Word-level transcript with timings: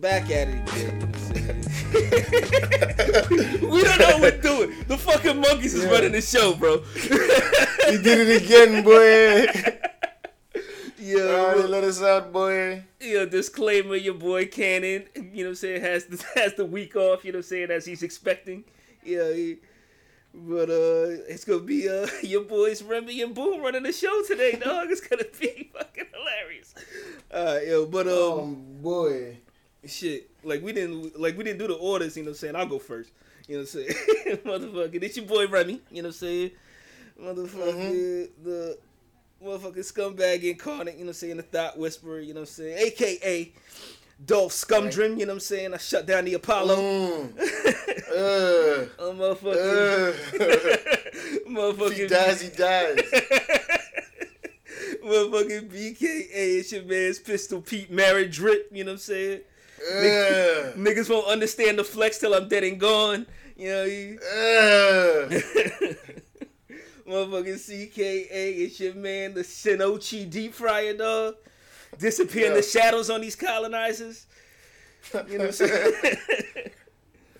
back 0.00 0.30
at 0.30 0.48
it 0.48 0.68
again. 0.70 0.96
we 3.70 3.82
don't 3.82 3.98
know 3.98 4.18
what 4.18 4.20
we're 4.20 4.40
doing. 4.40 4.84
The 4.86 4.96
fucking 4.98 5.40
monkeys 5.40 5.74
is 5.74 5.84
Yeah. 5.84 5.90
running 5.90 6.12
the 6.12 6.20
show, 6.20 6.54
bro. 6.54 6.82
You 7.90 7.98
did 8.02 8.28
it 8.28 8.42
again, 8.44 8.82
boy. 8.84 9.46
yeah, 10.98 11.20
Alright, 11.22 11.68
let 11.68 11.84
us 11.84 12.02
out, 12.02 12.32
boy. 12.32 12.84
you 13.00 13.14
know, 13.18 13.26
disclaimer, 13.26 13.96
your 13.96 14.14
boy 14.14 14.46
Cannon, 14.46 15.06
you 15.14 15.22
know 15.22 15.42
what 15.42 15.48
I'm 15.50 15.54
saying, 15.56 15.80
has 15.82 16.04
the, 16.06 16.24
has 16.40 16.54
the 16.54 16.64
week 16.64 16.94
off, 16.96 17.24
you 17.24 17.32
know 17.32 17.38
what 17.38 17.44
I'm 17.46 17.48
saying, 17.48 17.70
as 17.70 17.84
he's 17.84 18.02
expecting. 18.02 18.64
Yeah, 19.04 19.32
he, 19.32 19.56
but 20.32 20.70
uh 20.70 21.26
it's 21.28 21.44
gonna 21.44 21.58
be 21.60 21.88
uh 21.88 22.06
your 22.22 22.42
boys 22.44 22.82
Remy 22.84 23.20
and 23.22 23.34
Boom 23.34 23.60
running 23.62 23.82
the 23.82 23.92
show 23.92 24.22
today, 24.28 24.52
dog. 24.52 24.88
It's 24.90 25.00
gonna 25.00 25.24
be 25.40 25.70
fucking 25.72 26.04
hilarious. 26.14 26.74
Alright, 27.34 27.66
yo, 27.66 27.86
but 27.86 28.06
um 28.06 28.12
Oh 28.14 28.46
boy. 28.80 29.38
Shit, 29.86 30.30
like 30.44 30.62
we 30.62 30.72
didn't 30.72 31.18
like 31.18 31.36
we 31.36 31.44
didn't 31.44 31.58
do 31.58 31.66
the 31.68 31.74
orders, 31.74 32.16
you 32.16 32.22
know 32.22 32.28
what 32.30 32.36
I'm 32.36 32.38
saying? 32.38 32.56
I'll 32.56 32.66
go 32.66 32.78
first. 32.78 33.10
You 33.48 33.56
know 33.56 33.62
what 33.62 33.74
I'm 33.74 33.94
saying? 33.94 34.38
Motherfucker, 34.44 35.02
it's 35.02 35.16
your 35.16 35.26
boy 35.26 35.48
Remy, 35.48 35.80
you 35.90 36.02
know 36.02 36.08
what 36.08 36.14
I'm 36.14 36.18
saying? 36.18 36.50
Motherfucker, 37.20 38.28
the 38.44 38.78
motherfucking 39.44 39.92
scumbag 39.92 40.42
incarnate, 40.44 40.94
you 40.94 41.00
know 41.00 41.06
what 41.06 41.08
I'm 41.08 41.14
saying? 41.14 41.36
The 41.38 41.42
thought 41.42 41.78
whisperer, 41.78 42.20
you 42.20 42.34
know 42.34 42.40
what 42.40 42.48
I'm 42.48 42.54
saying? 42.54 42.78
AKA 42.86 43.52
Dolph 44.24 44.52
Scumdrim, 44.52 45.18
you 45.18 45.24
know 45.26 45.32
what 45.32 45.36
I'm 45.36 45.40
saying? 45.40 45.74
I 45.74 45.78
shut 45.78 46.06
down 46.06 46.24
the 46.26 46.34
Apollo. 46.34 46.76
Mm. 46.76 47.86
Uh, 48.10 48.86
Oh, 48.98 49.12
motherfucking. 49.40 50.10
uh. 50.40 51.48
motherfucking. 51.48 51.92
he 51.94 52.06
dies, 52.08 52.40
he 52.40 52.48
dies. 52.48 52.98
motherfucking 55.04 55.68
BKA, 55.70 56.28
it's 56.58 56.72
your 56.72 56.82
man's 56.84 57.20
Pistol 57.20 57.60
Pete 57.60 57.90
Married 57.90 58.32
Drip, 58.32 58.68
you 58.72 58.82
know 58.84 58.90
what 58.90 58.94
I'm 58.94 58.98
saying? 58.98 59.40
Uh, 59.80 60.72
Niggas 60.76 61.08
won't 61.08 61.26
understand 61.26 61.78
the 61.78 61.84
flex 61.84 62.18
till 62.18 62.34
I'm 62.34 62.48
dead 62.48 62.64
and 62.64 62.78
gone. 62.78 63.26
You 63.56 63.68
know, 63.68 63.84
you, 63.84 64.18
motherfucking 67.08 67.56
CKA, 67.56 68.28
it's 68.30 68.80
your 68.80 68.94
man, 68.94 69.34
the 69.34 69.40
Shinochi 69.42 70.28
deep 70.28 70.54
fryer 70.54 70.94
dog. 70.94 71.34
Disappear 71.98 72.46
in 72.46 72.52
Yeah. 72.52 72.56
the 72.58 72.62
shadows 72.62 73.10
on 73.10 73.20
these 73.20 73.36
colonizers. 73.36 74.26
You 75.12 75.38
know 75.38 75.46
what 75.46 75.46
I'm 75.46 75.52
saying? 75.52 75.92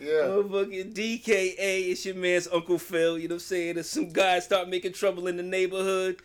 Yeah. 0.00 0.28
Motherfucking 0.32 0.94
DKA, 0.94 1.91
it's 1.91 2.06
your 2.06 2.14
man's 2.14 2.48
Uncle 2.50 2.78
Phil. 2.78 3.19
You 3.19 3.28
know 3.28 3.34
what 3.34 3.42
I'm 3.42 3.47
saying? 3.48 3.75
There's 3.75 3.91
some 3.91 4.08
guys 4.08 4.47
start 4.47 4.66
making 4.66 4.94
trouble 4.94 5.27
in 5.27 5.36
the 5.36 5.42
neighborhood. 5.42 6.22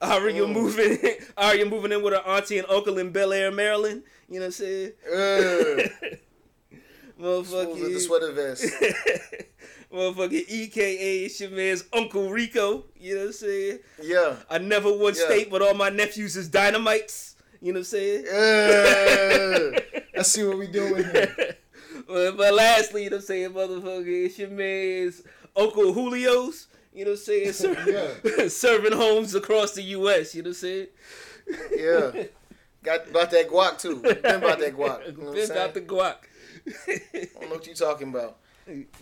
Aria 0.00 0.34
you 0.36 0.46
moving, 0.46 0.98
Aria 1.36 1.64
moving 1.66 1.92
in 1.92 2.02
with 2.02 2.12
her 2.14 2.20
auntie 2.20 2.58
and 2.58 2.68
uncle 2.68 2.98
in 2.98 3.10
Bel 3.10 3.32
Air, 3.32 3.50
Maryland. 3.50 4.02
You 4.28 4.40
know 4.40 4.46
what 4.46 4.46
I'm 4.46 4.52
saying? 4.52 4.92
Smooth 7.18 7.50
with 7.50 7.92
the 7.94 8.00
sweater 8.00 8.32
vest. 8.32 8.64
Motherfucking 9.92 10.48
EKA, 10.48 11.24
it's 11.24 11.40
your 11.40 11.50
man's 11.50 11.84
Uncle 11.92 12.28
Rico. 12.30 12.84
You 12.98 13.14
know 13.14 13.20
what 13.22 13.26
I'm 13.28 13.32
saying? 13.32 13.78
Yeah. 14.02 14.36
I 14.50 14.58
never 14.58 14.92
would 14.92 15.16
Yeah. 15.16 15.24
state, 15.24 15.50
but 15.50 15.62
all 15.62 15.74
my 15.74 15.88
nephews 15.88 16.36
is 16.36 16.48
dynamites. 16.48 17.36
You 17.62 17.72
know 17.72 17.78
what 17.80 17.80
I'm 17.80 17.84
saying? 17.84 18.26
Uh. 18.28 19.80
I 20.18 20.22
see 20.22 20.44
what 20.44 20.58
we 20.58 20.66
doing 20.66 21.04
here. 21.04 21.56
but, 22.06 22.36
but 22.36 22.54
lastly, 22.54 23.04
you 23.04 23.10
know 23.10 23.16
what 23.16 23.22
I'm 23.22 23.26
saying, 23.26 23.50
motherfucker, 23.50 24.26
it's 24.26 24.38
your 24.38 24.50
man's 24.50 25.22
Uncle 25.56 25.94
Julio's. 25.94 26.66
You 26.96 27.04
know 27.04 27.10
what 27.10 27.18
I'm 27.18 27.24
saying? 27.24 27.52
Ser- 28.26 28.48
Serving 28.48 28.92
homes 28.92 29.34
across 29.34 29.74
the 29.74 29.82
U.S. 29.82 30.34
You 30.34 30.42
know 30.42 30.48
what 30.48 30.56
I'm 30.56 30.60
saying? 30.60 30.86
Yeah. 31.76 32.24
Got 32.82 33.10
about 33.10 33.30
that 33.32 33.50
guac 33.50 33.78
too. 33.78 33.96
Been 34.00 34.16
about 34.24 34.60
that 34.60 34.74
guac. 34.74 35.06
You 35.06 35.24
know 35.24 35.32
Been 35.32 35.46
saying? 35.46 35.60
out 35.60 35.74
the 35.74 35.82
guac. 35.82 36.16
I 36.88 37.00
don't 37.34 37.42
know 37.42 37.56
what 37.56 37.66
you're 37.66 37.74
talking 37.74 38.08
about. 38.08 38.38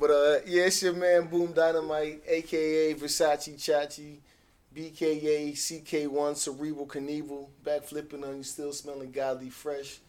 But 0.00 0.10
uh 0.10 0.38
yeah, 0.46 0.64
it's 0.64 0.82
your 0.82 0.94
man 0.94 1.26
Boom 1.26 1.52
Dynamite, 1.52 2.22
aka 2.26 2.94
Versace 2.94 3.54
Chachi, 3.56 4.16
BKA 4.74 5.52
CK1 5.52 6.36
Cerebral 6.36 6.86
Knievel, 6.86 7.48
back 7.62 7.84
flipping 7.84 8.24
on 8.24 8.38
you, 8.38 8.42
still 8.42 8.72
smelling 8.72 9.12
godly 9.12 9.50
fresh. 9.50 10.00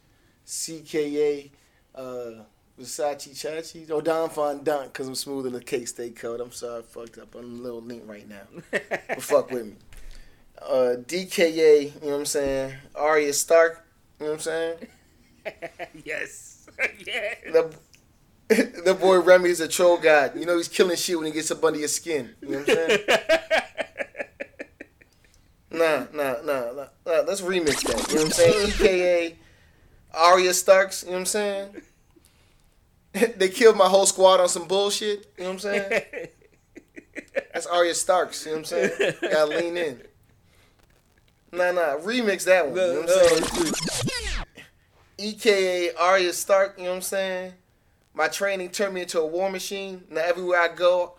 CKA 0.46 1.52
uh 1.94 2.32
Versace 2.80 3.30
Chachi. 3.30 3.90
Oh 3.90 4.02
Don 4.02 4.30
Fondant, 4.30 4.94
cause 4.94 5.08
I'm 5.08 5.16
smooth 5.16 5.46
in 5.46 5.54
the 5.54 5.62
cake 5.62 5.88
stay 5.88 6.10
code. 6.10 6.42
I'm 6.42 6.52
sorry 6.52 6.80
I 6.80 6.82
fucked 6.84 7.18
up. 7.18 7.34
I'm 7.36 7.60
a 7.60 7.64
little 7.64 7.82
link 7.82 8.04
right 8.06 8.28
now. 8.28 8.42
But 8.72 8.84
fuck 9.22 9.52
with 9.52 9.66
me. 9.66 9.76
Uh 10.62 10.96
DKA, 11.02 11.84
you 11.84 12.02
know 12.02 12.08
what 12.08 12.20
I'm 12.20 12.26
saying? 12.26 12.76
Arya 12.94 13.34
Stark, 13.34 13.86
you 14.20 14.26
know 14.26 14.32
what 14.32 14.36
I'm 14.36 14.42
saying? 14.42 14.78
yes. 16.04 16.68
yeah. 17.06 17.36
The, 17.52 17.74
the 18.86 18.94
boy 18.94 19.22
Remy 19.22 19.50
is 19.50 19.62
a 19.62 19.68
troll 19.68 19.98
god. 19.98 20.38
You 20.38 20.46
know 20.46 20.58
he's 20.58 20.68
killing 20.68 20.98
shit 20.98 21.18
when 21.18 21.28
he 21.28 21.32
gets 21.32 21.52
up 21.52 21.64
under 21.64 21.80
your 21.80 21.88
skin. 21.88 22.36
You 22.42 22.50
know 22.50 22.60
what 22.60 22.70
I'm 22.70 22.76
saying? 22.76 23.00
nah, 25.72 26.06
nah, 26.14 26.36
nah, 26.44 26.72
nah, 26.74 26.88
nah. 27.06 27.22
Let's 27.26 27.42
remix 27.42 27.84
that. 27.84 28.08
You 28.10 28.16
know 28.16 28.24
what 28.24 28.26
I'm 28.26 28.32
saying? 28.32 28.68
EKA 28.68 29.36
Arya 30.14 30.54
Starks. 30.54 31.04
You 31.04 31.10
know 31.10 31.14
what 31.14 31.20
I'm 31.20 31.26
saying? 31.26 31.82
they 33.38 33.50
killed 33.50 33.78
my 33.78 33.88
whole 33.88 34.06
squad 34.06 34.40
on 34.40 34.50
some 34.50 34.68
bullshit. 34.68 35.32
You 35.38 35.44
know 35.44 35.50
what 35.52 35.54
I'm 35.54 35.60
saying? 35.60 36.04
That's 37.54 37.66
Arya 37.66 37.96
Starks. 37.96 38.46
You 38.46 38.52
know 38.52 38.58
what 38.60 38.74
I'm 38.74 38.90
saying? 38.90 39.14
Gotta 39.22 39.58
lean 39.58 39.78
in. 39.78 40.02
Nah, 41.52 41.72
nah. 41.72 41.98
Remix 41.98 42.44
that 42.46 42.68
one. 42.68 42.76
You 42.76 42.82
know 42.82 43.02
what 43.02 43.10
I'm 43.12 43.44
saying? 43.44 43.74
EKA 45.18 45.94
Arya 45.96 46.34
Stark, 46.34 46.76
you 46.78 46.84
know 46.84 46.90
what 46.90 46.96
I'm 46.98 47.02
saying? 47.02 47.54
My 48.14 48.28
training 48.28 48.70
turned 48.70 48.94
me 48.94 49.02
into 49.02 49.20
a 49.20 49.26
war 49.26 49.50
machine. 49.50 50.04
Now 50.10 50.22
everywhere 50.22 50.60
I 50.60 50.68
go, 50.68 51.14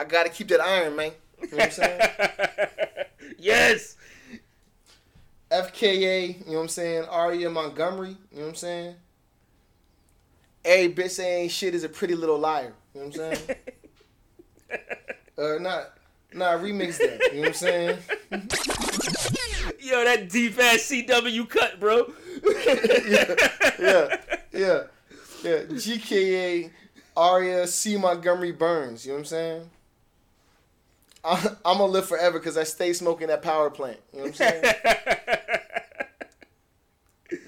I 0.00 0.04
gotta 0.04 0.30
keep 0.30 0.48
that 0.48 0.60
iron, 0.60 0.96
man. 0.96 1.12
You 1.40 1.48
know 1.50 1.56
what 1.58 1.64
I'm 1.66 1.70
saying? 1.70 2.00
yes. 3.38 3.96
FKA, 5.50 6.40
you 6.40 6.46
know 6.46 6.54
what 6.54 6.62
I'm 6.62 6.68
saying? 6.68 7.04
Arya 7.04 7.48
Montgomery, 7.50 8.16
you 8.32 8.38
know 8.38 8.42
what 8.42 8.48
I'm 8.48 8.54
saying? 8.56 8.96
Every 10.66 10.92
bitch 10.92 11.10
saying 11.10 11.48
shit 11.50 11.76
is 11.76 11.84
a 11.84 11.88
pretty 11.88 12.16
little 12.16 12.38
liar. 12.38 12.74
You 12.92 13.00
know 13.00 13.06
what 13.06 13.20
I'm 13.20 13.36
saying? 13.36 13.58
uh, 15.38 15.58
not, 15.60 15.92
nah, 16.34 16.58
remix 16.58 16.98
that. 16.98 17.20
You 17.32 17.34
know 17.34 17.40
what 17.40 17.48
I'm 17.48 17.54
saying? 17.54 17.98
Yo, 19.78 20.04
that 20.04 20.28
deep 20.28 20.58
ass 20.58 20.78
CW 20.78 21.48
cut, 21.48 21.78
bro. 21.78 22.12
yeah, 22.44 23.34
yeah, 23.78 24.16
yeah. 24.52 24.82
yeah. 25.44 25.62
GKA 25.70 26.70
Arya 27.16 27.66
C 27.68 27.96
Montgomery 27.96 28.50
Burns. 28.50 29.06
You 29.06 29.12
know 29.12 29.16
what 29.16 29.20
I'm 29.20 29.24
saying? 29.26 29.70
I, 31.24 31.48
I'm 31.64 31.78
gonna 31.78 31.86
live 31.86 32.06
forever 32.06 32.40
because 32.40 32.56
I 32.56 32.64
stay 32.64 32.92
smoking 32.92 33.28
that 33.28 33.42
power 33.42 33.70
plant. 33.70 33.98
You 34.12 34.18
know 34.18 34.24
what 34.26 34.40
I'm 34.40 34.62
saying? 34.62 34.64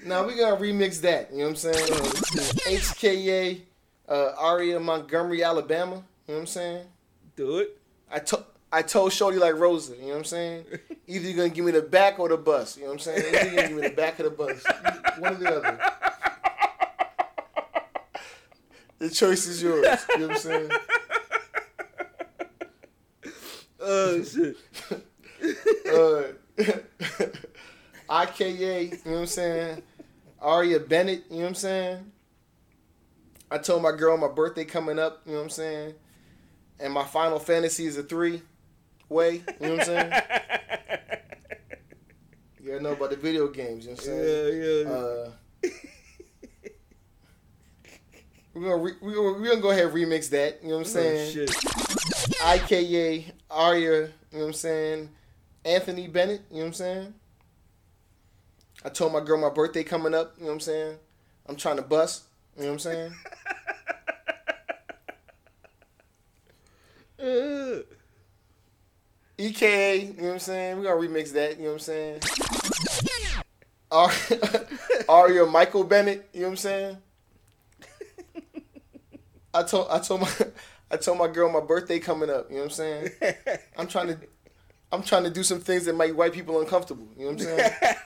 now 0.05 0.25
we 0.25 0.35
gonna 0.35 0.57
remix 0.57 1.01
that. 1.01 1.31
You 1.31 1.39
know 1.39 1.43
what 1.45 1.49
I'm 1.51 1.55
saying? 1.55 1.87
HKA 1.87 3.61
uh, 4.07 4.31
Aria 4.37 4.79
Montgomery, 4.79 5.43
Alabama. 5.43 5.95
You 5.95 6.01
know 6.01 6.05
what 6.35 6.39
I'm 6.41 6.47
saying? 6.47 6.85
Do 7.35 7.57
it. 7.59 7.77
I 8.11 8.19
told 8.19 8.45
I 8.71 8.81
told 8.81 9.13
Shorty 9.13 9.37
like 9.37 9.55
Rosa. 9.55 9.95
You 9.95 10.01
know 10.01 10.07
what 10.09 10.17
I'm 10.17 10.23
saying? 10.25 10.65
Either 11.07 11.27
you're 11.27 11.37
gonna 11.37 11.49
give 11.49 11.65
me 11.65 11.71
the 11.71 11.81
back 11.81 12.19
or 12.19 12.29
the 12.29 12.37
bus. 12.37 12.77
You 12.77 12.83
know 12.83 12.89
what 12.89 12.93
I'm 12.95 12.99
saying? 12.99 13.35
Either 13.35 13.45
you're 13.45 13.55
gonna 13.55 13.67
give 13.67 13.77
me 13.77 13.87
the 13.87 13.95
back 13.95 14.19
of 14.19 14.25
the 14.25 14.31
bus. 14.31 14.63
One 15.19 15.33
or 15.33 15.37
the 15.37 15.57
other. 15.57 15.79
The 18.99 19.09
choice 19.09 19.47
is 19.47 19.63
yours. 19.63 20.05
You 20.09 20.17
know 20.19 20.27
what 20.27 20.35
I'm 20.35 20.41
saying? 20.41 20.71
Oh 23.81 24.23
shit. 24.23 24.57
Uh, 25.89 26.23
IKA, 28.09 28.83
you 28.83 28.89
know 29.05 29.11
what 29.11 29.19
I'm 29.19 29.25
saying? 29.27 29.83
Aria 30.41 30.79
Bennett, 30.79 31.25
you 31.29 31.37
know 31.37 31.41
what 31.43 31.47
I'm 31.49 31.55
saying? 31.55 32.11
I 33.51 33.57
told 33.57 33.81
my 33.83 33.91
girl 33.91 34.17
my 34.17 34.27
birthday 34.27 34.65
coming 34.65 34.99
up, 34.99 35.21
you 35.25 35.31
know 35.33 35.39
what 35.39 35.43
I'm 35.45 35.49
saying? 35.49 35.93
And 36.79 36.93
my 36.93 37.03
final 37.03 37.39
fantasy 37.39 37.85
is 37.85 37.97
a 37.97 38.03
three 38.03 38.41
way, 39.09 39.43
you 39.59 39.67
know 39.67 39.71
what 39.75 39.79
I'm 39.81 39.85
saying? 39.85 40.13
You 42.61 42.71
gotta 42.71 42.83
know 42.83 42.91
about 42.91 43.09
the 43.09 43.15
video 43.17 43.47
games, 43.47 43.85
you 43.85 43.91
know 43.91 43.95
what 43.95 44.01
I'm 44.01 44.05
saying? 44.05 44.61
Yeah, 44.61 44.83
yeah. 44.83 44.95
Uh, 44.95 45.31
we're 48.53 48.61
gonna 48.61 48.77
re- 48.77 48.97
we're 49.01 49.15
gonna, 49.15 49.39
we're 49.39 49.49
gonna 49.49 49.61
go 49.61 49.71
ahead 49.71 49.85
and 49.85 49.93
remix 49.93 50.29
that. 50.29 50.61
You 50.61 50.69
know 50.69 50.75
what 50.75 50.81
I'm 50.81 50.85
saying? 50.85 51.27
Oh, 51.29 51.45
shit. 51.45 51.49
IKA 52.43 53.31
Arya. 53.49 54.01
You 54.01 54.01
know 54.01 54.39
what 54.39 54.45
I'm 54.47 54.53
saying? 54.53 55.09
Anthony 55.65 56.07
Bennett. 56.07 56.41
You 56.49 56.57
know 56.57 56.61
what 56.61 56.67
I'm 56.67 56.73
saying? 56.73 57.13
I 58.83 58.89
told 58.89 59.13
my 59.13 59.19
girl 59.19 59.37
my 59.37 59.49
birthday 59.49 59.83
coming 59.83 60.13
up. 60.13 60.33
You 60.37 60.43
know 60.43 60.47
what 60.49 60.53
I'm 60.55 60.59
saying? 60.61 60.97
I'm 61.47 61.55
trying 61.55 61.75
to 61.77 61.81
bust. 61.81 62.23
You 62.57 62.63
know 62.63 62.69
what 62.69 62.73
I'm 62.73 62.79
saying? 62.79 63.13
Uh, 67.21 67.81
EKA. 69.37 69.99
You 69.99 70.13
know 70.21 70.23
what 70.27 70.33
I'm 70.35 70.39
saying? 70.39 70.77
We're 70.77 70.83
gonna 70.85 70.95
remix 70.95 71.33
that. 71.33 71.57
You 71.57 71.63
know 71.63 71.69
what 71.71 71.73
I'm 71.73 71.79
saying? 71.79 72.21
Ar- 73.91 74.11
Aria 75.09 75.45
Michael 75.45 75.83
Bennett. 75.83 76.29
You 76.33 76.41
know 76.41 76.45
what 76.47 76.51
I'm 76.51 76.57
saying? 76.57 76.97
I 79.53 79.63
told 79.63 79.87
I 79.89 79.99
told 79.99 80.21
my 80.21 80.31
I 80.91 80.97
told 80.97 81.17
my 81.17 81.27
girl 81.27 81.51
my 81.51 81.59
birthday 81.59 81.99
coming 81.99 82.29
up. 82.29 82.49
You 82.49 82.57
know 82.57 82.63
what 82.63 82.65
I'm 82.65 82.71
saying? 82.71 83.09
I'm 83.77 83.87
trying 83.87 84.07
to 84.07 84.17
I'm 84.91 85.03
trying 85.03 85.23
to 85.23 85.29
do 85.29 85.43
some 85.43 85.59
things 85.59 85.85
that 85.85 85.95
make 85.95 86.17
white 86.17 86.33
people 86.33 86.59
uncomfortable. 86.59 87.07
You 87.17 87.25
know 87.25 87.31
what 87.33 87.41
I'm 87.41 87.47
saying? 87.47 87.71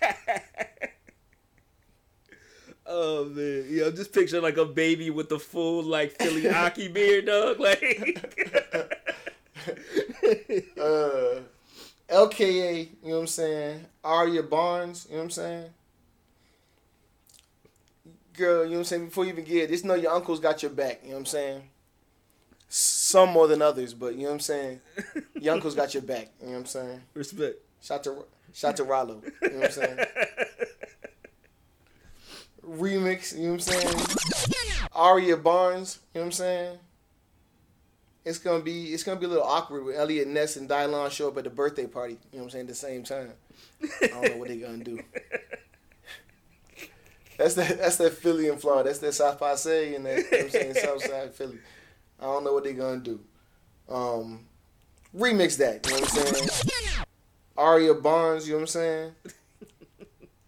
oh 2.85 3.25
man, 3.25 3.65
yo, 3.69 3.91
just 3.91 4.13
picture 4.13 4.41
like 4.41 4.57
a 4.57 4.65
baby 4.65 5.09
with 5.09 5.29
the 5.29 5.39
full 5.39 5.83
like 5.83 6.11
Philly 6.11 6.47
hockey 6.51 6.89
beard, 6.89 7.27
dog. 7.27 7.59
Like, 7.59 7.81
uh, 10.77 11.39
LKA, 12.09 12.89
you 13.01 13.09
know 13.09 13.15
what 13.15 13.19
I'm 13.21 13.27
saying? 13.27 13.85
Aria 14.03 14.43
Barnes, 14.43 15.05
you 15.09 15.13
know 15.15 15.19
what 15.19 15.23
I'm 15.25 15.31
saying? 15.31 15.69
Girl, 18.33 18.63
you 18.63 18.71
know 18.71 18.77
what 18.77 18.79
I'm 18.79 18.85
saying? 18.85 19.05
Before 19.05 19.25
you 19.25 19.31
even 19.31 19.45
get 19.45 19.63
it, 19.63 19.69
just 19.69 19.85
know 19.85 19.93
your 19.95 20.11
uncle's 20.11 20.39
got 20.39 20.61
your 20.61 20.71
back, 20.71 21.01
you 21.03 21.09
know 21.09 21.15
what 21.15 21.19
I'm 21.19 21.25
saying? 21.27 21.61
Some 22.75 23.29
more 23.29 23.47
than 23.47 23.61
others, 23.61 23.93
but 23.93 24.15
you 24.15 24.21
know 24.21 24.29
what 24.29 24.33
I'm 24.33 24.39
saying? 24.39 24.81
Your 25.39 25.53
uncle's 25.53 25.75
got 25.75 25.93
your 25.93 26.01
back, 26.01 26.29
you 26.41 26.47
know 26.47 26.53
what 26.53 26.59
I'm 26.61 26.65
saying? 26.65 27.01
Respect. 27.13 27.57
Shout 27.83 28.03
to 28.05 28.25
shout 28.51 28.77
to 28.77 28.83
Rollo, 28.83 29.21
you 29.43 29.49
know 29.49 29.55
what 29.57 29.65
I'm 29.65 29.71
saying? 29.71 29.99
Remix, 32.67 33.37
you 33.37 33.43
know 33.43 33.53
what 33.53 33.53
I'm 33.53 33.59
saying? 33.59 33.95
Aria 34.91 35.37
Barnes, 35.37 35.99
you 36.15 36.19
know 36.19 36.21
what 36.21 36.25
I'm 36.25 36.31
saying? 36.31 36.79
It's 38.25 38.39
gonna 38.39 38.63
be 38.63 38.85
it's 38.85 39.03
gonna 39.03 39.19
be 39.19 39.27
a 39.27 39.29
little 39.29 39.43
awkward 39.43 39.85
when 39.85 39.95
Elliot 39.95 40.27
Ness 40.27 40.55
and 40.55 40.67
Dylon 40.67 41.11
show 41.11 41.27
up 41.27 41.37
at 41.37 41.43
the 41.43 41.51
birthday 41.51 41.85
party, 41.85 42.17
you 42.31 42.39
know 42.39 42.39
what 42.39 42.43
I'm 42.45 42.49
saying, 42.49 42.63
at 42.63 42.69
the 42.69 42.73
same 42.73 43.03
time. 43.03 43.33
I 44.01 44.07
don't 44.07 44.23
know 44.31 44.37
what 44.37 44.47
they're 44.47 44.57
gonna 44.57 44.83
do. 44.83 44.99
That's 47.37 47.53
that 47.53 47.77
that's 47.77 47.97
that 47.97 48.13
Philly 48.13 48.49
and 48.49 48.59
Florida. 48.59 48.89
That's 48.89 48.99
that 48.99 49.13
South 49.13 49.39
Passe 49.39 49.95
and 49.95 50.05
that 50.05 50.17
you 50.17 50.23
know 50.23 50.29
what 50.31 50.43
I'm 50.43 50.49
saying, 50.49 50.73
Southside 50.75 51.33
Philly. 51.33 51.59
I 52.23 52.27
don't 52.27 52.45
know 52.45 52.53
what 52.53 52.63
they're 52.63 52.71
gonna 52.71 53.01
do. 53.01 53.19
Um, 53.89 54.45
remix 55.13 55.57
that, 55.57 55.85
you 55.85 55.91
know 55.91 55.99
what 55.99 56.17
I'm 56.17 56.33
saying? 56.33 56.49
Aria 57.57 57.93
Barnes, 57.93 58.47
you 58.47 58.53
know 58.53 58.59
what 58.59 58.61
I'm 58.61 58.67
saying? 58.67 59.11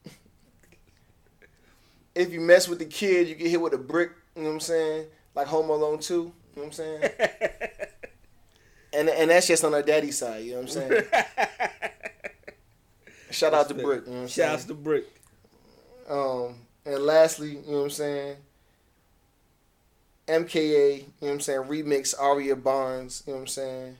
if 2.16 2.31
you 2.31 2.39
mess 2.39 2.69
with 2.69 2.80
the 2.80 2.86
kid, 2.86 3.27
you 3.27 3.36
get 3.36 3.50
hit 3.50 3.60
with 3.60 3.74
a 3.74 3.77
brick, 3.77 4.12
you 4.38 4.44
know 4.44 4.48
what 4.48 4.54
I'm 4.56 4.60
saying? 4.62 5.07
Like 5.36 5.48
Home 5.48 5.69
Alone 5.69 6.00
2, 6.00 6.13
you 6.13 6.22
know 6.24 6.33
what 6.54 6.66
I'm 6.66 6.72
saying? 6.72 7.04
and 8.94 9.10
and 9.10 9.30
that's 9.30 9.48
just 9.48 9.66
on 9.66 9.74
her 9.74 9.83
daddy's 9.83 10.18
side, 10.18 10.45
you 10.45 10.51
know 10.51 10.62
what 10.62 10.78
I'm 10.78 10.89
saying? 10.89 11.04
Shout 13.31 13.54
out 13.54 13.68
to 13.68 13.74
Brick, 13.74 14.06
you 14.06 14.12
know 14.12 14.18
what 14.19 14.24
I'm 14.24 14.28
Shout 14.30 14.60
out 14.60 14.68
to 14.68 14.74
Brick. 14.74 15.04
Um, 16.10 16.56
and 16.86 17.04
lastly, 17.04 17.57
you 17.57 17.63
know 17.68 17.80
what 17.80 17.83
I'm 17.83 17.89
saying? 17.89 18.38
MKA, 20.27 20.98
you 20.98 21.00
know 21.00 21.07
what 21.19 21.31
I'm 21.33 21.39
saying? 21.39 21.62
Remix 21.63 22.13
Aria 22.19 22.56
Barnes, 22.56 23.24
you 23.25 23.33
know 23.33 23.38
what 23.38 23.42
I'm 23.44 23.48
saying? 23.48 23.98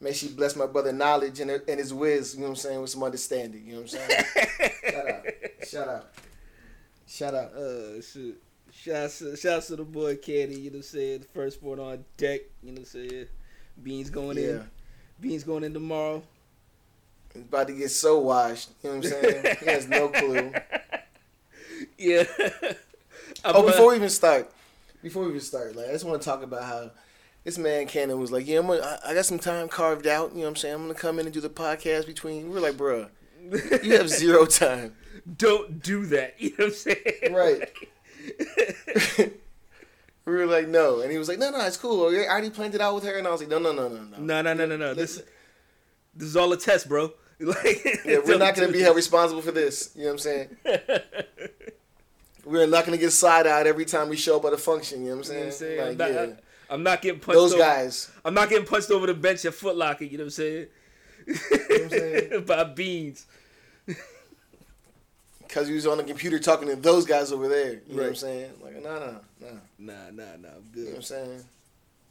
May 0.00 0.12
she 0.12 0.28
bless 0.28 0.56
my 0.56 0.66
brother 0.66 0.92
knowledge 0.92 1.40
and, 1.40 1.50
and 1.50 1.78
his 1.78 1.94
whiz, 1.94 2.34
you 2.34 2.40
know 2.40 2.46
what 2.48 2.50
I'm 2.50 2.56
saying, 2.56 2.80
with 2.80 2.90
some 2.90 3.02
understanding, 3.02 3.64
you 3.66 3.74
know 3.74 3.80
what 3.82 3.94
I'm 3.94 4.08
saying? 4.08 4.24
Shout 4.90 5.08
out. 5.08 5.24
Shout 5.66 5.88
out. 5.88 6.06
Shout 7.06 7.34
out. 7.34 7.52
Uh, 7.54 8.02
shit. 8.02 8.34
Shouts 8.72 9.20
to, 9.20 9.36
shouts 9.36 9.68
to 9.68 9.76
the 9.76 9.84
boy 9.84 10.16
Caddy, 10.16 10.56
you 10.56 10.64
know 10.64 10.74
what 10.74 10.76
I'm 10.78 10.82
saying? 10.82 11.20
The 11.20 11.26
first 11.28 11.62
one 11.62 11.78
on 11.80 12.04
deck, 12.16 12.40
you 12.62 12.72
know 12.72 12.80
what 12.80 12.94
I'm 12.94 13.08
saying? 13.08 13.26
Beans 13.82 14.10
going 14.10 14.36
Yeah. 14.36 14.44
in. 14.44 14.70
Beans 15.20 15.44
going 15.44 15.64
in 15.64 15.72
tomorrow. 15.72 16.22
He's 17.32 17.42
about 17.42 17.68
to 17.68 17.72
get 17.72 17.90
so 17.90 18.18
washed, 18.18 18.70
you 18.82 18.90
know 18.90 18.96
what 18.96 19.06
I'm 19.06 19.10
saying? 19.10 19.56
he 19.60 19.66
has 19.66 19.88
no 19.88 20.08
clue. 20.08 20.52
Yeah. 21.98 22.24
Oh, 23.44 23.64
before 23.66 23.90
we 23.90 23.96
even 23.96 24.08
start, 24.08 24.50
before 25.04 25.22
we 25.24 25.28
even 25.28 25.40
start, 25.40 25.76
like 25.76 25.88
I 25.88 25.92
just 25.92 26.04
want 26.04 26.20
to 26.20 26.24
talk 26.24 26.42
about 26.42 26.64
how 26.64 26.90
this 27.44 27.58
man 27.58 27.86
Cannon 27.86 28.18
was 28.18 28.32
like, 28.32 28.46
"Yeah, 28.48 28.58
I'm 28.60 28.66
gonna, 28.66 28.80
I, 28.80 29.10
I 29.10 29.14
got 29.14 29.26
some 29.26 29.38
time 29.38 29.68
carved 29.68 30.06
out. 30.06 30.30
You 30.32 30.38
know 30.38 30.44
what 30.44 30.48
I'm 30.48 30.56
saying? 30.56 30.74
I'm 30.74 30.82
gonna 30.82 30.94
come 30.94 31.18
in 31.18 31.26
and 31.26 31.34
do 31.34 31.40
the 31.40 31.50
podcast 31.50 32.06
between." 32.06 32.50
We 32.50 32.56
are 32.56 32.60
like, 32.60 32.74
"Bruh, 32.76 33.10
you 33.84 33.96
have 33.98 34.08
zero 34.22 34.46
time." 34.46 34.96
Don't 35.36 35.80
do 35.82 36.06
that. 36.06 36.34
You 36.40 36.50
know 36.58 36.64
what 36.64 36.66
I'm 36.66 36.72
saying? 36.72 37.32
Right. 37.32 37.70
we 40.24 40.32
were 40.32 40.46
like, 40.46 40.68
"No," 40.68 41.02
and 41.02 41.12
he 41.12 41.18
was 41.18 41.28
like, 41.28 41.38
"No, 41.38 41.50
no, 41.50 41.64
it's 41.66 41.76
cool. 41.76 42.08
I 42.08 42.26
already 42.26 42.50
planned 42.50 42.74
it 42.74 42.80
out 42.80 42.94
with 42.94 43.04
her." 43.04 43.18
And 43.18 43.28
I 43.28 43.30
was 43.30 43.40
like, 43.40 43.50
"No, 43.50 43.58
no, 43.58 43.72
no, 43.72 43.88
no, 43.88 44.02
no. 44.02 44.16
No, 44.18 44.42
no, 44.42 44.54
no, 44.54 44.66
no, 44.66 44.76
no. 44.76 44.94
This, 44.94 45.22
this 46.14 46.28
is 46.28 46.36
all 46.36 46.50
a 46.52 46.56
test, 46.56 46.88
bro. 46.88 47.12
Like, 47.40 47.84
Yeah, 48.04 48.18
we're 48.24 48.38
don't 48.38 48.56
gonna 48.56 48.72
be 48.72 48.80
held 48.80 48.96
responsible 48.96 49.42
for 49.42 49.50
this. 49.50 49.90
You 49.94 50.04
know 50.04 50.12
what 50.12 50.12
I'm 50.12 50.18
saying? 50.20 50.56
We're 52.44 52.66
not 52.66 52.84
gonna 52.84 52.98
get 52.98 53.10
side 53.10 53.46
eyed 53.46 53.66
every 53.66 53.84
time 53.84 54.08
we 54.08 54.16
show 54.16 54.36
up 54.36 54.44
at 54.44 54.52
a 54.52 54.58
function. 54.58 55.04
You 55.04 55.10
know 55.12 55.16
what 55.18 55.26
You 55.28 55.32
know 55.32 55.38
I'm 55.38 55.44
what 55.46 55.46
I'm 55.46 55.52
saying? 55.52 55.78
saying? 55.78 55.98
Like, 55.98 56.08
I'm, 56.10 56.14
not, 56.14 56.28
yeah. 56.28 56.34
I'm 56.70 56.82
not 56.82 57.02
getting 57.02 57.20
punched. 57.20 57.36
Those 57.38 57.52
over, 57.54 57.62
guys. 57.62 58.10
I'm 58.24 58.34
not 58.34 58.48
getting 58.48 58.66
punched 58.66 58.90
over 58.90 59.06
the 59.06 59.14
bench 59.14 59.44
at 59.44 59.54
Foot 59.54 59.76
Locker. 59.76 60.04
You 60.04 60.18
know 60.18 60.24
what 60.24 60.26
I'm 60.26 60.30
saying? 60.30 60.66
what 61.26 61.82
I'm 61.82 61.90
saying? 61.90 62.44
By 62.46 62.64
beans. 62.64 63.26
Because 65.46 65.68
he 65.68 65.74
was 65.74 65.86
on 65.86 65.98
the 65.98 66.04
computer 66.04 66.38
talking 66.40 66.66
to 66.68 66.74
those 66.74 67.04
guys 67.06 67.30
over 67.30 67.48
there. 67.48 67.80
You 67.86 67.94
know 67.94 68.02
what 68.02 68.08
I'm 68.08 68.14
saying? 68.16 68.50
Like, 68.62 68.82
nah, 68.82 68.98
nah, 68.98 69.06
nah. 69.40 69.48
Nah, 69.78 69.92
nah, 70.10 70.10
nah. 70.10 70.24
I'm 70.24 70.40
You 70.40 70.40
know 70.40 70.50
what 70.50 70.72
good. 70.74 70.94
I'm 70.96 71.02
saying? 71.02 71.44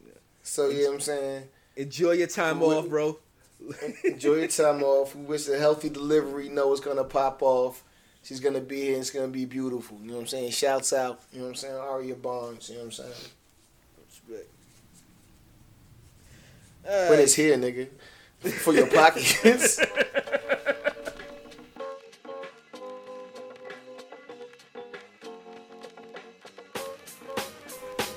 Yeah. 0.06 0.12
So, 0.44 0.70
you 0.70 0.84
know 0.84 0.88
what 0.90 0.94
I'm 0.96 1.00
saying? 1.02 1.44
Enjoy 1.76 2.12
your 2.12 2.28
time 2.28 2.60
Wh- 2.60 2.64
off, 2.64 2.88
bro. 2.88 3.18
Enjoy 4.06 4.36
your 4.36 4.48
time 4.48 4.82
off. 4.84 5.16
We 5.16 5.24
wish 5.26 5.50
a 5.50 5.58
healthy 5.58 5.90
delivery. 5.90 6.48
Know 6.50 6.72
it's 6.72 6.80
going 6.80 6.96
to 6.98 7.04
pop 7.04 7.42
off. 7.42 7.84
She's 8.24 8.40
to 8.40 8.62
be 8.62 8.82
here 8.82 8.94
and 8.94 9.02
it's 9.02 9.12
to 9.12 9.28
be 9.28 9.44
beautiful. 9.46 10.00
You 10.02 10.08
know 10.08 10.14
what 10.14 10.22
I'm 10.22 10.28
saying? 10.28 10.52
Shouts 10.52 10.94
out. 10.94 11.20
You 11.34 11.40
know 11.40 11.46
what 11.46 11.50
I'm 11.50 11.56
saying? 11.56 11.76
Aria 11.76 12.16
Barnes. 12.16 12.70
You 12.70 12.76
know 12.76 12.86
what 12.86 12.86
I'm 12.86 12.92
saying? 12.92 13.12
Respect. 14.08 14.48
When 17.10 17.20
it's 17.20 17.34
here, 17.34 17.58
nigga. 17.58 17.90
For 18.40 18.74
your 18.74 18.88
pockets. 18.88 19.80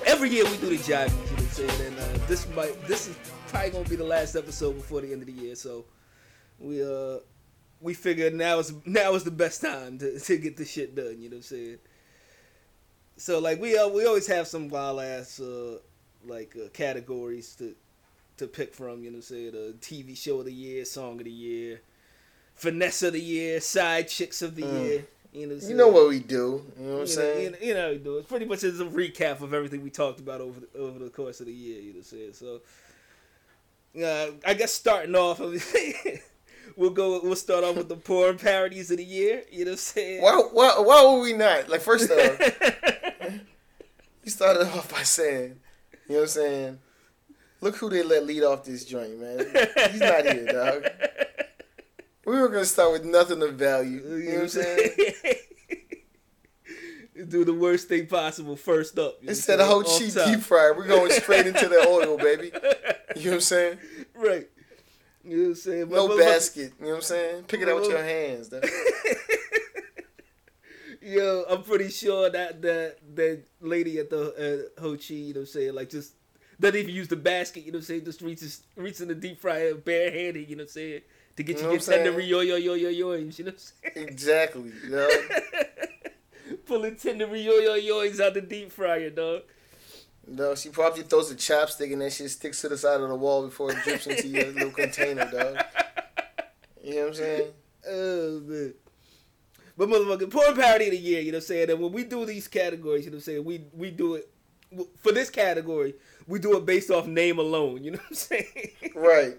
Every 0.05 0.29
year 0.29 0.45
we 0.45 0.57
do 0.57 0.69
the 0.69 0.77
jive, 0.77 1.09
you 1.09 1.15
know 1.15 1.33
what 1.33 1.39
I'm 1.39 1.47
saying? 1.49 1.81
And 1.85 1.99
uh, 1.99 2.27
this 2.27 2.47
might, 2.55 2.87
this 2.87 3.07
is 3.07 3.15
probably 3.49 3.69
gonna 3.71 3.89
be 3.89 3.95
the 3.97 4.03
last 4.03 4.35
episode 4.35 4.73
before 4.77 5.01
the 5.01 5.11
end 5.11 5.21
of 5.21 5.27
the 5.27 5.33
year. 5.33 5.55
So 5.55 5.85
we 6.59 6.81
uh 6.81 7.19
we 7.81 7.93
figured 7.93 8.33
now 8.33 8.59
is 8.59 8.73
now 8.85 9.13
is 9.13 9.23
the 9.23 9.31
best 9.31 9.61
time 9.61 9.97
to, 9.99 10.19
to 10.19 10.37
get 10.37 10.57
this 10.57 10.71
shit 10.71 10.95
done. 10.95 11.21
You 11.21 11.29
know 11.29 11.35
what 11.35 11.37
I'm 11.37 11.43
saying? 11.43 11.77
So 13.17 13.39
like 13.39 13.59
we 13.59 13.77
uh, 13.77 13.87
we 13.87 14.05
always 14.05 14.27
have 14.27 14.47
some 14.47 14.69
wild 14.69 14.99
ass 15.01 15.39
uh 15.39 15.77
like 16.25 16.55
uh, 16.55 16.69
categories 16.69 17.55
to 17.55 17.75
to 18.37 18.47
pick 18.47 18.73
from. 18.73 19.03
You 19.03 19.11
know 19.11 19.17
what 19.17 19.29
I'm 19.29 19.35
saying? 19.35 19.51
The 19.51 19.75
TV 19.79 20.15
show 20.17 20.39
of 20.39 20.45
the 20.45 20.53
year, 20.53 20.85
song 20.85 21.17
of 21.19 21.25
the 21.25 21.31
year, 21.31 21.81
finesse 22.55 23.03
of 23.03 23.13
the 23.13 23.21
year, 23.21 23.59
side 23.59 24.07
chicks 24.07 24.41
of 24.41 24.55
the 24.55 24.63
Mm. 24.63 24.71
year. 24.87 25.05
You 25.33 25.45
know, 25.47 25.55
what 25.55 25.63
you 25.63 25.75
know 25.75 25.87
what 25.89 26.09
we 26.09 26.19
do. 26.19 26.63
You 26.79 26.85
know 26.85 26.93
what 26.93 27.01
I'm 27.01 27.07
saying? 27.07 27.43
you 27.43 27.49
know, 27.51 27.57
you 27.61 27.73
know 27.73 27.97
do 27.97 28.15
it. 28.15 28.19
It's 28.21 28.27
pretty 28.29 28.45
much 28.45 28.61
just 28.61 28.81
a 28.81 28.85
recap 28.85 29.41
of 29.41 29.53
everything 29.53 29.83
we 29.83 29.89
talked 29.89 30.19
about 30.19 30.41
over 30.41 30.61
the, 30.61 30.79
over 30.79 30.97
the 30.99 31.09
course 31.09 31.41
of 31.41 31.47
the 31.47 31.53
year. 31.53 31.79
You 31.81 31.93
know 31.93 31.99
what 31.99 32.11
I'm 32.13 32.33
saying? 32.33 32.33
So, 32.33 32.61
uh, 34.03 34.31
I 34.45 34.53
guess 34.53 34.73
starting 34.73 35.15
off, 35.15 35.39
we'll 36.75 36.91
go. 36.91 37.19
We'll 37.23 37.35
start 37.35 37.63
off 37.63 37.75
with 37.75 37.89
the 37.89 37.95
porn 37.95 38.37
parodies 38.37 38.91
of 38.91 38.97
the 38.97 39.03
year. 39.03 39.43
You 39.51 39.65
know 39.65 39.71
what 39.71 39.75
I'm 39.75 39.77
saying? 39.77 40.21
Why, 40.21 40.35
why, 40.51 40.79
why 40.79 41.03
would 41.05 41.21
we 41.21 41.33
not? 41.33 41.69
Like, 41.69 41.81
first 41.81 42.11
off, 42.11 42.39
you 44.23 44.31
started 44.31 44.67
off 44.67 44.91
by 44.91 45.03
saying, 45.03 45.59
you 46.07 46.15
know 46.15 46.15
what 46.15 46.21
I'm 46.23 46.27
saying? 46.27 46.79
Look 47.61 47.75
who 47.77 47.89
they 47.89 48.03
let 48.03 48.25
lead 48.25 48.43
off 48.43 48.63
this 48.63 48.85
joint, 48.85 49.19
man. 49.19 49.39
He's 49.91 49.99
not 49.99 50.25
here, 50.25 50.45
dog. 50.45 50.85
We 52.25 52.37
were 52.37 52.49
gonna 52.49 52.65
start 52.65 52.91
with 52.91 53.05
nothing 53.05 53.41
of 53.41 53.53
value. 53.55 54.01
You 54.05 54.25
know 54.25 54.33
what 54.33 54.41
I'm 54.43 54.49
saying? 54.49 54.89
Do 57.29 57.43
the 57.45 57.53
worst 57.53 57.87
thing 57.87 58.05
possible 58.05 58.55
first 58.55 58.99
up. 58.99 59.17
Instead 59.23 59.59
of 59.59 59.67
whole 59.67 59.83
cheap 59.83 60.13
deep 60.13 60.41
fryer, 60.41 60.75
we're 60.75 60.87
going 60.87 61.09
straight 61.11 61.47
into 61.47 61.67
the 61.67 61.87
oil, 61.87 62.17
baby. 62.17 62.51
You 63.15 63.23
know 63.23 63.29
what 63.31 63.35
I'm 63.35 63.41
saying? 63.41 63.77
Right. 64.13 64.47
You 65.27 65.35
know 65.37 65.43
what 65.43 65.49
I'm 65.49 65.55
saying? 65.55 65.89
No 65.89 66.07
But- 66.07 66.17
but- 66.17 66.23
basket. 66.25 66.71
You 66.79 66.85
know 66.85 66.89
what 66.91 66.95
I'm 66.97 67.01
saying? 67.01 67.43
Pick 67.43 67.61
it 67.61 67.67
up 67.69 67.79
with 67.79 67.89
your 67.89 68.03
hands. 68.03 68.49
Yo, 71.01 71.43
I'm 71.49 71.63
pretty 71.63 71.89
sure 71.89 72.29
that 72.29 72.61
that 72.61 72.97
that 73.15 73.43
lady 73.61 73.99
at 73.99 74.09
the 74.09 74.67
uh, 74.77 74.81
Ho 74.81 74.95
Chi, 74.97 75.13
you 75.13 75.33
know 75.33 75.39
what 75.41 75.41
I'm 75.41 75.45
saying, 75.47 75.73
like 75.75 75.89
just 75.89 76.13
doesn't 76.59 76.75
even 76.77 76.93
use 76.93 77.07
the 77.07 77.15
basket, 77.15 77.61
you 77.65 77.71
know 77.71 77.77
what 77.77 77.83
I'm 77.83 77.85
saying, 77.85 78.05
just 78.05 78.21
reaches 78.21 78.61
reaches 78.75 79.01
in 79.01 79.07
the 79.07 79.15
deep 79.15 79.39
fryer 79.39 79.75
barehanded, 79.75 80.49
you 80.49 80.55
know 80.55 80.61
what 80.63 80.69
I'm 80.69 80.73
saying, 80.73 81.01
to 81.37 81.43
get 81.43 81.57
You 81.57 81.61
you, 81.61 81.67
know 81.67 81.71
your 81.73 81.79
tender 81.81 82.13
saying? 82.13 82.29
yo 82.29 82.39
yo 82.41 82.55
yo 82.55 82.73
yo 82.73 82.89
you 82.89 83.01
know 83.03 83.07
what 83.07 83.19
I'm 83.19 83.31
saying? 83.57 84.07
Exactly. 84.07 84.71
You 84.83 84.89
know? 84.89 85.09
Pulling 86.65 86.95
tender 86.97 87.27
yo 87.37 87.53
yo 87.59 87.75
yo's 87.75 88.19
out 88.19 88.33
the 88.33 88.41
deep 88.41 88.71
fryer, 88.71 89.09
dog. 89.09 89.43
No, 90.27 90.55
she 90.55 90.69
probably 90.69 91.03
throws 91.03 91.31
a 91.31 91.35
chopstick 91.35 91.91
and 91.93 92.01
then 92.01 92.09
she 92.09 92.27
sticks 92.27 92.61
to 92.61 92.69
the 92.69 92.77
side 92.77 92.99
of 92.99 93.07
the 93.07 93.15
wall 93.15 93.45
before 93.45 93.71
it 93.71 93.77
drips 93.83 94.07
into 94.07 94.27
your 94.27 94.47
little 94.47 94.71
container, 94.75 95.29
dog. 95.29 95.63
You 96.83 96.95
know 96.95 97.01
what 97.01 97.07
I'm 97.07 97.13
saying? 97.13 97.47
Oh 97.89 98.41
man. 98.41 98.73
But 99.77 99.87
motherfucking 99.87 100.29
porn 100.29 100.55
parody 100.55 100.87
of 100.87 100.91
the 100.91 100.97
year, 100.97 101.21
you 101.21 101.31
know 101.31 101.37
what 101.37 101.43
I'm 101.43 101.47
saying? 101.47 101.69
And 101.69 101.79
when 101.79 101.93
we 101.93 102.03
do 102.03 102.25
these 102.25 102.49
categories, 102.49 103.05
you 103.05 103.11
know 103.11 103.15
what 103.15 103.19
I'm 103.19 103.23
saying, 103.23 103.45
we 103.45 103.63
we 103.71 103.91
do 103.91 104.15
it 104.15 104.29
for 104.97 105.11
this 105.11 105.29
category, 105.29 105.95
we 106.27 106.39
do 106.39 106.57
it 106.57 106.65
based 106.65 106.91
off 106.91 107.07
name 107.07 107.39
alone. 107.39 107.83
You 107.83 107.91
know 107.91 107.97
what 107.99 108.07
I'm 108.09 108.15
saying? 108.15 108.71
Right. 108.93 109.37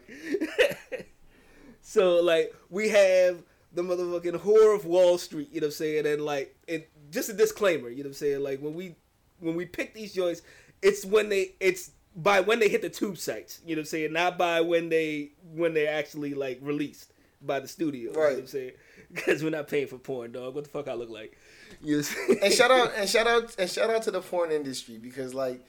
so 1.82 2.22
like 2.22 2.54
we 2.70 2.88
have 2.88 3.42
the 3.72 3.82
motherfucking 3.82 4.36
horror 4.36 4.74
of 4.74 4.84
Wall 4.84 5.18
Street. 5.18 5.50
You 5.52 5.60
know 5.60 5.66
what 5.66 5.72
I'm 5.72 5.76
saying? 5.76 6.06
And 6.06 6.22
like 6.24 6.56
it, 6.66 6.90
just 7.10 7.28
a 7.28 7.34
disclaimer. 7.34 7.88
You 7.88 7.98
know 7.98 8.02
what 8.04 8.06
I'm 8.08 8.14
saying? 8.14 8.42
Like 8.42 8.60
when 8.60 8.74
we 8.74 8.94
when 9.40 9.54
we 9.54 9.66
pick 9.66 9.94
these 9.94 10.12
joints, 10.14 10.42
it's 10.82 11.04
when 11.04 11.28
they 11.28 11.54
it's 11.60 11.90
by 12.16 12.40
when 12.40 12.58
they 12.58 12.68
hit 12.68 12.82
the 12.82 12.90
tube 12.90 13.18
sites. 13.18 13.60
You 13.64 13.76
know 13.76 13.80
what 13.80 13.82
I'm 13.82 13.86
saying? 13.86 14.12
Not 14.12 14.38
by 14.38 14.60
when 14.60 14.88
they 14.88 15.30
when 15.54 15.74
they're 15.74 15.92
actually 15.94 16.34
like 16.34 16.58
released 16.62 17.12
by 17.40 17.60
the 17.60 17.68
studio. 17.68 18.12
Right. 18.12 18.16
You 18.16 18.20
know 18.22 18.30
what 18.30 18.38
I'm 18.40 18.46
saying? 18.46 18.72
Because 19.10 19.42
we're 19.42 19.48
not 19.48 19.68
paying 19.68 19.86
for 19.86 19.96
porn, 19.96 20.32
dog. 20.32 20.54
What 20.54 20.64
the 20.64 20.70
fuck 20.70 20.86
I 20.86 20.92
look 20.92 21.08
like? 21.08 21.38
You 21.82 21.92
know 21.92 22.02
what 22.02 22.08
I'm 22.10 22.26
saying? 22.26 22.38
and 22.42 22.52
shout 22.52 22.70
out 22.70 22.92
and 22.94 23.08
shout 23.14 23.26
out 23.26 23.56
and 23.58 23.70
shout 23.70 23.88
out 23.88 24.02
to 24.02 24.10
the 24.10 24.20
porn 24.20 24.50
industry 24.52 24.98
because 24.98 25.32
like 25.32 25.64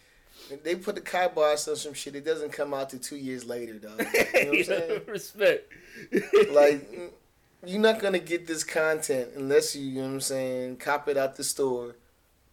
they 0.64 0.76
put 0.76 0.96
the 0.96 1.02
kibosh 1.02 1.66
on 1.70 1.78
some 1.78 1.94
shit. 1.94 2.16
It 2.18 2.26
doesn't 2.26 2.52
come 2.52 2.74
out 2.74 2.90
to 2.90 3.00
two 3.00 3.16
years 3.16 3.46
later, 3.46 3.80
dog. 3.80 4.00
You 4.00 4.06
know 4.06 4.50
what 4.50 4.58
I'm 4.58 4.64
saying? 4.66 5.02
respect. 5.08 5.72
like 6.52 7.14
you're 7.66 7.80
not 7.80 8.00
gonna 8.00 8.20
get 8.20 8.46
this 8.48 8.64
content 8.66 9.30
unless 9.38 9.74
you, 9.76 9.84
you 9.86 10.02
know 10.02 10.08
what 10.08 10.14
I'm 10.16 10.22
saying, 10.22 10.78
cop 10.78 11.08
it 11.08 11.16
out 11.18 11.36
the 11.36 11.44
store, 11.44 11.96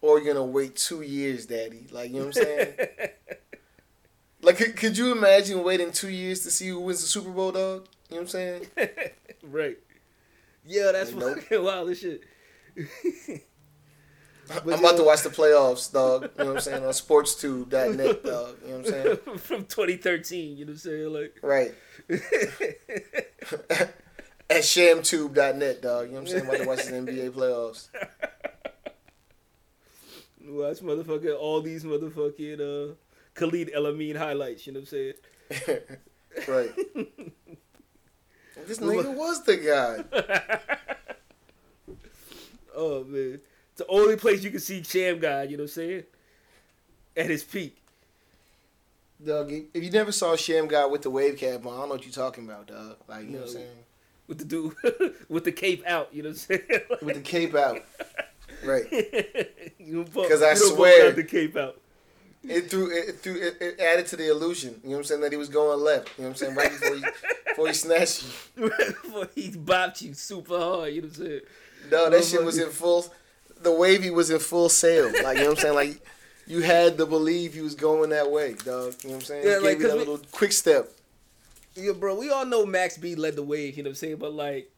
or 0.01 0.19
you're 0.19 0.33
gonna 0.33 0.45
wait 0.45 0.75
two 0.75 1.01
years, 1.01 1.45
daddy. 1.45 1.87
Like 1.91 2.09
you 2.11 2.19
know 2.19 2.25
what 2.27 2.37
I'm 2.37 2.43
saying. 2.43 2.73
like 4.41 4.57
could, 4.57 4.75
could 4.75 4.97
you 4.97 5.11
imagine 5.11 5.63
waiting 5.63 5.91
two 5.91 6.09
years 6.09 6.41
to 6.43 6.51
see 6.51 6.67
who 6.69 6.79
wins 6.79 7.01
the 7.01 7.07
Super 7.07 7.29
Bowl, 7.31 7.51
dog? 7.51 7.87
You 8.09 8.15
know 8.15 8.21
what 8.21 8.21
I'm 8.21 8.27
saying? 8.27 8.67
right. 9.43 9.77
Yeah, 10.65 10.91
that's 10.91 11.13
Like, 11.13 11.25
nope. 11.25 11.39
fucking 11.39 11.63
wild 11.63 11.89
as 11.89 11.99
shit. 11.99 12.21
I'm 14.49 14.69
about 14.73 14.95
to 14.97 15.03
watch 15.03 15.23
the 15.23 15.29
playoffs, 15.29 15.91
dog. 15.91 16.23
You 16.37 16.43
know 16.43 16.45
what 16.51 16.55
I'm 16.57 16.61
saying? 16.61 16.83
On 16.85 16.91
sportstube.net, 16.91 18.23
dog. 18.23 18.55
You 18.63 18.71
know 18.71 18.77
what 18.77 18.85
I'm 18.85 18.85
saying? 18.85 19.17
From 19.39 19.65
2013, 19.65 20.57
you 20.57 20.65
know 20.65 20.69
what 20.69 20.73
I'm 20.73 20.77
saying? 20.77 21.13
Like, 21.13 21.37
Right. 21.41 21.73
At 24.49 24.63
shamtube.net, 24.63 25.81
dog. 25.81 26.05
You 26.07 26.13
know 26.13 26.21
what 26.21 26.21
I'm 26.21 26.27
saying? 26.27 26.41
I'm 26.43 26.47
About 26.49 26.61
to 26.61 26.67
watch 26.67 26.85
the 26.85 26.91
NBA 26.93 27.31
playoffs. 27.31 27.89
Watch 30.47 30.79
motherfucking 30.79 31.37
all 31.37 31.61
these 31.61 31.83
motherfucking 31.83 32.91
uh, 32.91 32.93
Khalid 33.33 33.71
El 33.73 33.87
Amin 33.87 34.15
highlights, 34.15 34.65
you 34.65 34.73
know 34.73 34.79
what 34.79 34.93
I'm 34.93 35.65
saying? 35.67 35.81
right. 36.47 36.71
This 38.65 38.79
nigga 38.79 39.15
was 39.15 39.43
the 39.43 39.57
guy. 39.57 40.59
Oh, 42.79 43.03
man. 43.05 43.39
It's 43.71 43.79
the 43.79 43.87
only 43.87 44.17
place 44.17 44.43
you 44.43 44.51
can 44.51 44.59
see 44.59 44.81
Shammgod, 44.81 45.49
you 45.49 45.57
know 45.57 45.63
what 45.63 45.69
I'm 45.71 45.73
saying? 45.73 46.03
At 47.15 47.27
his 47.31 47.43
peak. 47.43 47.75
Doug, 49.25 49.51
if 49.51 49.83
you 49.83 49.89
never 49.89 50.11
saw 50.11 50.35
Shammgod 50.35 50.91
with 50.91 51.01
the 51.01 51.09
wave 51.09 51.37
cap 51.37 51.65
on, 51.65 51.73
I 51.73 51.77
don't 51.77 51.89
know 51.89 51.95
what 51.95 52.03
you're 52.03 52.13
talking 52.13 52.45
about, 52.45 52.67
Doug. 52.67 52.97
Like, 53.07 53.23
you 53.25 53.31
know 53.31 53.39
what 53.39 53.47
I'm 53.47 53.53
saying? 53.53 53.67
With 54.27 54.37
the 54.37 54.45
dude, 54.45 54.75
with 55.27 55.43
the 55.43 55.51
cape 55.51 55.83
out, 55.87 56.13
you 56.13 56.21
know 56.21 56.29
what 56.29 56.47
I'm 56.51 56.59
saying? 56.59 56.81
With 57.01 57.15
the 57.15 57.21
cape 57.21 57.55
out. 57.55 57.83
Right. 58.63 58.85
Because 60.13 60.41
I 60.41 60.53
swear- 60.55 61.11
the 61.13 61.23
cape 61.23 61.55
out. 61.55 61.79
It 62.43 62.69
threw 62.69 62.89
it, 62.91 63.19
threw 63.19 63.35
it, 63.35 63.55
it 63.61 63.79
added 63.79 64.05
to 64.07 64.15
the 64.17 64.29
illusion. 64.29 64.79
You 64.83 64.89
know 64.89 64.95
what 64.95 64.97
I'm 64.99 65.03
saying? 65.05 65.21
That 65.21 65.31
he 65.31 65.37
was 65.37 65.49
going 65.49 65.79
left. 65.81 66.09
You 66.17 66.23
know 66.23 66.29
what 66.29 66.41
I'm 66.41 66.55
saying? 66.55 66.55
Right 66.55 66.71
before 66.71 66.95
he 66.95 67.03
before 67.47 67.67
he 67.67 67.73
snatched 67.73 68.23
you. 68.57 68.69
Before 68.69 69.27
he 69.35 69.49
bopped 69.51 70.01
you 70.01 70.13
super 70.13 70.57
hard, 70.57 70.93
you 70.93 71.01
know 71.01 71.07
what 71.07 71.17
I'm 71.17 71.25
saying? 71.25 71.41
No, 71.91 72.09
that 72.09 72.23
shit 72.23 72.43
was 72.43 72.57
in 72.57 72.69
full. 72.69 73.05
The 73.61 73.71
wavy 73.71 74.11
was 74.11 74.29
in 74.29 74.39
full 74.39 74.69
sail. 74.69 75.05
Like 75.23 75.37
you 75.37 75.43
know 75.43 75.49
what 75.49 75.57
I'm 75.59 75.61
saying. 75.63 75.75
Like 75.75 76.01
you 76.45 76.61
had 76.61 76.97
to 76.99 77.05
believe 77.05 77.53
he 77.53 77.61
was 77.61 77.75
going 77.75 78.09
that 78.11 78.29
way, 78.31 78.53
dog. 78.53 78.63
You 78.65 79.09
know 79.09 79.15
what 79.15 79.15
I'm 79.15 79.21
saying? 79.21 79.45
Yeah, 79.47 79.59
He 79.59 79.65
like, 79.65 79.73
gave 79.77 79.81
you 79.81 79.87
that 79.87 79.93
we- 79.93 79.99
little 79.99 80.21
quick 80.31 80.51
step. 80.51 80.89
Yeah, 81.75 81.91
bro, 81.93 82.15
we 82.15 82.29
all 82.31 82.45
know 82.45 82.65
Max 82.65 82.97
B 82.97 83.15
led 83.15 83.35
the 83.35 83.43
wave, 83.43 83.77
you 83.77 83.83
know 83.83 83.89
what 83.89 83.91
I'm 83.91 83.95
saying? 83.95 84.15
But 84.17 84.33
like, 84.33 84.71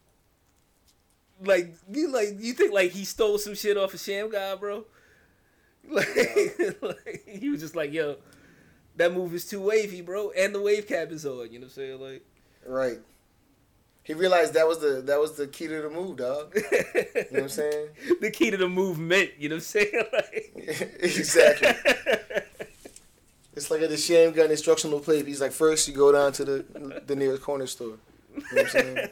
like 1.43 1.73
you 1.91 2.11
like 2.11 2.35
you 2.39 2.53
think 2.53 2.73
like 2.73 2.91
he 2.91 3.05
stole 3.05 3.37
some 3.37 3.55
shit 3.55 3.77
off 3.77 3.93
of 3.93 3.99
Shammgod, 3.99 4.59
bro? 4.59 4.85
Like, 5.91 6.77
like, 6.83 7.23
he 7.27 7.49
was 7.49 7.61
just 7.61 7.75
like, 7.75 7.91
yo, 7.91 8.17
that 8.97 9.11
move 9.11 9.33
is 9.33 9.47
too 9.47 9.59
wavy, 9.59 10.01
bro, 10.01 10.29
and 10.37 10.53
the 10.53 10.61
wave 10.61 10.87
cap 10.87 11.11
is 11.11 11.25
on. 11.25 11.51
You 11.51 11.57
know 11.57 11.63
what 11.63 11.63
I'm 11.63 11.69
saying? 11.69 11.99
Like, 11.99 12.25
Right. 12.65 12.99
He 14.03 14.13
realized 14.13 14.53
that 14.55 14.67
was 14.67 14.79
the 14.79 15.01
that 15.05 15.19
was 15.19 15.33
the 15.33 15.47
key 15.47 15.67
to 15.67 15.81
the 15.81 15.89
move, 15.89 16.17
dog. 16.17 16.53
You 16.55 16.61
know 16.61 17.23
what 17.29 17.41
I'm 17.43 17.49
saying? 17.49 17.89
the 18.21 18.31
key 18.31 18.49
to 18.49 18.57
the 18.57 18.67
movement. 18.67 19.31
You 19.37 19.49
know 19.49 19.55
what 19.55 19.61
I'm 19.61 19.61
saying? 19.61 20.03
Like, 20.13 20.51
exactly. 20.99 21.69
It's 23.53 23.69
like 23.69 23.81
at 23.81 23.89
the 23.89 23.97
sham 23.97 24.31
gun 24.31 24.49
instructional 24.49 24.99
plate. 24.99 25.27
He's 25.27 25.41
like, 25.41 25.51
first 25.51 25.87
you 25.87 25.93
go 25.93 26.11
down 26.11 26.31
to 26.33 26.45
the 26.45 27.01
the 27.05 27.15
nearest 27.15 27.43
corner 27.43 27.67
store. 27.67 27.97
You 28.35 28.41
know 28.41 28.45
what 28.51 28.61
I'm 28.61 28.67
saying? 28.69 29.07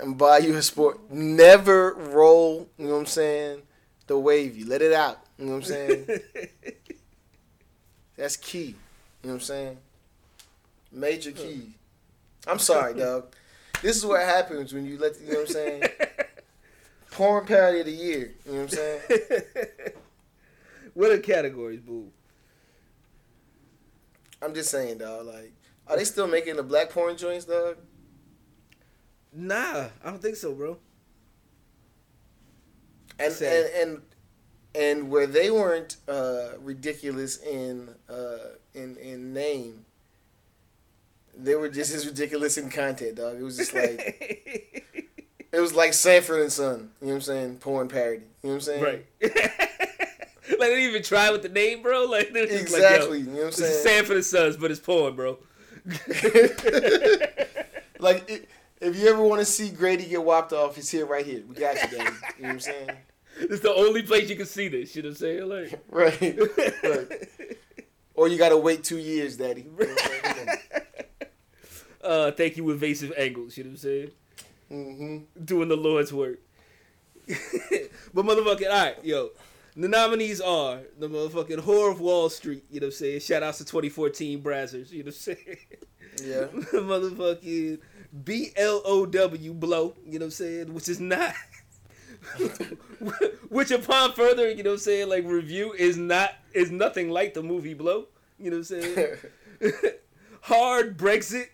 And 0.00 0.18
buy 0.18 0.38
you 0.38 0.56
a 0.56 0.62
sport. 0.62 1.10
Never 1.10 1.94
roll, 1.94 2.68
you 2.78 2.86
know 2.86 2.94
what 2.94 3.00
I'm 3.00 3.06
saying, 3.06 3.62
the 4.06 4.18
wavy. 4.18 4.64
Let 4.64 4.82
it 4.82 4.92
out. 4.92 5.20
You 5.38 5.46
know 5.46 5.52
what 5.52 5.58
I'm 5.58 5.62
saying? 5.64 6.06
That's 8.16 8.36
key. 8.36 8.76
You 9.22 9.24
know 9.24 9.28
what 9.28 9.34
I'm 9.34 9.40
saying? 9.40 9.76
Major 10.92 11.32
key. 11.32 11.74
I'm 12.46 12.58
sorry, 12.58 12.94
dog. 12.98 13.34
This 13.82 13.96
is 13.96 14.06
what 14.06 14.22
happens 14.22 14.72
when 14.72 14.86
you 14.86 14.98
let 14.98 15.20
you 15.20 15.32
know 15.32 15.40
what 15.40 15.48
I'm 15.48 15.54
saying? 15.54 15.82
Porn 17.10 17.46
parody 17.46 17.80
of 17.80 17.86
the 17.86 17.92
year. 17.92 18.34
You 18.46 18.52
know 18.52 18.62
what 18.62 18.62
I'm 18.62 18.68
saying? 18.68 19.00
what 20.94 21.10
are 21.10 21.18
categories, 21.18 21.80
boo? 21.80 22.10
I'm 24.42 24.54
just 24.54 24.70
saying, 24.70 24.98
dog. 24.98 25.26
Like, 25.26 25.52
are 25.86 25.96
they 25.96 26.04
still 26.04 26.26
making 26.26 26.56
the 26.56 26.62
black 26.62 26.90
porn 26.90 27.16
joints, 27.16 27.44
dog? 27.44 27.76
Nah, 29.34 29.86
I 30.02 30.10
don't 30.10 30.22
think 30.22 30.36
so, 30.36 30.52
bro. 30.52 30.78
And 33.18 33.34
and 33.42 33.68
and 33.74 34.02
and 34.74 35.10
where 35.10 35.26
they 35.26 35.50
weren't 35.50 35.96
uh, 36.08 36.50
ridiculous 36.60 37.42
in 37.42 37.88
uh, 38.08 38.38
in 38.74 38.96
in 38.96 39.32
name, 39.32 39.84
they 41.36 41.54
were 41.54 41.68
just 41.68 41.92
as 41.94 42.06
ridiculous 42.06 42.56
in 42.58 42.70
content, 42.70 43.16
dog. 43.16 43.36
It 43.36 43.42
was 43.42 43.56
just 43.56 43.74
like 43.74 43.98
it 45.52 45.60
was 45.60 45.74
like 45.74 45.92
Sanford 45.94 46.40
and 46.42 46.52
Son. 46.52 46.90
You 47.00 47.06
know 47.06 47.14
what 47.14 47.14
I'm 47.14 47.20
saying? 47.22 47.56
Porn 47.58 47.88
parody. 47.88 48.22
You 48.42 48.50
know 48.50 48.54
what 48.54 48.54
I'm 48.54 48.60
saying? 48.60 48.82
right. 48.82 49.06
like 49.22 50.58
they 50.58 50.68
didn't 50.68 50.90
even 50.90 51.02
try 51.02 51.30
with 51.30 51.42
the 51.42 51.48
name, 51.48 51.82
bro. 51.82 52.04
Like 52.04 52.32
they 52.32 52.46
just 52.46 52.62
Exactly. 52.62 53.18
Like, 53.18 53.28
you 53.28 53.32
know 53.32 53.38
what 53.38 53.46
I'm 53.46 53.52
saying? 53.52 53.82
Sanford 53.84 54.16
and 54.16 54.24
Sons, 54.24 54.56
but 54.56 54.70
it's 54.70 54.80
porn, 54.80 55.16
bro. 55.16 55.38
like 58.00 58.30
i 58.30 58.40
if 58.84 58.96
you 58.96 59.08
ever 59.08 59.22
want 59.22 59.40
to 59.40 59.44
see 59.46 59.70
Grady 59.70 60.06
get 60.06 60.22
whopped 60.22 60.52
off, 60.52 60.76
it's 60.78 60.90
here 60.90 61.06
right 61.06 61.24
here. 61.24 61.42
We 61.48 61.54
got 61.54 61.74
you, 61.76 61.98
daddy. 61.98 62.10
You 62.38 62.42
know 62.42 62.48
what 62.48 62.50
I'm 62.50 62.60
saying? 62.60 62.90
It's 63.36 63.62
the 63.62 63.74
only 63.74 64.02
place 64.02 64.30
you 64.30 64.36
can 64.36 64.46
see 64.46 64.68
this. 64.68 64.94
You 64.94 65.02
know 65.02 65.08
what 65.08 65.20
I'm 65.20 65.48
saying? 65.48 65.48
Like, 65.48 65.84
Right. 65.90 66.38
right. 66.84 67.28
Or 68.14 68.28
you 68.28 68.38
gotta 68.38 68.56
wait 68.56 68.84
two 68.84 68.98
years, 68.98 69.36
daddy. 69.36 69.62
You 69.62 69.70
know 69.70 69.92
what 69.92 70.24
I'm 70.24 70.34
saying? 70.36 70.48
uh, 72.04 72.30
thank 72.30 72.56
you, 72.56 72.70
evasive 72.70 73.12
angles. 73.18 73.56
You 73.56 73.64
know 73.64 73.70
what 73.70 73.72
I'm 73.72 73.76
saying? 73.78 74.10
Mm-hmm. 74.70 75.44
Doing 75.44 75.68
the 75.68 75.76
Lord's 75.76 76.12
work. 76.12 76.38
but 77.26 78.24
motherfucking, 78.24 78.70
all 78.70 78.84
right, 78.84 79.04
yo. 79.04 79.30
The 79.76 79.88
nominees 79.88 80.40
are 80.40 80.78
the 81.00 81.08
motherfucking 81.08 81.58
Horror 81.58 81.90
of 81.90 82.00
Wall 82.00 82.30
Street. 82.30 82.62
You 82.70 82.78
know 82.78 82.86
what 82.86 82.94
I'm 82.94 82.98
saying? 82.98 83.18
Shout 83.20 83.42
outs 83.42 83.58
to 83.58 83.64
2014 83.64 84.40
Brazzers. 84.40 84.92
You 84.92 85.02
know 85.02 85.06
what 85.08 85.14
I'm 85.16 85.20
saying? 85.20 85.56
Yeah. 86.22 86.46
motherfucking 86.80 87.80
B 88.22 88.50
L 88.56 88.82
O 88.84 89.06
W 89.06 89.54
blow, 89.54 89.94
you 90.06 90.18
know 90.18 90.26
what 90.26 90.28
I'm 90.28 90.30
saying? 90.30 90.74
Which 90.74 90.88
is 90.88 91.00
not 91.00 91.34
which 93.48 93.70
upon 93.70 94.12
further, 94.12 94.50
you 94.50 94.62
know 94.62 94.70
what 94.70 94.74
I'm 94.74 94.80
saying, 94.80 95.08
like 95.08 95.24
review 95.24 95.72
is 95.72 95.96
not 95.96 96.34
is 96.52 96.70
nothing 96.70 97.10
like 97.10 97.34
the 97.34 97.42
movie 97.42 97.74
Blow. 97.74 98.06
You 98.38 98.50
know 98.50 98.58
what 98.58 98.70
I'm 98.70 98.82
saying? 98.82 99.16
Hard 100.42 100.98
Brexit. 100.98 101.48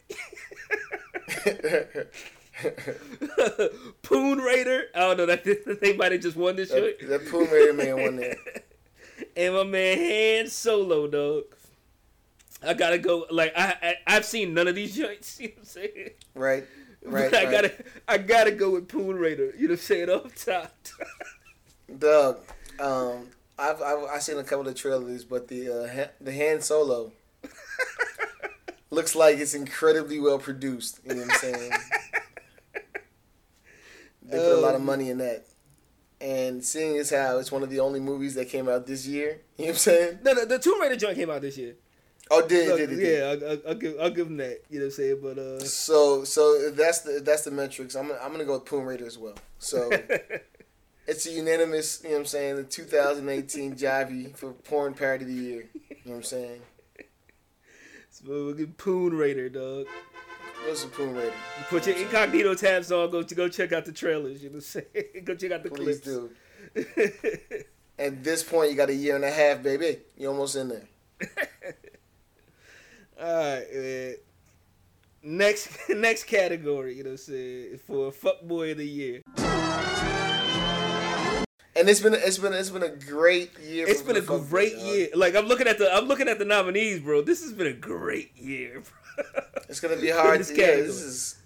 Poon 4.02 4.38
Raider. 4.38 4.84
I 4.94 4.98
don't 4.98 5.16
know. 5.18 5.26
That 5.26 5.78
they 5.80 5.96
might 5.96 6.12
have 6.12 6.20
just 6.20 6.36
won 6.36 6.56
this 6.56 6.70
shit. 6.70 7.00
that, 7.00 7.08
that 7.08 7.30
Poon 7.30 7.48
Raider 7.50 7.72
man 7.72 8.00
won 8.00 8.16
that. 8.16 8.36
And 9.36 9.54
my 9.54 9.64
man 9.64 9.98
Han 9.98 10.48
Solo, 10.48 11.06
dog. 11.06 11.44
I 12.62 12.74
gotta 12.74 12.98
go. 12.98 13.26
Like 13.30 13.52
I, 13.56 13.74
I 13.82 13.94
I've 14.06 14.24
seen 14.24 14.54
none 14.54 14.68
of 14.68 14.74
these 14.74 14.94
joints. 15.02 15.38
You 15.40 15.48
know 15.48 15.52
what 15.56 15.60
I'm 15.60 15.64
saying? 15.66 16.10
Right. 16.34 16.64
Right. 17.02 17.30
but 17.30 17.40
I 17.40 17.44
right. 17.44 17.50
gotta 17.50 17.72
I 18.06 18.18
gotta 18.18 18.50
go 18.50 18.70
with 18.72 18.86
Poon 18.86 19.16
Raider. 19.16 19.54
You 19.56 19.68
know 19.68 19.72
what 19.72 19.80
I'm 19.80 19.86
saying? 19.86 20.10
Off 20.10 20.34
top. 20.44 20.76
Doug, 21.98 22.40
um, 22.78 23.28
I've, 23.58 23.80
I've 23.80 24.04
I 24.04 24.18
seen 24.18 24.36
a 24.36 24.44
couple 24.44 24.68
of 24.68 24.74
trailers, 24.74 25.24
but 25.24 25.48
the 25.48 25.70
uh, 25.70 25.88
ha- 25.88 26.10
the 26.20 26.30
Han 26.36 26.60
Solo 26.60 27.12
looks 28.90 29.14
like 29.14 29.38
it's 29.38 29.54
incredibly 29.54 30.20
well 30.20 30.38
produced. 30.38 31.00
You 31.06 31.14
know 31.14 31.22
what 31.22 31.30
I'm 31.32 31.38
saying? 31.38 31.72
They 34.22 34.36
put 34.38 34.58
a 34.58 34.60
lot 34.60 34.74
of 34.74 34.80
Um, 34.80 34.86
money 34.86 35.10
in 35.10 35.18
that. 35.18 35.46
And 36.20 36.62
seeing 36.62 36.98
as 36.98 37.10
how 37.10 37.38
it's 37.38 37.50
one 37.50 37.62
of 37.62 37.70
the 37.70 37.80
only 37.80 37.98
movies 37.98 38.34
that 38.34 38.50
came 38.50 38.68
out 38.68 38.86
this 38.86 39.06
year, 39.06 39.40
you 39.56 39.64
know 39.64 39.68
what 39.68 39.70
I'm 39.70 39.76
saying? 39.78 40.18
No, 40.22 40.34
the, 40.34 40.44
the 40.46 40.58
Tomb 40.58 40.80
Raider 40.80 40.96
joint 40.96 41.16
came 41.16 41.30
out 41.30 41.40
this 41.40 41.56
year. 41.56 41.76
Oh, 42.32 42.46
did 42.46 42.68
So, 42.68 42.76
did 42.76 42.92
it? 42.92 42.96
did. 42.96 43.18
yeah, 43.42 43.48
I'll, 43.48 43.68
I'll, 43.70 43.74
give 43.74 43.96
I'll 44.00 44.10
give 44.10 44.26
him 44.28 44.36
that. 44.36 44.62
You 44.70 44.78
know 44.78 44.84
what 44.86 44.92
I'm 44.92 44.96
saying? 44.96 45.18
But 45.22 45.38
uh, 45.38 45.60
So 45.64 46.24
so 46.24 46.70
that's 46.70 47.00
the 47.00 47.20
that's 47.24 47.42
the 47.42 47.50
metrics. 47.50 47.94
I'm 47.96 48.08
gonna, 48.08 48.20
I'm 48.22 48.30
gonna 48.32 48.44
go 48.44 48.54
with 48.54 48.66
Poon 48.66 48.84
Raider 48.84 49.06
as 49.06 49.18
well. 49.18 49.34
So 49.58 49.90
it's 51.06 51.26
a 51.26 51.32
unanimous. 51.32 52.00
You 52.02 52.10
know 52.10 52.14
what 52.16 52.20
I'm 52.20 52.26
saying? 52.26 52.56
The 52.56 52.64
2018 52.64 53.74
Jivie 53.76 54.36
for 54.36 54.52
porn 54.52 54.94
parody 54.94 55.24
of 55.24 55.28
the 55.30 55.34
year. 55.36 55.68
You 55.74 55.96
know 56.04 56.10
what 56.12 56.16
I'm 56.18 56.22
saying? 56.22 56.60
so 58.10 58.24
we'll 58.26 58.54
give 58.54 58.76
Poon 58.76 59.14
Raider, 59.16 59.48
dog. 59.48 59.86
What's 60.66 60.84
the 60.84 60.90
Tomb 60.90 61.14
Raider? 61.14 61.32
You 61.58 61.64
put 61.68 61.86
your 61.86 61.96
incognito 61.96 62.54
tabs 62.54 62.92
on. 62.92 63.10
Go 63.10 63.22
to 63.22 63.34
go 63.34 63.48
check 63.48 63.72
out 63.72 63.86
the 63.86 63.92
trailers. 63.92 64.42
You 64.42 64.50
know 64.50 64.56
what 64.56 64.76
I'm 64.76 64.84
saying? 64.92 65.06
go 65.24 65.34
check 65.34 65.50
out 65.52 65.62
the 65.64 65.70
Please 65.70 66.00
clips. 66.00 66.04
do. 66.04 66.30
At 67.98 68.22
this 68.22 68.42
point, 68.42 68.70
you 68.70 68.76
got 68.76 68.88
a 68.90 68.94
year 68.94 69.16
and 69.16 69.24
a 69.24 69.30
half, 69.30 69.62
baby. 69.62 69.98
You're 70.16 70.30
almost 70.32 70.54
in 70.56 70.68
there. 70.68 70.88
All 73.20 73.26
right. 73.26 74.16
Next 75.22 75.68
next 75.90 76.24
category, 76.24 76.96
you 76.96 77.04
know 77.04 77.10
what 77.10 77.20
I'm 77.20 77.34
saying, 77.34 77.80
for 77.86 78.10
fuckboy 78.10 78.72
of 78.72 78.78
the 78.78 78.86
year. 78.86 79.20
And 81.76 81.88
it's 81.88 82.00
been 82.00 82.14
it's 82.14 82.38
been 82.38 82.52
it's 82.54 82.70
been 82.70 82.82
a 82.82 82.88
great 82.88 83.58
year. 83.58 83.86
It's 83.86 84.02
been 84.02 84.16
a 84.16 84.22
great 84.22 84.76
boy, 84.76 84.92
year. 84.92 85.08
Like 85.14 85.34
I'm 85.36 85.46
looking 85.46 85.68
at 85.68 85.78
the 85.78 85.94
I'm 85.94 86.06
looking 86.06 86.28
at 86.28 86.38
the 86.38 86.44
nominees, 86.46 87.00
bro. 87.00 87.20
This 87.22 87.42
has 87.42 87.52
been 87.52 87.66
a 87.66 87.72
great 87.72 88.36
year. 88.36 88.82
Bro. 88.82 89.24
It's 89.68 89.80
gonna 89.80 89.96
be 89.96 90.08
hard. 90.10 90.38
This 90.38 90.48
to, 90.48 90.54
yeah, 90.56 90.76
this 90.76 91.02
is 91.02 91.42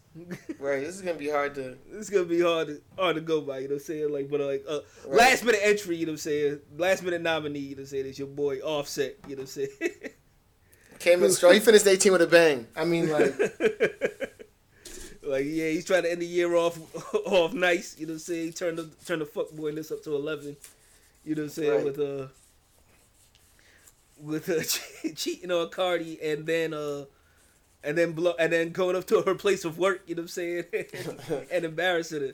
right. 0.61 0.81
This 0.81 0.95
is 0.95 1.03
gonna 1.03 1.19
be 1.19 1.29
hard 1.29 1.57
to. 1.57 1.77
It's 1.93 2.09
gonna 2.09 2.25
be 2.25 2.41
hard 2.41 2.69
to 2.69 2.81
hard 2.97 3.17
to 3.17 3.21
go 3.21 3.41
by, 3.41 3.59
you 3.59 3.69
know 3.69 3.75
what 3.75 3.81
I'm 3.83 3.87
saying? 3.87 4.13
Like, 4.13 4.31
but 4.31 4.41
like 4.41 4.65
uh, 4.69 4.79
Right. 5.07 5.19
last 5.19 5.45
minute 5.45 5.61
entry, 5.65 5.97
you 5.97 6.07
know 6.07 6.13
what 6.13 6.15
I'm 6.15 6.19
saying? 6.19 6.61
Last 6.79 7.03
minute 7.03 7.21
nominee, 7.23 7.59
you 7.59 7.71
know 7.71 7.81
what 7.81 7.81
I'm 7.81 7.87
saying? 7.87 8.07
It's 8.07 8.19
your 8.21 8.29
boy 8.29 8.59
Offset, 8.61 9.17
you 9.27 9.35
know 9.35 9.43
what 9.43 9.57
I'm 9.57 9.69
saying? 9.81 9.91
Came 10.99 11.23
in 11.23 11.31
strong. 11.33 11.55
He 11.55 11.61
finished 11.61 11.87
18 11.87 12.13
with 12.13 12.23
a 12.23 12.27
bang. 12.27 12.67
I 12.77 12.85
mean, 12.85 13.11
like, 13.11 13.39
like 15.23 15.45
yeah, 15.47 15.69
he's 15.69 15.85
trying 15.85 16.03
to 16.05 16.11
end 16.11 16.23
the 16.23 16.27
year 16.27 16.55
off 16.55 16.79
off 17.27 17.53
nice, 17.53 17.97
you 17.99 18.07
know 18.07 18.13
what 18.13 18.17
I'm 18.17 18.21
saying? 18.21 18.53
Turn 18.53 18.77
the 18.77 18.89
turn 19.05 19.19
the 19.21 19.25
fuckboyness 19.25 19.93
up 19.93 20.03
to 20.05 20.15
eleven, 20.15 20.57
you 21.25 21.35
know 21.35 21.43
what 21.43 21.47
I'm 21.47 21.51
saying? 21.51 21.71
Right. 21.71 21.85
With 21.85 21.99
uh 21.99 22.27
with 24.19 24.49
uh, 24.49 25.09
cheating 25.17 25.51
on 25.51 25.69
Cardi 25.71 26.19
and 26.23 26.47
then 26.47 26.73
uh 26.73 27.05
and 27.83 27.99
then 27.99 28.13
blow 28.13 28.35
and 28.39 28.53
then 28.53 28.71
going 28.71 28.97
up 28.97 29.07
to 29.09 29.23
her 29.23 29.35
place 29.35 29.65
of 29.65 29.79
work, 29.79 30.03
you 30.07 30.15
know 30.15 30.23
what 30.23 30.25
I'm 30.25 30.29
saying? 30.29 30.65
and 31.51 31.65
embarrassing 31.65 32.21
her, 32.21 32.33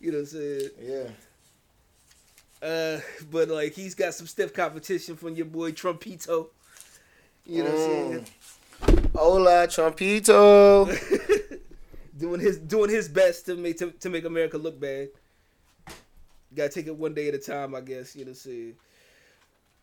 you 0.00 0.12
know 0.12 0.18
what 0.18 0.22
I'm 0.22 0.26
saying? 0.26 0.70
yeah. 0.80 1.08
Uh, 2.62 3.00
but 3.30 3.48
like 3.48 3.72
he's 3.72 3.94
got 3.94 4.14
some 4.14 4.26
stiff 4.26 4.54
competition 4.54 5.16
from 5.16 5.34
your 5.34 5.46
boy 5.46 5.72
Trumpito. 5.72 6.48
You 7.46 7.64
know 7.64 7.70
what 7.70 7.78
I'm 7.78 7.78
saying? 7.78 8.26
Hola, 9.14 9.66
Trumpito. 9.68 10.88
doing 12.18 12.40
his 12.40 12.58
doing 12.58 12.90
his 12.90 13.08
best 13.08 13.46
to 13.46 13.56
make 13.56 13.78
to, 13.78 13.90
to 13.90 14.08
make 14.08 14.24
America 14.24 14.58
look 14.58 14.78
bad. 14.80 15.08
Gotta 16.54 16.68
take 16.68 16.86
it 16.86 16.96
one 16.96 17.14
day 17.14 17.28
at 17.28 17.34
a 17.34 17.38
time, 17.38 17.74
I 17.74 17.80
guess. 17.80 18.14
You 18.14 18.24
know 18.24 18.30
what 18.30 18.36
I'm 18.36 18.52
saying? 18.52 18.74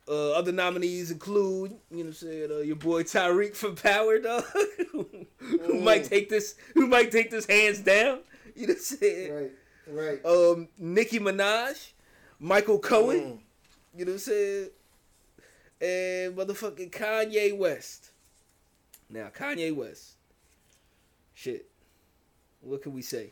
Uh, 0.07 0.31
other 0.31 0.51
nominees 0.51 1.11
include, 1.11 1.71
you 1.91 1.97
know 1.97 2.03
what 2.05 2.07
I'm 2.07 2.13
saying, 2.13 2.51
uh, 2.51 2.57
your 2.59 2.75
boy 2.77 3.03
Tariq 3.03 3.55
from 3.55 3.75
Power, 3.75 4.17
dog, 4.19 4.43
who 4.91 5.05
Mm. 5.39 5.83
might 5.83 6.03
take 6.05 6.29
this, 6.29 6.55
who 6.73 6.87
might 6.87 7.11
take 7.11 7.29
this 7.29 7.45
hands 7.45 7.79
down. 7.79 8.19
You 8.55 8.67
know 8.67 8.74
what 8.74 8.77
I'm 8.77 8.98
saying? 8.98 9.33
right, 9.33 9.51
right. 9.87 10.25
Um, 10.25 10.67
Nicki 10.79 11.19
Minaj, 11.19 11.91
Michael 12.39 12.79
Cohen. 12.79 13.17
Mm. 13.17 13.39
You 14.00 14.05
know 14.05 14.11
what 14.11 14.13
I'm 14.13 14.19
saying? 14.19 14.69
And 15.81 16.35
motherfucking 16.35 16.92
Kanye 16.92 17.57
West. 17.57 18.11
Now, 19.09 19.29
Kanye 19.35 19.74
West. 19.74 20.13
Shit. 21.33 21.68
What 22.61 22.81
can 22.83 22.94
we 22.94 23.01
say? 23.01 23.31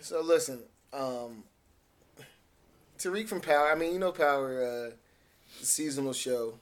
So 0.00 0.22
listen, 0.22 0.60
um, 0.92 1.44
Tariq 2.98 3.28
from 3.28 3.40
Power. 3.40 3.70
I 3.70 3.74
mean, 3.74 3.92
you 3.92 3.98
know 3.98 4.12
Power, 4.12 4.62
uh, 4.62 4.90
seasonal 5.62 6.12
show. 6.12 6.54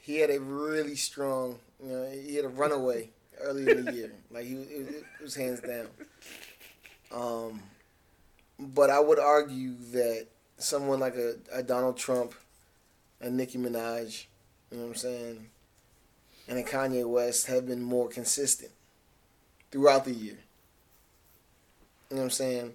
He 0.00 0.16
had 0.16 0.30
a 0.30 0.40
really 0.40 0.96
strong. 0.96 1.58
You 1.82 1.92
know, 1.92 2.10
he 2.10 2.36
had 2.36 2.44
a 2.44 2.48
runaway 2.48 3.10
early 3.40 3.70
in 3.70 3.84
the 3.84 3.92
year. 3.92 4.12
Like 4.30 4.46
he, 4.46 4.54
it, 4.54 5.04
it 5.20 5.22
was 5.22 5.34
hands 5.34 5.60
down. 5.60 5.88
Um, 7.12 7.62
but 8.58 8.90
I 8.90 9.00
would 9.00 9.18
argue 9.18 9.74
that 9.92 10.26
someone 10.58 11.00
like 11.00 11.14
a, 11.14 11.34
a 11.52 11.62
Donald 11.62 11.96
Trump, 11.96 12.34
a 13.20 13.30
Nicki 13.30 13.58
Minaj, 13.58 14.26
you 14.70 14.78
know 14.78 14.84
what 14.84 14.90
I'm 14.90 14.94
saying, 14.96 15.46
and 16.48 16.66
Kanye 16.66 17.06
West 17.08 17.46
have 17.46 17.66
been 17.66 17.82
more 17.82 18.08
consistent 18.08 18.72
throughout 19.70 20.04
the 20.04 20.12
year. 20.12 20.38
You 22.10 22.16
know 22.16 22.22
what 22.22 22.24
I'm 22.24 22.30
saying? 22.30 22.72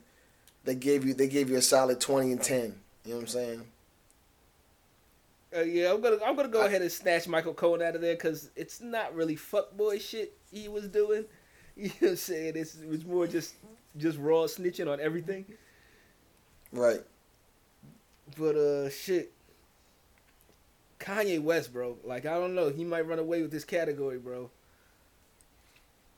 They 0.64 0.76
gave 0.76 1.06
you 1.06 1.14
they 1.14 1.28
gave 1.28 1.50
you 1.50 1.58
a 1.58 1.62
solid 1.62 2.00
twenty 2.00 2.32
and 2.32 2.42
ten. 2.42 2.76
You 3.04 3.12
know 3.12 3.16
what 3.18 3.22
I'm 3.24 3.28
saying? 3.28 3.62
Uh, 5.56 5.62
yeah, 5.62 5.92
I'm 5.92 6.02
gonna 6.02 6.18
I'm 6.26 6.36
gonna 6.36 6.48
go 6.48 6.62
I- 6.64 6.68
ahead 6.68 6.82
and 6.82 6.92
snatch 6.92 7.28
Michael 7.28 7.54
Cohen 7.54 7.82
out 7.82 7.96
of 7.96 8.02
there 8.02 8.16
because 8.16 8.50
it's 8.56 8.82
not 8.82 9.14
really 9.16 9.36
fuckboy 9.36 10.02
shit 10.02 10.36
he 10.52 10.68
was 10.68 10.88
doing. 10.88 11.26
You 11.76 11.88
know 11.88 11.94
what 12.02 12.10
I'm 12.12 12.16
saying? 12.18 12.54
It's, 12.56 12.76
it 12.76 12.88
was 12.88 13.04
more 13.04 13.26
just 13.26 13.56
just 13.98 14.20
raw 14.20 14.44
snitching 14.44 14.88
on 14.88 15.00
everything. 15.00 15.44
Right. 16.72 17.02
But 18.38 18.56
uh, 18.56 18.90
shit. 18.92 19.32
Kanye 21.04 21.42
West, 21.42 21.74
bro. 21.74 21.98
Like 22.04 22.26
I 22.26 22.36
don't 22.36 22.56
know, 22.56 22.70
he 22.70 22.84
might 22.84 23.08
run 23.08 23.20
away 23.20 23.42
with 23.42 23.52
this 23.52 23.66
category, 23.66 24.18
bro. 24.18 24.50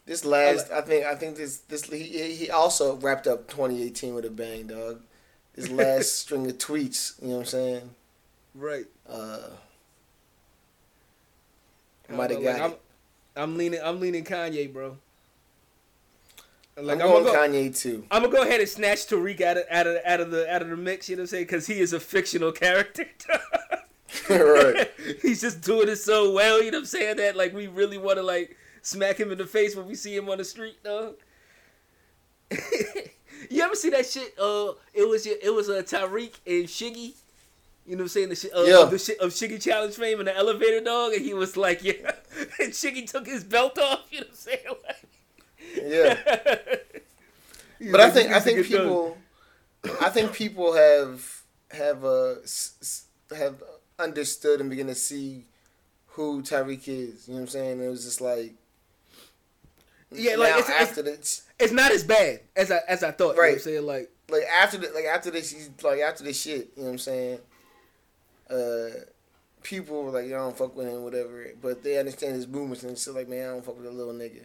This 0.05 0.23
last, 0.23 0.71
I 0.71 0.81
think, 0.81 1.05
I 1.05 1.15
think 1.15 1.35
this 1.35 1.57
this 1.57 1.85
he 1.85 2.35
he 2.35 2.49
also 2.51 2.95
wrapped 2.97 3.25
up 3.25 3.47
2018 3.47 4.13
with 4.13 4.25
a 4.25 4.29
bang, 4.29 4.67
dog. 4.67 5.01
His 5.55 5.71
last 5.71 6.19
string 6.19 6.45
of 6.47 6.57
tweets, 6.57 7.19
you 7.21 7.29
know 7.29 7.35
what 7.35 7.39
I'm 7.41 7.45
saying? 7.45 7.89
Right. 8.53 8.85
Uh, 9.09 9.39
might 12.09 12.29
have 12.29 12.43
got. 12.43 12.59
Like, 12.59 12.71
it. 12.71 12.79
I'm, 13.35 13.43
I'm 13.43 13.57
leaning. 13.57 13.79
I'm 13.83 13.99
leaning 13.99 14.23
Kanye, 14.23 14.71
bro. 14.71 14.97
Like 16.77 17.01
I'm 17.01 17.07
I'm, 17.07 17.23
going 17.23 17.23
go, 17.23 17.33
Kanye 17.33 17.75
too. 17.75 18.05
I'm 18.11 18.21
gonna 18.21 18.35
go 18.35 18.43
ahead 18.43 18.59
and 18.59 18.69
snatch 18.69 19.07
Tariq 19.07 19.41
out 19.41 19.57
of 19.57 19.63
out 19.71 19.87
of 19.87 19.97
out 20.05 20.19
of 20.19 20.31
the 20.31 20.53
out 20.53 20.61
of 20.61 20.69
the 20.69 20.77
mix. 20.77 21.09
You 21.09 21.15
know 21.15 21.21
what 21.21 21.23
I'm 21.23 21.27
saying? 21.27 21.45
Because 21.45 21.67
he 21.67 21.79
is 21.79 21.93
a 21.93 21.99
fictional 21.99 22.51
character. 22.63 23.07
Right. 24.29 24.91
He's 25.21 25.41
just 25.41 25.61
doing 25.61 25.89
it 25.89 25.97
so 25.97 26.31
well. 26.31 26.61
You 26.61 26.71
know 26.71 26.77
what 26.77 26.81
I'm 26.83 26.85
saying? 26.85 27.17
That 27.17 27.35
like 27.35 27.53
we 27.53 27.67
really 27.67 27.97
want 27.97 28.17
to 28.17 28.23
like 28.23 28.57
smack 28.81 29.19
him 29.19 29.31
in 29.31 29.37
the 29.37 29.45
face 29.45 29.75
when 29.75 29.87
we 29.87 29.95
see 29.95 30.15
him 30.15 30.29
on 30.29 30.37
the 30.37 30.43
street, 30.45 30.83
dog. 30.83 31.15
you 33.49 33.61
ever 33.61 33.75
see 33.75 33.89
that 33.89 34.05
shit? 34.05 34.33
Uh, 34.39 34.73
it 34.93 35.07
was 35.07 35.25
it 35.25 35.53
was 35.53 35.69
a 35.69 35.79
uh, 35.79 35.81
Tariq 35.81 36.33
and 36.45 36.65
Shiggy. 36.65 37.13
You 37.85 37.95
know 37.95 37.97
what 37.97 38.01
I'm 38.03 38.07
saying? 38.09 38.29
The 38.29 38.35
shit, 38.35 38.55
uh, 38.55 38.63
Yeah. 38.63 38.83
of 38.83 38.89
the 38.91 39.17
of 39.21 39.31
Shiggy 39.31 39.61
Challenge 39.61 39.93
fame 39.93 40.19
in 40.19 40.25
the 40.25 40.35
elevator, 40.35 40.81
dog, 40.81 41.13
and 41.13 41.23
he 41.23 41.33
was 41.33 41.55
like, 41.55 41.83
yeah, 41.83 42.11
and 42.59 42.71
Shiggy 42.73 43.09
took 43.09 43.27
his 43.27 43.43
belt 43.43 43.77
off. 43.77 44.05
You 44.11 44.21
know 44.21 44.27
what 44.27 44.31
I'm 44.31 44.35
saying? 44.35 45.91
Yeah. 45.91 46.75
But 47.91 47.99
I 48.01 48.09
think 48.09 48.31
I 48.31 48.39
think 48.39 48.57
get 48.67 48.71
done." 48.71 48.81
people, 48.87 49.17
I 50.01 50.09
think 50.09 50.33
people 50.33 50.73
have 50.73 51.41
have 51.71 52.03
uh 52.05 52.35
s- 52.43 53.05
have 53.35 53.61
understood 53.99 54.61
and 54.61 54.69
begin 54.69 54.87
to 54.87 54.95
see 54.95 55.45
who 56.09 56.41
Tariq 56.41 56.87
is. 56.87 57.27
You 57.27 57.33
know 57.33 57.39
what 57.39 57.41
I'm 57.41 57.47
saying? 57.47 57.83
It 57.83 57.87
was 57.87 58.03
just 58.05 58.21
like 58.21 58.53
Yeah, 60.11 60.35
like, 60.35 60.49
it's- 60.51 60.69
it's- 60.69 60.81
after 60.89 61.01
this, 61.01 61.43
it's 61.59 61.73
not 61.73 61.91
as 61.91 62.03
bad 62.03 62.41
as 62.55 62.71
I 62.71 62.79
as 62.87 63.03
I 63.03 63.11
thought. 63.11 63.35
You 63.35 63.35
know 63.35 63.41
what 63.41 63.47
I'm 63.47 63.53
Right. 63.53 63.61
saying? 63.61 63.85
Like, 63.85 64.11
like 64.29 64.43
after 64.43 64.77
the, 64.77 64.89
like 64.91 65.05
after 65.05 65.31
this, 65.31 65.51
he's 65.51 65.69
like 65.83 65.99
after 65.99 66.23
this 66.23 66.39
shit. 66.39 66.69
You 66.75 66.83
know 66.83 66.85
what 66.85 66.89
I'm 66.91 66.97
saying? 66.99 67.39
Uh, 68.49 68.89
people 69.63 70.03
were 70.03 70.11
like, 70.11 70.25
"I 70.25 70.29
don't 70.29 70.57
fuck 70.57 70.75
with 70.75 70.87
him, 70.87 71.03
whatever," 71.03 71.51
but 71.61 71.83
they 71.83 71.97
understand 71.97 72.35
his 72.35 72.47
movements 72.47 72.83
and 72.83 72.97
still 72.97 73.13
like, 73.15 73.27
"Man, 73.27 73.43
I 73.49 73.51
don't 73.53 73.65
fuck 73.65 73.77
with 73.77 73.87
a 73.87 73.91
little 73.91 74.13
nigga." 74.13 74.43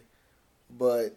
But 0.69 1.15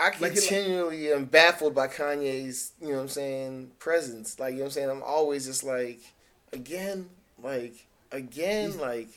I 0.00 0.10
he 0.12 0.22
like- 0.22 0.32
continually 0.32 1.12
am 1.12 1.26
baffled 1.26 1.74
by 1.74 1.88
Kanye's, 1.88 2.72
you 2.80 2.88
know 2.88 2.94
what 2.94 3.00
I'm 3.02 3.08
saying, 3.08 3.70
presence. 3.78 4.38
Like, 4.40 4.52
you 4.52 4.58
know 4.58 4.62
what 4.64 4.68
I'm 4.68 4.72
saying? 4.72 4.90
I'm 4.90 5.02
always 5.02 5.44
just 5.46 5.64
like, 5.64 6.00
again, 6.52 7.10
like, 7.42 7.74
again, 8.10 8.70
He's- 8.70 8.80
like, 8.80 9.08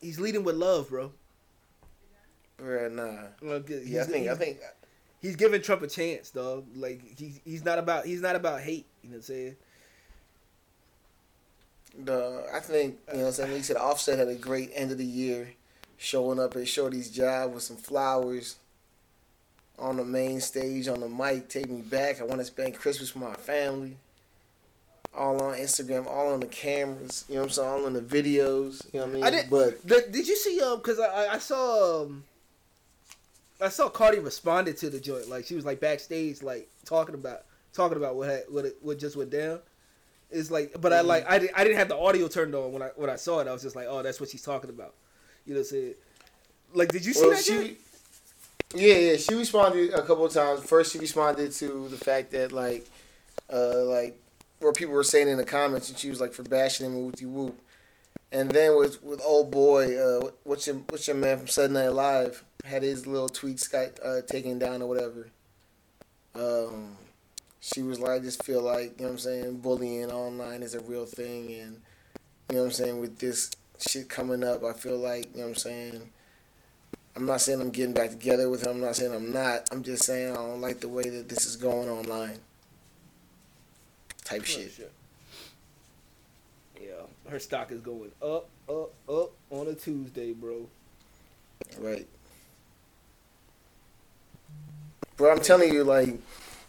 he's 0.00 0.18
leading 0.20 0.44
with 0.44 0.56
love, 0.56 0.88
bro. 0.90 1.12
bruh, 2.60 2.92
nah. 2.92 3.28
He's, 3.66 3.88
Yeah, 3.88 4.02
I 4.02 4.04
think, 4.04 4.28
I 4.28 4.34
think, 4.34 4.60
he's 5.20 5.36
giving 5.36 5.62
Trump 5.62 5.82
a 5.82 5.86
chance, 5.88 6.30
dog. 6.30 6.66
Like 6.76 7.00
he's 7.18 7.40
he's 7.44 7.64
not 7.64 7.78
about 7.78 8.04
he's 8.06 8.20
not 8.20 8.36
about 8.36 8.60
hate. 8.60 8.86
You 9.02 9.10
know 9.10 9.14
what 9.14 9.16
I'm 9.18 9.22
saying? 9.22 9.56
the, 11.98 12.46
I 12.52 12.60
think, 12.60 12.98
you 13.08 13.14
know 13.14 13.20
what 13.20 13.26
I'm 13.28 13.32
saying? 13.32 13.48
Like 13.50 13.58
you 13.58 13.64
said, 13.64 13.76
Offset 13.76 14.18
had 14.18 14.28
a 14.28 14.34
great 14.34 14.70
end 14.74 14.92
of 14.92 14.98
the 14.98 15.04
year, 15.04 15.52
showing 15.98 16.40
up 16.40 16.56
at 16.56 16.66
Shorty's 16.68 17.10
job 17.10 17.52
with 17.54 17.62
some 17.62 17.76
flowers. 17.76 18.56
On 19.82 19.96
the 19.96 20.04
main 20.04 20.40
stage 20.40 20.88
on 20.88 21.00
the 21.00 21.08
mic. 21.08 21.48
Take 21.48 21.68
me 21.68 21.82
back. 21.82 22.20
I 22.20 22.24
want 22.24 22.40
to 22.40 22.44
spend 22.44 22.74
Christmas 22.74 23.14
with 23.14 23.22
my 23.22 23.34
family. 23.34 23.96
All 25.14 25.42
on 25.42 25.56
Instagram, 25.56 26.06
all 26.06 26.32
on 26.32 26.40
the 26.40 26.46
cameras. 26.46 27.26
You 27.28 27.34
know 27.34 27.42
what 27.42 27.46
I'm 27.48 27.50
saying? 27.50 27.68
All 27.68 27.86
on 27.86 27.92
the 27.92 28.00
videos. 28.00 28.86
You 28.94 29.00
know 29.00 29.06
what 29.06 29.10
I 29.10 29.14
mean? 29.14 29.24
I 29.24 29.30
did, 29.30 29.50
but 29.50 29.86
the, 29.86 30.06
did 30.10 30.26
you 30.26 30.36
see 30.36 30.58
um? 30.62 30.78
Because 30.78 30.98
I 30.98 31.34
I 31.34 31.38
saw 31.38 32.04
um. 32.04 32.24
I 33.60 33.68
saw 33.68 33.88
Cardi 33.90 34.18
responded 34.18 34.76
to 34.78 34.90
the 34.90 34.98
joint 34.98 35.28
like 35.28 35.44
she 35.44 35.54
was 35.54 35.64
like 35.64 35.78
backstage 35.78 36.42
like 36.42 36.68
talking 36.84 37.14
about 37.14 37.42
talking 37.72 37.96
about 37.96 38.16
what 38.16 38.28
had, 38.28 38.42
what 38.48 38.64
it, 38.64 38.76
what 38.80 38.98
just 38.98 39.16
went 39.16 39.30
down. 39.30 39.60
It's 40.30 40.50
like, 40.50 40.74
but 40.80 40.92
I 40.92 40.98
Mm-hmm. 41.00 41.08
like 41.08 41.30
I, 41.30 41.38
did, 41.38 41.50
I 41.54 41.62
didn't 41.64 41.78
have 41.78 41.88
the 41.88 41.96
audio 41.96 42.26
turned 42.26 42.54
on 42.54 42.72
when 42.72 42.82
I 42.82 42.90
when 42.96 43.10
I 43.10 43.16
saw 43.16 43.40
it. 43.40 43.48
I 43.48 43.52
was 43.52 43.62
just 43.62 43.76
like, 43.76 43.86
oh, 43.88 44.02
that's 44.02 44.18
what 44.20 44.30
she's 44.30 44.42
talking 44.42 44.70
about. 44.70 44.94
You 45.44 45.54
know, 45.54 45.60
what 45.60 45.66
I'm 45.66 45.70
saying? 45.70 45.94
Like, 46.72 46.88
did 46.90 47.04
you 47.04 47.12
see 47.12 47.20
well, 47.20 47.30
that? 47.30 47.44
joint? 47.44 47.66
she, 47.66 47.76
yeah, 48.74 48.94
yeah, 48.94 49.16
she 49.16 49.34
responded 49.34 49.92
a 49.92 50.02
couple 50.02 50.24
of 50.24 50.32
times. 50.32 50.62
First, 50.64 50.92
she 50.92 50.98
responded 50.98 51.52
to 51.52 51.88
the 51.88 51.96
fact 51.96 52.30
that 52.32 52.52
like, 52.52 52.86
uh, 53.52 53.84
like 53.84 54.18
where 54.60 54.72
people 54.72 54.94
were 54.94 55.04
saying 55.04 55.28
in 55.28 55.36
the 55.36 55.44
comments, 55.44 55.88
and 55.88 55.98
she 55.98 56.08
was 56.08 56.20
like 56.20 56.32
for 56.32 56.42
bashing 56.42 56.86
him 56.86 57.06
with 57.06 57.20
you 57.20 57.28
whoop. 57.28 57.60
And 58.30 58.50
then 58.50 58.76
with 58.76 59.02
with 59.02 59.20
old 59.22 59.50
boy, 59.50 59.96
uh, 59.98 60.30
what's 60.44 60.66
your 60.66 60.76
what's 60.88 61.06
your 61.06 61.16
man 61.16 61.38
from 61.38 61.48
Saturday 61.48 61.74
Night 61.74 61.92
Live 61.92 62.44
had 62.64 62.82
his 62.82 63.06
little 63.06 63.28
tweets 63.28 63.70
got 63.70 63.98
uh, 64.04 64.22
taken 64.22 64.58
down 64.58 64.82
or 64.82 64.88
whatever. 64.88 65.28
Um, 66.34 66.96
she 67.60 67.82
was 67.82 68.00
like, 68.00 68.12
I 68.12 68.18
just 68.20 68.42
feel 68.44 68.62
like 68.62 68.98
you 68.98 69.04
know 69.04 69.04
what 69.04 69.10
I'm 69.12 69.18
saying, 69.18 69.56
bullying 69.58 70.10
online 70.10 70.62
is 70.62 70.74
a 70.74 70.80
real 70.80 71.04
thing, 71.04 71.52
and 71.52 71.80
you 72.50 72.56
know 72.56 72.60
what 72.60 72.64
I'm 72.66 72.70
saying 72.72 73.00
with 73.00 73.18
this 73.18 73.50
shit 73.78 74.08
coming 74.08 74.44
up, 74.44 74.64
I 74.64 74.72
feel 74.72 74.98
like 74.98 75.34
you 75.34 75.40
know 75.40 75.48
what 75.48 75.48
I'm 75.50 75.54
saying. 75.56 76.10
I'm 77.14 77.26
not 77.26 77.40
saying 77.40 77.60
I'm 77.60 77.70
getting 77.70 77.92
back 77.92 78.10
together 78.10 78.48
with 78.48 78.64
him. 78.64 78.72
I'm 78.72 78.80
not 78.80 78.96
saying 78.96 79.14
I'm 79.14 79.32
not. 79.32 79.68
I'm 79.70 79.82
just 79.82 80.04
saying 80.04 80.32
I 80.32 80.36
don't 80.36 80.60
like 80.60 80.80
the 80.80 80.88
way 80.88 81.02
that 81.02 81.28
this 81.28 81.46
is 81.46 81.56
going 81.56 81.88
online. 81.88 82.38
Type 84.24 84.44
shit. 84.44 84.90
Yeah, 86.80 86.92
her 87.28 87.38
stock 87.38 87.70
is 87.70 87.80
going 87.80 88.12
up, 88.22 88.48
up, 88.68 88.92
up 89.08 89.32
on 89.50 89.68
a 89.68 89.74
Tuesday, 89.74 90.32
bro. 90.32 90.66
Right. 91.78 92.06
Bro, 95.16 95.32
I'm 95.32 95.40
telling 95.40 95.72
you, 95.72 95.84
like, 95.84 96.18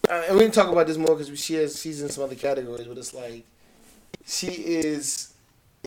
and 0.09 0.35
we 0.37 0.43
can 0.43 0.51
talk 0.51 0.69
about 0.69 0.87
this 0.87 0.97
more 0.97 1.15
because 1.15 1.39
she 1.39 1.53
has 1.55 1.81
she's 1.81 2.01
in 2.01 2.09
some 2.09 2.25
other 2.25 2.35
categories, 2.35 2.85
but 2.85 2.97
it's 2.97 3.13
like 3.13 3.45
she 4.25 4.47
is 4.47 5.33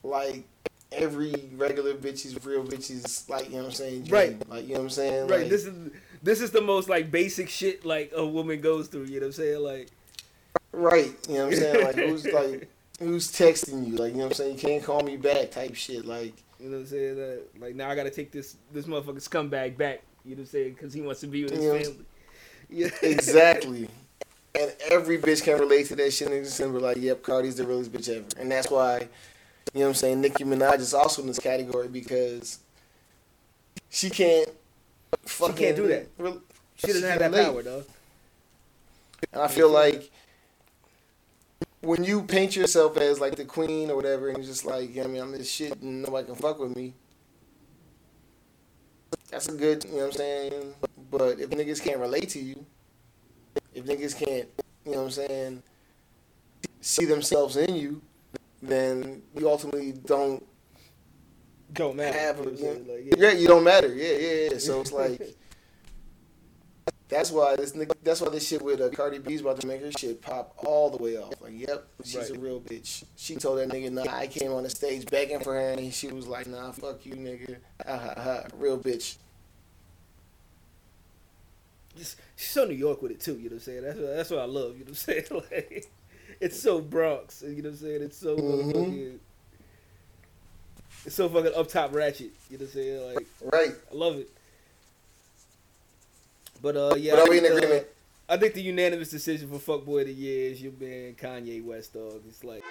like 0.03 0.45
every 0.93 1.51
regular 1.57 1.95
bitch 1.95 2.25
is 2.27 2.45
real 2.45 2.65
bitch's 2.65 3.29
like 3.29 3.47
you 3.47 3.53
know 3.53 3.59
what 3.59 3.67
I'm 3.67 3.73
saying, 3.73 4.03
dream. 4.05 4.13
Right. 4.13 4.49
Like 4.49 4.63
you 4.69 4.75
know 4.75 4.81
what 4.81 4.85
I'm 4.85 4.91
saying, 4.91 5.27
Right. 5.29 5.41
Like, 5.41 5.49
This 5.51 5.67
is 5.67 5.91
this 6.23 6.41
is 6.41 6.51
the 6.51 6.61
most 6.61 6.89
like 6.89 7.11
basic 7.11 7.49
shit 7.49 7.85
like 7.85 8.13
a 8.15 8.25
woman 8.27 8.61
goes 8.61 8.89
through. 8.89 9.05
You 9.05 9.15
know 9.21 9.27
what 9.27 9.27
I'm 9.27 9.33
saying? 9.33 9.61
Like, 9.63 9.89
Right. 10.73 11.15
You 11.29 11.35
know 11.35 11.45
what 11.47 11.55
I'm 11.55 11.59
saying? 11.61 11.85
Like 11.85 11.95
who's 12.09 12.27
like 12.27 12.71
who's 12.99 13.31
texting 13.33 13.87
you? 13.87 13.97
Like, 13.97 14.13
you 14.13 14.19
know 14.19 14.25
what 14.25 14.33
I'm 14.33 14.35
saying? 14.35 14.53
You 14.55 14.59
can't 14.59 14.85
call 14.85 15.03
me 15.03 15.17
back 15.17 15.51
type 15.51 15.75
shit. 15.75 16.05
Like 16.07 16.35
you 16.61 16.71
know 16.71 16.77
what 16.79 16.83
I'm 16.83 16.87
saying? 16.87 17.39
Like 17.61 17.75
now 17.75 17.91
I 17.91 17.95
gotta 17.95 18.11
take 18.11 18.33
this 18.33 18.57
this 18.73 18.87
motherfucking 18.87 19.29
scumbag 19.29 19.77
back. 19.77 20.03
You 20.25 20.33
know 20.33 20.41
what 20.41 20.41
I'm 20.41 20.47
saying? 20.47 20.73
Because 20.75 20.93
he 20.93 21.01
wants 21.03 21.21
to 21.21 21.27
be 21.27 21.45
with 21.45 21.53
his 21.53 21.65
Yeah. 21.65 21.73
family. 21.79 22.05
Yeah. 22.69 22.89
exactly. 23.03 23.89
and 24.59 24.75
every 24.91 25.19
bitch 25.19 25.43
can 25.45 25.59
relate 25.61 25.87
to 25.87 25.97
that 25.97 26.13
shit 26.13 26.29
and 26.33 26.45
just 26.45 26.59
be 26.59 26.65
like, 26.67 26.97
Yep, 26.97 27.23
Cardi's 27.23 27.57
the 27.57 27.67
realest 27.67 27.93
bitch 27.93 28.09
ever. 28.09 28.25
And 28.41 28.51
that's 28.51 28.71
why, 28.71 29.09
you 29.75 29.81
know 29.81 29.87
what 29.87 29.89
I'm 29.89 29.95
saying, 29.95 30.21
Nicki 30.21 30.45
Minaj 30.45 30.79
is 30.81 30.95
also 30.95 31.23
in 31.23 31.29
this 31.29 31.39
category 31.39 31.89
because 31.89 32.61
she 33.91 34.11
can't 34.11 34.49
fucking 35.25 35.57
can't 35.57 35.77
do 35.77 35.89
that. 35.89 36.09
re- 36.19 36.39
she 36.77 36.89
doesn't 36.89 37.09
have 37.09 37.19
that 37.19 37.31
relate. 37.31 37.45
power, 37.45 37.63
though. 37.63 37.85
And 39.33 39.43
I 39.43 39.49
feel 39.49 39.71
like 39.71 40.11
when 41.81 42.05
you 42.05 42.23
paint 42.23 42.57
yourself 42.57 42.97
as 42.97 43.21
like 43.21 43.37
the 43.37 43.45
queen 43.45 43.91
or 43.91 43.97
whatever, 43.97 44.29
and 44.29 44.39
you're 44.39 44.47
just 44.47 44.65
like, 44.65 44.97
I 44.99 45.07
mean, 45.07 45.23
I'm 45.23 45.33
this 45.33 45.51
shit 45.51 45.81
and 45.81 46.03
nobody 46.03 46.27
can 46.27 46.35
fuck 46.35 46.59
with 46.59 46.75
me. 46.77 46.95
That's 49.31 49.49
a 49.49 49.53
good, 49.53 49.85
you 49.85 49.91
know 49.93 49.97
what 49.99 50.05
I'm 50.07 50.13
saying? 50.13 50.75
But 51.11 51.41
if 51.41 51.51
niggas 51.51 51.83
can't 51.83 51.99
relate 51.99 52.29
to 52.31 52.39
you, 52.41 52.65
if 53.75 53.85
niggas 53.85 54.17
can't, 54.17 54.49
you 54.85 54.93
know 54.93 54.99
what 54.99 55.05
I'm 55.05 55.11
saying, 55.11 55.63
see 56.81 57.05
themselves 57.05 57.57
in 57.57 57.75
you, 57.75 58.03
then 58.63 59.23
you 59.37 59.49
ultimately 59.49 59.93
don't 59.93 60.45
Don't 61.73 61.97
matter. 61.97 62.19
have 62.19 62.39
you 62.39 62.45
know 62.45 62.51
a, 62.51 62.53
what 62.53 62.53
I'm 62.53 62.59
saying? 62.59 62.87
Like, 62.89 63.19
yeah, 63.19 63.33
you 63.33 63.49
don't 63.49 63.65
matter. 63.65 63.95
Yeah, 63.95 64.17
yeah, 64.19 64.49
yeah. 64.53 64.59
So 64.59 64.81
it's 64.81 64.93
like 64.93 65.21
that's 67.09 67.31
why 67.31 67.57
this 67.57 67.73
nigga, 67.73 67.93
that's 68.03 68.21
why 68.21 68.29
this 68.31 68.47
shit 68.47 68.63
with 68.63 68.81
uh, 68.81 68.89
Cardi 68.91 69.19
B's 69.19 69.41
about 69.41 69.61
to 69.61 69.67
make 69.67 69.81
her 69.81 69.93
shit 69.93 70.21
pop 70.23 70.55
all 70.59 70.91
the 70.91 70.97
way 71.03 71.17
off. 71.17 71.41
Like, 71.41 71.53
yep, 71.55 71.87
she's 72.05 72.31
a 72.31 72.39
real 72.39 72.61
bitch. 72.61 73.05
She 73.17 73.37
told 73.37 73.59
that 73.59 73.69
nigga, 73.69 73.93
nah, 73.93 74.13
I 74.13 74.27
came 74.27 74.53
on 74.53 74.65
the 74.65 74.71
stage 74.71 75.07
begging 75.07 75.41
for 75.41 75.55
her, 75.55 75.71
and 75.73 75.93
she 75.95 76.09
was 76.09 76.27
like, 76.27 76.47
nah, 76.47 76.73
fuck 76.73 77.07
you, 77.07 77.15
nigga. 77.15 77.59
Ha 77.87 77.97
ha 77.99 78.15
ha, 78.21 78.43
real 78.57 78.79
bitch. 78.79 79.19
just, 81.97 82.17
she's 82.37 82.51
so 82.51 82.65
New 82.65 82.75
York 82.75 83.03
with 83.03 83.13
it 83.13 83.21
too. 83.21 83.35
You 83.37 83.45
know 83.45 83.45
what 83.45 83.53
I'm 83.55 83.61
saying? 83.61 83.83
That's 83.83 83.99
what, 83.99 84.17
that's 84.17 84.31
what 84.31 84.39
I 84.41 84.45
love. 84.45 84.79
You 84.79 84.85
know 84.85 84.91
what 84.91 84.91
I'm 84.91 84.95
saying? 84.95 85.25
Like, 85.51 85.87
it's 86.41 86.61
so 86.61 86.81
Bronx. 86.81 87.43
You 87.43 87.49
know 87.63 87.71
what 87.71 87.71
I'm 87.71 87.77
saying? 87.77 88.03
It's 88.03 88.17
so 88.19 88.37
Mhm. 88.37 88.73
motherfucking. 88.73 89.19
It's 91.05 91.15
so 91.15 91.29
fucking 91.29 91.55
up 91.55 91.69
top 91.69 91.95
ratchet. 91.95 92.31
You 92.51 92.59
know 92.59 92.65
what 92.65 92.69
I'm 92.69 92.69
saying? 92.69 93.15
Like, 93.15 93.27
Right. 93.53 93.75
I 93.91 93.95
love 93.95 94.17
it. 94.19 94.29
But 96.63 96.77
uh, 96.77 96.95
yeah. 96.97 97.13
but 97.15 97.21
I 97.21 97.23
are 97.23 97.31
we 97.31 97.39
in 97.39 97.45
think, 97.45 97.55
uh, 97.55 97.57
agreement? 97.59 97.87
I 98.29 98.37
think 98.39 98.55
the 98.55 98.63
unanimous 98.63 99.11
decision 99.11 99.49
for 99.49 99.59
fuckboy 99.59 100.01
of 100.01 100.07
the 100.09 100.13
year 100.15 100.51
is 100.51 100.61
your 100.61 100.73
man 100.81 101.15
Kanye 101.15 101.63
West, 101.65 101.93
dog. 101.95 102.23
It's 102.29 102.43
like. 102.43 102.65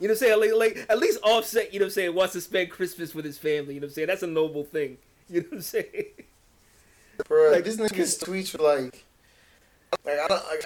You 0.00 0.08
know 0.08 0.12
what 0.14 0.22
I'm 0.22 0.28
saying? 0.28 0.40
Like, 0.40 0.76
like 0.76 0.86
at 0.88 0.98
least 0.98 1.18
Offset, 1.22 1.74
you 1.74 1.78
know 1.78 1.84
what 1.84 1.90
I'm 1.90 1.94
saying, 1.94 2.14
wants 2.14 2.32
to 2.32 2.40
spend 2.40 2.70
Christmas 2.70 3.14
with 3.14 3.26
his 3.26 3.36
family. 3.36 3.74
You 3.74 3.80
know 3.80 3.84
what 3.84 3.90
I'm 3.90 3.94
saying? 3.94 4.06
That's 4.08 4.22
a 4.22 4.26
noble 4.26 4.64
thing. 4.64 4.96
You 5.32 5.42
know 5.42 5.46
what 5.50 5.56
I'm 5.58 5.62
saying? 5.62 6.06
Bro, 7.28 7.52
like- 7.52 7.62
this 7.64 7.76
nigga's 7.76 8.18
tweets 8.18 8.58
were 8.58 8.64
like, 8.64 9.04
like 10.04 10.18
I 10.18 10.28
don't, 10.28 10.44
like, 10.46 10.64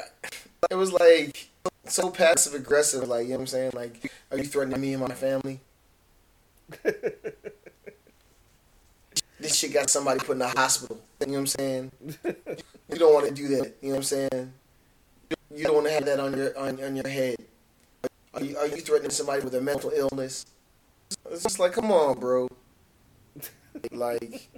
it 0.70 0.74
was 0.74 0.92
like 0.92 1.48
so 1.86 2.10
passive 2.10 2.54
aggressive. 2.54 3.08
Like, 3.08 3.24
you 3.24 3.30
know 3.30 3.36
what 3.36 3.40
I'm 3.42 3.46
saying? 3.48 3.72
Like, 3.74 4.12
are 4.30 4.38
you 4.38 4.44
threatening 4.44 4.80
me 4.80 4.94
and 4.94 5.02
my 5.02 5.14
family? 5.14 5.60
This 9.44 9.56
shit 9.56 9.74
got 9.74 9.90
somebody 9.90 10.20
put 10.20 10.32
in 10.32 10.38
the 10.38 10.48
hospital. 10.48 10.98
You 11.20 11.26
know 11.26 11.32
what 11.34 11.38
I'm 11.40 11.46
saying? 11.48 11.92
You 12.24 12.98
don't 12.98 13.12
want 13.12 13.28
to 13.28 13.34
do 13.34 13.48
that. 13.48 13.74
You 13.82 13.88
know 13.88 13.96
what 13.96 13.96
I'm 13.96 14.02
saying? 14.02 14.52
You 15.54 15.64
don't 15.64 15.74
want 15.74 15.86
to 15.86 15.92
have 15.92 16.06
that 16.06 16.18
on 16.18 16.34
your 16.34 16.58
on, 16.58 16.82
on 16.82 16.96
your 16.96 17.06
head. 17.06 17.36
Are 18.32 18.42
you, 18.42 18.56
are 18.56 18.66
you 18.66 18.76
threatening 18.76 19.10
somebody 19.10 19.42
with 19.42 19.54
a 19.54 19.60
mental 19.60 19.90
illness? 19.94 20.46
It's 21.30 21.42
just 21.42 21.58
like, 21.58 21.72
come 21.72 21.92
on, 21.92 22.18
bro. 22.18 22.48
Like, 23.92 24.48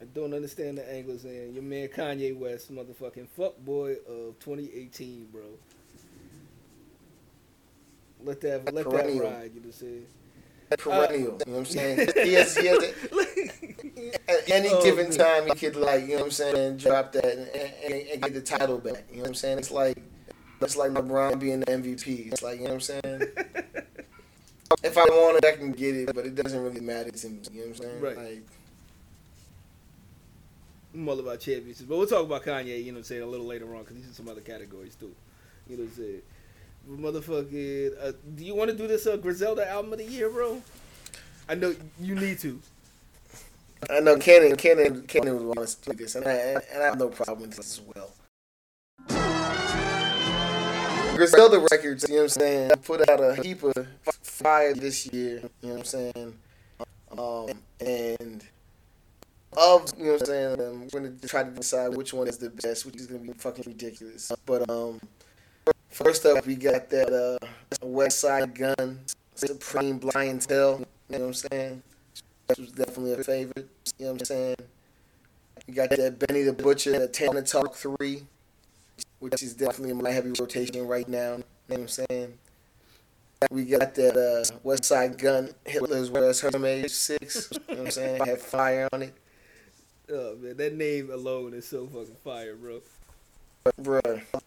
I 0.00 0.04
don't 0.14 0.34
understand 0.34 0.76
the 0.78 0.92
angles 0.94 1.24
in 1.24 1.54
your 1.54 1.62
man 1.62 1.88
Kanye 1.88 2.36
West, 2.36 2.70
motherfucking 2.74 3.28
fuckboy 3.38 3.96
of 4.06 4.38
2018, 4.40 5.28
bro. 5.32 5.42
Let 8.24 8.40
that 8.42 8.64
let 8.74 8.84
that 8.84 8.90
Perennial. 8.90 9.24
ride. 9.30 9.52
You 9.54 9.60
know 9.60 9.66
what 9.66 9.66
I'm 9.66 9.72
saying? 9.72 10.06
perennial. 10.78 11.18
you 11.20 11.28
know 11.30 11.36
what 11.46 11.58
I'm 11.58 11.64
saying? 11.64 12.08
He 12.24 12.32
has, 12.34 12.56
he 12.56 12.66
has 12.66 12.78
a, 12.82 12.88
at 14.30 14.50
any 14.50 14.68
Oh, 14.70 14.82
given 14.82 15.08
man. 15.10 15.18
time, 15.18 15.46
he 15.46 15.54
could 15.54 15.76
like, 15.76 16.02
you 16.02 16.08
know 16.08 16.14
what 16.16 16.24
I'm 16.24 16.30
saying, 16.32 16.76
drop 16.78 17.12
that 17.12 17.24
and, 17.24 17.48
and, 17.84 18.08
and 18.10 18.22
get 18.22 18.34
the 18.34 18.40
title 18.40 18.78
back. 18.78 19.04
You 19.10 19.16
know 19.18 19.22
what 19.22 19.28
I'm 19.28 19.34
saying? 19.34 19.58
It's 19.58 19.70
like, 19.70 19.96
it's 20.60 20.76
like 20.76 20.90
LeBron 20.92 21.38
being 21.38 21.60
the 21.60 21.66
MVP. 21.66 22.32
It's 22.32 22.42
like, 22.42 22.58
you 22.58 22.64
know 22.66 22.74
what 22.74 22.90
I'm 22.90 23.02
saying? 23.02 23.22
if 24.82 24.98
I 24.98 25.04
want 25.04 25.36
it, 25.38 25.44
I 25.46 25.52
can 25.56 25.70
get 25.72 25.94
it, 25.94 26.14
but 26.14 26.26
it 26.26 26.34
doesn't 26.34 26.60
really 26.62 26.80
matter 26.80 27.10
to 27.10 27.28
me. 27.28 27.40
You 27.52 27.60
know 27.60 27.66
what 27.68 27.76
I'm 27.76 27.82
saying? 27.82 28.00
Right. 28.00 28.16
Like, 28.16 28.42
All 30.96 31.20
about 31.20 31.40
championships, 31.40 31.82
but 31.82 31.98
we'll 31.98 32.06
talk 32.06 32.24
about 32.24 32.42
Kanye. 32.42 32.78
You 32.78 32.86
know 32.86 32.94
what 32.94 32.98
I'm 32.98 33.04
saying 33.04 33.22
a 33.22 33.26
little 33.26 33.46
later 33.46 33.74
on 33.74 33.82
because 33.82 33.96
he's 33.96 34.06
in 34.06 34.14
some 34.14 34.28
other 34.28 34.40
categories 34.40 34.94
too. 34.94 35.14
You 35.68 35.76
know 35.76 35.84
what 35.84 35.90
I'm 35.90 35.96
saying? 35.96 36.22
Motherfucking, 36.88 37.92
uh, 38.02 38.12
do 38.34 38.44
you 38.44 38.54
want 38.54 38.70
to 38.70 38.76
do 38.76 38.86
this 38.86 39.06
uh, 39.06 39.16
Griselda 39.16 39.68
album 39.68 39.92
of 39.92 39.98
the 39.98 40.04
year, 40.04 40.30
bro? 40.30 40.62
I 41.48 41.54
know 41.54 41.74
you 42.00 42.14
need 42.14 42.38
to. 42.40 42.60
I 43.90 44.00
know 44.00 44.16
Cannon, 44.16 44.56
Cannon, 44.56 45.02
Cannon 45.02 45.46
would 45.46 45.56
want 45.56 45.68
to 45.68 45.90
do 45.90 45.96
this, 45.96 46.14
and 46.14 46.26
I, 46.26 46.32
and 46.32 46.82
I 46.82 46.86
have 46.86 46.98
no 46.98 47.08
problem 47.08 47.42
with 47.42 47.56
this 47.56 47.78
as 47.78 47.82
well. 47.94 48.10
Griselda 51.16 51.66
Records, 51.70 52.06
you 52.08 52.16
know 52.16 52.22
what 52.22 52.24
I'm 52.24 52.28
saying, 52.40 52.70
put 52.84 53.08
out 53.08 53.20
a 53.20 53.42
heap 53.42 53.62
of 53.62 53.86
fire 54.22 54.74
this 54.74 55.06
year, 55.12 55.42
you 55.60 55.68
know 55.68 55.74
what 55.74 55.78
I'm 55.78 55.84
saying, 55.84 56.38
um, 57.16 57.48
and 57.80 58.44
of, 59.56 59.92
you 59.96 60.04
know 60.04 60.12
what 60.12 60.20
I'm 60.22 60.26
saying, 60.26 60.60
um, 60.60 60.80
we're 60.92 61.00
going 61.00 61.18
to 61.18 61.28
try 61.28 61.42
to 61.42 61.50
decide 61.50 61.96
which 61.96 62.12
one 62.12 62.28
is 62.28 62.38
the 62.38 62.50
best, 62.50 62.84
which 62.86 62.96
is 62.96 63.06
to 63.06 63.18
be 63.18 63.32
fucking 63.32 63.64
ridiculous. 63.66 64.30
But 64.44 64.68
um, 64.68 65.00
first 65.88 66.26
up, 66.26 66.44
we 66.46 66.56
got 66.56 66.90
that 66.90 67.12
uh, 67.12 67.46
Westside 67.84 68.54
Gunn, 68.54 69.00
Supreme 69.34 69.98
Blientele. 69.98 70.80
you 71.08 71.18
know 71.18 71.18
what 71.18 71.20
I'm 71.20 71.34
saying, 71.34 71.82
That 72.46 72.58
was 72.58 72.72
definitely 72.72 73.12
a 73.14 73.24
favorite. 73.24 73.68
You 73.98 74.06
know 74.06 74.12
what 74.12 74.20
I'm 74.22 74.24
saying? 74.26 74.56
You 75.66 75.74
got 75.74 75.90
that 75.90 76.18
Benny 76.18 76.42
the 76.42 76.52
Butcher, 76.52 76.98
the 76.98 77.08
Tana 77.08 77.42
Talk 77.42 77.74
3, 77.74 78.22
which 79.20 79.42
is 79.42 79.54
definitely 79.54 79.90
in 79.90 80.02
my 80.02 80.10
heavy 80.10 80.32
rotation 80.38 80.86
right 80.86 81.08
now. 81.08 81.36
You 81.36 81.38
know 81.38 81.44
what 81.68 81.80
I'm 81.80 81.88
saying? 81.88 82.34
We 83.50 83.64
got 83.64 83.94
that 83.94 84.16
uh, 84.16 84.58
West 84.62 84.84
Side 84.84 85.18
Gun, 85.18 85.50
Hitler 85.64 86.10
Wears 86.10 86.40
Hermes 86.40 86.94
6. 86.94 87.52
You 87.52 87.58
know 87.58 87.80
what 87.80 87.86
I'm 87.86 87.90
saying? 87.90 88.24
Had 88.24 88.40
fire 88.40 88.88
on 88.92 89.02
it. 89.02 89.14
Oh 90.10 90.36
man, 90.36 90.56
that 90.56 90.74
name 90.74 91.10
alone 91.10 91.52
is 91.54 91.66
so 91.66 91.86
fucking 91.86 92.14
fire, 92.22 92.54
bro. 92.54 92.80
Bro, 93.78 94.00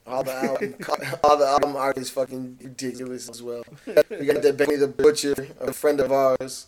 all 0.08 0.24
the 0.24 0.34
album, 0.34 0.76
all 1.24 1.38
the 1.38 1.46
album 1.46 1.76
art 1.76 1.98
is 1.98 2.10
fucking 2.10 2.58
ridiculous 2.64 3.28
as 3.28 3.44
well. 3.44 3.64
We 4.10 4.26
got 4.26 4.42
that 4.42 4.56
Benny 4.56 4.78
the 4.78 4.88
Butcher, 4.88 5.36
a 5.60 5.74
friend 5.74 6.00
of 6.00 6.14
ours. 6.14 6.68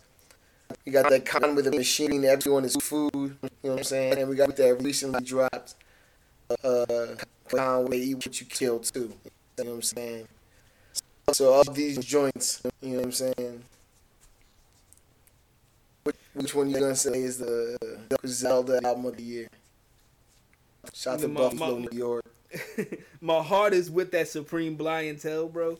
We 0.86 0.92
got 0.92 1.10
that 1.10 1.26
Conway 1.26 1.62
the 1.62 1.72
Machine, 1.72 2.22
that 2.24 2.32
everyone 2.32 2.66
is 2.66 2.76
food. 2.76 3.12
You 3.14 3.30
know 3.64 3.70
what 3.72 3.78
I'm 3.78 3.84
saying? 3.86 4.18
And 4.18 4.30
we 4.30 4.36
got 4.36 4.58
that 4.58 4.82
recently 4.82 5.24
dropped, 5.24 5.76
uh, 6.62 7.16
Conway 7.48 7.98
Eat 7.98 8.16
What 8.16 8.42
You 8.42 8.46
Kill 8.48 8.80
too. 8.80 9.14
You 9.58 9.64
know 9.64 9.70
what 9.72 9.76
I'm 9.76 9.82
saying? 9.84 10.28
So 11.32 11.54
all 11.54 11.64
these 11.64 11.98
joints, 12.00 12.62
you 12.82 12.90
know 12.90 12.98
what 12.98 13.06
I'm 13.06 13.12
saying? 13.14 13.64
Which, 16.04 16.16
which 16.34 16.56
one 16.56 16.70
you 16.70 16.80
gonna 16.80 16.96
say 16.96 17.22
is 17.22 17.38
the 17.38 17.78
Zelda 18.26 18.80
album 18.86 19.06
of 19.06 19.18
the 19.18 19.24
year? 19.24 19.48
Shout 20.94 21.16
out 21.16 21.20
to 21.22 21.28
My- 21.28 21.40
Buffalo, 21.42 21.80
my- 21.80 21.86
New 21.92 21.98
York. 21.98 22.26
My 23.22 23.42
heart 23.42 23.74
is 23.74 23.90
with 23.90 24.12
that 24.12 24.28
Supreme 24.28 24.76
Blind 24.76 25.08
and 25.10 25.20
Tell, 25.22 25.48
bro. 25.48 25.80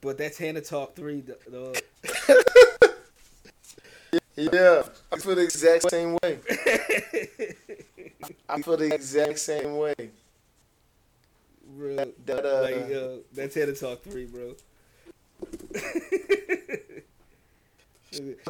But 0.00 0.18
that's 0.18 0.38
Tana 0.38 0.60
Talk 0.62 0.96
3, 0.96 1.20
d- 1.20 1.32
dog. 1.50 1.76
Yeah, 4.34 4.82
I 5.12 5.18
feel 5.18 5.34
the 5.34 5.42
exact 5.42 5.90
same 5.90 6.16
way. 6.22 6.38
I 8.48 8.62
feel 8.62 8.78
the 8.78 8.88
exact 8.94 9.38
same 9.38 9.76
way. 9.76 9.94
bro. 11.76 11.96
That, 12.24 12.44
uh, 12.46 12.62
like, 12.62 12.90
uh, 12.96 13.22
that's 13.34 13.54
Tana 13.54 13.74
Talk 13.74 14.02
3, 14.02 14.24
bro. 14.24 14.54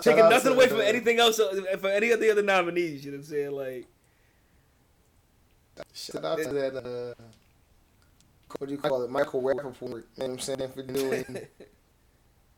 Taking 0.01 0.29
nothing 0.29 0.53
away 0.53 0.69
from 0.69 0.79
uh, 0.79 0.83
anything 0.83 1.19
else, 1.21 1.39
uh, 1.39 1.77
for 1.81 1.89
any 1.89 2.11
of 2.11 2.21
the 2.21 2.31
other 2.31 2.43
nominees, 2.43 3.05
you 3.05 3.13
know 3.13 3.19
what 3.19 3.25
I'm 3.25 3.31
saying? 3.31 3.53
Like, 3.53 3.87
Shout 5.95 6.25
out 6.25 6.39
to 6.39 6.49
that. 6.51 6.77
Uh, 6.77 7.23
what 8.59 8.67
do 8.67 8.73
you 8.75 8.79
call 8.81 9.03
it? 9.03 9.11
Michael 9.11 9.43
Rapaport. 9.43 9.81
You 9.81 9.89
know 9.89 10.03
what 10.17 10.31
I'm 10.31 10.39
saying 10.39 10.69
for 10.75 10.83
doing 10.83 11.25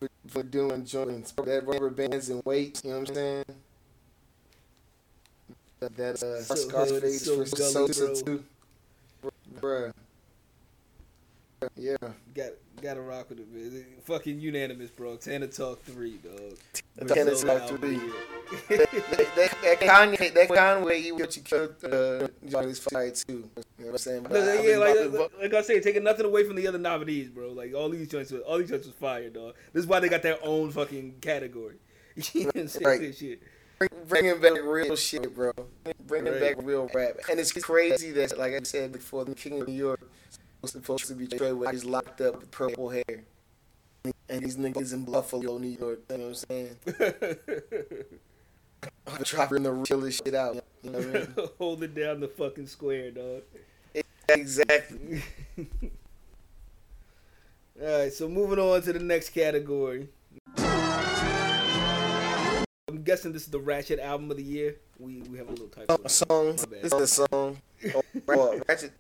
for, 0.00 0.08
for 0.28 0.42
doing 0.42 0.84
joints. 0.84 1.32
That 1.32 1.66
rubber 1.66 1.90
bands 1.90 2.28
and 2.30 2.42
weights. 2.44 2.82
You 2.84 2.90
know 2.90 3.00
what 3.00 3.08
I'm 3.10 3.14
saying? 3.14 3.44
That, 5.80 5.96
that 5.96 6.22
uh, 6.22 6.42
So 6.42 6.54
Scarface 6.54 7.28
for 7.28 7.46
so 7.46 7.56
gully, 7.56 7.92
Sosa 7.92 8.06
bro. 8.06 8.14
too. 8.14 8.44
Bruh. 9.60 9.92
Yeah. 11.76 11.96
got 12.34 12.50
gotta 12.85 13.01
rock 13.01 13.31
with 13.31 13.40
it, 13.40 13.51
man. 13.53 13.85
Fucking 14.05 14.38
unanimous, 14.38 14.90
bro. 14.90 15.16
Tana 15.16 15.47
Talk 15.47 15.83
3, 15.85 16.18
dog. 16.18 17.09
Tana 17.09 17.25
Brazil 17.25 17.59
Talk 17.59 17.68
3. 17.81 17.94
of 17.97 18.03
that, 18.68 18.90
that, 19.37 19.37
that 19.62 19.81
Kanye, 19.81 20.35
that 20.35 20.49
Conway, 20.55 21.01
you 21.01 21.16
what 21.16 21.35
you 21.35 21.42
killed, 21.42 21.75
uh, 21.83 22.29
joint 22.47 22.66
is 22.66 22.79
fire 22.79 23.11
too. 23.11 23.25
You 23.27 23.38
know 23.38 23.42
what 23.79 23.90
I'm 23.92 23.99
saying? 23.99 24.23
But 24.25 24.37
I- 24.37 24.38
I 24.38 24.55
yeah, 24.57 24.62
mean, 24.62 24.81
like, 24.81 25.12
like, 25.20 25.33
like 25.40 25.55
I 25.55 25.62
said, 25.62 25.83
taking 25.83 26.05
nothing 26.05 26.27
away 26.27 26.44
from 26.44 26.57
the 26.57 26.66
other 26.68 26.79
nominees, 26.79 27.31
bro. 27.31 27.53
Like 27.53 27.75
all 27.75 27.88
these 27.88 28.09
joints, 28.09 28.33
all 28.33 28.59
these 28.59 28.68
joints 28.68 28.87
was 28.87 28.94
fire, 28.97 29.31
dog. 29.31 29.55
This 29.73 29.85
is 29.85 29.87
why 29.88 30.01
they 30.01 30.11
got 30.11 30.23
their 30.23 30.38
own 30.42 30.70
fucking 30.70 31.16
category. 31.23 31.77
you 32.35 32.42
know 32.42 32.47
what 32.49 32.57
I'm 32.57 32.68
saying? 32.68 32.87
Right. 32.87 33.14
Shit. 33.14 33.42
Bring, 33.79 33.90
bringing 34.07 34.40
back 34.40 34.62
real 34.62 34.94
shit, 34.94 35.35
bro. 35.35 35.53
Bringing 36.07 36.33
Right. 36.33 36.57
back 36.57 36.64
real 36.64 36.88
rap, 36.94 37.16
and 37.31 37.40
it's 37.40 37.51
crazy 37.51 38.12
that, 38.12 38.38
like 38.38 38.53
I 38.53 38.61
said 38.62 38.92
before, 38.92 39.25
the 39.25 39.35
King 39.35 39.62
of 39.62 39.68
New 39.68 39.75
York 39.75 40.01
was 40.64 40.72
supposed 40.72 41.07
to 41.09 41.14
be 41.14 41.27
Trey, 41.27 41.53
where 41.53 41.70
he's 41.70 41.85
locked 41.85 42.22
up 42.22 42.40
with 42.40 42.50
purple 42.50 42.88
hair, 42.88 43.05
and 44.29 44.42
these 44.42 44.57
niggas 44.57 44.94
in 44.94 45.05
Buffalo, 45.05 45.59
New 45.59 45.68
York. 45.68 46.00
You 46.11 46.16
know 46.16 46.29
what 46.29 46.29
I'm 46.29 46.35
saying? 46.35 46.77
I'm 49.07 49.22
dropping 49.22 49.62
the 49.64 49.72
realest 49.72 50.24
shit 50.24 50.35
out. 50.35 50.64
You 50.83 50.90
know 50.90 50.98
what 50.98 51.09
I 51.09 51.12
mean? 51.12 51.35
Holding 51.59 51.92
down 51.94 52.20
the 52.20 52.29
fucking 52.29 52.66
square, 52.66 53.11
dog. 53.11 53.42
exactly. 54.29 55.22
All 57.83 57.98
right, 57.98 58.12
so 58.12 58.29
moving 58.29 58.59
on 58.59 58.81
to 58.83 58.92
the 58.92 58.98
next 59.00 59.31
category. 59.31 60.09
I'm 60.57 61.05
guessing 63.05 63.33
this 63.33 63.42
is 63.42 63.50
the 63.50 63.61
Ratchet 63.61 63.98
album 63.98 64.31
of 64.31 64.37
the 64.38 64.42
year. 64.42 64.77
We 64.98 65.20
we 65.22 65.37
have 65.38 65.48
a 65.48 65.50
little 65.50 65.68
typo. 65.68 65.98
A 66.03 66.09
song. 66.09 66.57
This 66.70 66.85
is 66.85 66.92
a 66.92 67.07
song. 67.07 67.59
Oh, 67.94 68.03
or 68.29 68.62
Ratchet. 68.66 68.92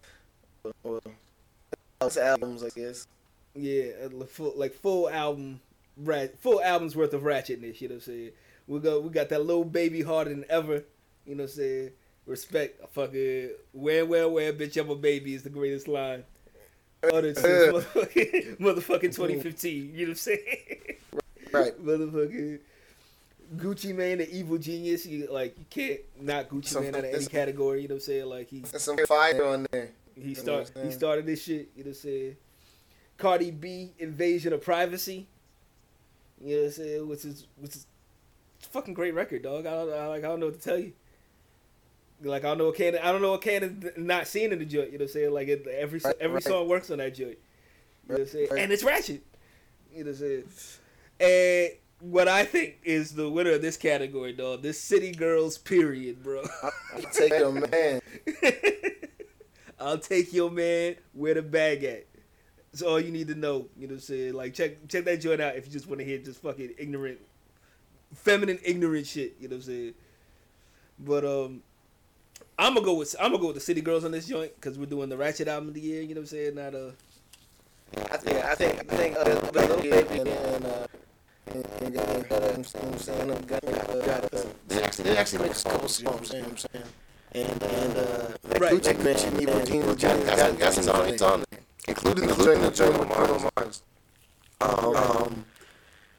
Albums, 2.00 2.62
I 2.62 2.68
guess. 2.68 3.06
Yeah, 3.54 4.08
full, 4.28 4.52
like 4.56 4.74
full 4.74 5.08
album, 5.08 5.60
rat, 5.96 6.38
full 6.40 6.60
albums 6.60 6.96
worth 6.96 7.14
of 7.14 7.22
ratchetness. 7.22 7.80
You 7.80 7.88
know 7.88 7.94
what 7.94 8.06
I'm 8.06 8.12
saying? 8.12 8.30
We 8.66 8.80
go, 8.80 9.00
we 9.00 9.10
got 9.10 9.28
that 9.28 9.44
Lil 9.44 9.64
Baby 9.64 10.02
harder 10.02 10.30
than 10.30 10.44
ever. 10.48 10.84
You 11.26 11.34
know 11.34 11.44
what 11.44 11.50
I'm 11.50 11.56
saying? 11.56 11.90
Respect, 12.26 12.92
fucking 12.92 13.50
where, 13.72 14.04
where, 14.04 14.28
where, 14.28 14.52
bitch, 14.52 14.80
I'm 14.80 14.90
a 14.90 14.94
baby 14.94 15.34
is 15.34 15.42
the 15.42 15.50
greatest 15.50 15.88
line. 15.88 16.24
Since 17.02 17.38
motherfucking, 17.42 18.58
motherfucking 18.58 19.12
mm-hmm. 19.12 19.22
2015. 19.22 19.92
You 19.94 20.00
know 20.00 20.02
what 20.02 20.08
I'm 20.08 20.14
saying? 20.14 20.38
Right. 21.52 21.78
motherfucking 21.84 22.58
Gucci 23.56 23.94
Mane, 23.94 24.18
the 24.18 24.34
evil 24.34 24.58
genius. 24.58 25.06
You 25.06 25.28
like 25.30 25.56
you 25.58 25.64
can't 25.70 26.00
not 26.20 26.48
Gucci 26.48 26.68
Some- 26.68 26.84
Man 26.84 26.94
out 26.94 27.04
of 27.04 27.14
any 27.14 27.26
category. 27.26 27.82
You 27.82 27.88
know 27.88 27.94
what 27.94 28.02
I'm 28.02 28.06
saying? 28.06 28.26
Like 28.26 28.48
he 28.48 28.60
There's 28.60 28.82
some 28.82 28.96
fire 29.06 29.44
on 29.44 29.66
there. 29.70 29.90
He 30.14 30.30
You 30.30 30.34
start 30.34 30.70
he 30.82 30.90
started 30.90 31.26
this 31.26 31.42
shit. 31.44 31.70
You 31.76 31.84
know 31.84 31.88
what 31.90 31.96
I'm 31.96 32.02
saying? 32.02 32.36
Cardi 33.16 33.50
B 33.50 33.92
invasion 33.98 34.52
of 34.52 34.62
privacy. 34.62 35.26
You 36.42 36.56
know 36.56 36.62
what 36.62 36.66
I'm 36.66 36.72
saying? 36.72 37.08
Which 37.08 37.24
is 37.24 37.46
which 37.58 37.76
is 37.76 37.86
it's 38.58 38.66
a 38.66 38.70
fucking 38.70 38.94
great 38.94 39.14
record, 39.14 39.42
dog. 39.42 39.66
I 39.66 39.70
don't 39.70 39.92
I, 39.92 40.06
like 40.06 40.24
I 40.24 40.28
don't 40.28 40.40
know 40.40 40.46
what 40.46 40.60
to 40.60 40.60
tell 40.60 40.78
you. 40.78 40.92
Like 42.22 42.44
I 42.44 42.48
don't 42.48 42.58
know 42.58 42.66
what 42.66 42.76
can 42.76 42.96
I 42.96 43.12
don't 43.12 43.22
know 43.22 43.32
what 43.32 43.42
can 43.42 43.92
not 43.96 44.26
seen 44.26 44.52
in 44.52 44.58
the 44.58 44.64
joint. 44.64 44.92
You 44.92 44.98
know 44.98 45.04
what 45.04 45.10
I'm 45.10 45.12
saying? 45.12 45.32
Like 45.32 45.48
it, 45.48 45.66
every 45.66 46.00
Right, 46.00 46.16
every 46.20 46.34
right. 46.36 46.42
song 46.44 46.68
works 46.68 46.90
on 46.90 46.98
that 46.98 47.14
joint. 47.14 47.38
You 48.08 48.08
know 48.08 48.14
what 48.14 48.20
I'm 48.20 48.26
saying? 48.26 48.48
Right. 48.50 48.60
And 48.60 48.72
it's 48.72 48.84
ratchet. 48.84 49.22
You 49.94 50.04
know 50.04 50.10
what 50.10 50.20
I'm 50.20 50.44
saying? 50.44 50.44
And 51.20 51.70
what 52.00 52.28
I 52.28 52.44
think 52.44 52.78
is 52.84 53.12
the 53.14 53.28
winner 53.30 53.52
of 53.52 53.62
this 53.62 53.76
category, 53.76 54.32
dog. 54.32 54.62
This 54.62 54.80
City 54.80 55.12
Girls 55.12 55.58
period, 55.58 56.22
bro. 56.22 56.42
I'll 56.62 57.02
take 57.12 57.30
your 57.32 57.52
man. 57.52 58.00
I'll 59.80 59.98
take 59.98 60.32
your 60.32 60.50
man 60.50 60.96
where 61.12 61.34
the 61.34 61.42
bag 61.42 61.84
at. 61.84 62.06
That's 62.72 62.82
all 62.82 63.00
you 63.00 63.10
need 63.10 63.28
to 63.28 63.34
know. 63.34 63.68
You 63.76 63.86
know 63.86 63.94
what 63.94 63.94
I'm 63.94 64.00
saying? 64.00 64.34
Like 64.34 64.54
check 64.54 64.88
check 64.88 65.04
that 65.04 65.20
joint 65.20 65.40
out 65.40 65.56
if 65.56 65.66
you 65.66 65.72
just 65.72 65.86
want 65.86 66.00
to 66.00 66.04
hear 66.04 66.18
just 66.18 66.42
fucking 66.42 66.74
ignorant 66.78 67.18
feminine 68.14 68.58
ignorant 68.64 69.06
shit, 69.06 69.36
you 69.40 69.48
know 69.48 69.56
what 69.56 69.64
I'm 69.64 69.70
saying? 69.70 69.94
But 70.98 71.24
um 71.24 71.62
I'm 72.58 72.74
gonna 72.74 72.86
go 72.86 72.94
with 72.94 73.14
I'm 73.20 73.30
gonna 73.30 73.40
go 73.40 73.46
with 73.48 73.56
the 73.56 73.60
City 73.60 73.80
Girls 73.80 74.04
on 74.04 74.12
this 74.12 74.26
joint 74.26 74.54
because 74.54 74.78
we're 74.78 74.86
doing 74.86 75.08
the 75.08 75.16
Ratchet 75.16 75.48
album 75.48 75.68
of 75.68 75.74
the 75.74 75.80
year. 75.80 76.02
You 76.02 76.14
know 76.14 76.20
what 76.20 76.32
I'm 76.32 76.54
saying? 76.54 76.54
Not 76.54 76.74
uh, 76.74 76.90
I 78.10 78.16
think 78.16 78.44
I 78.44 78.54
think 78.54 78.92
I 78.92 78.96
think 78.96 79.16
uh, 79.16 79.50
Lil 79.52 79.80
Baby 79.82 80.20
and 80.20 80.28
uh, 80.28 80.86
and, 81.46 81.66
and, 81.80 81.96
uh, 81.96 82.00
you 82.00 82.24
know 82.30 82.38
what 82.38 82.56
I'm 82.56 82.64
saying? 82.98 83.30
Uh, 83.30 83.34
got, 83.46 83.62
got, 83.62 84.34
uh, 84.34 84.44
they 84.68 84.82
actually 84.82 85.04
they 85.04 85.16
actually 85.16 85.48
make 85.48 85.56
a 85.56 85.62
couple 85.62 85.88
songs. 85.88 86.00
You 86.00 86.04
know 86.06 86.12
what 86.12 86.20
I'm 86.20 86.26
saying? 86.26 86.44
And 86.44 86.66
and 86.74 86.84
uh, 87.34 88.36
that 88.44 88.60
Right, 88.60 88.72
Gucci 88.72 88.86
right. 88.86 89.04
mentioned 89.04 89.42
Evil 89.42 89.64
Genius 89.64 90.02
got 90.02 90.36
got 90.36 90.58
got 90.58 90.72
some 90.72 90.94
on 90.94 91.08
it 91.08 91.22
on 91.22 91.42
it, 91.42 91.62
including 91.88 92.28
the 92.28 92.34
joint 92.34 92.60
the 92.60 92.70
joint 92.70 92.98
with 92.98 93.08
Bruno 93.08 93.50
Mars. 93.56 93.82
Um, 94.60 94.96
um, 94.96 95.44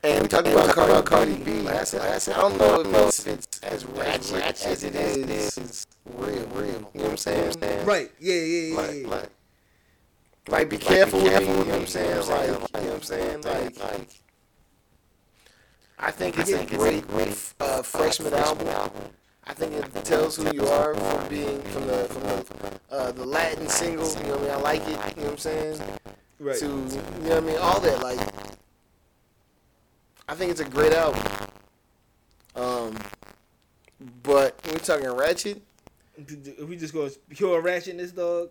and 0.03 0.21
we 0.21 0.27
talked 0.27 0.47
about 0.47 0.69
Cardi, 0.69 1.01
Cardi 1.07 1.35
B. 1.35 1.61
Like 1.61 1.77
I 1.77 1.83
said, 1.83 2.01
like 2.01 2.11
I 2.11 2.17
said, 2.19 2.35
I 2.35 2.41
don't 2.41 2.91
know 2.91 3.07
if 3.07 3.27
it's 3.27 3.59
as 3.63 3.85
ratchet 3.85 4.65
as 4.65 4.83
it 4.83 4.95
is. 4.95 5.17
It 5.17 5.29
is 5.29 5.87
real, 6.05 6.45
real. 6.47 6.67
You 6.67 6.73
know 6.75 6.87
what 6.93 7.09
I'm 7.11 7.17
saying? 7.17 7.85
right? 7.85 8.11
Yeah, 8.19 8.33
yeah, 8.35 8.41
yeah. 8.43 8.75
like, 8.75 8.95
yeah. 8.95 9.07
like, 9.07 9.29
like, 10.47 10.69
be 10.69 10.77
careful, 10.77 11.23
with 11.23 11.39
me, 11.39 11.47
you 11.47 11.53
know 11.53 11.65
what 11.65 11.73
I'm 11.73 11.87
saying? 11.87 12.27
Like, 12.27 12.45
you 12.45 12.53
know 12.53 12.59
what 12.59 12.93
I'm 12.93 13.01
saying? 13.01 13.41
Like, 13.41 13.79
like, 13.79 14.09
I 15.97 16.11
think 16.11 16.37
it's 16.37 16.51
a 16.51 16.65
great, 16.65 17.07
great 17.07 17.53
uh, 17.59 17.81
freshman 17.81 18.33
album. 18.33 18.67
I 19.47 19.53
think 19.53 19.73
it 19.73 20.05
tells 20.05 20.35
who 20.37 20.51
you 20.53 20.65
are 20.67 20.95
from 20.95 21.27
being 21.29 21.61
from 21.61 21.87
the 21.87 22.05
from 22.05 22.23
the 22.23 22.79
uh, 22.95 23.11
the 23.11 23.25
Latin 23.25 23.67
single. 23.67 24.07
You 24.17 24.23
know 24.23 24.29
what 24.37 24.39
I 24.39 24.41
mean? 24.43 24.51
I 24.51 24.55
like 24.61 24.81
it. 24.81 24.87
You 24.89 24.95
know 24.95 25.29
what 25.29 25.31
I'm 25.31 25.37
saying? 25.37 25.81
right. 26.39 26.57
To 26.57 26.65
you 26.65 26.71
know 26.71 27.29
what 27.29 27.37
I 27.37 27.39
mean? 27.41 27.57
All 27.57 27.79
that. 27.79 28.01
Like, 28.01 28.19
I 30.27 30.33
think 30.35 30.51
it's 30.51 30.59
a 30.61 30.65
great 30.65 30.93
album. 30.93 31.21
Um, 32.55 32.97
but 34.23 34.59
we're 34.67 34.77
talking 34.79 35.09
Ratchet, 35.11 35.61
If 36.17 36.67
we 36.67 36.75
just 36.77 36.93
go 36.93 37.09
pure 37.29 37.61
ratchetness, 37.61 38.15
dog. 38.15 38.49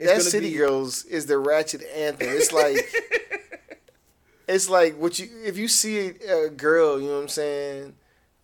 that 0.00 0.22
City 0.22 0.50
be- 0.50 0.56
Girls 0.56 1.04
is 1.04 1.26
the 1.26 1.38
ratchet 1.38 1.82
anthem. 1.94 2.28
It's 2.30 2.52
like 2.52 2.76
it's 4.48 4.68
like 4.68 4.96
what 4.98 5.18
you 5.18 5.28
if 5.44 5.56
you 5.56 5.68
see 5.68 6.08
a 6.08 6.48
girl, 6.48 7.00
you 7.00 7.08
know 7.08 7.14
what 7.16 7.22
I'm 7.22 7.28
saying, 7.28 7.94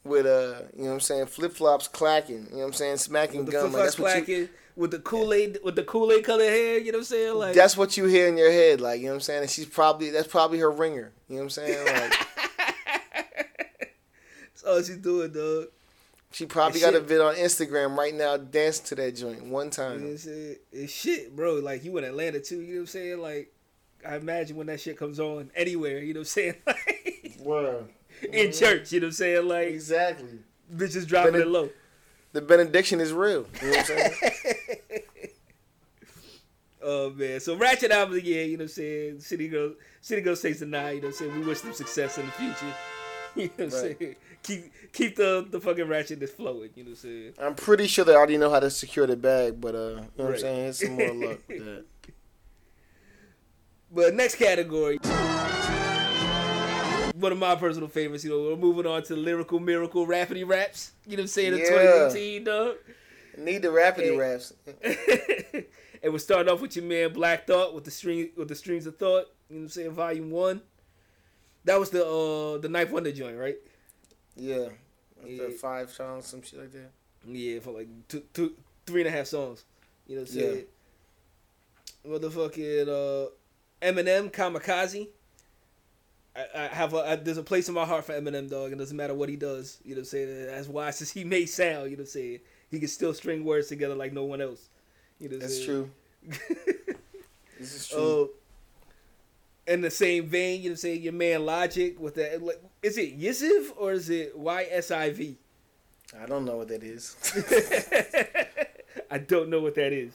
with 0.09 0.27
uh, 0.27 0.63
you 0.77 0.83
know 0.85 0.89
what 0.89 0.95
I'm 0.95 1.01
saying, 1.01 1.27
flip 1.27 1.53
flops 1.53 1.87
clacking, 1.89 2.47
you 2.47 2.53
know 2.53 2.59
what 2.59 2.65
I'm 2.67 2.73
saying, 2.73 2.97
smacking 2.97 3.45
The 3.45 3.53
gum. 3.53 3.71
flip 3.71 3.73
Like, 3.85 3.93
flops 3.93 3.97
that's 3.97 3.99
what 3.99 4.29
you, 4.29 4.37
clacking 4.47 4.49
with 4.77 4.91
the 4.93 4.99
Kool 5.01 5.33
Aid 5.33 5.59
with 5.63 5.77
the 5.77 5.83
Kool 5.85 6.11
Aid 6.13 6.25
colored 6.25 6.45
hair. 6.45 6.79
You 6.79 6.93
know 6.93 6.99
what 6.99 7.03
I'm 7.03 7.05
saying? 7.05 7.35
Like 7.37 7.55
that's 7.55 7.77
what 7.77 7.97
you 7.97 8.05
hear 8.07 8.29
in 8.29 8.37
your 8.37 8.51
head, 8.51 8.81
like 8.81 9.01
you 9.01 9.07
know 9.07 9.13
what 9.13 9.17
I'm 9.17 9.21
saying. 9.23 9.43
And 9.43 9.51
she's 9.51 9.67
probably 9.67 10.11
that's 10.11 10.29
probably 10.29 10.59
her 10.61 10.71
ringer. 10.71 11.13
You 11.29 11.37
know 11.37 11.43
what 11.43 11.45
I'm 11.45 11.51
saying? 11.51 11.87
Like 11.87 12.27
that's 13.37 14.65
all 14.67 14.79
she's 14.83 14.97
doing, 14.99 15.33
dog. 15.33 15.67
she 16.33 16.47
probably 16.47 16.81
got 16.81 16.95
a 16.95 17.01
vid 17.01 17.21
on 17.21 17.35
Instagram 17.37 17.97
right 17.97 18.15
now 18.15 18.37
dancing 18.37 18.87
to 18.87 18.95
that 18.97 19.17
joint 19.17 19.45
one 19.45 19.47
You 19.47 19.53
know 19.53 19.63
what 19.65 19.73
time. 19.73 20.03
I'm 20.07 20.19
saying? 20.19 20.57
It's 20.73 20.93
shit, 20.93 21.35
bro. 21.35 21.55
Like 21.57 21.85
you 21.85 21.97
in 21.99 22.05
Atlanta 22.05 22.41
too. 22.41 22.61
You 22.61 22.67
know 22.67 22.75
what 22.75 22.81
I'm 22.81 22.87
saying? 22.87 23.19
Like 23.21 23.53
I 24.09 24.17
imagine 24.17 24.57
when 24.57 24.69
that 24.69 24.81
shit 24.81 24.97
comes 24.97 25.19
on 25.19 25.51
anywhere. 25.57 25.99
You 25.99 26.15
know 26.15 26.21
what 26.21 26.23
I'm 26.23 26.25
saying? 26.27 26.55
Like 26.67 27.37
Wow. 27.41 27.85
In 28.33 28.53
church. 28.53 28.93
You 28.93 29.01
know 29.01 29.07
what 29.07 29.09
I'm 29.09 29.13
saying? 29.15 29.49
Like 29.49 29.69
Exactly. 29.69 30.39
bitches 30.75 31.07
dropping 31.07 31.33
But 31.33 31.41
it- 31.43 31.49
low. 31.49 31.71
The 32.33 32.43
benediction 32.43 33.01
is 33.01 33.13
real. 33.13 33.47
You 33.63 33.71
know 33.71 33.77
what 33.77 33.79
I'm 33.79 33.85
saying? 33.85 34.13
Oh 36.81 37.11
man, 37.11 37.41
so 37.41 37.57
Ratchet 37.57 37.91
album 37.91 38.17
of 38.17 38.23
the 38.23 38.29
year, 38.29 38.45
you 38.45 38.57
know 38.57 38.63
what 38.63 38.71
I'm 38.71 38.75
saying? 38.75 39.21
City 39.21 39.49
Girl 39.49 39.73
City 40.01 40.21
Girl 40.23 40.37
stays 40.37 40.61
tonight, 40.61 40.93
you 40.93 41.01
know 41.01 41.09
what 41.09 41.15
I'm 41.21 41.29
saying? 41.29 41.41
We 41.41 41.47
wish 41.47 41.61
them 41.61 41.73
success 41.73 42.19
in 42.19 42.27
the 42.27 42.33
future. 42.33 42.55
You 43.37 43.45
know 43.45 43.51
what 43.57 43.75
I'm 43.75 43.83
Right. 43.83 43.99
saying? 44.01 44.17
Keep 44.43 44.73
keep 44.93 45.17
the 45.17 45.47
the 45.51 45.61
fucking 45.61 45.85
ratchetness 45.87 46.31
flowing, 46.31 46.71
you 46.77 46.85
know 46.85 46.91
what 46.91 47.05
I'm 47.05 47.11
saying? 47.11 47.33
I'm 47.39 47.55
pretty 47.57 47.87
sure 47.89 48.05
they 48.05 48.15
already 48.15 48.39
know 48.39 48.49
how 48.51 48.61
to 48.61 48.71
secure 48.71 49.07
the 49.07 49.17
bag, 49.17 49.61
but 49.61 49.75
uh, 49.75 49.79
you 49.79 49.95
know 49.97 50.07
what 50.17 50.35
I'm 50.35 50.39
saying? 50.39 50.67
It's 50.69 50.79
some 50.81 50.93
more 50.97 51.15
luck 51.15 51.39
with 51.49 51.65
that. 51.65 51.85
But 53.93 54.15
next 54.15 54.37
category 54.37 54.99
one 57.19 57.33
of 57.33 57.39
my 57.39 57.55
personal 57.57 57.89
favorites, 57.89 58.25
you 58.25 58.31
know, 58.31 58.41
we're 58.51 58.57
moving 58.57 58.87
on 58.87 59.03
to 59.05 59.17
lyrical 59.17 59.59
miracle 59.61 60.07
rapidy 60.07 60.47
raps. 60.47 60.93
You 61.07 61.17
know 61.17 61.23
what 61.23 61.25
I'm 61.25 61.29
saying? 61.29 61.53
In 61.55 61.59
Yeah. 61.59 61.65
2018, 61.65 62.45
dog. 62.45 62.77
Need 63.39 63.63
the 63.63 63.69
rapidy 63.69 64.13
Hey. 64.13 64.17
raps. 64.17 64.53
and 66.03 66.13
we're 66.13 66.19
starting 66.19 66.53
off 66.53 66.61
with 66.61 66.77
your 66.77 66.85
man 66.85 67.13
Black 67.13 67.47
Thought 67.47 67.75
with 67.75 67.85
the 67.85 67.91
stream 67.91 68.31
with 68.37 68.49
the 68.49 68.55
streams 68.55 68.87
of 68.87 68.97
thought. 68.97 69.27
You 69.49 69.57
know 69.57 69.61
what 69.61 69.65
I'm 69.65 69.69
saying? 69.71 69.91
Volume 69.93 70.31
one. 70.31 70.61
That 71.65 71.79
was 71.79 71.91
the 71.91 72.05
uh 72.05 72.59
the 72.59 72.69
9th 72.69 72.91
Wonder 72.91 73.13
joint, 73.13 73.37
right? 73.37 73.57
Yeah. 74.37 74.69
Yeah. 75.27 75.45
The 75.45 75.51
five 75.51 75.91
songs, 75.91 76.27
some 76.27 76.43
shit 76.43 76.61
like 76.61 76.73
that. 76.73 76.91
Yeah, 77.27 77.59
for 77.61 77.73
like 77.73 77.89
two, 78.09 78.23
two, 78.33 78.55
three 78.87 79.01
and 79.03 79.09
a 79.09 79.11
half 79.11 79.27
songs. 79.27 79.65
You 80.07 80.17
know 80.17 80.23
what 80.23 80.31
I'm 80.31 80.35
saying? 80.35 80.65
Yeah. 82.05 82.11
Motherfucking 82.19 82.89
uh, 82.89 83.31
Eminem, 83.83 84.31
Kamikaze. 84.33 85.09
I, 86.39 86.65
I 86.65 86.67
have 86.69 86.95
a 86.95 86.99
I, 86.99 87.17
there's 87.17 87.39
a 87.39 87.43
place 87.43 87.69
in 87.69 87.75
my 87.75 87.85
heart 87.85 88.05
for 88.05 88.13
Eminem, 88.13 88.49
dog. 88.49 88.73
It 88.73 88.79
doesn't 88.79 88.97
matter 88.97 89.15
what 89.15 89.29
he 89.29 89.37
does. 89.37 89.79
You 89.85 89.95
know 89.95 90.01
what 90.01 90.01
I'm 90.01 90.05
saying? 90.07 90.49
As 90.49 90.69
wise 90.69 91.03
as 91.03 91.11
he 91.11 91.25
may 91.25 91.47
sound, 91.47 91.91
you 91.91 91.97
know 91.97 92.03
what 92.03 92.05
I'm 92.05 92.07
saying? 92.07 92.41
He 92.71 92.79
can 92.79 92.89
still 92.89 93.15
string 93.15 93.45
words 93.45 93.69
together 93.69 93.95
like 93.95 94.13
no 94.13 94.25
one 94.25 94.41
else. 94.41 94.69
You 95.19 95.29
know 95.29 95.37
what 95.37 95.41
That's 95.43 95.65
true. 95.65 95.91
This 97.59 97.75
is 97.75 97.93
oh, 97.93 97.97
true. 97.97 98.05
Oh, 98.05 98.31
in 99.67 99.81
the 99.81 99.91
same 99.91 100.29
vein, 100.29 100.63
you 100.63 100.69
know 100.69 100.71
what 100.71 100.75
I'm 100.75 100.77
saying? 100.77 101.03
Your 101.03 101.13
man 101.13 101.45
Logic 101.45 101.99
with 101.99 102.15
that. 102.15 102.43
Like, 102.43 102.63
is 102.83 102.97
it 102.97 103.19
Yisiv 103.19 103.73
or 103.77 103.93
is 103.93 104.09
it 104.09 104.39
Y 104.39 104.67
S 104.71 104.91
I 104.91 105.11
V? 105.11 105.37
I 106.21 106.27
don't 106.27 106.45
know 106.45 106.57
what 106.57 106.69
that 106.69 106.83
is. 106.83 107.17
I 109.11 109.19
don't 109.19 109.51
know 109.51 109.61
what 109.61 109.75
that 109.75 109.93
is. 109.93 110.13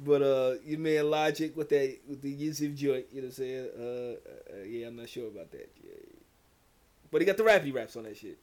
But 0.00 0.22
uh 0.22 0.54
your 0.64 0.78
man 0.78 1.10
Logic 1.10 1.56
with 1.56 1.68
that 1.70 1.98
with 2.08 2.22
the 2.22 2.32
Yizif 2.32 2.76
joint, 2.76 3.06
you 3.12 3.20
know 3.22 3.26
what 3.28 3.38
I'm 3.38 3.44
saying? 3.44 3.68
Uh, 3.78 3.82
uh 3.82 4.64
yeah, 4.64 4.86
I'm 4.86 4.96
not 4.96 5.08
sure 5.08 5.26
about 5.26 5.50
that. 5.50 5.70
Yeah. 5.82 5.90
But 7.10 7.20
he 7.20 7.26
got 7.26 7.36
the 7.36 7.42
rappy 7.42 7.74
raps 7.74 7.96
on 7.96 8.04
that 8.04 8.16
shit. 8.16 8.38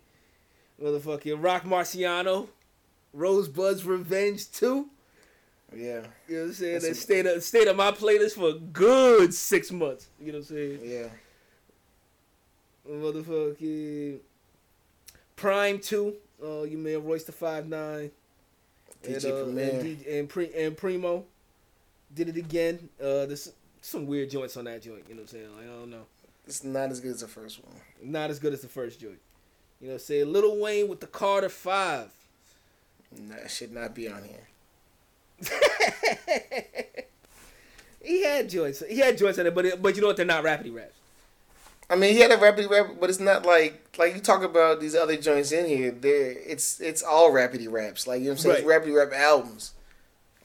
Motherfucking 0.82 1.42
Roc 1.42 1.64
Marciano, 1.64 2.50
Rosebud's 3.14 3.86
Revenge 3.86 4.52
2. 4.52 4.88
yeah. 5.76 5.78
You 5.78 6.36
know 6.36 6.42
what 6.42 6.48
I'm 6.48 6.54
saying? 6.54 6.74
That's 6.74 6.88
That 6.90 6.96
stayed 6.96 7.28
up 7.28 7.42
stayed 7.42 7.68
on 7.70 7.78
my 7.78 7.92
playlist 7.92 8.34
for 8.34 8.50
a 8.50 8.54
good 8.60 9.34
six 9.34 9.72
months. 9.72 10.08
You 10.20 10.34
know 10.34 10.40
what 10.40 10.50
I'm 10.50 10.56
saying? 10.56 10.80
Yeah. 10.84 11.08
Motherfucking 12.90 14.20
Prime 15.36 15.80
2. 15.80 16.14
Uh 16.44 16.62
you 16.64 16.78
man 16.78 17.04
Royce 17.06 17.24
the 17.24 17.32
Five 17.32 17.68
Nine. 17.68 18.12
and, 19.06 19.16
DJ 19.16 19.32
uh, 19.32 19.44
Premier. 19.46 19.70
and, 19.72 19.82
D- 20.04 20.10
and, 20.18 20.28
Pre- 20.30 20.54
and 20.54 20.76
Primo 20.76 21.24
did 22.16 22.30
it 22.30 22.38
again. 22.38 22.90
Uh, 23.00 23.26
there's 23.26 23.52
some 23.82 24.08
weird 24.08 24.30
joints 24.30 24.58
on 24.58 24.66
that 24.66 24.82
joint. 24.82 25.04
You 25.08 25.16
know 25.16 25.22
what 25.22 25.34
I'm 25.34 25.40
saying? 25.40 25.56
Like, 25.56 25.66
I 25.66 25.80
don't 25.80 25.92
know. 25.92 26.06
It's 26.48 26.64
not 26.64 26.92
as 26.92 27.00
good 27.00 27.12
as 27.12 27.22
the 27.22 27.28
first 27.28 27.64
one. 27.64 27.76
Not 28.02 28.30
as 28.30 28.40
good 28.40 28.54
as 28.54 28.62
the 28.62 28.68
first 28.68 29.00
joint. 29.00 29.20
You 29.82 29.90
know, 29.90 29.98
say 29.98 30.24
Little 30.24 30.60
Wayne 30.60 30.88
with 30.88 31.02
the 31.02 31.08
Carter 31.08 31.50
Five. 31.50 32.12
That 33.30 33.50
should 33.52 33.72
not 33.72 33.94
be 33.94 34.08
on 34.10 34.24
here. 34.24 34.48
he 38.02 38.24
had 38.24 38.50
joints. 38.50 38.84
He 38.88 39.00
had 39.00 39.18
joints 39.18 39.38
on 39.40 39.48
it, 39.48 39.56
but 39.56 39.66
it, 39.66 39.82
but 39.82 39.96
you 39.96 40.02
know 40.02 40.08
what? 40.08 40.18
They're 40.18 40.26
not 40.26 40.44
rapidy 40.44 40.74
raps. 40.74 40.94
I 41.90 41.96
mean, 41.96 42.14
he 42.14 42.20
had 42.20 42.32
a 42.32 42.38
rapidy 42.38 42.70
rap, 42.70 42.96
but 43.00 43.10
it's 43.10 43.20
not 43.20 43.46
like 43.46 43.98
like 43.98 44.16
you 44.16 44.22
talk 44.22 44.44
about 44.44 44.80
these 44.80 44.96
other 44.96 45.18
joints 45.18 45.52
in 45.52 45.66
here. 45.66 45.92
There, 45.92 46.32
it's 46.32 46.80
it's 46.80 47.04
all 47.04 47.32
rapidy 47.32 47.72
raps. 47.72 48.08
Like 48.08 48.20
you 48.20 48.26
know 48.26 48.32
what 48.32 48.46
I'm 48.46 48.52
saying, 48.52 48.68
it's 48.68 48.68
rapidy 48.68 48.96
rap 48.96 49.14
albums. 49.14 49.74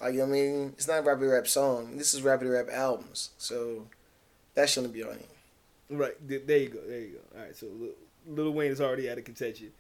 Like 0.00 0.18
I 0.18 0.24
mean, 0.24 0.72
it's 0.76 0.88
not 0.88 1.00
a 1.00 1.02
rapidy 1.02 1.32
rap 1.32 1.46
song. 1.46 1.96
This 1.96 2.14
is 2.14 2.22
rapidy 2.22 2.52
rap 2.52 2.72
albums. 2.72 3.30
So 3.38 3.86
that 4.54 4.68
shouldn't 4.68 4.94
be 4.94 5.02
on 5.02 5.18
here. 5.18 5.98
Right. 5.98 6.14
There 6.26 6.56
you 6.58 6.68
go. 6.68 6.80
There 6.86 7.00
you 7.00 7.08
go. 7.08 7.38
All 7.38 7.44
right. 7.44 7.56
So 7.56 7.66
Lil- 7.66 7.94
Little 8.26 8.52
Wayne 8.52 8.70
is 8.70 8.80
already 8.80 9.10
out 9.10 9.18
of 9.18 9.24
contention, 9.24 9.72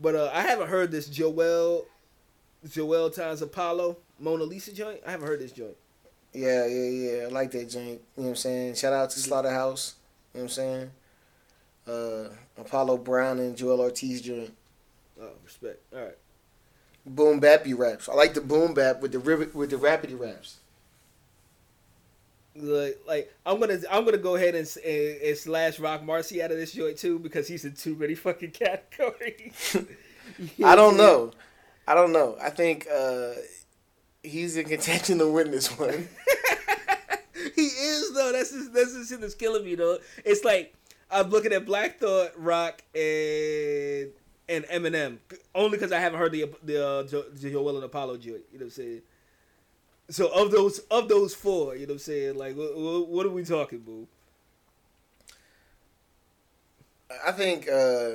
but 0.00 0.14
uh, 0.14 0.30
I 0.32 0.42
haven't 0.42 0.68
heard 0.68 0.90
this 0.90 1.08
Joell, 1.08 1.84
Joell 2.66 3.14
times 3.14 3.42
Apollo 3.42 3.96
Mona 4.18 4.44
Lisa 4.44 4.72
joint. 4.72 5.00
I 5.06 5.10
haven't 5.10 5.26
heard 5.26 5.40
this 5.40 5.52
joint. 5.52 5.76
Yeah, 6.32 6.66
yeah, 6.66 6.88
yeah. 6.88 7.22
I 7.24 7.28
like 7.28 7.50
that 7.52 7.70
joint. 7.70 7.86
You 7.86 7.92
know 7.94 8.22
what 8.22 8.28
I'm 8.30 8.36
saying? 8.36 8.74
Shout 8.74 8.92
out 8.92 9.10
to 9.10 9.18
Slaughterhouse. 9.18 9.94
You 10.34 10.40
know 10.40 10.44
what 10.44 10.50
I'm 10.50 10.54
saying? 10.54 10.90
Uh, 11.86 12.28
Apollo 12.60 12.98
Brown 12.98 13.38
and 13.38 13.56
Joell 13.56 13.78
Ortiz 13.78 14.20
joint. 14.20 14.54
Oh, 15.20 15.30
respect. 15.44 15.80
All 15.94 16.02
right. 16.04 16.18
Boom 17.08 17.40
bappy 17.40 17.76
raps. 17.76 18.08
I 18.08 18.14
like 18.14 18.34
the 18.34 18.40
boom 18.40 18.74
bap 18.74 19.00
with 19.00 19.12
the 19.12 19.18
rib- 19.18 19.54
with 19.54 19.70
the 19.70 19.76
rapidy 19.76 20.18
raps. 20.18 20.58
like, 22.54 23.00
like 23.06 23.34
I'm 23.46 23.58
gonna 23.60 23.78
I'm 23.90 24.04
gonna 24.04 24.18
go 24.18 24.34
ahead 24.36 24.54
and, 24.54 24.68
and, 24.84 25.20
and 25.22 25.36
slash 25.36 25.78
Roc 25.78 26.02
Marci 26.02 26.42
out 26.42 26.50
of 26.50 26.56
this 26.58 26.72
joint 26.72 26.98
too 26.98 27.18
because 27.18 27.48
he's 27.48 27.64
in 27.64 27.72
too 27.74 27.94
many 27.96 28.14
fucking 28.14 28.50
categories. 28.52 29.76
I 30.64 30.74
don't 30.74 30.96
know. 30.96 31.32
I 31.86 31.94
don't 31.94 32.12
know. 32.12 32.36
I 32.40 32.50
think 32.50 32.86
uh, 32.94 33.30
he's 34.22 34.56
in 34.56 34.66
contention 34.66 35.18
to 35.18 35.30
win 35.30 35.50
this 35.50 35.68
one. 35.78 36.08
he 37.54 37.62
is 37.62 38.12
though. 38.14 38.32
That's 38.32 38.50
just, 38.52 38.74
that's 38.74 38.92
the 38.94 39.04
shit 39.06 39.20
that's 39.20 39.34
killing 39.34 39.64
me 39.64 39.74
though. 39.74 39.98
It's 40.24 40.44
like 40.44 40.74
I'm 41.10 41.30
looking 41.30 41.52
at 41.52 41.64
Black 41.64 41.98
Thought, 41.98 42.32
Roc, 42.36 42.82
and 42.94 44.10
and 44.48 44.64
Eminem 44.66 45.18
only 45.54 45.70
because 45.76 45.92
I 45.92 46.00
haven't 46.00 46.18
heard 46.18 46.32
the 46.32 46.50
the 46.62 46.86
uh, 46.86 47.02
jo- 47.04 47.26
Joell 47.36 47.76
and 47.76 47.84
Apollo 47.84 48.18
joint. 48.18 48.42
You 48.52 48.58
know 48.58 48.64
what 48.64 48.64
I'm 48.64 48.70
saying? 48.70 49.02
So 50.10 50.28
of 50.28 50.50
those 50.50 50.78
of 50.90 51.08
those 51.08 51.34
four, 51.34 51.74
you 51.74 51.86
know 51.86 51.92
what 51.92 51.94
I'm 51.94 51.98
saying? 51.98 52.36
Like, 52.36 52.56
what, 52.56 53.08
what 53.08 53.26
are 53.26 53.30
we 53.30 53.44
talking, 53.44 53.80
boo? 53.80 54.08
I 57.26 57.32
think 57.32 57.68
uh, 57.68 58.12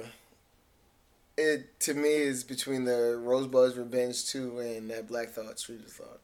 it 1.38 1.80
to 1.82 1.93
me 1.93 2.10
is 2.10 2.43
between 2.43 2.86
the 2.86 3.19
Rosebud's 3.22 3.78
Revenge 3.78 4.26
two 4.26 4.60
and 4.60 4.89
that 4.89 5.08
Black 5.08 5.30
Thought 5.30 5.60
Street 5.60 5.81
of 5.81 5.92
Thought. 5.92 6.19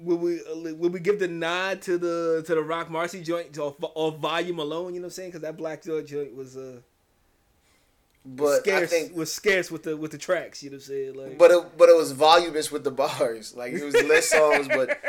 Will 0.00 0.16
we 0.16 0.40
will 0.72 0.90
we 0.90 1.00
give 1.00 1.18
the 1.18 1.26
nod 1.26 1.82
to 1.82 1.98
the 1.98 2.44
to 2.46 2.54
the 2.54 2.62
Roc 2.62 2.88
Marci 2.88 3.24
joint 3.24 3.58
off, 3.58 3.74
off 3.80 4.18
volume 4.18 4.60
alone? 4.60 4.94
You 4.94 5.00
know 5.00 5.06
what 5.06 5.08
I'm 5.08 5.10
saying? 5.10 5.30
Because 5.30 5.42
that 5.42 5.56
Black 5.56 5.82
Thought 5.82 6.06
joint 6.06 6.36
was 6.36 6.56
uh 6.56 6.80
But 8.30 8.60
scarce 8.60 8.82
I 8.82 8.86
think, 8.86 9.16
was 9.16 9.32
scarce 9.32 9.70
with 9.70 9.84
the 9.84 9.96
with 9.96 10.10
the 10.10 10.18
tracks. 10.18 10.62
You 10.62 10.70
know 10.70 10.74
what 10.76 10.82
I'm 10.82 10.86
saying? 10.88 11.14
Like, 11.14 11.38
but 11.38 11.50
it, 11.50 11.78
but 11.78 11.88
it 11.88 11.96
was 11.96 12.12
voluminous 12.12 12.70
with 12.70 12.84
the 12.84 12.90
bars. 12.90 13.54
Like 13.56 13.72
it 13.72 13.82
was 13.84 13.94
less 13.94 14.28
songs, 14.28 14.68
but 14.68 14.90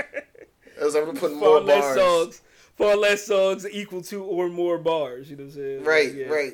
it 0.80 0.82
was 0.84 0.96
able 0.96 1.14
to 1.14 1.20
put 1.20 1.32
far 1.32 1.40
more 1.40 1.60
less 1.60 1.84
bars. 1.84 1.98
songs, 1.98 2.42
far 2.78 2.96
less 2.96 3.26
songs 3.26 3.68
equal 3.70 4.02
to 4.04 4.24
or 4.24 4.48
more 4.48 4.78
bars. 4.78 5.30
You 5.30 5.36
know 5.38 5.44
what 5.44 5.50
I'm 5.54 5.56
saying? 5.56 5.84
Right, 5.84 6.08
Like, 6.08 6.16
yeah. 6.16 6.26
right. 6.28 6.54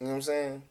You 0.00 0.06
know 0.06 0.08
what 0.08 0.14
I'm 0.14 0.22
saying? 0.22 0.62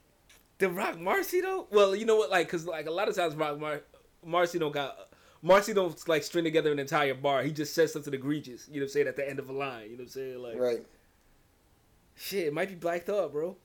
The 0.58 0.70
Roc 0.70 0.96
Marci 0.98 1.42
though. 1.42 1.68
Well, 1.72 1.96
you 1.96 2.06
know 2.06 2.16
what? 2.16 2.30
Like, 2.32 2.50
cause 2.50 2.66
like 2.66 2.88
a 2.88 2.92
lot 2.92 3.08
of 3.08 3.16
times 3.16 3.36
Roc 3.36 3.60
Mar- 3.60 3.82
Marci 4.28 4.60
don't 4.60 4.72
got. 4.74 4.98
Marci 5.44 5.74
don't 5.76 6.08
like 6.08 6.24
string 6.24 6.44
together 6.44 6.72
an 6.72 6.80
entire 6.80 7.14
bar. 7.16 7.44
He 7.44 7.52
just 7.52 7.74
says 7.76 7.94
something 7.94 8.14
egregious. 8.14 8.68
You 8.68 8.76
know 8.76 8.80
what 8.82 8.90
I'm 8.90 8.90
saying? 8.94 9.08
At 9.08 9.16
the 9.16 9.28
end 9.30 9.40
of 9.40 9.50
a 9.50 9.54
line. 9.54 9.86
You 9.86 9.90
know 9.92 9.96
what 9.98 10.02
I'm 10.04 10.10
saying? 10.10 10.40
Like, 10.42 10.60
Right. 10.60 10.86
shit, 12.16 12.48
it 12.48 12.54
might 12.54 12.70
be 12.70 12.76
Black 12.76 13.06
Thought, 13.06 13.32
bro. 13.32 13.58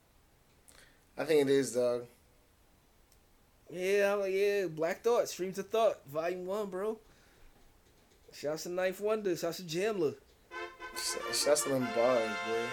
I 1.19 1.25
think 1.25 1.43
it 1.43 1.51
is, 1.51 1.73
dog. 1.73 2.05
Yeah, 3.71 4.15
I'm 4.15 4.31
yeah, 4.31 4.67
Black 4.67 5.03
Thought, 5.03 5.29
Streams 5.29 5.59
of 5.59 5.69
Thought, 5.69 5.99
Volume 6.07 6.47
One, 6.47 6.67
bro. 6.69 6.99
Shouts 8.33 8.65
to 8.65 8.69
9th 8.69 9.01
Wonder, 9.01 9.35
shouts 9.37 9.57
to 9.59 9.63
Jamla. 9.63 10.15
Sh- 10.97 11.37
Shouts 11.45 11.63
to 11.65 11.71
them 11.71 11.89
bars, 11.95 12.31
boy. 12.47 12.67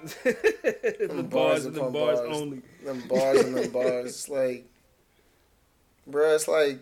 the 0.24 1.26
bars 1.30 1.66
and 1.66 1.74
the 1.74 1.80
upon 1.80 1.92
bars, 1.92 2.20
only. 2.20 2.62
Them 2.84 3.02
bars 3.06 3.40
and 3.40 3.54
them 3.54 3.70
bars. 3.72 4.06
It's 4.06 4.28
like, 4.28 4.66
bruh, 6.10 6.34
it's 6.34 6.48
like, 6.48 6.78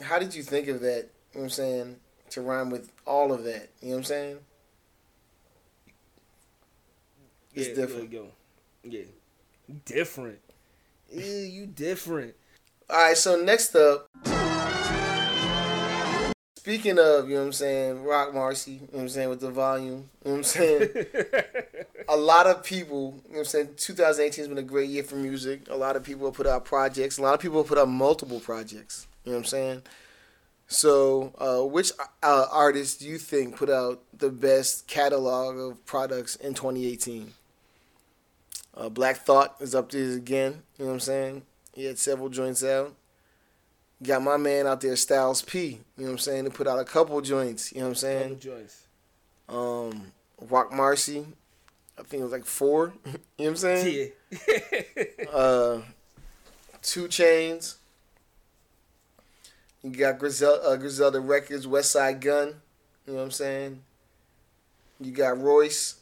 how 0.00 0.18
did 0.18 0.34
you 0.34 0.42
think 0.42 0.68
of 0.68 0.80
that? 0.80 0.96
You 0.96 1.02
know 1.02 1.08
what 1.32 1.42
I'm 1.44 1.50
saying? 1.50 1.96
To 2.30 2.40
rhyme 2.40 2.70
with 2.70 2.90
all 3.06 3.32
of 3.32 3.44
that. 3.44 3.68
You 3.82 3.88
know 3.88 3.94
what 3.94 3.98
I'm 3.98 4.04
saying? 4.04 4.38
It's 7.54 7.68
yeah, 7.68 7.74
different. 7.74 8.10
yo, 8.10 8.28
yeah, 8.84 9.02
different. 9.84 10.38
Yeah, 11.12 11.40
you 11.40 11.66
different. 11.66 12.34
All 12.88 12.96
right, 12.96 13.16
so 13.16 13.36
next 13.36 13.74
up, 13.74 14.08
speaking 16.56 16.98
of, 16.98 17.28
you 17.28 17.34
know 17.34 17.40
what 17.40 17.46
I'm 17.46 17.52
saying, 17.52 18.02
Roc 18.02 18.32
Marci, 18.32 18.66
you 18.68 18.80
know 18.80 18.86
what 18.92 19.00
I'm 19.02 19.08
saying, 19.10 19.28
with 19.28 19.40
the 19.40 19.50
volume, 19.50 20.08
you 20.24 20.30
know 20.30 20.30
what 20.30 20.36
I'm 20.38 20.44
saying? 20.44 20.88
a 22.08 22.16
lot 22.16 22.46
of 22.46 22.64
people, 22.64 23.20
you 23.26 23.32
know 23.32 23.38
what 23.38 23.38
I'm 23.40 23.44
saying, 23.44 23.68
2018 23.76 24.42
has 24.42 24.48
been 24.48 24.58
a 24.58 24.62
great 24.62 24.88
year 24.88 25.02
for 25.02 25.16
music. 25.16 25.68
A 25.68 25.76
lot 25.76 25.96
of 25.96 26.02
people 26.02 26.26
have 26.26 26.34
put 26.34 26.46
out 26.46 26.64
projects. 26.64 27.18
A 27.18 27.22
lot 27.22 27.34
of 27.34 27.40
people 27.40 27.58
have 27.58 27.68
put 27.68 27.78
out 27.78 27.88
multiple 27.88 28.40
projects, 28.40 29.06
you 29.24 29.32
know 29.32 29.38
what 29.38 29.44
I'm 29.44 29.48
saying? 29.48 29.82
So, 30.68 31.34
uh, 31.38 31.66
which 31.66 31.92
uh, 32.22 32.46
artists 32.50 32.96
do 32.96 33.06
you 33.06 33.18
think 33.18 33.56
put 33.56 33.68
out 33.68 34.02
the 34.16 34.30
best 34.30 34.86
catalog 34.86 35.58
of 35.58 35.84
products 35.84 36.36
in 36.36 36.54
2018? 36.54 37.34
Uh, 38.74 38.88
Black 38.88 39.18
Thought 39.18 39.56
is 39.60 39.74
up 39.74 39.90
there 39.90 40.12
again, 40.12 40.62
you 40.78 40.84
know 40.84 40.88
what 40.88 40.94
I'm 40.94 41.00
saying? 41.00 41.42
He 41.74 41.84
had 41.84 41.98
several 41.98 42.28
joints 42.28 42.64
out. 42.64 42.94
Got 44.02 44.22
my 44.22 44.36
man 44.36 44.66
out 44.66 44.80
there, 44.80 44.96
Styles 44.96 45.42
P. 45.42 45.58
You 45.60 45.78
know 45.98 46.04
what 46.04 46.10
I'm 46.12 46.18
saying? 46.18 46.44
He 46.44 46.50
put 46.50 46.66
out 46.66 46.78
a 46.78 46.84
couple 46.84 47.20
joints. 47.20 47.72
You 47.72 47.78
know 47.78 47.84
what 47.84 47.90
I'm 47.90 47.94
saying? 47.96 48.22
Double 48.22 48.40
joints. 48.40 48.86
Um, 49.48 50.12
Roc 50.40 50.72
Marci. 50.72 51.24
I 51.98 52.02
think 52.02 52.20
it 52.20 52.24
was 52.24 52.32
like 52.32 52.46
four. 52.46 52.94
you 53.04 53.12
know 53.12 53.18
what 53.36 53.48
I'm 53.48 53.56
saying? 53.56 54.12
Yeah. 54.30 54.48
Uh, 55.32 55.80
2 56.82 57.06
Chainz. 57.08 57.76
You 59.82 59.90
got 59.90 60.18
Griselda, 60.18 60.62
uh, 60.62 60.76
Griselda 60.76 61.20
Records, 61.20 61.66
Westside 61.66 62.20
Gunn. 62.20 62.48
You 63.06 63.12
know 63.12 63.18
what 63.18 63.24
I'm 63.24 63.30
saying? 63.30 63.82
You 65.00 65.12
got 65.12 65.40
Royce. 65.40 65.96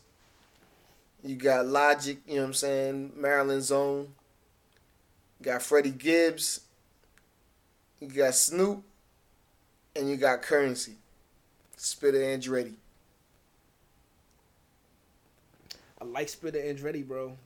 You 1.23 1.37
got 1.37 1.67
Logic. 1.67 2.19
You 2.27 2.37
know 2.37 2.41
what 2.43 2.47
I'm 2.49 2.55
saying? 2.55 3.13
Maryland 3.17 3.63
Zone. 3.63 4.15
You 5.39 5.45
got 5.45 5.63
Freddie 5.63 5.91
Gibbs. 5.91 6.61
You 8.01 8.09
got 8.09 8.35
Snoop. 8.35 8.83
And 9.97 10.09
you 10.09 10.17
got 10.17 10.43
Curren$y. 10.43 10.95
Spitta 11.77 12.19
Andretti. 12.19 12.75
I 16.01 16.05
like 16.05 16.29
Spitta 16.29 16.59
Andretti, 16.59 17.07
bro. 17.07 17.37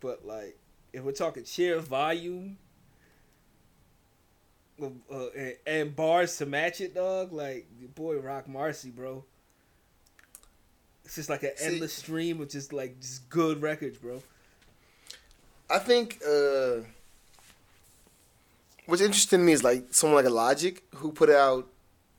But 0.00 0.26
like, 0.26 0.56
if 0.92 1.02
we're 1.02 1.12
talking 1.12 1.44
sheer 1.44 1.78
volume 1.78 2.56
uh, 4.82 5.26
and, 5.36 5.56
and 5.66 5.96
bars 5.96 6.36
to 6.38 6.46
match 6.46 6.80
it, 6.80 6.94
dog, 6.94 7.32
like 7.32 7.66
boy 7.94 8.18
Roc 8.18 8.46
Marci, 8.48 8.94
bro. 8.94 9.24
It's 11.10 11.16
just 11.16 11.28
like 11.28 11.42
an 11.42 11.56
See- 11.56 11.64
endless 11.64 11.92
stream 11.92 12.40
of 12.40 12.48
just 12.50 12.72
like 12.72 13.00
just 13.00 13.28
good 13.28 13.60
records, 13.60 13.98
bro. 13.98 14.22
I 15.68 15.80
think 15.80 16.20
uh, 16.24 16.82
what's 18.86 19.02
interesting 19.02 19.40
to 19.40 19.44
me 19.44 19.50
is 19.50 19.64
like 19.64 19.86
someone 19.90 20.22
like 20.22 20.30
a 20.30 20.32
Logic 20.32 20.80
who 20.94 21.10
put 21.10 21.28
out 21.28 21.66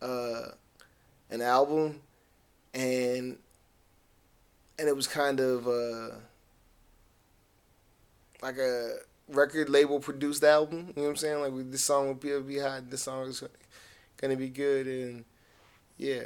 uh, 0.02 0.48
an 1.30 1.42
album 1.42 2.02
and 2.74 3.38
and 4.78 4.90
it 4.90 4.94
was 4.94 5.08
kind 5.08 5.40
of 5.40 5.70
uh, 5.70 6.16
like 8.42 8.58
a 8.58 8.98
record 9.30 9.70
label 9.70 10.02
produced 10.02 10.44
album. 10.44 10.88
You 10.90 10.94
know 10.98 11.04
what 11.04 11.10
I'm 11.12 11.16
saying? 11.16 11.40
Like 11.40 11.72
this 11.72 11.86
song 11.86 12.08
will 12.08 12.16
be, 12.16 12.38
be 12.42 12.60
hot. 12.60 12.90
This 12.90 13.04
song 13.04 13.30
is 13.30 13.42
gonna 14.18 14.36
be 14.36 14.50
good, 14.50 14.86
and 14.86 15.24
yeah. 15.98 16.24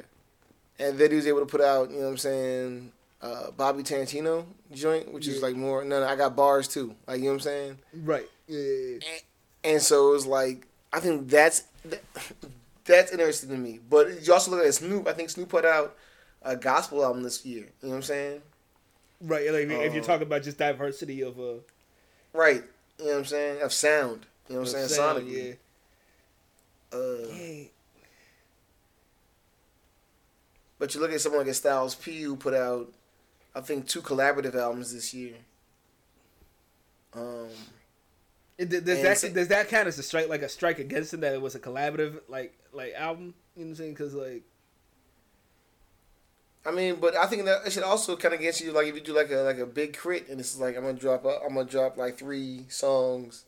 And 0.79 0.97
then 0.97 1.09
he 1.09 1.15
was 1.15 1.27
able 1.27 1.39
to 1.39 1.45
put 1.45 1.61
out, 1.61 1.89
you 1.89 1.97
know 1.97 2.03
what 2.05 2.11
I'm 2.11 2.17
saying, 2.17 2.91
uh, 3.21 3.51
Bobby 3.51 3.81
Tarantino 3.83 4.45
joint, 4.73 5.11
which 5.13 5.27
is 5.27 5.41
like 5.41 5.55
more. 5.55 5.83
No, 5.85 6.01
no, 6.01 6.05
I 6.07 6.15
got 6.15 6.35
bars 6.35 6.67
too. 6.67 6.95
Like 7.07 7.19
you 7.19 7.25
know 7.25 7.29
what 7.31 7.33
I'm 7.35 7.39
saying. 7.41 7.77
Right. 8.03 8.29
Yeah. 8.47 8.97
And 9.63 9.81
so 9.81 10.09
it 10.09 10.11
was 10.13 10.25
like 10.27 10.67
I 10.93 10.99
think 10.99 11.29
that's 11.29 11.63
that, 11.85 12.01
that's 12.85 13.11
interesting 13.11 13.49
to 13.49 13.57
me. 13.57 13.79
But 13.89 14.25
you 14.25 14.33
also 14.33 14.51
look 14.51 14.65
at 14.65 14.73
Snoop. 14.73 15.07
I 15.07 15.13
think 15.13 15.29
Snoop 15.29 15.49
put 15.49 15.65
out 15.65 15.95
a 16.43 16.55
gospel 16.55 17.03
album 17.03 17.23
this 17.23 17.45
year. 17.45 17.63
You 17.63 17.67
know 17.83 17.89
what 17.89 17.95
I'm 17.95 18.01
saying? 18.03 18.41
Right. 19.21 19.49
Like 19.51 19.61
if 19.85 19.93
you're 19.93 20.03
Uh, 20.03 20.05
talking 20.05 20.27
about 20.27 20.43
just 20.43 20.57
diversity 20.57 21.21
of 21.21 21.39
uh, 21.39 21.53
Right. 22.33 22.63
You 22.99 23.05
know 23.05 23.11
what 23.11 23.17
I'm 23.19 23.25
saying? 23.25 23.61
Of 23.61 23.73
sound. 23.73 24.25
You 24.49 24.55
know 24.55 24.61
what 24.61 24.67
I'm 24.67 24.73
saying? 24.73 24.87
sound, 24.89 25.19
Sonically. 25.27 25.57
yeah. 26.93 26.97
Uh, 26.99 27.33
Yeah. 27.33 27.63
But 30.79 30.93
you 30.93 31.01
look 31.01 31.11
at 31.11 31.21
someone 31.21 31.39
like 31.41 31.49
a 31.49 31.53
Styles 31.53 31.95
P 31.95 32.21
who 32.21 32.35
put 32.35 32.53
out, 32.53 32.91
I 33.55 33.61
think, 33.61 33.87
two 33.87 34.01
collaborative 34.01 34.55
albums 34.55 34.93
this 34.93 35.13
year. 35.13 35.35
Um, 37.13 37.49
It- 38.57 38.69
Does 38.69 39.01
that 39.01 39.17
sa- 39.17 39.27
does 39.29 39.49
that 39.49 39.67
count 39.67 39.87
as 39.87 39.99
a 39.99 40.03
strike 40.03 40.29
like 40.29 40.41
a 40.41 40.47
strike 40.49 40.79
against 40.79 41.13
him 41.13 41.19
that 41.21 41.33
it 41.33 41.41
was 41.41 41.55
a 41.55 41.59
collaborative 41.59 42.21
like 42.29 42.57
like 42.71 42.93
album? 42.93 43.33
You 43.55 43.65
know 43.65 43.67
what 43.67 43.71
I'm 43.71 43.75
saying? 43.75 43.93
Because 43.93 44.13
like 44.13 44.43
I 46.65 46.71
mean, 46.71 46.95
but 46.95 47.15
I 47.15 47.27
think 47.27 47.45
that 47.45 47.65
it 47.67 47.71
should 47.73 47.83
also 47.83 48.15
kind 48.15 48.33
of 48.33 48.39
get 48.39 48.59
you 48.59 48.71
like 48.71 48.87
if 48.87 48.95
you 48.95 49.01
do 49.01 49.13
like 49.13 49.29
a 49.29 49.37
like 49.37 49.59
a 49.59 49.65
big 49.65 49.95
crit 49.95 50.29
and 50.29 50.39
it's 50.39 50.57
like 50.57 50.75
I'm 50.77 50.83
gonna 50.83 50.93
drop 50.97 51.25
a, 51.25 51.39
I'm 51.45 51.53
gonna 51.55 51.69
drop 51.69 51.97
like 51.97 52.17
three 52.17 52.65
songs, 52.69 53.43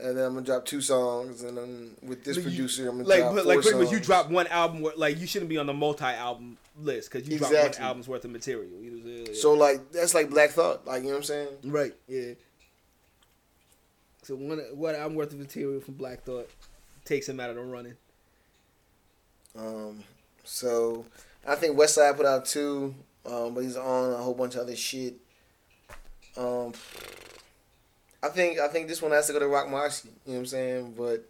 and 0.00 0.16
then 0.16 0.24
I'm 0.24 0.34
gonna 0.34 0.46
drop 0.46 0.64
two 0.64 0.80
songs, 0.80 1.42
and 1.42 1.56
then 1.56 1.96
with 2.02 2.24
this 2.24 2.36
you- 2.36 2.42
producer 2.42 2.88
I'm 2.88 2.98
gonna 2.98 3.08
like 3.08 3.20
drop 3.20 3.34
but 3.34 3.46
like 3.46 3.60
pretty 3.62 3.78
much 3.78 3.90
you 3.90 4.00
drop 4.00 4.30
one 4.30 4.46
album 4.48 4.86
like 4.96 5.18
you 5.18 5.26
shouldn't 5.26 5.48
be 5.48 5.58
on 5.58 5.66
the 5.66 5.74
multi 5.74 6.04
album 6.04 6.56
list 6.80 7.10
because 7.10 7.28
you 7.28 7.38
drop 7.38 7.52
one 7.52 7.74
album's 7.78 8.08
worth 8.08 8.24
of 8.24 8.30
material. 8.30 8.70
You 8.80 8.90
know 8.90 8.96
what 8.98 9.18
I'm 9.20 9.26
saying? 9.26 9.36
So 9.36 9.52
like 9.54 9.92
that's 9.92 10.14
like 10.14 10.30
Black 10.30 10.50
Thought, 10.50 10.86
like 10.86 11.02
you 11.02 11.08
know 11.08 11.14
what 11.14 11.18
I'm 11.18 11.22
saying? 11.24 11.48
right, 11.64 11.94
yeah. 12.06 12.34
So 14.22 14.34
one 14.36 14.58
one 14.74 14.94
album 14.94 15.16
worth 15.16 15.32
of 15.32 15.38
material 15.38 15.80
from 15.80 15.94
Black 15.94 16.22
Thought 16.22 16.48
takes 17.04 17.28
him 17.28 17.40
out 17.40 17.50
of 17.50 17.56
the 17.56 17.62
running. 17.62 17.94
Um, 19.58 20.04
so 20.44 21.06
I 21.46 21.54
think 21.56 21.76
Westside 21.76 22.16
put 22.16 22.26
out 22.26 22.44
two, 22.44 22.94
um, 23.26 23.54
but 23.54 23.64
he's 23.64 23.76
on 23.76 24.12
a 24.12 24.16
whole 24.18 24.34
bunch 24.34 24.54
of 24.54 24.60
other 24.60 24.76
shit. 24.76 25.16
Um, 26.36 26.72
I 28.22 28.28
think 28.28 28.58
I 28.58 28.68
think 28.68 28.88
this 28.88 29.00
one 29.02 29.12
has 29.12 29.26
to 29.28 29.32
go 29.32 29.38
to 29.38 29.46
Roc 29.48 29.66
Marci. 29.68 30.06
You 30.06 30.10
know 30.26 30.32
what 30.32 30.38
I'm 30.40 30.46
saying? 30.46 30.94
But 30.96 31.24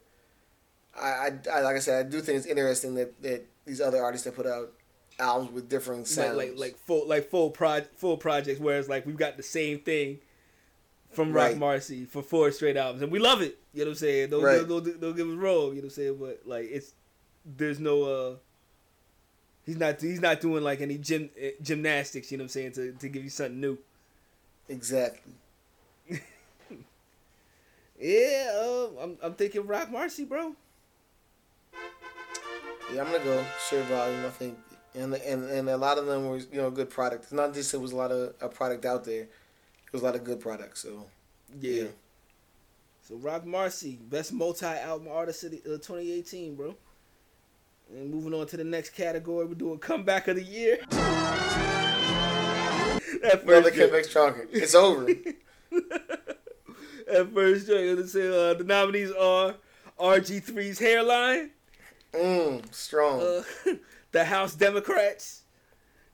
I, 0.99 1.07
I, 1.09 1.33
I 1.55 1.61
like 1.61 1.77
I 1.77 1.81
said, 1.81 2.07
I 2.07 2.09
do 2.09 2.21
think 2.21 2.39
it's 2.39 2.47
interesting 2.47 2.95
that, 2.95 3.21
that 3.23 3.47
these 3.67 3.81
other 3.81 4.03
artists 4.03 4.25
that 4.25 4.35
put 4.35 4.47
out 4.47 4.73
albums 5.19 5.53
with 5.53 5.69
different 5.69 6.07
sounds. 6.07 6.37
like 6.37 6.55
like 6.57 6.79
full 6.79 7.07
like 7.07 7.29
full 7.29 7.51
pro 7.51 7.83
full 7.97 8.17
projects, 8.17 8.59
whereas 8.61 8.89
like 8.89 9.05
we've 9.07 9.17
got 9.19 9.37
the 9.37 9.43
same 9.43 9.81
thing 9.81 10.19
from 11.13 11.33
Roc 11.33 11.49
Right. 11.49 11.59
Marci 11.59 12.07
for 12.09 12.23
four 12.23 12.51
straight 12.53 12.77
albums, 12.77 13.03
and 13.03 13.13
we 13.13 13.19
love 13.19 13.43
it. 13.43 13.59
You 13.75 13.81
know 13.81 13.91
what 13.91 13.93
I'm 13.93 13.97
saying? 13.99 14.31
Don't, 14.31 14.43
Right. 14.43 14.67
don't, 14.67 14.85
don't, 14.85 15.01
don't 15.01 15.17
give 15.17 15.29
us 15.29 15.37
wrong. 15.37 15.69
You 15.69 15.75
know 15.75 15.77
what 15.77 15.85
I'm 15.85 15.91
saying? 15.91 16.17
But 16.19 16.41
like 16.47 16.69
it's 16.71 16.93
there's 17.45 17.79
no 17.81 18.03
uh 18.05 18.35
he's 19.67 19.77
not 19.77 20.01
he's 20.01 20.21
not 20.21 20.41
doing 20.41 20.65
like 20.65 20.81
any 20.81 20.97
gym 20.99 21.29
eh, 21.39 21.51
gymnastics. 21.61 22.33
You 22.33 22.39
know 22.39 22.43
what 22.43 22.57
I'm 22.57 22.73
saying? 22.73 22.73
To 22.73 22.93
to 22.93 23.09
give 23.09 23.25
you 23.25 23.31
something 23.31 23.61
new. 23.61 23.79
exactly. 24.69 25.33
Yeah, 28.01 28.53
uh, 28.55 28.89
I'm 29.03 29.19
I'm 29.23 29.35
thinking 29.35 29.67
Roc 29.67 29.91
Marci, 29.91 30.29
bro. 30.29 30.55
Yeah, 32.95 33.03
I'm 33.03 33.11
gonna 33.11 33.25
go 33.25 33.45
sheer 33.69 33.83
volume. 33.85 34.25
I 34.25 34.31
think, 34.31 34.57
and 34.95 35.15
and 35.15 35.45
and 35.45 35.69
a 35.69 35.77
lot 35.77 35.99
of 35.99 36.07
them 36.07 36.29
were 36.29 36.39
you 36.39 36.47
know 36.53 36.71
good 36.71 36.91
product. 36.91 37.25
It's 37.25 37.33
not 37.33 37.53
just 37.55 37.75
it 37.75 37.81
was 37.81 37.91
a 37.93 37.97
lot 37.97 38.13
of 38.13 38.35
a 38.41 38.49
product 38.49 38.85
out 38.85 39.05
there. 39.05 39.23
It 39.23 39.93
was 39.93 40.03
a 40.03 40.05
lot 40.05 40.15
of 40.15 40.23
good 40.23 40.39
products. 40.41 40.83
So 40.83 41.07
Yeah. 41.61 41.83
Yeah. 41.83 41.89
So 43.03 43.17
Roc 43.17 43.45
Marci, 43.47 43.99
best 43.99 44.33
multi-album 44.35 45.09
artist 45.11 45.43
of 45.45 45.53
the, 45.53 45.59
uh, 45.61 45.79
2018, 45.79 46.55
bro. 46.55 46.77
And 47.91 48.11
moving 48.11 48.35
on 48.35 48.47
to 48.49 48.59
the 48.59 48.65
next 48.65 48.91
category, 48.91 49.47
we're 49.47 49.55
doing 49.55 49.79
comeback 49.79 50.29
of 50.29 50.37
the 50.37 50.43
year. 50.43 50.81
that 50.91 53.01
first 53.47 53.75
joint, 53.75 54.05
stronger. 54.05 54.47
It's 54.53 54.75
over. 54.75 55.09
that 57.11 57.31
first 57.35 57.67
joint, 57.67 57.99
let's 57.99 58.13
say 58.13 58.27
uh, 58.29 58.55
the 58.55 58.65
nominees 58.65 59.13
are 59.13 59.55
RG3's 59.99 60.79
Hairline, 60.79 61.51
mm, 62.13 62.75
strong. 62.75 63.21
uh, 63.21 63.43
the 64.13 64.25
House 64.25 64.55
Democrats, 64.55 65.43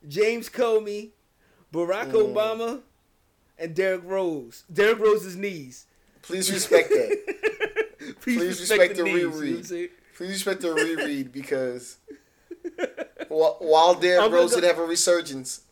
James 0.09 0.49
Comey, 0.49 1.11
Barack 1.73 2.13
Mm. 2.13 2.33
Obama, 2.35 2.81
and 3.59 3.75
Derrick 3.75 4.03
Rose. 4.05 4.65
Derrick 4.73 4.99
Rose's 4.99 5.37
knees. 5.37 5.87
Please 6.23 6.51
respect 6.51 6.89
that. 6.91 7.19
Please, 8.21 8.39
Please 8.39 8.61
respect, 8.61 8.81
respect 8.81 8.97
the, 8.97 9.03
the 9.03 9.05
knees. 9.05 9.21
You 9.23 9.31
know 9.31 9.37
reread. 9.37 9.91
Please 10.17 10.33
respect 10.47 10.61
the 10.61 10.73
reread 10.75 11.33
because 11.33 11.97
while, 13.29 13.95
Derrick 13.95 14.31
Rose 14.33 14.51
gonna 14.51 14.63
did 14.63 14.69
have 14.69 14.79
a 14.79 14.87
resurgence, 14.87 15.63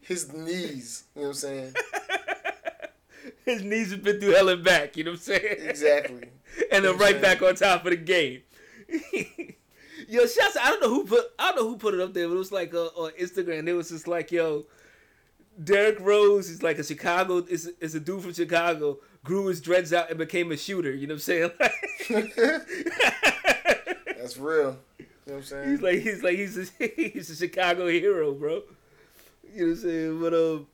his 0.00 0.32
knees, 0.32 1.04
you 1.14 1.22
know 1.22 1.28
what 1.28 1.34
I'm 1.34 1.34
saying? 1.34 1.74
his 3.44 3.62
knees 3.62 3.90
have 3.90 4.02
been 4.02 4.20
through 4.20 4.32
hell 4.32 4.48
and 4.48 4.64
back. 4.64 4.96
You 4.96 5.04
know 5.04 5.12
what 5.12 5.20
I'm 5.20 5.40
saying? 5.40 5.56
Exactly. 5.60 6.28
and 6.72 6.84
then 6.84 6.96
right 6.98 7.20
back 7.20 7.42
on 7.42 7.54
top 7.54 7.84
of 7.84 7.90
the 7.90 7.96
game. 7.96 8.42
yo, 10.08 10.26
shots. 10.26 10.56
I 10.60 10.68
don't 10.70 10.82
know 10.82 10.88
who 10.88 11.04
put. 11.04 11.24
I 11.38 11.48
don't 11.52 11.56
know 11.56 11.68
who 11.68 11.76
put 11.76 11.94
it 11.94 12.00
up 12.00 12.14
there, 12.14 12.28
but 12.28 12.34
it 12.34 12.38
was 12.38 12.52
like 12.52 12.74
uh, 12.74 12.86
on 12.86 13.12
Instagram. 13.12 13.66
It 13.66 13.74
was 13.74 13.90
just 13.90 14.06
like, 14.06 14.32
yo, 14.32 14.66
Derrick 15.62 15.98
Rose 16.00 16.48
is 16.48 16.62
like 16.62 16.78
a 16.78 16.84
Chicago. 16.84 17.38
Is 17.38 17.72
is 17.80 17.94
a 17.94 18.00
dude 18.00 18.22
from 18.22 18.32
Chicago. 18.32 18.98
Grew 19.24 19.46
his 19.46 19.60
dreads 19.60 19.92
out 19.92 20.10
and 20.10 20.18
became 20.18 20.50
a 20.52 20.56
shooter. 20.56 20.92
You 20.92 21.06
know 21.06 21.14
what 21.14 21.28
I'm 21.28 21.50
saying? 21.50 21.50
That's 24.18 24.36
real. 24.36 24.78
You 24.98 25.06
know 25.26 25.34
what 25.34 25.34
I'm 25.34 25.42
saying? 25.44 25.70
He's 25.70 25.82
like 25.82 25.98
he's 26.00 26.22
like 26.22 26.36
he's 26.36 26.58
a, 26.58 26.86
he's 26.96 27.30
a 27.30 27.36
Chicago 27.36 27.86
hero, 27.88 28.32
bro. 28.34 28.62
You 29.54 29.60
know 29.60 29.66
what 29.66 29.70
I'm 29.70 29.76
saying? 29.76 30.20
But 30.20 30.34
um, 30.34 30.66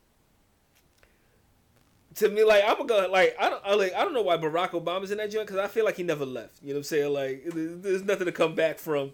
to 2.18 2.28
me, 2.28 2.44
like 2.44 2.64
I'm 2.66 2.76
gonna 2.76 2.86
go 2.86 3.08
like 3.10 3.36
I 3.38 3.48
don't 3.48 3.62
I, 3.64 3.74
like 3.74 3.94
I 3.94 4.04
don't 4.04 4.12
know 4.12 4.22
why 4.22 4.36
Barack 4.36 4.70
Obama's 4.70 5.10
in 5.10 5.18
that 5.18 5.30
joint 5.30 5.46
because 5.46 5.62
I 5.62 5.68
feel 5.68 5.84
like 5.84 5.96
he 5.96 6.02
never 6.02 6.26
left. 6.26 6.58
You 6.62 6.68
know 6.68 6.74
what 6.74 6.78
I'm 6.78 6.84
saying? 6.84 7.12
Like 7.12 7.42
there's 7.46 8.02
nothing 8.02 8.26
to 8.26 8.32
come 8.32 8.54
back 8.54 8.78
from. 8.78 9.12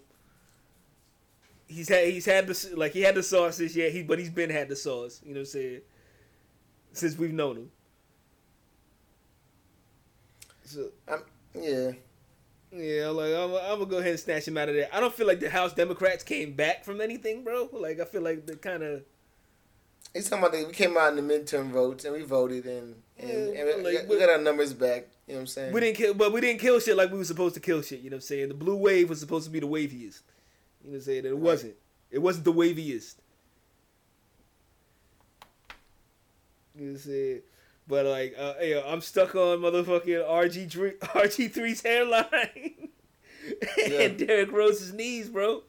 He's 1.67 1.89
had 1.89 2.09
he's 2.09 2.25
had 2.27 2.47
the 2.47 2.73
like 2.77 2.93
he 2.93 3.03
had 3.03 3.15
the 3.15 3.23
sauce 3.23 3.59
this 3.59 3.77
year. 3.77 3.91
He 3.91 4.03
but 4.03 4.19
he's 4.19 4.31
been 4.31 4.51
had 4.51 4.69
the 4.69 4.77
sauce. 4.77 5.21
You 5.23 5.35
know 5.35 5.41
what 5.41 5.49
I'm 5.49 5.53
saying? 5.53 5.81
Since 6.93 7.19
we've 7.19 7.33
known 7.33 7.57
him. 7.57 7.71
So 10.65 10.89
I'm, 11.07 11.23
yeah. 11.55 11.93
yeah, 12.73 13.09
like 13.09 13.35
I'm, 13.35 13.55
I'm 13.55 13.79
gonna 13.79 13.87
go 13.87 13.99
ahead 13.99 14.13
and 14.13 14.21
snatch 14.21 14.49
him 14.49 14.57
out 14.57 14.69
of 14.69 14.75
there. 14.75 14.89
I 14.93 15.01
don't 15.01 15.13
feel 15.15 15.27
like 15.27 15.41
the 15.41 15.51
House 15.51 15.75
Democrats 15.75 16.25
came 16.25 16.55
back 16.55 16.85
from 16.85 17.01
anything, 17.01 17.45
bro. 17.45 17.69
Like 17.73 18.01
I 18.01 18.07
feel 18.07 18.23
like 18.23 18.47
the 18.47 18.57
kind 18.57 18.83
of 18.83 19.05
He's 20.15 20.31
talking 20.31 20.45
about 20.45 20.53
that 20.53 20.67
we 20.67 20.73
came 20.73 20.97
out 20.97 21.17
in 21.17 21.27
the 21.27 21.35
midterm 21.35 21.71
votes 21.71 22.05
and 22.05 22.15
we 22.15 22.23
voted 22.23 22.67
and, 22.67 22.95
and, 23.19 23.29
Yeah, 23.29 23.61
and 23.61 23.67
we, 23.67 23.83
like, 23.83 24.03
got, 24.03 24.09
we 24.09 24.19
got 24.19 24.31
our 24.31 24.39
numbers 24.39 24.73
back. 24.73 25.09
You 25.27 25.35
know 25.35 25.39
what 25.39 25.41
I'm 25.41 25.47
saying? 25.49 25.73
we 25.73 25.81
didn't 25.81 25.97
kill, 25.97 26.15
but 26.15 26.33
we 26.33 26.41
didn't 26.41 26.61
kill 26.61 26.79
shit 26.79 26.97
like 26.97 27.11
we 27.11 27.19
were 27.19 27.25
supposed 27.25 27.55
to 27.55 27.61
kill 27.61 27.83
shit. 27.83 28.01
You 28.01 28.11
know 28.11 28.15
what 28.15 28.19
I'm 28.19 28.27
saying? 28.27 28.49
The 28.49 28.55
blue 28.55 28.77
wave 28.77 29.09
was 29.09 29.19
supposed 29.19 29.47
to 29.47 29.51
be 29.51 29.59
the 29.59 29.67
waviest. 29.67 30.23
You 30.83 30.91
know 30.91 30.93
what 30.93 30.95
I'm 30.97 31.01
saying? 31.01 31.19
And 31.19 31.27
it 31.27 31.39
wasn't. 31.39 31.75
It 32.11 32.19
wasn't 32.21 32.45
the 32.45 32.53
waviest. 32.53 33.17
You 36.77 36.87
know 36.87 36.93
what 36.93 36.99
I'm 36.99 36.99
saying? 36.99 37.41
But 37.89 38.07
like, 38.07 38.35
uh, 38.39 38.55
hey, 38.61 38.83
I'm 38.87 39.01
stuck 39.01 39.35
on 39.35 39.59
motherfucking 39.59 40.29
RG 40.29 40.71
three 40.71 40.93
RG 40.93 41.53
3s 41.53 41.83
hairline 41.83 42.89
and 44.01 44.19
Derrick 44.19 44.53
Rose's 44.53 44.93
knees, 44.93 45.29
bro. 45.29 45.63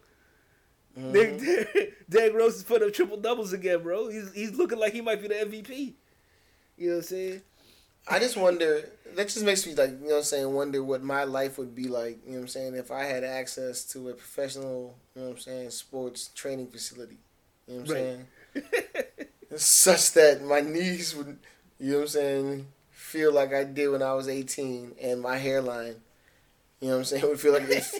Mhm. 0.97 1.13
Derrick, 1.13 1.93
Derrick 2.09 2.33
Rose 2.33 2.55
is 2.55 2.63
putting 2.63 2.87
up 2.87 2.93
triple 2.93 3.17
doubles 3.17 3.53
again, 3.53 3.83
bro. 3.83 4.07
He's 4.09 4.31
he's 4.33 4.51
looking 4.55 4.79
like 4.79 4.93
he 4.93 5.01
might 5.01 5.21
be 5.21 5.27
the 5.27 5.41
MVP. 5.41 5.93
You 6.77 6.87
know 6.89 6.93
what 6.95 6.97
I'm 6.99 7.03
saying? 7.03 7.41
I 8.07 8.19
just 8.19 8.37
wonder. 8.37 8.89
That 9.15 9.27
just 9.29 9.45
makes 9.45 9.65
me 9.65 9.75
like 9.75 9.91
you 9.91 9.97
know 10.07 10.11
what 10.11 10.17
I'm 10.17 10.23
saying. 10.23 10.53
Wonder 10.53 10.83
what 10.83 11.03
my 11.03 11.23
life 11.23 11.57
would 11.57 11.75
be 11.75 11.87
like. 11.87 12.19
You 12.25 12.31
know 12.33 12.37
what 12.37 12.41
I'm 12.43 12.47
saying 12.49 12.75
if 12.75 12.91
I 12.91 13.03
had 13.05 13.23
access 13.23 13.83
to 13.93 14.09
a 14.09 14.13
professional. 14.13 14.95
You 15.15 15.21
know 15.21 15.27
what 15.29 15.35
I'm 15.35 15.41
saying 15.41 15.69
sports 15.71 16.29
training 16.35 16.67
facility. 16.67 17.17
You 17.67 17.75
know 17.75 17.81
what 17.81 17.89
I'm 17.89 17.95
Right. 17.95 18.25
saying. 18.55 19.27
Such 19.57 20.11
that 20.13 20.43
my 20.43 20.61
knees 20.61 21.15
would. 21.15 21.37
You 21.79 21.91
know 21.91 21.97
what 21.97 22.01
I'm 22.03 22.07
saying. 22.09 22.67
Feel 22.91 23.31
like 23.33 23.53
I 23.53 23.63
did 23.63 23.89
when 23.89 24.01
I 24.01 24.13
was 24.13 24.27
18, 24.27 24.95
and 25.01 25.21
my 25.21 25.37
hairline. 25.37 25.95
You 26.81 26.87
know 26.89 26.93
what 26.95 26.99
I'm 26.99 27.05
saying. 27.05 27.23
Would 27.27 27.39
feel 27.39 27.53
like 27.53 27.67
this 27.67 27.99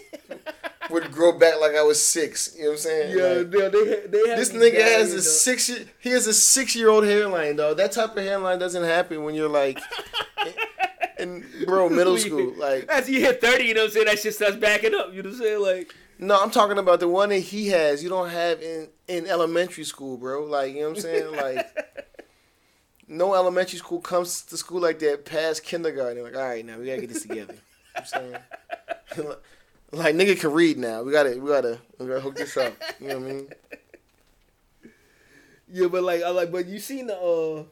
would 0.91 1.11
grow 1.11 1.31
back 1.31 1.59
like 1.59 1.75
I 1.75 1.81
was 1.81 1.99
six. 1.99 2.53
You 2.55 2.63
know 2.65 2.69
what 2.69 2.73
I'm 2.73 2.77
saying. 2.79 3.17
Yeah, 3.17 3.23
Like, 3.39 3.49
they, 3.49 3.69
they, 3.69 4.07
they 4.07 4.29
have 4.29 4.37
this 4.37 4.51
nigga 4.51 4.79
has 4.81 5.13
a 5.13 5.15
know. 5.15 5.21
six. 5.21 5.67
year- 5.67 5.85
He 5.99 6.09
has 6.11 6.27
a 6.27 6.33
six 6.33 6.75
year 6.75 6.89
old 6.89 7.05
hairline, 7.05 7.55
though. 7.55 7.73
That 7.73 7.91
type 7.91 8.15
of 8.15 8.23
hairline 8.23 8.59
doesn't 8.59 8.83
happen 8.83 9.23
when 9.23 9.33
you're 9.33 9.49
like, 9.49 9.79
in 11.19 11.43
bro, 11.65 11.89
middle 11.89 12.17
school. 12.19 12.53
Like, 12.57 12.87
As 12.87 13.09
you 13.09 13.19
hit 13.19 13.41
30, 13.41 13.63
you 13.63 13.73
know 13.73 13.81
what 13.81 13.85
I'm 13.87 13.91
saying? 13.93 14.05
That 14.05 14.19
shit 14.19 14.35
starts 14.35 14.57
backing 14.57 14.93
up. 14.93 15.11
You 15.11 15.23
know 15.23 15.29
what 15.29 15.37
I'm 15.37 15.41
saying? 15.41 15.61
Like, 15.61 15.95
no, 16.19 16.39
I'm 16.39 16.51
talking 16.51 16.77
about 16.77 16.99
the 16.99 17.07
one 17.09 17.29
that 17.29 17.39
he 17.39 17.69
has. 17.69 18.03
You 18.03 18.09
don't 18.09 18.29
have 18.29 18.61
in 18.61 18.87
in 19.07 19.25
elementary 19.27 19.83
school, 19.85 20.17
bro. 20.17 20.43
Like, 20.43 20.73
you 20.75 20.81
know 20.81 20.89
what 20.89 20.97
I'm 20.97 21.01
saying? 21.01 21.31
Like, 21.35 21.67
no 23.07 23.33
elementary 23.33 23.79
school 23.79 23.99
comes 24.01 24.43
to 24.43 24.57
school 24.57 24.81
like 24.81 24.99
that 24.99 25.25
past 25.25 25.63
kindergarten. 25.63 26.15
They're 26.15 26.23
like, 26.25 26.35
all 26.35 26.47
right, 26.47 26.65
now 26.65 26.77
we 26.77 26.85
gotta 26.85 27.01
get 27.01 27.09
this 27.09 27.23
together. 27.23 27.55
You 27.95 28.21
know 28.21 28.27
what 28.29 28.41
I'm 29.15 29.23
saying? 29.23 29.35
like, 29.91 30.15
nigga 30.15 30.39
can 30.39 30.51
read 30.51 30.77
now. 30.77 31.03
We 31.03 31.11
gotta, 31.11 31.39
we 31.39 31.47
gotta, 31.47 31.79
we 31.99 32.07
gotta 32.07 32.21
hook 32.21 32.35
this 32.35 32.55
up. 32.57 32.73
You 32.99 33.09
know 33.09 33.19
what 33.19 33.29
I 33.29 33.31
mean? 33.31 33.49
yeah, 35.71 35.87
but 35.87 36.03
like, 36.03 36.23
I 36.23 36.29
like, 36.29 36.51
but 36.51 36.65
you 36.65 36.79
seen 36.79 37.07
the, 37.07 37.17
uh, 37.17 37.63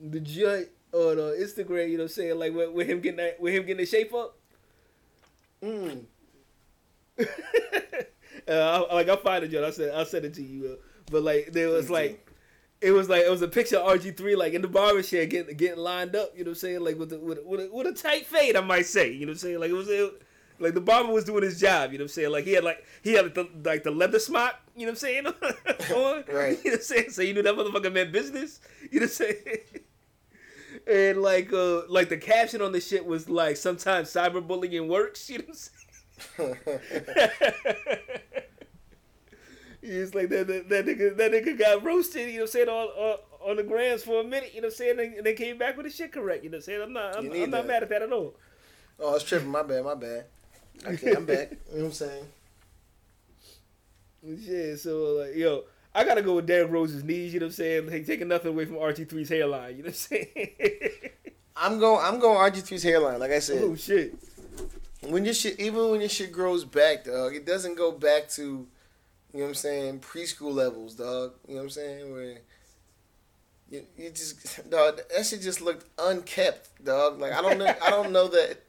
the 0.00 0.20
joint 0.20 0.68
on 0.92 1.18
uh, 1.18 1.32
Instagram, 1.38 1.90
you 1.90 1.96
know 1.96 2.04
what 2.04 2.10
I'm 2.10 2.14
saying? 2.14 2.38
Like, 2.38 2.54
with, 2.54 2.72
with 2.72 2.86
him 2.86 3.00
getting 3.00 3.18
that, 3.18 3.40
with 3.40 3.54
him 3.54 3.62
getting 3.62 3.78
the 3.78 3.86
shape 3.86 4.14
up? 4.14 4.36
Mm. 5.62 6.04
uh, 7.20 7.24
I, 8.48 8.94
like, 8.94 9.08
I'll 9.08 9.16
find 9.16 9.44
it, 9.44 9.48
John. 9.48 9.64
I 9.64 9.70
said, 9.70 9.94
I'll 9.94 10.04
send 10.04 10.24
it 10.24 10.34
to 10.34 10.42
you. 10.42 10.72
Uh, 10.72 10.76
but 11.10 11.22
like, 11.22 11.52
there 11.52 11.68
was 11.68 11.90
like, 11.90 12.23
it 12.84 12.92
was 12.92 13.08
like, 13.08 13.22
it 13.22 13.30
was 13.30 13.42
a 13.42 13.48
picture 13.48 13.78
of 13.78 14.00
RG3, 14.00 14.36
like, 14.36 14.52
in 14.52 14.62
the 14.62 14.68
barber 14.68 15.02
chair 15.02 15.26
getting, 15.26 15.56
getting 15.56 15.78
lined 15.78 16.14
up, 16.14 16.32
you 16.36 16.44
know 16.44 16.50
what 16.50 16.56
I'm 16.56 16.60
saying? 16.60 16.84
Like, 16.84 16.98
with, 16.98 17.10
the, 17.10 17.18
with, 17.18 17.38
a, 17.38 17.42
with, 17.44 17.60
a, 17.60 17.70
with 17.72 17.86
a 17.86 17.92
tight 17.92 18.26
fade, 18.26 18.56
I 18.56 18.60
might 18.60 18.86
say, 18.86 19.10
you 19.10 19.26
know 19.26 19.30
what 19.30 19.34
I'm 19.34 19.38
saying? 19.38 19.60
Like, 19.60 19.70
it 19.70 19.74
was, 19.74 19.88
it, 19.88 20.22
like 20.58 20.74
the 20.74 20.80
barber 20.80 21.12
was 21.12 21.24
doing 21.24 21.42
his 21.42 21.58
job, 21.60 21.92
you 21.92 21.98
know 21.98 22.04
what 22.04 22.10
I'm 22.10 22.14
saying? 22.14 22.30
Like 22.30 22.44
he 22.44 22.52
had 22.52 22.64
like 22.64 22.84
he 23.02 23.14
had 23.14 23.34
the, 23.34 23.48
like 23.64 23.82
the 23.82 23.90
leather 23.90 24.18
smock, 24.18 24.54
you 24.76 24.86
know 24.86 24.92
what 24.92 24.92
I'm 24.92 24.96
saying? 24.96 25.26
on. 25.94 26.24
Right. 26.32 26.58
You 26.64 26.70
know 26.70 26.74
what 26.74 26.74
I'm 26.74 26.80
saying? 26.80 27.10
So 27.10 27.22
you 27.22 27.34
knew 27.34 27.42
that 27.42 27.54
motherfucker 27.54 27.92
meant 27.92 28.12
business. 28.12 28.60
You 28.90 29.00
know 29.00 29.06
what 29.06 29.10
I'm 29.10 29.34
saying? 29.34 29.58
And 30.86 31.22
like 31.22 31.50
uh 31.50 31.82
like 31.88 32.10
the 32.10 32.18
caption 32.18 32.60
on 32.60 32.72
the 32.72 32.80
shit 32.80 33.06
was 33.06 33.30
like 33.30 33.56
sometimes 33.56 34.10
cyberbullying 34.10 34.86
works, 34.86 35.30
you 35.30 35.38
know 35.38 35.44
what 35.46 35.56
I'm 36.38 36.56
saying? 36.68 38.38
It's 39.86 40.14
like 40.14 40.30
that, 40.30 40.46
that 40.46 40.68
that 40.70 40.86
nigga 40.86 41.16
that 41.16 41.30
nigga 41.30 41.58
got 41.58 41.84
roasted, 41.84 42.28
you 42.28 42.34
know 42.34 42.40
what 42.40 42.42
I'm 42.42 42.46
saying, 42.52 42.68
on 42.68 42.86
on, 42.88 43.18
on 43.50 43.56
the 43.56 43.62
grams 43.62 44.02
for 44.02 44.20
a 44.20 44.24
minute, 44.24 44.52
you 44.54 44.62
know 44.62 44.68
what 44.68 44.74
I'm 44.74 44.76
saying, 44.76 44.98
and, 44.98 45.14
and 45.14 45.26
they 45.26 45.34
came 45.34 45.58
back 45.58 45.76
with 45.76 45.84
the 45.84 45.92
shit 45.92 46.10
correct, 46.10 46.42
you 46.42 46.50
know 46.50 46.56
what 46.56 46.62
I'm 46.62 46.62
saying? 46.62 46.82
I'm 46.82 46.92
not 46.92 47.18
I'm, 47.18 47.30
I'm 47.30 47.50
not 47.50 47.66
mad 47.66 47.82
at 47.82 47.90
that 47.90 48.02
at 48.02 48.12
all. 48.12 48.34
Oh, 48.98 49.10
I 49.10 49.12
was 49.12 49.24
tripping. 49.24 49.48
My 49.48 49.62
bad. 49.62 49.84
My 49.84 49.94
bad. 49.94 50.24
Okay, 50.86 51.12
I'm 51.14 51.26
back. 51.26 51.50
You 51.72 51.78
know 51.78 51.84
what 51.84 51.86
I'm 51.86 51.92
saying? 51.92 52.26
Yeah, 54.22 54.76
so 54.76 55.20
like, 55.20 55.34
yo, 55.34 55.64
I 55.94 56.04
gotta 56.04 56.22
go 56.22 56.36
with 56.36 56.46
Derrick 56.46 56.70
Rose's 56.70 57.04
knees. 57.04 57.34
You 57.34 57.40
know 57.40 57.46
what 57.46 57.50
I'm 57.50 57.56
saying? 57.56 57.90
Like, 57.90 58.06
taking 58.06 58.28
nothing 58.28 58.52
away 58.52 58.64
from 58.64 58.76
RG3's 58.76 59.28
hairline. 59.28 59.76
You 59.76 59.82
know 59.82 59.88
what 59.88 60.08
I'm 60.10 60.26
saying? 60.34 60.88
I'm 61.56 61.78
going. 61.78 62.04
I'm 62.04 62.18
going 62.18 62.38
RG3's 62.52 62.82
hairline. 62.82 63.20
Like 63.20 63.32
I 63.32 63.40
said, 63.40 63.62
oh 63.62 63.74
shit! 63.74 64.14
when 65.08 65.24
your 65.24 65.34
shit, 65.34 65.58
even 65.60 65.90
when 65.90 66.00
your 66.00 66.08
shit 66.08 66.32
grows 66.32 66.64
back, 66.64 67.04
dog, 67.04 67.34
it 67.34 67.46
doesn't 67.46 67.76
go 67.76 67.92
back 67.92 68.28
to, 68.30 68.66
you 69.34 69.40
know 69.40 69.46
what 69.46 69.48
I'm 69.48 69.54
saying, 69.56 69.98
preschool 69.98 70.54
levels, 70.54 70.94
dog. 70.94 71.32
You 71.48 71.54
know 71.54 71.62
what 71.62 71.64
I'm 71.64 71.70
saying? 71.70 72.12
Where 72.12 72.38
you, 73.68 73.82
you 73.98 74.10
just, 74.10 74.70
dog, 74.70 75.00
that 75.14 75.26
shit 75.26 75.42
just 75.42 75.60
looked 75.60 75.86
unkept, 75.98 76.84
dog. 76.84 77.20
Like 77.20 77.32
I 77.32 77.42
don't 77.42 77.58
know. 77.58 77.74
I 77.84 77.90
don't 77.90 78.12
know 78.12 78.28
that. 78.28 78.62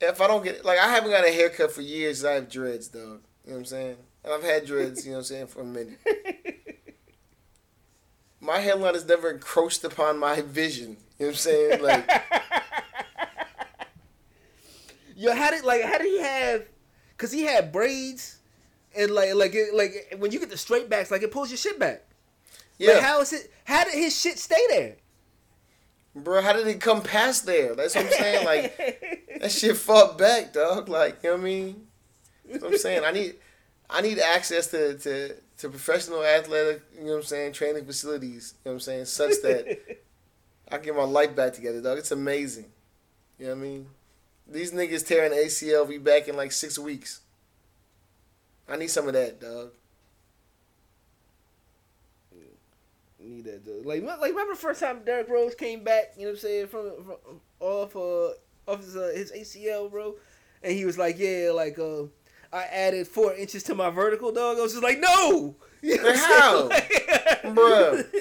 If 0.00 0.20
I 0.20 0.28
don't 0.28 0.44
get 0.44 0.64
like 0.64 0.78
I 0.78 0.88
haven't 0.88 1.10
got 1.10 1.26
a 1.26 1.32
haircut 1.32 1.72
for 1.72 1.82
years, 1.82 2.24
I 2.24 2.34
have 2.34 2.48
dreads, 2.48 2.86
dog. 2.86 3.02
You 3.02 3.08
know 3.08 3.22
what 3.44 3.56
I'm 3.56 3.64
saying? 3.64 3.96
And 4.22 4.32
I've 4.32 4.44
had 4.44 4.64
dreads, 4.66 5.04
you 5.04 5.10
know 5.10 5.18
what 5.18 5.22
I'm 5.22 5.24
saying, 5.24 5.46
for 5.48 5.62
a 5.62 5.64
minute. 5.64 5.98
My 8.40 8.60
hairline 8.60 8.94
has 8.94 9.04
never 9.04 9.30
encroached 9.32 9.82
upon 9.82 10.20
my 10.20 10.42
vision. 10.42 10.96
You 11.18 11.26
know 11.26 11.26
what 11.26 11.28
I'm 11.30 11.34
saying? 11.34 11.82
Like 11.82 12.08
Yo, 15.16 15.34
how 15.34 15.50
did 15.50 15.64
like 15.64 15.82
how 15.82 15.98
did 15.98 16.06
he 16.06 16.20
have? 16.20 16.66
Cause 17.16 17.32
he 17.32 17.42
had 17.42 17.72
braids, 17.72 18.38
and 18.98 19.10
like 19.10 19.34
like 19.34 19.54
it, 19.54 19.74
like 19.74 20.16
when 20.18 20.32
you 20.32 20.38
get 20.38 20.50
the 20.50 20.56
straight 20.56 20.88
backs, 20.88 21.10
like 21.10 21.22
it 21.22 21.30
pulls 21.30 21.50
your 21.50 21.58
shit 21.58 21.78
back. 21.78 22.04
yeah. 22.78 22.94
Like, 22.94 23.02
how 23.02 23.20
is 23.20 23.32
it? 23.32 23.52
How 23.64 23.84
did 23.84 23.94
his 23.94 24.18
shit 24.18 24.38
stay 24.38 24.64
there? 24.68 24.96
Bro, 26.14 26.42
how 26.42 26.54
did 26.54 26.66
it 26.66 26.80
come 26.80 27.02
past 27.02 27.44
there? 27.44 27.74
That's 27.74 27.94
what 27.94 28.06
I'm 28.06 28.12
saying. 28.12 28.46
Like 28.46 28.76
that 29.40 29.52
shit 29.52 29.76
fought 29.76 30.16
back, 30.16 30.52
dog. 30.52 30.88
Like, 30.88 31.22
you 31.22 31.30
know 31.30 31.36
what 31.36 31.42
I 31.42 31.44
mean? 31.44 31.86
That's 32.48 32.62
what 32.62 32.72
I'm 32.72 32.78
saying. 32.78 33.04
I 33.04 33.12
need 33.12 33.34
I 33.88 34.00
need 34.00 34.18
access 34.18 34.66
to, 34.68 34.98
to, 34.98 35.34
to 35.58 35.68
professional 35.68 36.24
athletic, 36.24 36.82
you 36.94 37.04
know 37.04 37.12
what 37.12 37.16
I'm 37.18 37.22
saying, 37.24 37.52
training 37.52 37.84
facilities, 37.84 38.54
you 38.64 38.70
know 38.70 38.72
what 38.72 38.76
I'm 38.76 38.80
saying, 38.80 39.04
such 39.04 39.42
that 39.42 39.78
I 40.70 40.78
get 40.78 40.96
my 40.96 41.04
life 41.04 41.36
back 41.36 41.52
together, 41.52 41.80
dog. 41.80 41.98
It's 41.98 42.10
amazing. 42.10 42.66
You 43.38 43.46
know 43.46 43.54
what 43.54 43.60
I 43.60 43.62
mean? 43.62 43.86
These 44.48 44.72
niggas 44.72 45.06
tearing 45.06 45.32
ACL 45.32 45.88
be 45.88 45.98
back 45.98 46.28
in 46.28 46.36
like 46.36 46.52
six 46.52 46.78
weeks. 46.78 47.20
I 48.68 48.76
need 48.76 48.90
some 48.90 49.06
of 49.06 49.14
that, 49.14 49.40
dog. 49.40 49.70
need 53.26 53.44
that 53.44 53.64
dog. 53.64 53.84
Like, 53.84 54.02
like 54.02 54.30
remember 54.30 54.54
the 54.54 54.60
first 54.60 54.80
time 54.80 55.00
Derrick 55.04 55.28
Rose 55.28 55.54
came 55.54 55.84
back? 55.84 56.12
You 56.16 56.22
know 56.22 56.28
what 56.30 56.34
I'm 56.34 56.40
saying 56.40 56.66
from, 56.68 56.92
from 57.04 57.40
off 57.60 57.96
uh 57.96 58.30
off 58.70 58.80
his, 58.80 58.96
uh, 58.96 59.12
his 59.14 59.32
ACL, 59.32 59.90
bro, 59.90 60.14
and 60.62 60.72
he 60.72 60.84
was 60.84 60.98
like, 60.98 61.18
yeah, 61.18 61.50
like 61.54 61.78
uh, 61.78 62.02
I 62.52 62.64
added 62.64 63.06
four 63.06 63.34
inches 63.34 63.62
to 63.64 63.74
my 63.74 63.90
vertical, 63.90 64.32
dog. 64.32 64.58
I 64.58 64.62
was 64.62 64.72
just 64.72 64.82
like, 64.82 64.98
no, 64.98 65.56
you 65.82 65.96
know 65.96 66.02
what 66.02 66.16
How? 66.16 66.68
saying? 66.68 66.68
Like, 66.68 67.42
Bruh. 67.42 68.12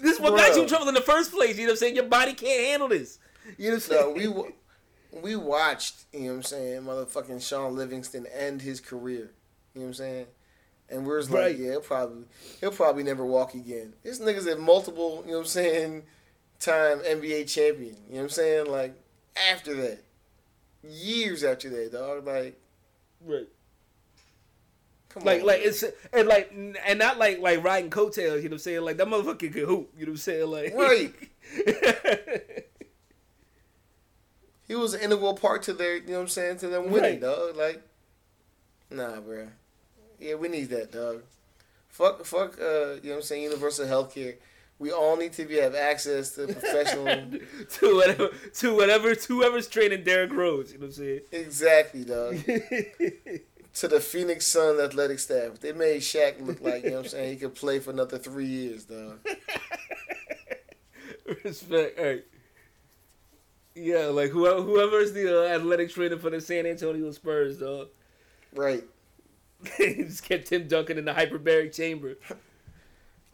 this 0.00 0.14
is 0.14 0.20
what 0.20 0.36
got 0.36 0.54
you 0.56 0.62
in 0.62 0.68
trouble 0.68 0.88
in 0.88 0.94
the 0.94 1.00
first 1.00 1.32
place. 1.32 1.56
You 1.56 1.64
know 1.64 1.68
what 1.68 1.72
I'm 1.72 1.78
saying? 1.78 1.96
Your 1.96 2.04
body 2.06 2.34
can't 2.34 2.66
handle 2.68 2.88
this. 2.88 3.18
You 3.58 3.70
know 3.70 3.76
what 3.76 3.90
I'm 3.90 4.14
saying? 4.14 4.32
No, 4.32 4.52
we 5.12 5.20
we 5.20 5.36
watched, 5.36 6.04
you 6.12 6.20
know 6.20 6.26
what 6.28 6.32
I'm 6.34 6.42
saying, 6.42 6.82
motherfucking 6.82 7.46
Shaun 7.46 7.76
Livingston 7.76 8.26
end 8.26 8.62
his 8.62 8.80
career. 8.80 9.32
You 9.74 9.80
know 9.80 9.86
what 9.86 9.88
I'm 9.88 9.94
saying? 9.94 10.26
And 10.90 11.06
we 11.06 11.14
was 11.14 11.30
like, 11.30 11.40
Right. 11.42 11.56
yeah, 11.58 11.70
he'll 11.72 11.80
probably 11.80 12.24
he'll 12.60 12.70
probably 12.72 13.02
never 13.02 13.24
walk 13.24 13.54
again. 13.54 13.94
This 14.02 14.20
nigga's 14.20 14.46
a 14.46 14.56
multiple, 14.56 15.22
you 15.24 15.30
know 15.32 15.38
what 15.38 15.44
I'm 15.44 15.48
saying, 15.48 16.02
time 16.60 16.98
NBA 17.00 17.48
champion. 17.52 17.96
You 18.08 18.12
know 18.14 18.16
what 18.18 18.22
I'm 18.24 18.28
saying? 18.30 18.66
Like 18.66 18.94
after 19.50 19.74
that. 19.74 19.98
Years 20.86 21.44
after 21.44 21.70
that, 21.70 21.92
dog. 21.92 22.26
Like, 22.26 22.60
right. 23.24 23.46
come 25.08 25.22
Like, 25.24 25.40
on. 25.42 25.46
like 25.46 25.60
man. 25.60 25.68
it's 25.68 25.84
and 26.12 26.28
like 26.28 26.52
and 26.52 26.98
not 26.98 27.18
like 27.18 27.38
like 27.40 27.62
riding 27.64 27.88
coattails. 27.88 28.42
You 28.42 28.48
know 28.48 28.54
what 28.54 28.56
I'm 28.56 28.58
saying? 28.58 28.80
Like 28.82 28.96
that 28.98 29.06
motherfucker 29.06 29.38
could 29.38 29.52
hoop. 29.52 29.92
You 29.96 30.06
know 30.06 30.10
what 30.12 30.14
I'm 30.14 30.16
saying? 30.18 30.46
Like 30.50 30.74
Right. 30.74 31.14
he 34.68 34.74
was 34.74 34.94
an 34.94 35.00
integral 35.00 35.34
part 35.34 35.62
to 35.64 35.72
their, 35.72 35.96
you 35.96 36.06
know 36.08 36.14
what 36.14 36.20
I'm 36.22 36.28
saying, 36.28 36.58
to 36.58 36.68
them 36.68 36.90
winning, 36.90 37.12
Right. 37.12 37.20
dog. 37.20 37.56
Like, 37.56 37.82
nah, 38.90 39.20
bruh. 39.20 39.48
Yeah, 40.22 40.34
we 40.36 40.48
need 40.48 40.70
that, 40.70 40.92
dog. 40.92 41.22
Fuck, 41.88 42.24
fuck. 42.24 42.58
Uh, 42.60 42.64
you 42.64 42.66
know 42.66 43.10
what 43.10 43.16
I'm 43.16 43.22
saying? 43.22 43.42
Universal 43.44 43.86
healthcare. 43.86 44.36
We 44.78 44.90
all 44.90 45.16
need 45.16 45.32
to 45.34 45.44
be 45.44 45.56
have 45.56 45.74
access 45.74 46.30
to 46.32 46.46
professional. 46.46 47.06
to 47.70 47.96
whatever 47.96 48.30
to 48.54 48.74
whatever 48.74 49.14
to 49.14 49.34
whoever's 49.34 49.68
training 49.68 50.04
Derrick 50.04 50.32
Rose. 50.32 50.72
You 50.72 50.78
know 50.78 50.86
what 50.86 50.88
I'm 50.88 50.92
saying? 50.94 51.20
exactly, 51.32 52.04
dog. 52.04 52.36
To 53.76 53.88
the 53.88 54.00
Phoenix 54.00 54.46
Suns 54.46 54.78
athletic 54.78 55.18
staff, 55.18 55.58
they 55.60 55.72
made 55.72 56.02
Shaq 56.02 56.44
look 56.44 56.60
like 56.60 56.84
you 56.84 56.90
know 56.90 56.96
what 56.96 57.04
I'm 57.06 57.08
saying. 57.08 57.30
He 57.30 57.36
could 57.36 57.54
play 57.54 57.78
for 57.78 57.90
another 57.90 58.18
three 58.18 58.44
years, 58.44 58.84
dog. 58.84 59.18
Respect. 61.44 61.98
All 61.98 62.04
right. 62.04 62.24
Yeah, 63.74 64.06
like 64.06 64.30
whoever 64.30 64.60
whoever's 64.60 65.12
the 65.14 65.44
uh, 65.44 65.54
athletic 65.54 65.90
trainer 65.90 66.18
for 66.18 66.28
the 66.28 66.40
San 66.40 66.66
Antonio 66.66 67.10
Spurs, 67.12 67.58
dog. 67.58 67.88
Right. 68.54 68.84
just 69.78 70.24
kept 70.28 70.46
Tim 70.48 70.66
Duncan 70.68 70.98
in 70.98 71.04
the 71.04 71.12
hyperbaric 71.12 71.74
chamber. 71.74 72.16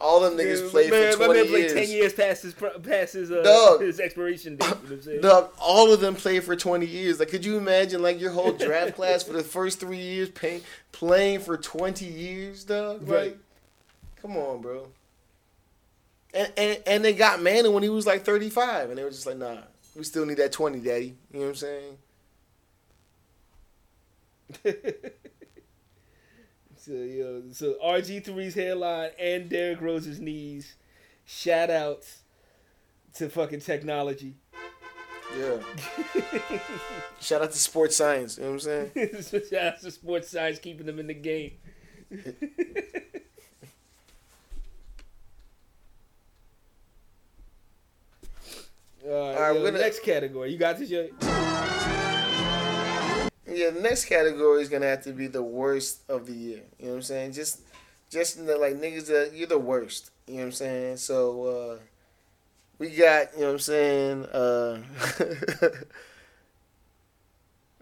All 0.01 0.21
them 0.21 0.35
niggas 0.35 0.65
Yeah, 0.65 0.71
played 0.71 0.91
man, 0.91 1.13
for 1.13 1.25
twenty 1.25 1.41
man 1.41 1.49
played 1.49 1.69
ten 1.71 1.89
years 1.91 2.13
past 2.13 2.43
his 2.45 2.55
past 2.55 3.15
his 3.15 3.33
uh, 3.33 3.79
his 3.81 3.99
expiration 3.99 4.55
date. 4.57 4.65
You 4.65 4.71
know 4.71 4.77
what 4.77 4.93
I'm 4.93 5.03
saying? 5.03 5.21
Dog, 5.23 5.51
all 5.61 5.93
of 5.93 6.01
them 6.01 6.15
played 6.15 6.45
for 6.45 6.55
20 6.55 6.87
years. 6.87 7.19
Like, 7.19 7.31
could 7.31 7.45
you 7.45 7.57
imagine, 7.57 8.01
like, 8.01 8.21
your 8.21 8.31
whole 8.31 8.53
draft 8.53 8.95
class 8.95 9.25
for 9.25 9.33
the 9.33 9.43
first 9.43 9.81
three 9.81 9.99
years 9.99 10.29
pay, 10.29 10.61
playing 10.93 11.41
for 11.41 11.57
20 11.57 12.05
years, 12.05 12.63
dog? 12.63 13.09
Right. 13.09 13.33
Like, 13.33 13.39
come 14.23 14.37
on, 14.37 14.61
bro. 14.61 14.87
And, 16.33 16.53
and 16.57 16.83
and 16.87 17.05
they 17.05 17.15
got 17.15 17.43
Manning 17.43 17.73
when 17.73 17.83
he 17.83 17.89
was 17.89 18.07
like 18.07 18.25
35, 18.25 18.91
and 18.91 18.99
they 18.99 19.03
were 19.03 19.11
just 19.11 19.27
like, 19.27 19.39
nah, 19.39 19.57
we 19.97 20.05
still 20.05 20.27
need 20.27 20.37
that 20.37 20.53
20, 20.53 20.79
daddy. 20.79 21.17
You 21.33 21.41
know 21.41 21.47
what 21.47 21.49
I'm 21.49 21.55
saying? 21.57 21.99
So 26.89 26.95
yo, 26.95 27.43
so 27.53 27.75
RG3's 27.85 28.55
hairline 28.55 29.11
and 29.21 29.51
Derrick 29.51 29.83
Rose's 29.83 30.21
knees. 30.21 30.75
Shout 31.27 31.69
outs 31.69 32.23
to 33.17 33.29
fucking 33.29 33.61
technology. 33.61 34.37
Yeah. 35.39 35.59
Shout 37.21 37.43
out 37.43 37.53
to 37.53 37.59
sports 37.59 37.95
science. 37.95 38.39
You 38.39 38.45
know 38.45 38.53
what 38.53 38.67
I'm 38.67 38.91
saying? 38.95 39.23
Shout 39.51 39.63
out 39.75 39.81
to 39.83 39.91
sports 39.91 40.31
science 40.31 40.61
keeping 40.61 40.87
them 40.87 40.99
in 40.99 41.09
the 41.09 41.13
game. 41.15 41.59
All 49.05 49.11
right, 49.11 49.39
right, 49.41 49.55
yo, 49.55 49.61
we're 49.63 49.71
gonna- 49.71 49.83
next 49.83 50.03
category. 50.03 50.53
You 50.53 50.59
got 50.59 50.79
this, 50.79 50.91
yo? 50.91 51.09
Yeah, 53.49 53.71
the 53.71 53.81
next 53.81 54.05
category 54.07 54.61
is 54.63 54.69
gonna 54.69 54.87
have 54.87 55.03
to 55.05 55.13
be 55.13 55.27
the 55.27 55.43
worst 55.43 56.01
of 56.09 56.27
the 56.27 56.33
year. 56.35 56.63
You 56.79 56.87
know 56.87 56.91
what 56.93 56.97
I'm 56.97 57.03
saying? 57.03 57.33
Just, 57.33 57.61
just 58.11 58.45
the, 58.47 58.57
like 58.59 58.75
niggas 58.75 59.07
that 59.07 59.33
you're 59.35 59.47
the 59.47 59.59
worst. 59.59 60.11
You 60.27 60.35
know 60.35 60.41
what 60.41 60.47
I'm 60.47 60.53
saying? 60.53 60.97
So 60.99 61.45
uh, 61.45 61.79
we 62.79 62.91
got 62.91 63.33
you 63.35 63.41
know 63.41 63.47
what 63.49 63.53
I'm 63.55 63.59
saying. 63.61 64.25
Uh, 64.27 64.83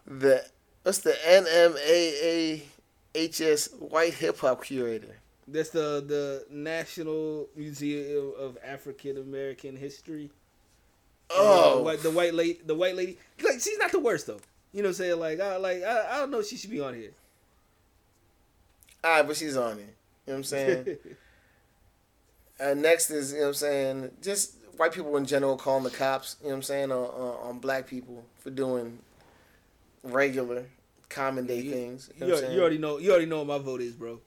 the 0.07 0.45
what's 0.83 0.99
the 0.99 1.13
NMAAHS 1.27 2.63
White 3.79 4.15
Hip 4.15 4.39
Hop 4.39 4.65
Curator? 4.65 5.17
That's 5.49 5.71
the 5.71 6.03
the 6.07 6.47
National 6.51 7.49
Museum 7.57 8.33
of 8.39 8.59
African 8.65 9.17
American 9.19 9.77
History. 9.77 10.31
Oh, 11.31 11.87
Uh, 11.87 11.97
the 11.97 12.11
white 12.11 12.35
lady, 12.35 12.61
the 12.65 12.75
white 12.75 12.97
lady. 12.97 13.19
Like 13.43 13.61
she's 13.61 13.79
not 13.79 13.93
the 13.93 14.01
worst 14.01 14.27
though. 14.27 14.41
You 14.77 14.83
know, 14.83 14.89
what 14.89 14.91
I'm 14.91 14.95
saying 14.95 15.19
like, 15.21 15.41
I 15.41 15.57
like 15.57 15.83
I, 15.83 16.07
I 16.11 16.19
don't 16.19 16.31
know. 16.31 16.41
if 16.41 16.47
She 16.49 16.57
should 16.59 16.71
be 16.71 16.81
on 16.81 16.93
here. 16.95 17.13
all 19.03 19.11
right, 19.11 19.27
but 19.27 19.35
she's 19.37 19.57
on 19.57 19.79
it. 19.79 19.81
You 19.81 19.85
know 19.87 19.93
what 20.27 20.35
I'm 20.37 20.45
saying? 20.45 20.87
Uh, 22.59 22.73
next 22.73 23.11
is, 23.11 23.33
you 23.33 23.39
know 23.39 23.43
what 23.45 23.49
I'm 23.49 23.55
saying, 23.55 24.11
just 24.23 24.55
white 24.79 24.91
people 24.91 25.15
in 25.19 25.27
general 25.27 25.59
calling 25.59 25.85
the 25.85 25.91
cops, 25.91 26.37
you 26.41 26.47
know 26.47 26.53
what 26.53 26.57
I'm 26.57 26.63
saying, 26.63 26.91
on, 26.91 27.05
on, 27.05 27.49
on 27.51 27.59
black 27.59 27.87
people 27.87 28.25
for 28.39 28.49
doing 28.49 28.99
regular, 30.03 30.65
common 31.11 31.47
day 31.47 31.61
You- 31.61 31.71
things. 31.71 32.09
You 32.19 32.25
You, 32.25 32.33
know 32.33 32.39
already- 32.39 32.55
you 32.55 32.61
already 32.63 32.79
know. 32.79 32.97
You 32.97 33.11
already 33.11 33.27
know 33.27 33.39
what 33.43 33.47
my 33.47 33.59
vote 33.59 33.83
is, 33.83 33.93
bro. 33.93 34.21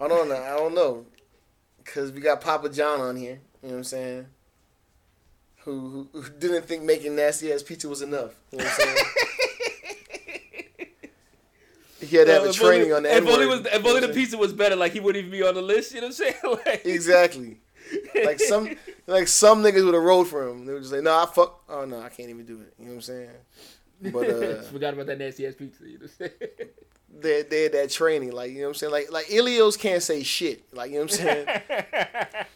I 0.00 0.06
don't 0.06 0.28
know. 0.28 0.36
I 0.36 0.50
don't 0.56 0.72
know. 0.72 1.04
Because 1.84 2.12
we 2.12 2.20
got 2.20 2.40
Papa 2.40 2.68
John 2.68 3.00
on 3.00 3.16
here, 3.16 3.40
you 3.60 3.68
know 3.70 3.74
what 3.74 3.78
I'm 3.78 3.84
saying, 3.84 4.26
who, 5.70 6.08
who, 6.12 6.20
who 6.22 6.30
didn't 6.38 6.64
think 6.66 6.82
making 6.82 7.14
nasty 7.16 7.52
ass 7.52 7.62
pizza 7.62 7.88
was 7.88 8.02
enough. 8.02 8.32
You 8.52 8.58
know 8.58 8.64
what 8.64 8.72
I'm 8.72 8.80
saying? 8.80 8.96
he 12.00 12.16
had 12.16 12.26
to 12.26 12.32
have 12.32 12.42
Uh, 12.44 12.50
a 12.50 12.52
training 12.52 12.92
only, 12.92 12.96
on 12.96 13.02
the 13.02 13.16
If 13.16 13.26
only, 13.26 13.46
was, 13.46 13.66
if 13.66 13.84
only 13.86 14.00
the 14.00 14.08
pizza 14.12 14.38
was 14.38 14.52
better, 14.52 14.76
like 14.76 14.92
he 14.92 15.00
wouldn't 15.00 15.24
even 15.24 15.30
be 15.38 15.46
on 15.46 15.54
the 15.54 15.62
list. 15.62 15.94
You 15.94 16.00
know 16.00 16.08
what 16.08 16.20
I'm 16.20 16.34
saying? 16.42 16.60
Like, 16.66 16.86
Exactly. 16.86 17.58
Like 18.14 18.38
some, 18.40 18.68
like 19.06 19.28
some 19.28 19.62
niggas 19.62 19.84
would 19.84 19.94
have 19.94 20.02
rolled 20.02 20.28
for 20.28 20.46
him. 20.48 20.66
They 20.66 20.72
were 20.74 20.80
just 20.80 20.92
like, 20.92 21.02
"No, 21.02 21.22
I 21.22 21.26
fuck. 21.26 21.62
Oh 21.70 21.86
no, 21.86 22.00
I 22.00 22.10
can't 22.10 22.28
even 22.28 22.44
do 22.44 22.60
it." 22.60 22.74
You 22.78 22.84
know 22.84 22.90
what 22.90 22.96
I'm 22.96 23.00
saying? 23.00 23.30
But 24.02 24.28
uh, 24.30 24.62
forgot 24.62 24.92
about 24.94 25.06
that 25.06 25.18
nasty 25.18 25.46
ass 25.46 25.54
pizza. 25.54 25.84
You 25.84 25.98
know 25.98 26.06
what 26.18 26.30
I'm 26.30 26.30
saying? 26.58 26.70
they 27.20 27.42
they 27.42 27.62
had 27.64 27.72
that 27.72 27.90
training. 27.90 28.32
Like 28.32 28.50
you 28.50 28.58
know 28.58 28.64
what 28.64 28.68
I'm 28.68 28.74
saying? 28.74 28.92
Like 28.92 29.10
like 29.10 29.26
Ilios 29.26 29.78
can't 29.78 30.02
say 30.02 30.22
shit. 30.22 30.64
Like 30.74 30.90
you 30.90 30.98
know 30.98 31.04
what 31.04 31.12
I'm 31.12 31.16
saying? 31.16 31.46
that 31.46 32.46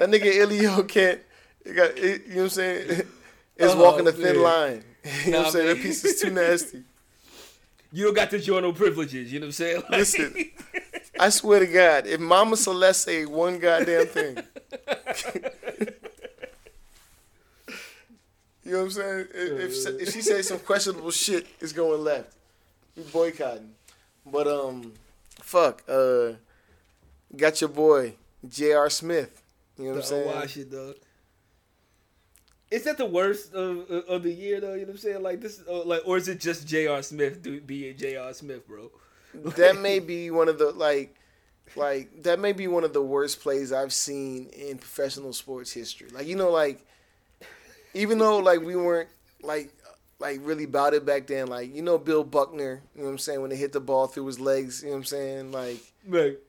nigga 0.00 0.32
Ilio 0.32 0.86
can't. 0.86 1.20
He 1.66 1.72
got, 1.72 1.96
you 1.98 2.18
know 2.28 2.34
what 2.34 2.42
I'm 2.42 2.48
saying? 2.50 3.02
It's 3.58 3.72
Oh, 3.72 3.82
walking 3.82 4.06
a 4.06 4.12
thin 4.12 4.34
man. 4.36 4.42
line. 4.42 4.84
You 5.24 5.30
know 5.32 5.38
what 5.38 5.46
I'm 5.46 5.52
saying? 5.52 5.66
man. 5.66 5.76
That 5.76 5.82
piece 5.82 6.04
is 6.04 6.20
too 6.20 6.30
nasty. 6.30 6.82
you 7.92 8.04
don't 8.04 8.14
got 8.14 8.30
the 8.30 8.38
journal 8.38 8.72
privileges. 8.74 9.32
You 9.32 9.40
know 9.40 9.44
what 9.44 9.48
I'm 9.48 9.52
saying? 9.52 9.76
Like, 9.82 9.90
Listen. 9.92 10.34
I 11.18 11.30
swear 11.30 11.60
to 11.60 11.66
God, 11.66 12.06
if 12.06 12.20
Mama 12.20 12.56
Celeste 12.58 13.02
say 13.04 13.24
one 13.24 13.58
goddamn 13.58 14.06
thing, 14.08 14.36
you 18.64 18.72
know 18.72 18.78
what 18.78 18.84
I'm 18.84 18.90
saying? 18.90 19.26
If, 19.32 19.86
if, 19.86 20.00
if 20.02 20.12
she 20.12 20.20
says 20.20 20.48
some 20.48 20.58
questionable 20.58 21.10
shit, 21.12 21.46
it's 21.60 21.72
going 21.72 22.02
left. 22.04 22.32
We 22.96 23.04
boycotting. 23.04 23.70
But 24.26 24.48
um, 24.48 24.92
fuck. 25.40 25.82
Uh, 25.88 26.32
got 27.34 27.60
your 27.60 27.70
boy 27.70 28.14
J.R. 28.46 28.90
Smith. 28.90 29.40
You 29.78 29.84
know 29.84 29.90
what 29.92 29.96
I'm 29.98 30.02
saying? 30.04 30.26
Wash 30.26 30.56
it, 30.58 30.70
dog. 30.70 30.96
Is 32.70 32.84
that 32.84 32.98
the 32.98 33.06
worst 33.06 33.54
of, 33.54 33.88
of 33.90 34.22
the 34.22 34.32
year 34.32 34.60
though? 34.60 34.74
You 34.74 34.80
know 34.80 34.86
what 34.86 34.90
I'm 34.92 34.98
saying? 34.98 35.22
Like 35.22 35.40
this, 35.40 35.62
uh, 35.68 35.84
like, 35.84 36.02
or 36.04 36.16
is 36.16 36.28
it 36.28 36.40
just 36.40 36.66
J.R. 36.66 37.02
Smith 37.02 37.66
being 37.66 37.96
J.R. 37.96 38.32
Smith, 38.32 38.66
bro? 38.66 38.90
that 39.34 39.76
may 39.80 39.98
be 39.98 40.30
one 40.30 40.48
of 40.48 40.58
the 40.58 40.72
like 40.72 41.14
like 41.74 42.22
that 42.22 42.38
may 42.38 42.52
be 42.52 42.68
one 42.68 42.84
of 42.84 42.92
the 42.92 43.02
worst 43.02 43.40
plays 43.40 43.72
I've 43.72 43.92
seen 43.92 44.48
in 44.48 44.78
professional 44.78 45.32
sports 45.32 45.72
history. 45.72 46.08
Like 46.10 46.26
you 46.26 46.36
know 46.36 46.50
like 46.50 46.84
even 47.94 48.18
though 48.18 48.38
like 48.38 48.60
we 48.60 48.76
weren't 48.76 49.08
like 49.42 49.72
like 50.18 50.40
really 50.42 50.64
about 50.64 50.94
it 50.94 51.04
back 51.04 51.26
then 51.26 51.46
like 51.48 51.74
you 51.74 51.82
know 51.82 51.98
Bill 51.98 52.24
Buckner, 52.24 52.82
you 52.94 53.00
know 53.00 53.06
what 53.06 53.12
I'm 53.12 53.18
saying 53.18 53.40
when 53.40 53.50
they 53.50 53.56
hit 53.56 53.72
the 53.72 53.80
ball 53.80 54.06
through 54.06 54.26
his 54.26 54.40
legs, 54.40 54.82
you 54.82 54.88
know 54.88 54.94
what 54.94 54.98
I'm 54.98 55.04
saying? 55.04 55.52
Like 55.52 55.78
Like, 56.08 56.40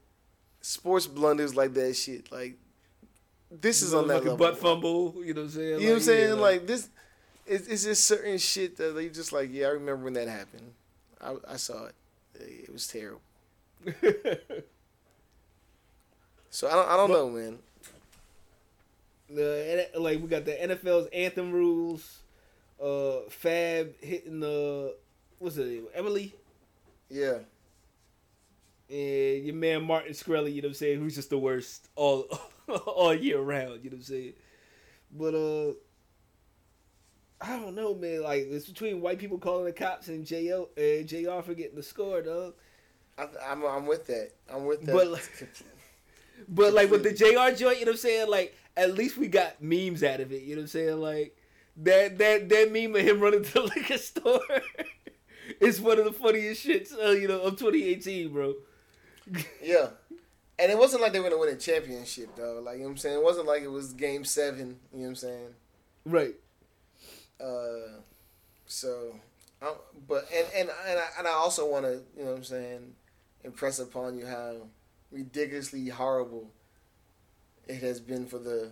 sports 0.61 1.07
blunders 1.07 1.55
like 1.55 1.73
that 1.73 1.95
shit. 1.95 2.31
Like 2.31 2.57
this 3.51 3.81
is 3.81 3.93
on 3.93 4.07
that 4.07 4.23
level. 4.23 4.37
butt 4.37 4.57
fumble. 4.57 5.15
You 5.23 5.33
know 5.33 5.41
what 5.41 5.45
I'm 5.45 5.51
saying? 5.51 5.67
You 5.67 5.79
know 5.79 5.85
what 5.89 5.93
I'm 5.95 6.01
saying? 6.01 6.27
yeah, 6.29 6.33
like 6.35 6.67
this 6.67 6.89
it's, 7.45 7.67
it's 7.67 7.83
just 7.83 8.05
certain 8.05 8.37
shit 8.37 8.75
that 8.77 8.93
they 8.95 9.07
just 9.09 9.31
like, 9.31 9.49
yeah, 9.51 9.67
I 9.67 9.69
remember 9.71 10.05
when 10.05 10.13
that 10.13 10.27
happened. 10.27 10.73
I 11.21 11.35
I 11.47 11.55
saw 11.57 11.85
it. 11.85 11.95
It 12.39 12.71
was 12.71 12.87
terrible. 12.87 13.21
So 16.49 16.67
I 16.67 16.73
don't 16.73 16.89
I 16.89 16.97
don't 16.97 17.09
know, 17.11 17.29
man. 17.29 17.59
the 19.29 19.89
like 19.99 20.19
we 20.21 20.27
got 20.27 20.45
the 20.45 20.53
NFL's 20.53 21.07
anthem 21.13 21.51
rules. 21.51 22.19
Uh, 22.81 23.21
Fab 23.29 23.93
hitting 24.01 24.39
the 24.39 24.95
what's 25.39 25.57
it? 25.57 25.83
Emily 25.93 26.33
Yeah. 27.09 27.39
and 28.89 29.45
your 29.45 29.55
man 29.55 29.83
Martin 29.83 30.13
Shkreli. 30.13 30.53
You 30.53 30.61
know 30.61 30.67
what 30.67 30.71
I'm 30.71 30.75
saying? 30.75 30.99
Who's 30.99 31.15
just 31.15 31.29
the 31.29 31.37
worst 31.37 31.89
all 31.95 32.27
all 32.85 33.13
year 33.13 33.39
round. 33.39 33.83
You 33.83 33.89
know 33.91 33.95
what 33.95 33.99
I'm 33.99 34.01
saying? 34.03 34.33
But 35.11 35.33
uh, 35.33 35.73
I 37.39 37.57
don't 37.59 37.75
know, 37.75 37.95
man. 37.95 38.23
Like 38.23 38.47
it's 38.49 38.67
between 38.67 39.01
white 39.01 39.19
people 39.19 39.37
calling 39.37 39.65
the 39.65 39.71
cops 39.71 40.07
and 40.07 40.25
Jo 40.25 40.69
and 40.77 41.07
Jr. 41.07 41.41
for 41.41 41.53
getting 41.53 41.75
the 41.75 41.83
score, 41.83 42.21
dog. 42.21 42.53
I, 43.17 43.27
I'm 43.47 43.63
I'm 43.63 43.85
with 43.85 44.07
that. 44.07 44.31
I'm 44.53 44.65
with 44.65 44.85
that. 44.85 44.93
But 44.93 45.07
like, 45.07 45.47
but 46.49 46.73
like 46.73 46.91
with 46.91 47.03
the 47.03 47.13
Jr. 47.13 47.55
joint, 47.55 47.79
you 47.79 47.85
know 47.85 47.91
what 47.91 47.95
I'm 47.95 47.97
saying? 47.97 48.29
Like 48.29 48.55
at 48.75 48.93
least 48.93 49.17
we 49.17 49.27
got 49.27 49.61
memes 49.61 50.03
out 50.03 50.19
of 50.19 50.31
it. 50.31 50.43
You 50.43 50.55
know 50.55 50.61
what 50.61 50.63
I'm 50.63 50.67
saying? 50.67 50.99
Like 50.99 51.37
that 51.77 52.17
that 52.17 52.49
that 52.49 52.71
meme 52.71 52.95
of 52.95 53.01
him 53.01 53.19
running 53.19 53.43
to 53.43 53.53
the 53.53 53.61
liquor 53.75 53.97
store 53.97 54.39
is 55.59 55.79
one 55.79 55.99
of 55.99 56.05
the 56.05 56.13
funniest 56.13 56.65
shits, 56.65 56.93
uh, 56.93 57.11
you 57.11 57.27
know, 57.27 57.41
of 57.41 57.57
2018, 57.57 58.31
bro. 58.31 58.53
yeah. 59.63 59.87
And 60.59 60.71
it 60.71 60.77
wasn't 60.77 61.03
like 61.03 61.13
they 61.13 61.19
were 61.19 61.29
gonna 61.29 61.39
win 61.39 61.53
a 61.53 61.57
championship 61.57 62.35
though. 62.35 62.61
Like 62.63 62.75
you 62.75 62.79
know 62.81 62.85
what 62.85 62.91
I'm 62.91 62.97
saying? 62.97 63.17
It 63.17 63.23
wasn't 63.23 63.47
like 63.47 63.61
it 63.61 63.71
was 63.71 63.93
game 63.93 64.25
seven, 64.25 64.79
you 64.91 64.99
know 64.99 65.03
what 65.03 65.09
I'm 65.09 65.15
saying? 65.15 65.49
Right. 66.05 66.35
Uh 67.39 68.01
so 68.65 69.19
um, 69.61 69.75
but 70.07 70.27
and 70.35 70.47
and 70.55 70.69
and 70.87 70.99
I, 70.99 71.07
and 71.19 71.27
I 71.27 71.31
also 71.31 71.69
want 71.69 71.85
to, 71.85 72.01
you 72.15 72.23
know 72.23 72.31
what 72.31 72.37
I'm 72.37 72.43
saying, 72.43 72.93
impress 73.43 73.79
upon 73.79 74.17
you 74.17 74.25
how 74.25 74.67
ridiculously 75.11 75.87
horrible 75.89 76.51
it 77.67 77.81
has 77.81 77.99
been 77.99 78.25
for 78.25 78.37
the 78.37 78.71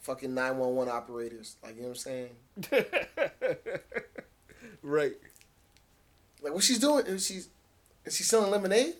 fucking 0.00 0.34
911 0.34 0.92
operators. 0.92 1.56
Like, 1.62 1.76
you 1.76 1.82
know 1.82 1.88
what 1.88 2.06
I'm 2.06 2.28
saying? 2.70 2.84
right. 4.82 5.14
Like, 6.42 6.54
what 6.54 6.62
she's 6.62 6.78
doing? 6.78 7.06
Is 7.06 7.26
she's 7.26 7.48
is 8.04 8.16
she 8.16 8.22
selling 8.22 8.50
lemonade? 8.52 8.94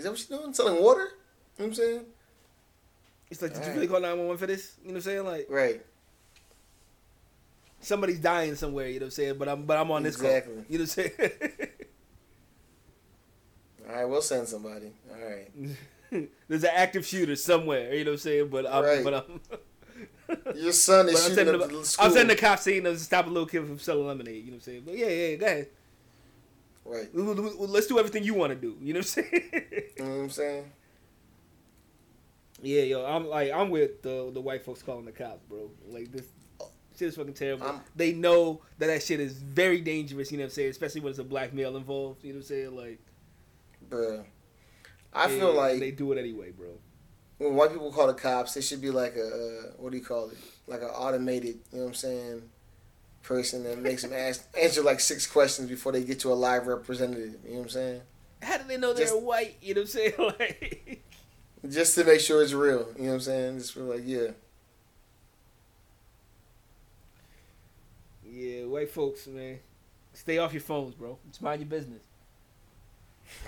Is 0.00 0.04
that 0.04 0.10
what 0.12 0.18
she's 0.18 0.28
doing? 0.28 0.54
Selling 0.54 0.82
water? 0.82 1.00
You 1.02 1.06
know 1.06 1.12
what 1.56 1.66
I'm 1.66 1.74
saying? 1.74 2.04
It's 3.30 3.42
like, 3.42 3.52
did 3.52 3.58
All 3.58 3.64
you 3.64 3.68
right. 3.68 3.74
really 3.76 3.86
call 3.86 4.00
911 4.00 4.38
for 4.38 4.46
this? 4.46 4.76
You 4.80 4.88
know 4.88 4.92
what 4.94 4.96
I'm 4.96 5.02
saying? 5.02 5.24
Like, 5.26 5.46
Right. 5.50 5.82
somebody's 7.80 8.18
dying 8.18 8.54
somewhere, 8.54 8.88
you 8.88 8.98
know 8.98 9.04
what 9.04 9.08
I'm 9.08 9.10
saying? 9.12 9.36
But 9.38 9.48
I'm 9.50 9.66
but 9.66 9.76
I'm 9.76 9.90
on 9.90 10.02
this 10.02 10.16
Exactly. 10.16 10.54
call. 10.54 10.64
You 10.68 10.78
know 10.78 10.84
what 10.84 10.98
I'm 10.98 11.04
saying? 11.18 11.68
All 13.90 13.94
right, 13.96 14.04
we'll 14.06 14.22
send 14.22 14.48
somebody. 14.48 14.92
All 15.10 15.18
right. 15.28 15.50
There's 16.48 16.64
an 16.64 16.70
active 16.74 17.04
shooter 17.06 17.36
somewhere, 17.36 17.92
you 17.94 18.04
know 18.04 18.12
what 18.12 18.14
I'm 18.14 18.18
saying? 18.20 18.48
But 18.48 18.66
I'm 18.66 18.84
Right. 18.84 19.04
but 19.04 19.14
I'm 19.14 19.40
Your 20.56 20.72
son 20.72 21.08
is 21.08 21.14
but 21.14 21.22
I'm 21.22 21.28
shooting 21.30 21.46
sending 21.46 21.58
the 21.58 21.96
I'm 22.00 22.10
sending 22.10 22.28
the 22.28 22.40
cops 22.40 22.62
saying 22.62 22.84
to 22.84 22.98
stop 22.98 23.26
a 23.26 23.28
little 23.28 23.46
kid 23.46 23.66
from 23.66 23.78
selling 23.78 24.06
lemonade, 24.06 24.44
you 24.44 24.50
know 24.50 24.56
what 24.56 24.56
I'm 24.56 24.60
saying? 24.60 24.82
But 24.86 24.96
yeah, 24.96 25.08
yeah, 25.08 25.34
go 25.36 25.46
ahead. 25.46 25.68
Right. 26.84 27.08
Let's 27.12 27.86
do 27.86 27.98
everything 27.98 28.24
you 28.24 28.34
want 28.34 28.50
to 28.52 28.58
do. 28.58 28.76
You 28.80 28.94
know 28.94 29.00
what 29.00 29.16
I'm 29.18 29.24
saying? 29.24 29.50
You 29.98 30.04
know 30.04 30.10
what 30.10 30.22
I'm 30.24 30.30
saying? 30.30 30.72
yeah, 32.62 32.82
yo, 32.82 33.04
I'm 33.06 33.26
like 33.28 33.50
I'm 33.52 33.70
with 33.70 34.02
the 34.02 34.30
the 34.32 34.40
white 34.40 34.64
folks 34.64 34.82
calling 34.82 35.04
the 35.04 35.12
cops, 35.12 35.42
bro. 35.48 35.70
Like 35.88 36.10
this 36.12 36.26
shit 36.98 37.08
is 37.08 37.16
fucking 37.16 37.34
terrible. 37.34 37.66
I'm- 37.66 37.80
they 37.96 38.12
know 38.12 38.62
that 38.78 38.86
that 38.88 39.02
shit 39.02 39.20
is 39.20 39.34
very 39.34 39.80
dangerous. 39.80 40.30
You 40.30 40.38
know 40.38 40.44
what 40.44 40.48
I'm 40.50 40.54
saying? 40.54 40.70
Especially 40.70 41.00
when 41.00 41.10
it's 41.10 41.18
a 41.18 41.24
black 41.24 41.52
male 41.54 41.76
involved. 41.76 42.24
You 42.24 42.32
know 42.32 42.38
what 42.38 42.42
I'm 42.42 42.46
saying? 42.48 42.76
Like, 42.76 42.98
Bruh. 43.88 44.24
I 45.12 45.28
feel 45.28 45.52
like 45.54 45.80
they 45.80 45.90
do 45.90 46.12
it 46.12 46.18
anyway, 46.18 46.50
bro. 46.52 46.68
when 47.38 47.54
white 47.56 47.72
people 47.72 47.92
call 47.92 48.06
the 48.06 48.14
cops, 48.14 48.56
it 48.56 48.62
should 48.62 48.80
be 48.80 48.90
like 48.90 49.16
a 49.16 49.26
uh, 49.26 49.62
what 49.78 49.90
do 49.92 49.98
you 49.98 50.04
call 50.04 50.30
it? 50.30 50.38
Like 50.66 50.82
an 50.82 50.88
automated, 50.88 51.58
you 51.72 51.78
know 51.78 51.82
what 51.84 51.88
I'm 51.88 51.94
saying, 51.94 52.42
person 53.22 53.62
that 53.64 53.78
makes 53.78 54.02
them 54.02 54.12
ask 54.12 54.46
answer 54.60 54.82
like 54.82 55.00
six 55.00 55.26
questions 55.26 55.68
before 55.68 55.92
they 55.92 56.02
get 56.04 56.20
to 56.20 56.32
a 56.32 56.34
live 56.34 56.66
representative. 56.66 57.36
You 57.44 57.50
know 57.50 57.56
what 57.58 57.62
I'm 57.64 57.68
saying? 57.70 58.00
How 58.42 58.56
do 58.58 58.64
they 58.66 58.76
know 58.78 58.92
they're 58.94 59.06
Just- 59.06 59.20
white? 59.20 59.56
You 59.62 59.74
know 59.74 59.82
what 59.82 59.94
I'm 59.94 60.14
saying? 60.14 60.14
Like, 60.38 61.02
Just 61.68 61.94
to 61.96 62.04
make 62.04 62.20
sure 62.20 62.42
it's 62.42 62.54
real. 62.54 62.88
You 62.96 63.02
know 63.02 63.08
what 63.08 63.14
I'm 63.14 63.20
saying? 63.20 63.58
Just 63.58 63.74
feel 63.74 63.84
like 63.84 64.02
yeah, 64.04 64.28
yeah, 68.24 68.64
white 68.64 68.90
folks, 68.90 69.26
man, 69.26 69.58
stay 70.12 70.38
off 70.38 70.52
your 70.52 70.62
phones, 70.62 70.94
bro. 70.94 71.18
Just 71.28 71.42
mind 71.42 71.60
your 71.60 71.68
business. 71.68 72.02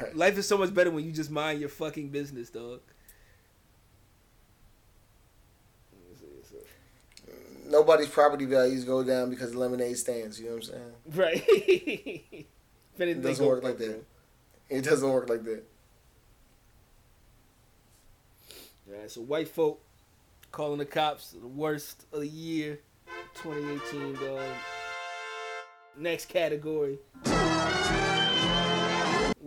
Right. 0.00 0.14
Life 0.16 0.38
is 0.38 0.46
so 0.46 0.58
much 0.58 0.72
better 0.74 0.90
when 0.90 1.04
you 1.04 1.12
just 1.12 1.30
mind 1.30 1.60
your 1.60 1.68
fucking 1.68 2.08
business, 2.10 2.50
dog. 2.50 2.80
Nobody's 7.72 8.08
property 8.08 8.44
values 8.44 8.84
go 8.84 9.02
down 9.02 9.30
because 9.30 9.54
lemonade 9.54 9.98
stands. 9.98 10.38
You 10.38 10.46
know 10.46 10.56
what 10.56 10.68
I'm 10.68 10.70
saying? 10.70 10.92
Right. 11.14 12.46
anything, 13.00 13.22
doesn't 13.22 13.44
work 13.44 13.64
like 13.64 13.78
that. 13.78 14.04
It 14.68 14.84
doesn't 14.84 15.08
work 15.10 15.28
like 15.28 15.42
that. 15.44 15.64
bro. 18.86 18.96
Alright, 18.96 19.10
so 19.10 19.22
white 19.22 19.48
folk 19.48 19.80
calling 20.52 20.78
the 20.78 20.84
cops 20.84 21.30
the 21.30 21.46
worst 21.46 22.04
of 22.12 22.20
the 22.20 22.28
year, 22.28 22.78
2018, 23.34 24.14
dog. 24.14 24.40
Next 25.98 26.28
category. 26.28 26.98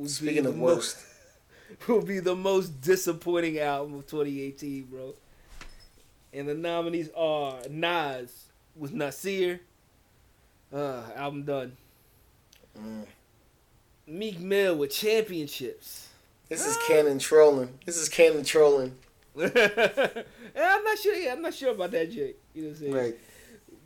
Speaking 0.06 0.44
the 0.44 0.50
of 0.50 0.60
worst, 0.60 0.98
will 1.88 2.02
be 2.02 2.20
the 2.20 2.36
most 2.36 2.82
disappointing 2.82 3.60
album 3.60 3.96
of 3.96 4.08
2018, 4.08 4.84
bro. 4.84 5.16
And 6.36 6.50
the 6.50 6.54
nominees 6.54 7.10
are 7.16 7.60
Nas 7.70 8.48
with 8.76 8.94
Nasir. 8.94 9.62
Uh, 10.74 11.04
album 11.16 11.44
done. 11.44 11.78
Mm. 12.78 13.06
Meek 14.06 14.42
Mill 14.42 14.76
with 14.76 14.92
Championships. 14.92 16.10
this 16.50 16.68
is 16.68 16.78
Cannon 16.88 17.20
trolling. 17.20 17.80
This 17.86 17.96
is 17.96 18.10
Cannon 18.10 18.44
trolling. 18.44 18.94
I'm 19.38 19.54
not 19.54 20.98
sure. 21.00 21.16
Yeah, 21.16 21.32
I'm 21.32 21.42
not 21.42 21.54
sure 21.54 21.72
about 21.72 21.92
that, 21.92 22.12
Jake. 22.12 22.38
You 22.54 22.64
know 22.64 22.68
what 22.68 22.76
I'm 22.76 22.82
saying? 22.82 22.94
Right. 22.94 23.20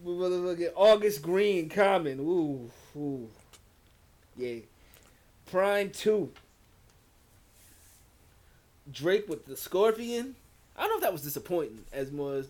We 0.04 0.14
motherfucking 0.14 0.72
August 0.76 1.22
Greene, 1.22 1.70
Common. 1.70 2.20
Ooh, 2.20 2.72
ooh. 2.98 3.30
Yeah. 4.36 4.62
Prime 5.46 5.92
2. 5.92 6.32
Drake 8.92 9.30
with 9.30 9.46
the 9.46 9.56
Scorpion. 9.56 10.36
I 10.80 10.84
don't 10.84 10.92
know 10.92 10.96
if 10.96 11.02
that 11.04 11.14
was 11.14 11.22
disappointing 11.22 11.84
as 11.92 12.12
much. 12.12 12.46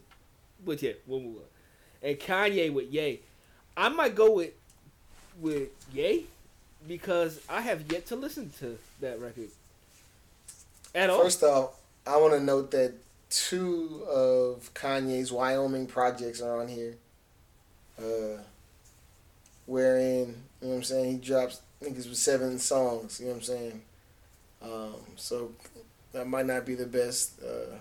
But 0.63 0.81
yeah, 0.81 0.93
we'll 1.07 1.19
move 1.19 1.37
on. 1.37 2.07
And 2.09 2.19
Kanye 2.19 2.71
with 2.71 2.93
Ye. 2.93 3.21
I 3.75 3.89
might 3.89 4.15
go 4.15 4.31
with 4.31 4.51
with 5.41 5.69
Ye 5.93 6.25
because 6.87 7.41
I 7.49 7.61
have 7.61 7.91
yet 7.91 8.05
to 8.07 8.15
listen 8.15 8.51
to 8.59 8.77
that 9.01 9.19
record. 9.19 9.49
At 10.93 11.09
all. 11.09 11.23
First 11.23 11.43
off, 11.43 11.79
I 12.05 12.17
want 12.17 12.33
to 12.33 12.39
note 12.39 12.71
that 12.71 12.93
two 13.29 14.03
of 14.09 14.73
Kanye's 14.73 15.31
Wyoming 15.31 15.87
projects 15.87 16.41
are 16.41 16.61
on 16.61 16.67
here. 16.67 16.95
Uh, 17.97 18.41
wherein, 19.65 20.35
you 20.61 20.67
know 20.67 20.69
what 20.69 20.75
I'm 20.77 20.83
saying, 20.83 21.11
he 21.11 21.17
drops, 21.17 21.61
it's 21.81 22.07
with 22.07 22.17
seven 22.17 22.57
songs, 22.57 23.19
you 23.19 23.27
know 23.27 23.33
what 23.33 23.37
I'm 23.37 23.43
saying? 23.43 23.81
Um, 24.61 24.95
so 25.15 25.51
that 26.13 26.27
might 26.27 26.45
not 26.45 26.65
be 26.65 26.75
the 26.75 26.85
best 26.85 27.39
uh, 27.43 27.75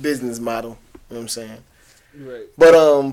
business 0.00 0.38
model, 0.38 0.78
you 0.92 1.00
know 1.10 1.16
what 1.16 1.20
I'm 1.22 1.28
saying? 1.28 1.58
right. 2.18 2.44
But 2.56 2.74
um, 2.74 3.12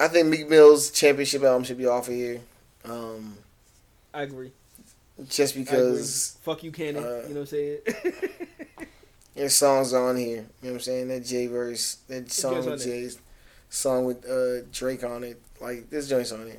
I 0.00 0.08
think 0.08 0.28
Meek 0.28 0.48
Mill's 0.48 0.90
championship 0.90 1.42
album 1.42 1.64
should 1.64 1.78
be 1.78 1.86
off 1.86 2.08
of 2.08 2.14
here. 2.14 2.40
Um, 2.84 3.36
I 4.12 4.22
agree. 4.22 4.52
just 5.28 5.56
I 5.56 5.60
agree. 5.60 5.64
because 5.64 6.36
Fuck 6.42 6.62
you, 6.64 6.72
Cannon. 6.72 7.02
uh, 7.04 7.06
you 7.28 7.34
know 7.34 7.40
what 7.40 7.40
I'm 7.40 7.46
saying? 7.46 7.78
There's 9.34 9.54
songs 9.54 9.94
on 9.94 10.16
here. 10.16 10.26
You 10.28 10.34
know 10.36 10.44
what 10.62 10.72
I'm 10.74 10.80
saying? 10.80 11.08
That 11.08 11.24
J 11.24 11.46
verse, 11.46 11.94
that 12.08 12.30
song 12.30 12.58
on 12.58 12.66
with? 12.66 12.84
Jay's, 12.84 13.18
song 13.70 14.04
with 14.04 14.28
uh, 14.28 14.66
Drake 14.72 15.04
on 15.04 15.24
it. 15.24 15.40
Like 15.60 15.88
this 15.88 16.08
joint's 16.08 16.32
on 16.32 16.46
here. 16.46 16.58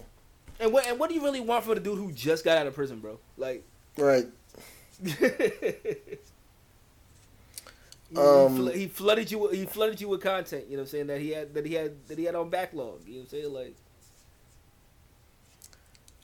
and 0.60 0.72
what 0.74 0.88
and 0.88 0.98
what 0.98 1.10
do 1.10 1.16
you 1.16 1.22
really 1.22 1.42
want 1.42 1.66
for 1.66 1.76
the 1.76 1.82
dude 1.82 1.98
who 2.00 2.12
just 2.14 2.44
got 2.46 2.58
out 2.58 2.66
of 2.66 2.74
prison, 2.74 3.00
bro? 3.00 3.20
Like, 3.38 3.64
Right. 3.98 4.26
he, 8.14 8.48
Um, 8.48 8.50
fl- 8.50 8.70
he 8.70 8.88
flooded 8.88 9.32
you. 9.32 9.40
With, 9.40 9.54
he 9.54 9.66
flooded 9.66 10.02
you 10.02 10.10
with 10.10 10.22
content. 10.22 10.66
You 10.68 10.78
know 10.78 10.84
what 10.84 10.88
I'm 10.88 10.90
saying 10.90 11.08
that 11.08 11.22
he 11.22 11.32
had 11.32 11.54
that 11.54 11.66
he 11.66 11.74
had 11.74 12.08
that 12.08 12.18
he 12.18 12.26
had 12.26 12.36
on 12.36 12.50
backlog. 12.50 13.02
You 13.08 13.14
know 13.16 13.20
what 13.20 13.24
I'm 13.26 13.30
saying? 13.30 13.54
Like, 13.54 13.76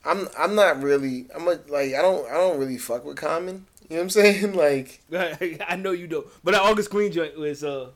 I'm 0.06 0.28
I'm 0.38 0.56
not 0.56 0.82
really 0.82 1.28
I'm 1.36 1.48
a, 1.48 1.60
like 1.68 1.94
I 1.94 2.02
don't 2.02 2.28
I 2.30 2.34
don't 2.36 2.60
really 2.60 2.78
fuck 2.78 3.06
with 3.06 3.18
Common. 3.18 3.66
You 3.90 3.96
know 3.98 3.98
what 3.98 4.04
I'm 4.04 4.10
saying? 4.10 4.54
Like 4.56 5.02
I 5.68 5.76
know 5.76 5.92
you 5.92 6.08
don't. 6.08 6.28
But 6.44 6.52
that 6.54 6.62
August 6.62 6.90
Greene 6.90 7.12
joint 7.12 7.38
was 7.38 7.64
uh 7.64 7.90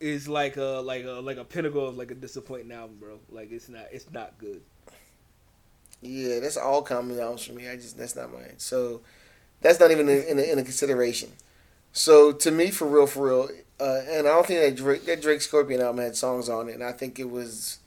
is 0.00 0.28
like 0.28 0.56
a 0.56 0.80
like 0.84 1.04
a 1.04 1.12
like 1.22 1.36
a 1.38 1.44
pinnacle 1.44 1.86
of 1.88 1.96
like 1.96 2.10
a 2.10 2.14
disappointing 2.14 2.72
album, 2.72 2.96
bro. 2.98 3.20
Like 3.30 3.50
it's 3.50 3.68
not 3.68 3.86
it's 3.92 4.10
not 4.12 4.36
good. 4.38 4.62
yeah, 6.02 6.40
that's 6.40 6.56
all 6.56 6.82
Common 6.82 7.18
albums 7.18 7.44
for 7.44 7.52
me. 7.52 7.68
I 7.68 7.76
just 7.76 7.96
that's 7.98 8.16
not 8.16 8.32
mine. 8.32 8.54
So 8.58 9.00
that's 9.62 9.80
not 9.80 9.90
even 9.90 10.08
in 10.08 10.22
in 10.24 10.38
a, 10.38 10.42
in 10.42 10.58
a 10.58 10.62
consideration. 10.64 11.30
So 11.96 12.30
to 12.30 12.50
me, 12.50 12.70
for 12.70 12.86
real, 12.86 13.06
for 13.06 13.26
real, 13.26 13.48
uh, 13.80 14.02
and 14.06 14.28
I 14.28 14.30
don't 14.30 14.46
think 14.46 14.60
that 14.60 14.76
Drake 14.76 15.06
that 15.06 15.22
Drake 15.22 15.40
Scorpion 15.40 15.80
album 15.80 16.04
had 16.04 16.14
songs 16.14 16.50
on 16.50 16.68
it, 16.68 16.74
and 16.74 16.84
I 16.84 16.92
think 16.92 17.18
it 17.18 17.30
was 17.30 17.78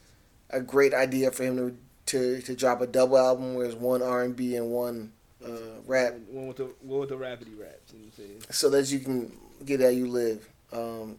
a 0.49 0.59
great 0.59 0.95
idea 0.95 1.29
for 1.29 1.43
him 1.43 1.57
to 1.57 1.77
to, 2.07 2.41
to 2.41 2.55
drop 2.55 2.81
a 2.81 2.87
double 2.87 3.19
album 3.19 3.53
where 3.53 3.67
it's 3.67 3.75
one 3.75 4.01
R 4.01 4.23
and 4.23 4.35
B 4.35 4.55
and 4.55 4.71
one 4.71 5.11
uh, 5.45 5.77
rap. 5.85 6.15
One 6.31 6.47
with 6.47 6.57
the 6.57 6.71
one 6.81 7.01
with 7.01 7.09
the 7.09 7.17
rapidy 7.17 7.55
raps. 7.55 7.93
You 7.93 7.99
know 7.99 8.05
what 8.05 8.05
I'm 8.05 8.11
saying? 8.17 8.43
so 8.49 8.71
that 8.71 8.91
you 8.91 8.97
can 8.97 9.31
get 9.63 9.79
how 9.79 9.89
you 9.89 10.07
live. 10.07 10.49
Um, 10.73 11.17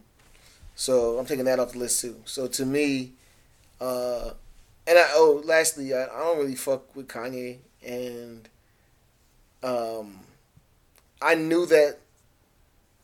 so 0.75 1.17
I'm 1.17 1.25
taking 1.25 1.45
that 1.45 1.61
off 1.61 1.71
the 1.71 1.79
list 1.79 2.01
too. 2.01 2.17
So 2.25 2.47
to 2.47 2.65
me, 2.65 3.13
uh, 3.79 4.31
and 4.85 4.97
I 4.97 5.07
oh 5.13 5.41
lastly, 5.45 5.93
I, 5.93 6.03
I 6.03 6.19
don't 6.25 6.39
really 6.39 6.55
fuck 6.55 6.93
with 6.93 7.07
Kanye, 7.07 7.59
and 7.87 8.49
um, 9.63 10.19
I 11.21 11.35
knew 11.35 11.65
that 11.67 11.99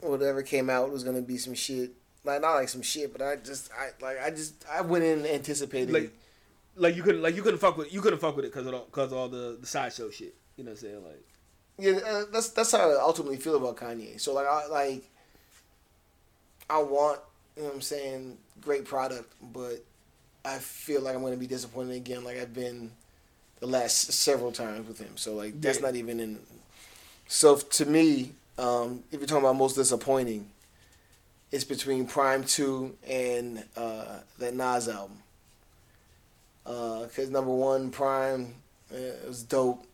whatever 0.02 0.42
came 0.44 0.70
out 0.70 0.92
was 0.92 1.04
gonna 1.04 1.22
be 1.22 1.38
some 1.38 1.54
shit. 1.54 1.92
Like 2.24 2.42
not 2.42 2.56
like 2.56 2.70
some 2.70 2.82
shit, 2.82 3.12
but 3.14 3.22
I 3.22 3.36
just 3.38 3.72
I 3.72 3.90
like 4.04 4.22
I 4.22 4.30
just 4.30 4.66
I 4.70 4.82
went 4.82 5.04
in 5.04 5.26
anticipating. 5.26 5.94
Like, 5.94 6.12
like 6.76 6.96
you 6.96 7.04
couldn't 7.04 7.22
like 7.22 7.36
you 7.36 7.42
couldn't 7.42 7.60
fuck 7.60 7.78
with 7.78 7.94
you 7.94 8.02
couldn't 8.02 8.20
fuck 8.20 8.36
with 8.36 8.46
it 8.46 8.52
because 8.54 8.68
of 8.68 8.74
all, 8.74 8.86
cause 8.92 9.12
of 9.12 9.18
all 9.18 9.30
the 9.30 9.58
the 9.60 9.68
sideshow 9.68 10.10
shit. 10.10 10.36
You 10.58 10.64
know 10.64 10.72
what 10.72 10.82
I'm 10.84 10.90
saying? 10.90 11.04
Like 11.04 11.24
Yeah, 11.80 12.10
uh, 12.10 12.24
that's 12.32 12.50
that's 12.50 12.72
how 12.72 12.90
I 12.92 13.02
ultimately 13.02 13.38
feel 13.38 13.56
about 13.56 13.78
Kanye. 13.78 14.20
So 14.20 14.34
like 14.34 14.48
I 14.48 14.68
like 14.68 15.04
I 16.70 16.80
want, 16.82 17.20
you 17.56 17.62
know 17.64 17.70
what 17.70 17.76
I'm 17.76 17.82
saying, 17.82 18.38
great 18.62 18.84
product, 18.86 19.32
but 19.42 19.84
I 20.44 20.58
feel 20.58 21.02
like 21.02 21.16
I'm 21.16 21.22
going 21.22 21.34
to 21.34 21.40
be 21.40 21.48
disappointed 21.48 21.96
again 21.96 22.24
like 22.24 22.38
I've 22.38 22.54
been 22.54 22.92
the 23.60 23.68
last 23.68 24.12
several 24.12 24.52
times 24.52 24.88
with 24.88 25.00
him. 25.00 25.16
So 25.16 25.34
like 25.34 25.60
that's 25.62 25.80
Yeah. 25.80 25.86
not 25.86 25.96
even 25.96 26.20
in 26.20 26.40
So 27.28 27.56
to 27.58 27.86
me, 27.86 28.34
um, 28.58 29.04
if 29.12 29.20
you're 29.20 29.28
talking 29.28 29.44
about 29.44 29.56
most 29.56 29.76
disappointing, 29.76 30.50
it's 31.52 31.64
between 31.64 32.06
Prime 32.08 32.44
2 32.44 32.96
and 33.08 33.64
uh, 33.76 34.20
that 34.40 34.54
Nas 34.54 34.90
album. 34.90 35.18
Because 36.64 37.30
number 37.30 37.52
one, 37.52 37.92
Prime 37.92 38.56
uh, 38.92 38.98
was 39.26 39.44
dope, 39.44 39.86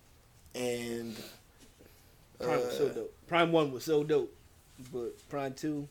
and 0.55 1.15
Prime 2.39 2.61
was 2.65 2.77
so 2.77 2.85
uh, 2.87 2.93
dope. 2.93 3.13
Prime 3.27 3.51
one 3.51 3.71
was 3.71 3.83
so 3.83 4.03
dope, 4.03 4.33
but 4.91 5.29
Prime 5.29 5.53
two, 5.53 5.87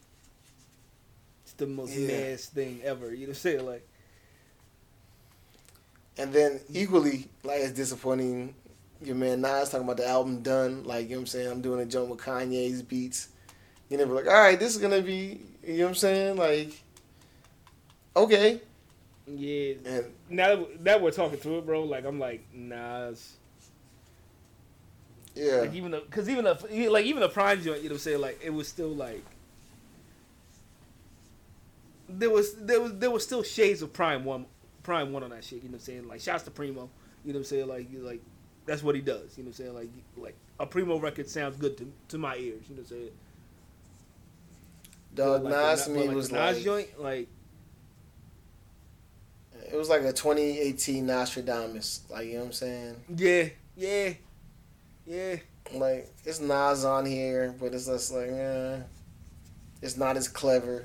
it's 1.44 1.52
the 1.52 1.66
most 1.66 1.96
Yeah. 1.96 2.08
mass 2.08 2.46
thing 2.46 2.80
ever. 2.82 3.12
You 3.12 3.12
know 3.12 3.20
what 3.20 3.28
I'm 3.28 3.34
saying? 3.34 3.66
Like 3.66 3.86
And 6.18 6.32
then 6.32 6.60
equally, 6.72 7.28
like 7.44 7.60
as 7.60 7.72
disappointing, 7.72 8.54
your 9.06 9.16
man 9.16 9.40
Nas 9.40 9.70
talking 9.70 9.84
about 9.84 9.96
the 9.98 10.06
album 10.08 10.42
done. 10.42 10.84
Like, 10.84 11.04
you 11.04 11.10
know 11.10 11.16
what 11.16 11.20
I'm 11.22 11.26
saying? 11.26 11.50
I'm 11.50 11.60
doing 11.62 11.80
a 11.80 11.86
jump 11.86 12.08
with 12.08 12.20
Kanye's 12.20 12.82
beats. 12.82 13.28
You 13.88 13.98
never 13.98 14.14
like, 14.14 14.26
all 14.26 14.32
right, 14.32 14.58
this 14.58 14.74
is 14.74 14.80
gonna 14.80 15.02
be, 15.02 15.40
you 15.66 15.78
know 15.78 15.84
what 15.84 15.88
I'm 15.90 15.94
saying? 15.96 16.36
Like, 16.36 16.72
okay. 18.16 18.60
yeah. 19.26 19.74
And 19.84 20.04
Now 20.28 20.66
that, 20.80 21.02
we're 21.02 21.10
talking 21.10 21.38
through 21.38 21.58
it, 21.58 21.66
bro, 21.66 21.84
like 21.84 22.04
I'm 22.04 22.18
like 22.18 22.44
Nas. 22.54 23.36
yeah, 25.34 25.56
Like 25.56 25.74
even 25.74 25.90
the, 25.92 26.00
cause 26.10 26.28
even 26.28 26.44
the, 26.44 26.90
like 26.90 27.04
even 27.06 27.20
the 27.20 27.28
Prime 27.28 27.62
joint, 27.62 27.82
you 27.82 27.88
know 27.88 27.94
what 27.94 27.96
I'm 27.96 27.98
saying? 28.00 28.20
Like 28.20 28.40
it 28.42 28.50
was 28.52 28.68
still 28.68 28.94
like. 28.94 29.24
There 32.08 32.30
was 32.30 32.54
there 32.56 32.80
was 32.80 32.98
there 32.98 33.10
was 33.10 33.22
still 33.24 33.42
shades 33.42 33.80
of 33.82 33.92
Prime 33.92 34.24
one, 34.24 34.46
Prime 34.82 35.12
one 35.12 35.22
on 35.22 35.30
that 35.30 35.44
shit. 35.44 35.62
You 35.62 35.68
know 35.68 35.72
what 35.72 35.74
I'm 35.76 35.84
saying? 35.84 36.08
Like 36.08 36.20
shouts 36.20 36.44
to 36.44 36.50
Primo. 36.50 36.90
You 37.24 37.32
know 37.32 37.38
what 37.38 37.40
I'm 37.40 37.44
saying? 37.44 37.68
Like 37.68 37.90
you- 37.90 38.00
like 38.00 38.20
that's 38.66 38.82
what 38.82 38.94
he 38.94 39.00
does. 39.00 39.36
You 39.36 39.44
know 39.44 39.48
what 39.48 39.58
I'm 39.58 39.64
saying? 39.64 39.74
Like 39.74 39.90
like 40.16 40.36
a 40.60 40.66
Primo 40.66 40.98
record 40.98 41.28
sounds 41.28 41.56
good 41.56 41.76
to 41.78 41.92
to 42.08 42.18
my 42.18 42.36
ears. 42.36 42.62
You 42.68 42.76
know 42.76 42.82
what 42.82 42.90
I'm 42.90 42.98
saying? 42.98 43.10
dog, 45.14 45.44
Nas 45.44 45.88
like, 45.88 45.96
me 45.96 46.06
but, 46.06 46.16
was 46.16 46.32
Nas 46.32 46.56
like, 46.56 46.64
joint. 46.64 47.00
Like 47.00 47.28
it 49.70 49.76
was 49.76 49.88
like 49.88 50.02
a 50.02 50.12
2018 50.12 51.06
Nostradamus. 51.06 52.02
Like, 52.10 52.26
you 52.26 52.34
know 52.34 52.40
what 52.40 52.46
I'm 52.46 52.52
saying? 52.52 52.96
yeah 53.16 53.48
yeah 53.76 54.12
yeah. 55.06 55.36
Like, 55.72 56.12
it's 56.24 56.40
Nas 56.40 56.84
on 56.84 57.06
here, 57.06 57.54
but 57.58 57.72
it's 57.72 57.86
just 57.86 58.12
like, 58.12 58.28
eh, 58.28 58.80
it's 59.80 59.96
not 59.96 60.16
as 60.16 60.28
clever. 60.28 60.84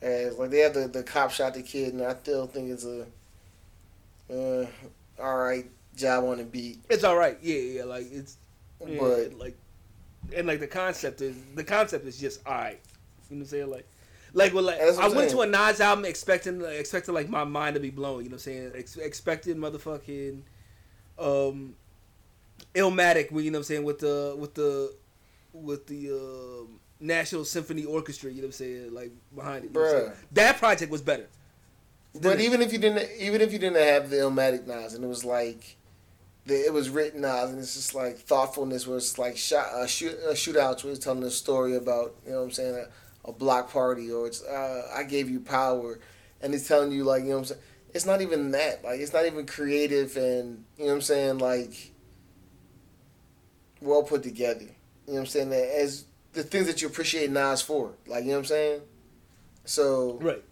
As 0.00 0.38
like 0.38 0.50
they 0.50 0.60
have 0.60 0.74
the 0.74 0.88
the 0.88 1.02
cop 1.02 1.30
shot 1.30 1.54
the 1.54 1.62
kid, 1.62 1.94
and 1.94 2.02
I 2.02 2.14
still 2.14 2.46
think 2.46 2.70
it's 2.70 2.84
a 2.84 3.06
uh, 4.30 4.66
all 5.22 5.36
right 5.38 5.66
job 5.96 6.24
on 6.24 6.38
the 6.38 6.44
beat, 6.44 6.80
It's 6.88 7.04
all 7.04 7.16
right. 7.16 7.38
Yeah 7.42 7.56
yeah. 7.56 7.84
Like 7.84 8.06
it's 8.10 8.36
yeah, 8.86 8.98
but 8.98 9.34
like 9.38 9.56
and 10.34 10.46
like 10.46 10.60
the 10.60 10.66
concept 10.66 11.20
is 11.20 11.36
the 11.54 11.64
concept 11.64 12.06
is 12.06 12.18
just 12.18 12.44
alright. 12.46 12.80
You 13.30 13.36
know 13.36 13.40
what 13.40 13.44
I'm 13.44 13.46
saying? 13.46 13.70
Like 13.70 13.86
like 14.32 14.54
well 14.54 14.64
like 14.64 14.80
I 14.80 15.08
went 15.08 15.30
to 15.30 15.40
a. 15.42 15.46
Nas 15.46 15.80
album 15.80 16.04
expecting 16.04 16.60
like, 16.60 16.76
expecting 16.76 17.14
like 17.14 17.28
my 17.28 17.44
mind 17.44 17.74
to 17.74 17.80
be 17.80 17.90
blown, 17.90 18.24
you 18.24 18.30
know 18.30 18.34
what 18.34 18.46
I'm 18.46 18.52
saying? 18.52 18.72
Ex- 18.74 18.96
expecting 18.96 19.56
motherfucking 19.56 20.42
um 21.18 21.76
Illmatic, 22.74 23.30
you 23.30 23.50
know 23.50 23.58
what 23.58 23.58
I'm 23.58 23.62
saying, 23.64 23.84
with 23.84 24.00
the 24.00 24.34
with 24.36 24.54
the 24.54 24.94
with 25.52 25.86
the 25.86 26.10
um 26.10 26.80
National 27.00 27.44
Symphony 27.44 27.84
Orchestra, 27.84 28.30
you 28.30 28.36
know 28.36 28.42
what 28.42 28.46
I'm 28.46 28.52
saying, 28.52 28.94
like 28.94 29.12
behind 29.34 29.64
it. 29.64 29.68
You 29.68 29.74
know 29.74 29.80
what 29.80 29.94
I'm 29.94 30.02
saying? 30.02 30.12
That 30.32 30.58
project 30.58 30.90
was 30.90 31.02
better. 31.02 31.28
but 32.20 32.40
it? 32.40 32.44
even 32.44 32.62
if 32.62 32.72
you 32.72 32.78
didn't 32.78 33.08
even 33.18 33.40
if 33.40 33.52
you 33.52 33.58
didn't 33.58 33.82
have 33.82 34.10
the 34.10 34.16
Illmatic 34.16 34.66
Nas, 34.66 34.94
and 34.94 35.04
it 35.04 35.08
was 35.08 35.24
like. 35.24 35.76
The, 36.46 36.54
it 36.66 36.72
was 36.72 36.90
written 36.90 37.22
Nas, 37.22 37.50
and 37.50 37.58
it's 37.58 37.74
just 37.74 37.94
like 37.94 38.18
thoughtfulness, 38.18 38.86
where 38.86 38.98
it's 38.98 39.18
like 39.18 39.36
shot, 39.36 39.66
uh, 39.72 39.86
shoot, 39.86 40.14
uh, 40.28 40.32
shootouts, 40.32 40.84
where 40.84 40.92
it's 40.92 41.02
telling 41.02 41.22
a 41.22 41.30
story 41.30 41.74
about, 41.74 42.14
you 42.26 42.32
know 42.32 42.38
what 42.38 42.44
I'm 42.44 42.50
saying, 42.50 42.74
a, 43.24 43.28
a 43.28 43.32
block 43.32 43.72
party, 43.72 44.12
or 44.12 44.26
it's, 44.26 44.42
uh, 44.42 44.90
I 44.94 45.04
gave 45.04 45.30
you 45.30 45.40
power, 45.40 45.98
and 46.42 46.52
it's 46.54 46.68
telling 46.68 46.92
you, 46.92 47.04
like, 47.04 47.22
you 47.22 47.30
know 47.30 47.36
what 47.36 47.38
I'm 47.40 47.44
saying, 47.46 47.60
it's 47.94 48.04
not 48.04 48.20
even 48.20 48.50
that, 48.50 48.84
like, 48.84 49.00
it's 49.00 49.14
not 49.14 49.24
even 49.24 49.46
creative, 49.46 50.16
and, 50.18 50.64
you 50.76 50.84
know 50.84 50.90
what 50.90 50.94
I'm 50.96 51.00
saying, 51.00 51.38
like, 51.38 51.92
well 53.80 54.02
put 54.02 54.22
together, 54.22 54.60
you 54.60 54.68
know 55.06 55.12
what 55.14 55.20
I'm 55.20 55.26
saying, 55.26 55.48
that 55.50 55.80
as 55.80 56.04
the 56.34 56.42
things 56.42 56.66
that 56.66 56.82
you 56.82 56.88
appreciate 56.88 57.30
Nas 57.30 57.62
for, 57.62 57.92
like, 58.06 58.24
you 58.24 58.32
know 58.32 58.36
what 58.36 58.38
I'm 58.40 58.44
saying, 58.44 58.80
so, 59.64 60.18
Right. 60.20 60.44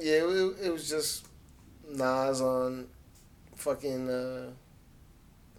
yeah, 0.00 0.22
it, 0.22 0.56
it 0.66 0.70
was 0.72 0.88
just 0.88 1.26
Nas 1.88 2.40
on 2.40 2.86
fucking 3.60 4.08
uh, 4.10 4.50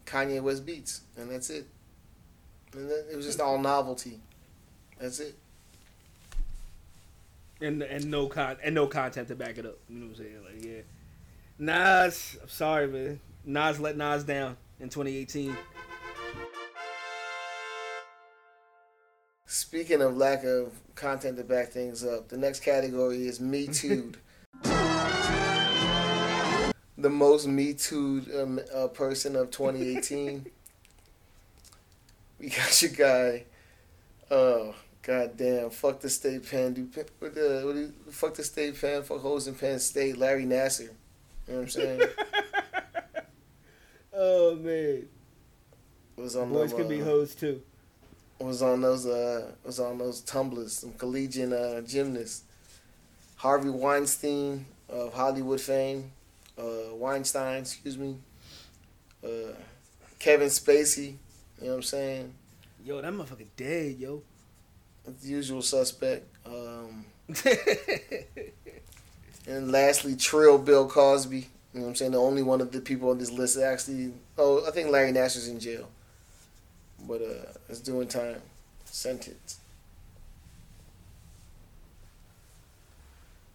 Kanye 0.05 0.41
West 0.41 0.65
beats, 0.65 1.01
and 1.17 1.31
that's 1.31 1.49
it. 1.49 1.67
And 2.73 2.89
then 2.89 3.03
it 3.11 3.15
was 3.15 3.25
just 3.25 3.39
all 3.39 3.57
novelty. 3.57 4.19
That's 4.99 5.19
it. 5.19 5.35
and 7.61 7.81
and 7.81 8.05
no 8.09 8.27
con 8.27 8.57
and 8.63 8.75
no 8.75 8.87
content 8.87 9.27
to 9.27 9.35
back 9.35 9.57
it 9.57 9.65
up. 9.65 9.77
You 9.89 9.99
know 9.99 10.07
what 10.07 10.17
I'm 10.17 10.23
saying? 10.23 10.37
Like 10.43 10.65
yeah, 10.65 10.81
Nas. 11.59 12.37
I'm 12.41 12.49
sorry, 12.49 12.87
man. 12.87 13.19
Nas 13.45 13.79
let 13.79 13.97
Nas 13.97 14.23
down 14.23 14.57
in 14.79 14.89
2018. 14.89 15.55
Speaking 19.45 20.01
of 20.01 20.15
lack 20.15 20.43
of 20.43 20.73
content 20.95 21.37
to 21.37 21.43
back 21.43 21.69
things 21.69 22.05
up, 22.05 22.29
the 22.29 22.37
next 22.37 22.61
category 22.61 23.27
is 23.27 23.39
Me 23.39 23.67
Too. 23.67 24.13
The 27.01 27.09
most 27.09 27.47
Me 27.47 27.73
Too 27.73 28.23
um, 28.39 28.59
uh, 28.73 28.87
person 28.87 29.35
of 29.35 29.49
2018. 29.49 30.45
we 32.39 32.49
got 32.49 32.81
your 32.81 32.91
guy. 32.91 33.45
Oh, 34.29 34.75
goddamn. 35.01 35.71
Fuck 35.71 36.01
the 36.01 36.09
state 36.09 36.47
pen. 36.47 36.73
Do, 36.73 36.87
what 37.17 37.33
the, 37.33 37.61
what 37.65 37.73
do 37.73 37.91
fuck 38.11 38.35
the 38.35 38.43
state 38.43 38.79
pen. 38.79 39.01
Fuck 39.01 39.21
hoes 39.21 39.47
in 39.47 39.55
Penn 39.55 39.79
State. 39.79 40.17
Larry 40.17 40.45
Nassar. 40.45 40.81
You 40.81 40.87
know 40.87 41.55
what 41.55 41.61
I'm 41.63 41.69
saying? 41.69 42.01
oh 44.13 44.55
man, 44.57 45.07
was 46.15 46.35
on 46.35 46.49
boys 46.49 46.69
them, 46.69 46.81
can 46.81 46.87
be 46.87 47.01
uh, 47.01 47.05
hoes 47.05 47.33
too. 47.33 47.61
was 48.39 48.61
on 48.61 48.81
those 48.81 49.07
uh 49.07 49.51
was 49.65 49.79
on 49.79 49.97
those 49.97 50.21
tumblers, 50.21 50.73
some 50.73 50.93
collegiate 50.93 51.51
uh, 51.51 51.81
gymnasts. 51.81 52.43
Harvey 53.37 53.69
Weinstein 53.69 54.67
of 54.87 55.13
Hollywood 55.15 55.59
fame, 55.59 56.11
uh, 56.57 56.93
Weinstein, 56.95 57.61
excuse 57.61 57.97
me. 57.97 58.17
Uh, 59.23 59.53
Kevin 60.19 60.47
Spacey, 60.47 61.05
you 61.05 61.17
know 61.61 61.69
what 61.69 61.75
I'm 61.75 61.83
saying? 61.83 62.33
Yo, 62.83 63.01
that 63.01 63.13
motherfucker 63.13 63.45
dead, 63.55 63.97
yo. 63.99 64.21
The 65.05 65.27
usual 65.27 65.61
suspect. 65.61 66.27
Um, 66.45 67.05
and 69.47 69.71
lastly, 69.71 70.15
Trill 70.15 70.57
Bill 70.57 70.87
Cosby. 70.87 71.37
You 71.37 71.45
know 71.73 71.81
what 71.81 71.89
I'm 71.89 71.95
saying? 71.95 72.11
The 72.11 72.19
only 72.19 72.43
one 72.43 72.61
of 72.61 72.71
the 72.71 72.81
people 72.81 73.09
on 73.09 73.17
this 73.17 73.31
list 73.31 73.55
that 73.55 73.71
actually. 73.71 74.13
Oh, 74.37 74.65
I 74.67 74.71
think 74.71 74.89
Larry 74.89 75.11
Nash 75.11 75.35
is 75.35 75.47
in 75.47 75.59
jail, 75.59 75.89
but 77.07 77.21
uh, 77.21 77.45
is 77.69 77.79
doing 77.79 78.07
time, 78.07 78.41
sentence. 78.85 79.60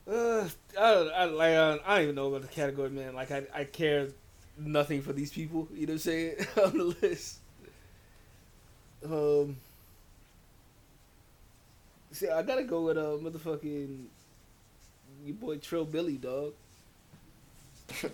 Uh, 0.09 0.49
I 0.79 0.83
I 0.83 1.25
like 1.25 1.51
I, 1.57 1.77
don't 1.77 2.03
even 2.03 2.15
know 2.15 2.29
about 2.29 2.43
the 2.43 2.49
category, 2.49 2.91
man. 2.91 3.15
Like 3.15 3.31
I, 3.33 3.43
I 3.53 3.65
care 3.65 4.09
nothing 4.59 5.03
for 5.03 5.13
these 5.13 5.33
people. 5.33 5.69
You 5.75 5.87
know 5.87 5.93
what 5.93 5.95
I'm 5.95 5.99
saying 5.99 6.37
on 6.65 6.79
the 6.79 6.85
list. 7.03 7.39
Um. 9.05 9.57
See, 12.13 12.29
I 12.29 12.43
gotta 12.43 12.65
go 12.65 12.83
with 12.83 12.97
uh 12.97 13.19
motherfucking 13.23 14.07
your 15.25 15.37
boy 15.37 15.59
Trill 15.59 15.85
Billy, 15.85 16.17
dog. 16.19 16.53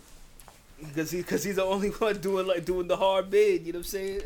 Because 0.79 1.13
he, 1.13 1.23
cause 1.23 1.45
he's 1.45 1.57
the 1.57 1.65
only 1.65 1.89
one 2.01 2.21
doing 2.21 2.47
like 2.47 2.65
doing 2.65 2.89
the 2.89 2.97
hard 2.97 3.31
bid. 3.31 3.65
You 3.65 3.73
know 3.73 3.79
what 3.79 3.87
I'm 3.87 3.89
saying? 3.89 4.23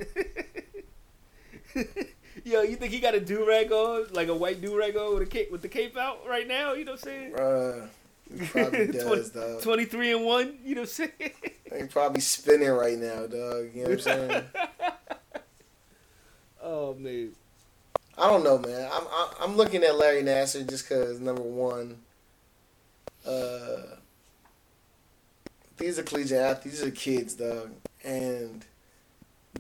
Yo, 2.51 2.62
you 2.62 2.76
think 2.76 2.92
he 2.92 3.01
got 3.01 3.12
a 3.12 3.18
do 3.18 3.44
rag 3.44 3.72
on, 3.72 4.07
like 4.12 4.28
a 4.28 4.34
white 4.34 4.61
do 4.61 4.78
rag 4.78 4.97
on 4.97 5.14
with 5.14 5.22
a 5.24 5.26
cape 5.26 5.51
with 5.51 5.62
the 5.62 5.68
cape 5.68 5.97
out 5.97 6.20
right 6.28 6.47
now? 6.47 6.74
You 6.74 6.84
know 6.84 6.92
what 6.92 7.01
I'm 7.05 7.09
saying? 7.09 7.32
Bruh, 7.32 7.88
he 8.38 8.47
probably 8.47 8.86
does, 8.92 9.30
dog. 9.30 9.62
Twenty 9.62 9.84
three 9.84 10.12
and 10.12 10.24
one. 10.24 10.57
You 10.64 10.76
know 10.76 10.82
what 10.82 11.01
I'm 11.01 11.11
saying? 11.11 11.32
He 11.76 11.82
probably 11.88 12.20
spinning 12.20 12.70
right 12.70 12.97
now, 12.97 13.26
dog. 13.26 13.70
You 13.74 13.82
know 13.82 13.90
what 13.90 13.90
I'm 13.90 13.99
saying? 13.99 14.44
oh 16.62 16.94
man. 16.94 17.32
I 18.16 18.30
don't 18.30 18.44
know, 18.44 18.59
man. 18.59 18.88
I'm 18.92 19.03
I'm, 19.12 19.28
I'm 19.40 19.57
looking 19.57 19.82
at 19.82 19.97
Larry 19.97 20.22
Nassar 20.22 20.66
just 20.68 20.88
because 20.88 21.18
number 21.18 21.42
one, 21.42 21.99
uh, 23.26 23.97
these 25.76 25.99
are 25.99 26.05
collegiate 26.05 26.38
athletes. 26.38 26.78
These 26.78 26.88
are 26.88 26.92
kids, 26.92 27.34
dog, 27.34 27.72
and 28.05 28.64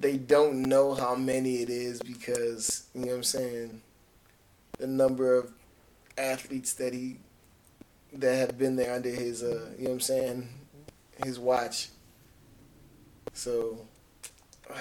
they 0.00 0.16
don't 0.16 0.62
know 0.62 0.94
how 0.94 1.14
many 1.14 1.56
it 1.56 1.70
is 1.70 2.00
because 2.02 2.86
you 2.94 3.02
know 3.02 3.08
what 3.08 3.16
I'm 3.16 3.22
saying. 3.24 3.80
The 4.78 4.86
number 4.86 5.36
of 5.38 5.52
athletes 6.18 6.74
that 6.74 6.92
he 6.92 7.18
that 8.12 8.34
have 8.36 8.58
been 8.58 8.76
there 8.76 8.94
under 8.94 9.08
his 9.10 9.42
uh, 9.42 9.70
you 9.78 9.84
know 9.84 9.90
what 9.90 9.94
I'm 9.94 10.00
saying, 10.00 10.48
his 11.24 11.38
watch. 11.38 11.88
So. 13.32 13.86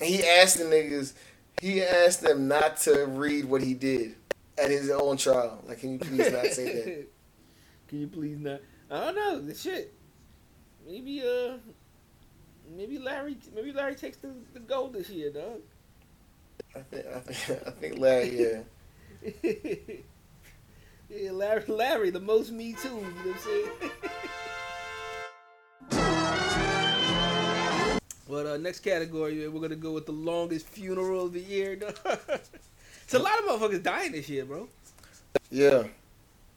he 0.00 0.24
asked 0.24 0.58
the 0.58 0.64
niggas, 0.64 1.12
he 1.60 1.82
asked 1.82 2.22
them 2.22 2.48
not 2.48 2.76
to 2.78 3.06
read 3.06 3.44
what 3.44 3.62
he 3.62 3.74
did 3.74 4.14
at 4.56 4.70
his 4.70 4.90
own 4.90 5.16
trial. 5.16 5.62
Like, 5.66 5.80
can 5.80 5.92
you 5.92 5.98
please 5.98 6.32
not 6.32 6.46
say 6.46 6.72
that? 6.72 7.08
Can 7.88 8.00
you 8.02 8.06
please 8.06 8.38
not? 8.38 8.60
I 8.90 9.06
don't 9.06 9.14
know. 9.14 9.40
The 9.40 9.54
shit. 9.54 9.94
Maybe 10.88 11.20
uh, 11.20 11.58
maybe 12.74 12.98
Larry, 12.98 13.36
maybe 13.54 13.72
Larry 13.72 13.94
takes 13.94 14.16
the, 14.16 14.30
the 14.54 14.60
gold 14.60 14.94
this 14.94 15.10
year, 15.10 15.30
dog. 15.30 15.60
I 16.74 16.80
think, 16.80 17.06
I 17.06 17.20
think, 17.20 17.66
I 17.66 17.70
think 17.72 17.98
Larry, 17.98 18.40
yeah. 18.40 18.60
yeah, 21.10 21.30
Larry, 21.32 21.64
Larry, 21.68 22.08
the 22.10 22.20
most 22.20 22.52
me 22.52 22.72
too. 22.72 22.88
You 22.88 22.94
know 22.94 23.02
what 23.02 23.34
I'm 23.34 23.38
saying? 23.40 23.70
But 28.30 28.44
uh, 28.44 28.56
next 28.58 28.80
category, 28.80 29.48
we're 29.48 29.60
gonna 29.60 29.74
go 29.74 29.92
with 29.92 30.04
the 30.04 30.12
longest 30.12 30.66
funeral 30.66 31.24
of 31.24 31.32
the 31.32 31.40
year. 31.40 31.76
dog. 31.76 31.98
it's 32.04 33.14
a 33.14 33.18
lot 33.18 33.38
of 33.38 33.46
motherfuckers 33.46 33.82
dying 33.82 34.12
this 34.12 34.28
year, 34.28 34.44
bro. 34.44 34.68
Yeah. 35.50 35.84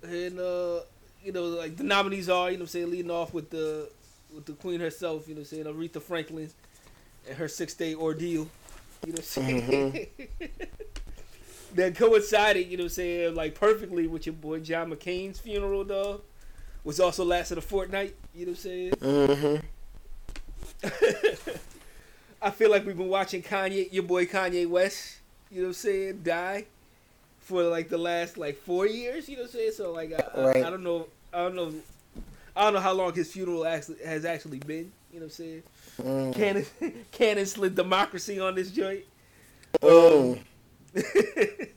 And 0.04 0.38
uh, 0.38 0.82
you 1.24 1.32
know, 1.32 1.46
like 1.46 1.78
the 1.78 1.86
nominees 1.86 2.28
are, 2.28 2.52
you 2.52 2.58
know, 2.58 2.64
what 2.64 2.66
I'm 2.66 2.68
saying 2.68 2.92
leading 2.92 3.10
off 3.10 3.34
with 3.34 3.52
the 3.52 3.90
with 4.34 4.46
the 4.46 4.54
queen 4.54 4.80
herself, 4.80 5.28
you 5.28 5.36
know, 5.36 5.42
what 5.42 5.52
I'm 5.52 5.64
saying 5.64 5.66
Aretha 5.66 6.02
Franklin 6.02 6.50
and 7.28 7.38
her 7.38 7.48
six 7.48 7.74
day 7.74 7.96
ordeal. 7.96 8.48
You 9.06 9.14
know, 9.14 9.18
what 9.18 9.20
I'm 9.20 9.24
saying 9.24 10.08
that 11.76 11.96
coincided, 11.96 12.68
you 12.68 12.78
know, 12.78 12.84
what 12.84 12.92
I'm 12.92 12.96
saying 12.96 13.36
like 13.36 13.56
perfectly 13.56 14.08
with 14.08 14.26
your 14.26 14.34
boy 14.34 14.60
John 14.60 14.92
McCain's 14.92 15.40
funeral, 15.40 15.84
though, 15.84 16.22
which 16.84 17.00
also 17.00 17.26
lasted 17.26 17.58
a 17.58 17.62
fortnight. 17.62 18.16
You 18.34 18.46
know, 18.48 18.52
what 18.52 18.58
I'm 18.58 18.64
saying. 18.64 18.92
Mm-hmm. 18.92 19.66
I 22.42 22.50
feel 22.50 22.72
like 22.72 22.86
we've 22.86 22.98
been 22.98 23.08
watching 23.10 23.44
Kanye, 23.44 23.92
your 23.94 24.04
boy 24.04 24.26
Kanye 24.26 24.68
West, 24.68 25.20
you 25.52 25.58
know 25.58 25.68
what 25.68 25.70
I'm 25.70 25.74
saying, 25.74 26.22
die 26.24 26.66
for 27.40 27.64
like 27.64 27.90
the 27.90 27.98
last 27.98 28.38
like 28.38 28.58
four 28.58 28.88
years, 28.88 29.30
you 29.30 29.36
know 29.36 29.44
what 29.44 29.52
I'm 29.52 29.60
saying? 29.60 29.72
So 29.74 29.92
like 29.92 30.14
I, 30.14 30.42
Right. 30.42 30.64
I, 30.64 30.68
I 30.68 30.70
don't 30.70 30.84
know 30.84 31.08
I 31.34 31.38
don't 31.40 31.56
know 31.56 31.74
I 32.56 32.64
don't 32.64 32.74
know 32.74 32.80
how 32.80 32.94
long 32.94 33.14
his 33.14 33.32
funeral 33.32 33.66
actually 33.66 34.04
has 34.06 34.26
actually 34.26 34.60
been, 34.60 34.92
you 35.12 35.20
know 35.20 35.26
what 35.26 35.26
I'm 35.26 35.30
saying? 35.30 35.64
Mm. 36.02 36.36
Cannon 36.36 36.66
Cannon 37.12 37.46
slid 37.46 37.76
democracy 37.76 38.40
on 38.40 38.56
this 38.56 38.72
joint. 38.72 39.04
Mm. 39.82 40.40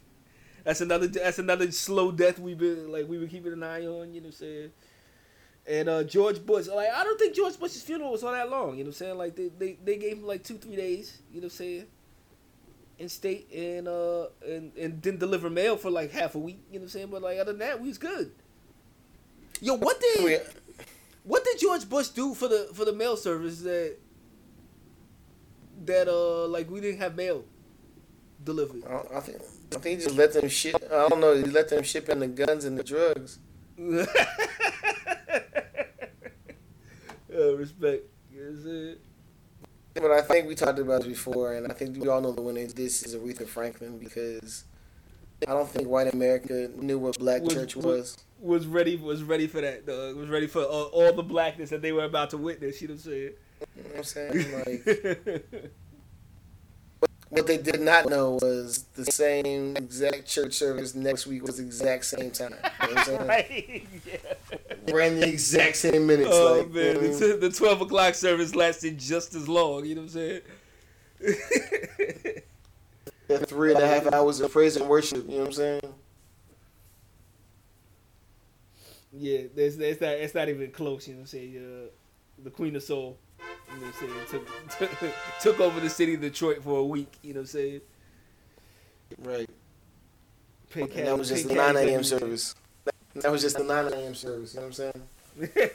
that's 0.65 0.81
another 0.81 1.07
that's 1.07 1.39
another 1.39 1.71
slow 1.71 2.11
death 2.11 2.39
we've 2.39 2.59
been 2.59 2.91
like 2.91 3.09
we've 3.09 3.21
been 3.21 3.29
keeping 3.29 3.53
an 3.53 3.63
eye 3.63 3.87
on, 3.87 4.13
you 4.13 4.21
know 4.21 4.27
what 4.27 4.27
I'm 4.27 4.33
saying? 4.33 4.71
And 5.67 5.89
uh, 5.89 6.05
George 6.05 6.45
Bush, 6.45 6.67
like 6.67 6.89
I 6.95 7.05
don't 7.05 7.19
think 7.19 7.35
George 7.35 7.59
Bush's 7.59 7.83
funeral 7.83 8.11
was 8.13 8.25
all 8.25 8.33
that 8.33 8.51
long, 8.51 8.77
you 8.77 8.85
know 8.85 8.89
what 8.89 8.89
I'm 8.89 8.93
saying? 8.93 9.19
Like 9.19 9.37
they, 9.37 9.49
they, 9.49 9.79
they 9.83 9.97
gave 9.97 10.19
him 10.19 10.27
like 10.27 10.43
two, 10.43 10.59
three 10.59 10.77
days, 10.77 11.23
you 11.31 11.41
know 11.41 11.47
what 11.47 11.53
I'm 11.53 11.57
saying? 11.57 11.87
In 12.99 13.09
state 13.09 13.51
and 13.53 13.89
uh 13.89 14.27
and, 14.47 14.77
and 14.77 15.01
didn't 15.01 15.21
deliver 15.21 15.49
mail 15.51 15.77
for 15.77 15.91
like 15.91 16.11
half 16.11 16.35
a 16.35 16.39
week, 16.39 16.59
you 16.71 16.79
know 16.79 16.83
what 16.83 16.87
I'm 16.87 16.89
saying? 16.91 17.09
But 17.11 17.23
like 17.23 17.39
other 17.39 17.53
than 17.53 17.61
that, 17.61 17.81
we 17.81 17.89
was 17.89 17.99
good. 17.99 18.33
Yo, 19.61 19.75
what 19.75 20.01
did 20.01 20.25
We- 20.25 20.39
what 21.25 21.45
did 21.45 21.59
George 21.59 21.89
Bush 21.89 22.09
do 22.09 22.35
for 22.35 22.49
the 22.49 22.69
for 22.73 22.85
the 22.85 22.93
mail 22.93 23.17
service 23.17 23.61
that 23.63 23.97
that 25.85 26.09
uh 26.09 26.47
like 26.47 26.71
we 26.71 26.81
didn't 26.81 27.01
have 27.01 27.17
mail 27.17 27.45
delivered? 28.43 28.85
I, 28.89 29.17
I 29.17 29.21
think 29.21 29.39
I 29.75 29.79
think 29.79 29.99
he 29.99 30.05
just 30.05 30.17
let 30.17 30.33
them 30.33 30.49
ship. 30.49 30.77
I 30.91 31.09
don't 31.09 31.21
know. 31.21 31.35
He 31.35 31.45
let 31.45 31.69
them 31.69 31.83
ship 31.83 32.09
in 32.09 32.21
the 32.21 32.29
guns 32.29 32.65
and 32.65 32.79
the 32.79 32.85
drugs. 32.85 33.39
uh, 33.79 33.97
respect. 37.57 38.05
You 38.33 38.41
know 38.41 38.47
what 38.47 38.59
I'm 38.59 38.63
saying? 38.65 38.97
But 39.95 40.11
I 40.11 40.23
think 40.23 40.49
we 40.49 40.55
talked 40.57 40.79
about 40.81 41.03
it 41.03 41.09
before, 41.09 41.55
and 41.55 41.71
I 41.71 41.75
think 41.75 41.97
we 42.03 42.09
all 42.09 42.21
know 42.21 42.33
the 42.33 42.43
winner. 42.43 42.67
This 42.67 43.05
is 43.05 43.15
Aretha 43.15 43.47
Franklin 43.47 43.99
because 43.99 44.65
I 45.47 45.53
don't 45.53 45.69
think 45.69 45.89
white 45.89 46.13
America 46.13 46.69
knew 46.77 46.99
what 46.99 47.19
black 47.19 47.43
Was- 47.43 47.55
church 47.55 47.77
was- 47.77 48.24
was. 48.41 48.67
Ready 48.67 48.97
was 48.97 49.23
ready 49.23 49.47
for 49.47 49.61
that, 49.61 49.87
dog. 49.87 50.17
Was 50.17 50.29
ready 50.29 50.47
for 50.47 50.63
all, 50.63 50.85
all 50.87 51.13
the 51.13 51.23
blackness 51.23 51.71
that 51.71 51.83
they 51.83 51.93
were 51.93 52.05
about 52.05 52.31
to 52.31 52.39
witness. 52.39 52.81
You 52.81 52.89
know 52.89 52.95
what 52.95 53.07
I'm 53.07 53.13
You 53.13 53.83
know 53.83 53.89
what 53.91 53.99
I'm 53.99 54.05
saying? 54.05 55.43
Like 55.47 55.71
what 57.35 57.47
they 57.47 57.57
did 57.59 57.81
not 57.81 58.09
know 58.09 58.39
was 58.41 58.85
the 58.95 59.05
same 59.05 59.77
exact 59.77 60.27
church 60.27 60.53
service 60.55 60.95
next 60.95 61.27
week 61.27 61.43
was 61.43 61.57
the 61.57 61.65
exact 61.65 62.05
same 62.05 62.31
time. 62.31 62.55
You 62.89 62.95
know 62.95 63.03
saying? 63.03 63.27
right? 63.27 63.87
Yeah. 64.07 64.95
Ran 64.95 65.19
the 65.19 65.29
exact 65.29 65.77
same 65.77 66.07
minutes. 66.07 66.31
Oh 66.33 66.59
like, 66.59 66.71
man, 66.71 66.97
you 66.97 67.09
know, 67.09 67.19
the, 67.19 67.37
the 67.37 67.51
twelve 67.51 67.81
o'clock 67.81 68.15
service 68.15 68.55
lasted 68.55 68.99
just 68.99 69.35
as 69.35 69.49
long. 69.49 69.85
You 69.85 69.97
know 69.97 70.03
what 70.03 70.15
I'm 70.15 70.43
saying? 73.31 73.45
three 73.47 73.73
and 73.73 73.83
a 73.83 73.87
half 73.87 74.13
hours 74.13 74.41
of 74.41 74.53
praise 74.53 74.77
and 74.77 74.89
worship. 74.89 75.25
You 75.29 75.39
know 75.39 75.39
what 75.39 75.47
I'm 75.47 75.53
saying? 75.53 75.95
Yeah, 79.17 79.43
there's 79.55 79.79
it's 79.79 80.01
not 80.01 80.11
it's 80.11 80.35
not 80.35 80.49
even 80.49 80.71
close. 80.71 81.07
You 81.07 81.15
know 81.15 81.21
what 81.21 81.23
I'm 81.23 81.27
saying? 81.29 81.57
Uh, 81.57 81.91
the 82.43 82.51
Queen 82.51 82.75
of 82.77 82.83
Soul. 82.83 83.17
You 83.39 83.81
know 83.81 83.87
what 83.87 84.03
I'm 84.03 84.27
saying? 84.29 84.45
Took, 84.79 84.99
took 84.99 85.15
took 85.41 85.61
over 85.61 85.81
the 85.81 85.91
city 85.91 86.15
of 86.15 86.21
Detroit 86.21 86.63
for 86.63 86.79
a 86.79 86.85
week. 86.85 87.19
You 87.23 87.35
know 87.35 87.41
what 87.41 87.43
I'm 87.43 87.47
saying? 87.47 87.81
Right. 89.19 89.51
Pay 90.71 90.83
And 90.83 90.93
that 90.93 91.19
was 91.19 91.29
just 91.29 91.49
the 91.49 91.55
cash 91.55 91.75
9 91.75 91.89
a.m. 91.89 92.05
service. 92.05 92.55
That 93.15 93.31
was 93.31 93.43
just 93.43 93.57
the 93.57 93.65
9 93.65 93.93
a.m. 93.93 94.15
service. 94.15 94.55
You 94.55 94.61
know 94.61 94.67
what 94.67 94.81
I'm 94.81 94.93
saying? 95.39 95.51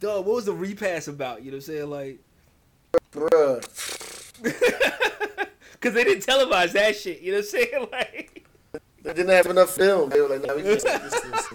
Dog, 0.00 0.24
what 0.24 0.36
was 0.36 0.46
the 0.46 0.54
repass 0.54 1.08
about? 1.08 1.42
You 1.42 1.50
know 1.50 1.58
what 1.58 1.68
I'm 1.68 1.74
saying? 1.74 1.90
Like, 1.90 2.20
Bruh. 3.12 3.60
because 5.72 5.94
they 5.94 6.04
didn't 6.04 6.24
televise 6.24 6.72
that 6.72 6.96
shit. 6.96 7.20
You 7.20 7.32
know 7.32 7.38
what 7.38 7.44
I'm 7.44 7.50
saying? 7.50 7.88
Like, 7.92 8.39
They 9.02 9.14
didn't 9.14 9.30
have 9.30 9.46
enough 9.46 9.70
film. 9.70 10.10
They 10.10 10.20
were 10.20 10.28
like, 10.28 10.46
no, 10.46 10.56
we 10.56 10.62
can't 10.62 10.80
take 10.80 11.02
this. 11.02 11.20
this- 11.20 11.48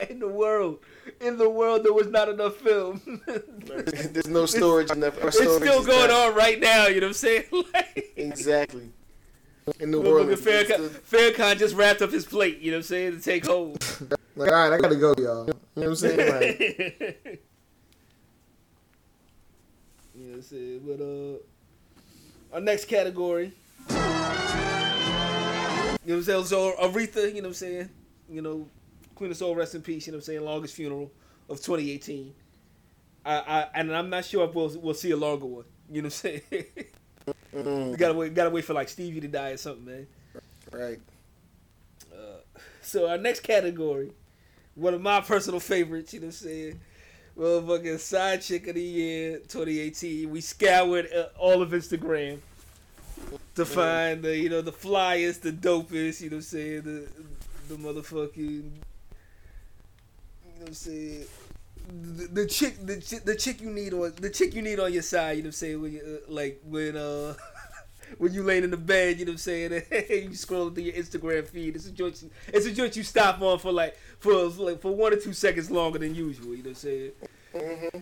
in 0.10 0.18
the 0.18 0.28
world, 0.28 0.78
in 1.20 1.36
the 1.36 1.48
world, 1.48 1.84
there 1.84 1.92
was 1.92 2.08
not 2.08 2.28
enough 2.28 2.56
film. 2.56 3.00
There's 3.66 4.28
no 4.28 4.46
storage 4.46 4.90
enough. 4.90 5.18
Our 5.22 5.28
it's 5.28 5.38
still 5.38 5.84
going 5.84 6.10
on 6.10 6.34
right 6.34 6.58
now. 6.60 6.86
You 6.86 7.00
know 7.00 7.08
what 7.08 7.10
I'm 7.10 7.14
saying? 7.14 7.44
Like, 7.74 8.12
Exactly. 8.16 8.90
In 9.80 9.90
the 9.90 10.00
world. 10.00 10.28
Farrakhan, 10.28 10.88
Farrakhan 11.10 11.58
just 11.58 11.74
wrapped 11.74 12.00
up 12.00 12.12
his 12.12 12.24
plate. 12.24 12.60
You 12.60 12.70
know 12.70 12.76
what 12.78 12.84
I'm 12.84 12.88
saying? 12.88 13.16
To 13.16 13.22
take 13.22 13.46
hold. 13.46 13.84
Like, 14.36 14.52
all 14.52 14.68
right, 14.70 14.72
I 14.72 14.78
gotta 14.78 14.96
go, 14.96 15.14
y'all. 15.18 15.46
You 15.46 15.52
know 15.52 15.54
what 15.74 15.86
I'm 15.88 15.96
saying? 15.96 16.18
Like, 16.18 16.60
you 20.14 20.24
know 20.24 20.28
what 20.28 20.36
I'm 20.36 20.42
saying? 20.42 20.80
But 20.86 21.00
uh, 21.02 22.54
our 22.54 22.60
next 22.60 22.84
category. 22.84 23.52
You 26.06 26.12
know 26.12 26.18
what 26.18 26.28
I'm 26.28 26.46
saying? 26.46 26.76
So 26.76 26.76
Aretha, 26.80 27.34
you 27.34 27.42
know 27.42 27.48
what 27.48 27.48
I'm 27.48 27.54
saying? 27.54 27.90
You 28.30 28.40
know, 28.40 28.68
Queen 29.16 29.32
of 29.32 29.36
Soul, 29.36 29.56
rest 29.56 29.74
in 29.74 29.82
peace. 29.82 30.06
You 30.06 30.12
know 30.12 30.18
what 30.18 30.20
I'm 30.20 30.26
saying? 30.26 30.44
Longest 30.44 30.76
funeral 30.76 31.10
of 31.48 31.56
2018. 31.56 32.32
I, 33.24 33.34
I 33.34 33.66
and 33.74 33.92
I'm 33.92 34.08
not 34.08 34.24
sure 34.24 34.48
if 34.48 34.54
we'll 34.54 34.72
we'll 34.80 34.94
see 34.94 35.10
a 35.10 35.16
longer 35.16 35.46
one. 35.46 35.64
You 35.90 36.02
know 36.02 36.06
what 36.06 36.24
I'm 36.24 36.40
saying? 36.52 36.64
we 37.90 37.96
gotta 37.96 38.14
wait, 38.14 38.34
gotta 38.34 38.50
wait 38.50 38.64
for 38.64 38.72
like 38.72 38.88
Stevie 38.88 39.20
to 39.20 39.26
die 39.26 39.50
or 39.50 39.56
something, 39.56 39.84
man. 39.84 40.06
right. 40.70 41.00
Uh, 42.14 42.38
so 42.82 43.08
our 43.08 43.18
next 43.18 43.40
category, 43.40 44.12
one 44.76 44.94
of 44.94 45.00
my 45.00 45.20
personal 45.20 45.58
favorites, 45.58 46.14
you 46.14 46.20
know 46.20 46.26
what 46.26 46.40
I'm 46.40 46.48
saying? 46.48 46.80
Motherfucking 47.36 47.98
side 47.98 48.42
chick 48.42 48.68
of 48.68 48.76
the 48.76 48.80
year 48.80 49.38
2018. 49.38 50.30
We 50.30 50.40
scoured 50.40 51.08
uh, 51.12 51.26
all 51.36 51.62
of 51.62 51.70
Instagram 51.70 52.38
to 53.56 53.64
find 53.64 54.22
the, 54.22 54.36
you 54.36 54.48
know, 54.48 54.60
the 54.62 54.72
flyest, 54.72 55.40
the 55.40 55.52
dopest, 55.52 56.20
you 56.20 56.30
know 56.30 56.36
what 56.36 56.38
I'm 56.38 56.42
saying? 56.42 56.82
The 56.82 57.08
the 57.68 57.74
motherfucking 57.74 58.36
you 58.36 58.62
know 58.62 58.70
what 60.60 60.68
I'm 60.68 60.74
saying? 60.74 61.24
The, 61.88 62.26
the 62.28 62.46
chick, 62.46 62.78
the, 62.84 63.20
the 63.24 63.34
chick 63.36 63.60
you 63.60 63.70
need 63.70 63.92
on 63.92 64.12
the 64.20 64.30
chick 64.30 64.54
you 64.54 64.62
need 64.62 64.80
on 64.80 64.92
your 64.92 65.02
side. 65.02 65.36
You 65.36 65.42
know 65.42 65.48
what 65.48 65.48
I'm 65.48 65.52
saying? 65.52 65.82
When 65.82 65.92
you, 65.92 66.00
uh, 66.00 66.32
like 66.32 66.60
when 66.64 66.96
uh 66.96 67.34
when 68.18 68.32
you 68.32 68.42
laying 68.42 68.64
in 68.64 68.70
the 68.70 68.76
bed. 68.76 69.18
You 69.18 69.26
know 69.26 69.30
what 69.30 69.34
I'm 69.34 69.38
saying? 69.38 69.72
you 69.90 70.30
scrolling 70.30 70.74
through 70.74 70.84
your 70.84 70.94
Instagram 70.94 71.46
feed. 71.46 71.76
It's 71.76 71.86
a 71.86 71.92
joint. 71.92 72.22
You, 72.22 72.30
it's 72.48 72.66
a 72.66 72.72
joint 72.72 72.96
you 72.96 73.02
stop 73.02 73.40
on 73.42 73.58
for 73.58 73.72
like 73.72 73.96
for 74.18 74.34
like 74.46 74.80
for 74.80 74.94
one 74.94 75.12
or 75.12 75.16
two 75.16 75.32
seconds 75.32 75.70
longer 75.70 75.98
than 75.98 76.14
usual. 76.14 76.54
You 76.54 76.62
know 76.62 76.62
what 76.62 76.68
I'm 76.70 76.74
saying? 76.74 77.12
Mm-hmm. 77.54 77.98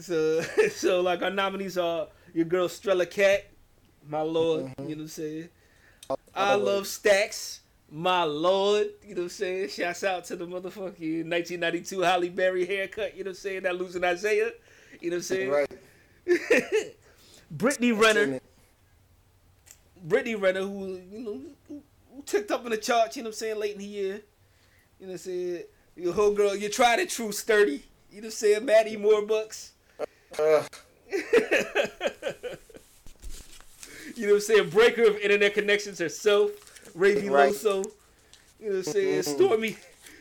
So 0.00 0.40
so 0.70 1.00
like 1.00 1.22
our 1.22 1.30
nominees 1.30 1.78
are 1.78 2.08
your 2.34 2.46
girl 2.46 2.68
Strella 2.68 3.08
Cat, 3.08 3.46
my 4.08 4.20
lord. 4.20 4.64
Mhm. 4.64 4.72
You 4.78 4.82
know 4.82 4.88
what 4.88 5.00
I'm 5.02 5.08
saying? 5.08 5.48
I 6.34 6.54
love 6.54 6.86
Stacks. 6.86 7.60
My 7.90 8.24
lord, 8.24 8.88
you 9.06 9.14
know 9.14 9.22
what 9.22 9.24
I'm 9.24 9.28
saying? 9.28 9.68
Shouts 9.68 10.02
out 10.02 10.24
to 10.24 10.36
the 10.36 10.46
motherfucking 10.46 11.26
1992 11.26 12.00
Halle 12.00 12.28
Berry 12.28 12.66
haircut, 12.66 13.16
you 13.16 13.22
know 13.22 13.28
what 13.28 13.36
I'm 13.36 13.40
saying? 13.40 13.62
That 13.62 13.76
losing 13.76 14.02
Isaiah, 14.02 14.50
you 15.00 15.10
know 15.10 15.16
what 15.16 15.18
I'm 15.18 15.22
saying? 15.22 15.50
Right. 15.50 15.70
Brittany 17.50 17.92
Renner. 17.92 18.40
Brittany 20.02 20.34
Renner, 20.34 20.62
who, 20.62 21.00
you 21.10 21.20
know, 21.20 21.40
who, 21.68 21.82
who 22.10 22.22
ticked 22.26 22.50
up 22.50 22.64
in 22.64 22.72
the 22.72 22.78
charts, 22.78 23.16
you 23.16 23.22
know 23.22 23.28
what 23.28 23.34
I'm 23.36 23.38
saying, 23.38 23.60
late 23.60 23.72
in 23.74 23.78
the 23.78 23.84
year. 23.84 24.22
You 24.98 25.06
know 25.06 25.12
what 25.12 25.12
I'm 25.12 25.18
saying? 25.18 25.62
Your 25.96 26.14
whole 26.14 26.32
girl, 26.32 26.56
you 26.56 26.68
tried 26.68 26.98
it 26.98 27.10
true, 27.10 27.30
sturdy. 27.30 27.84
You 28.10 28.22
know 28.22 28.26
what 28.26 28.26
I'm 28.26 28.30
saying? 28.30 28.64
Maddie 28.64 28.96
Moorbucks. 28.96 29.70
Uh, 30.38 30.62
You 34.16 34.26
know 34.26 34.32
what 34.34 34.36
I'm 34.36 34.40
saying? 34.42 34.70
Breaker 34.70 35.02
of 35.04 35.16
internet 35.18 35.54
connections 35.54 35.98
herself, 35.98 36.50
Ravy 36.96 37.30
Right. 37.30 37.52
Loso. 37.52 37.84
You 38.60 38.70
know 38.70 38.76
what 38.78 38.86
I'm 38.86 38.92
saying? 38.92 39.22
Stormy, 39.24 39.76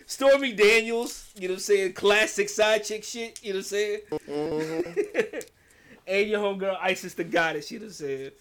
Stormy 0.06 0.54
Daniels. 0.54 1.30
You 1.36 1.48
know 1.48 1.54
what 1.54 1.58
I'm 1.58 1.62
saying? 1.62 1.94
Classic 1.94 2.50
side 2.50 2.84
chick 2.84 3.04
shit. 3.04 3.40
You 3.44 3.54
know 3.54 3.60
what 3.60 3.66
I'm 3.66 3.70
saying? 3.70 4.00
mhm. 4.28 5.46
and 6.08 6.30
your 6.30 6.40
homegirl 6.42 6.78
Isis 6.82 7.14
the 7.14 7.24
Goddess. 7.24 7.72
You 7.72 7.80
know 7.80 7.86
what 7.86 7.90
I'm 7.90 7.94
saying? 7.94 8.32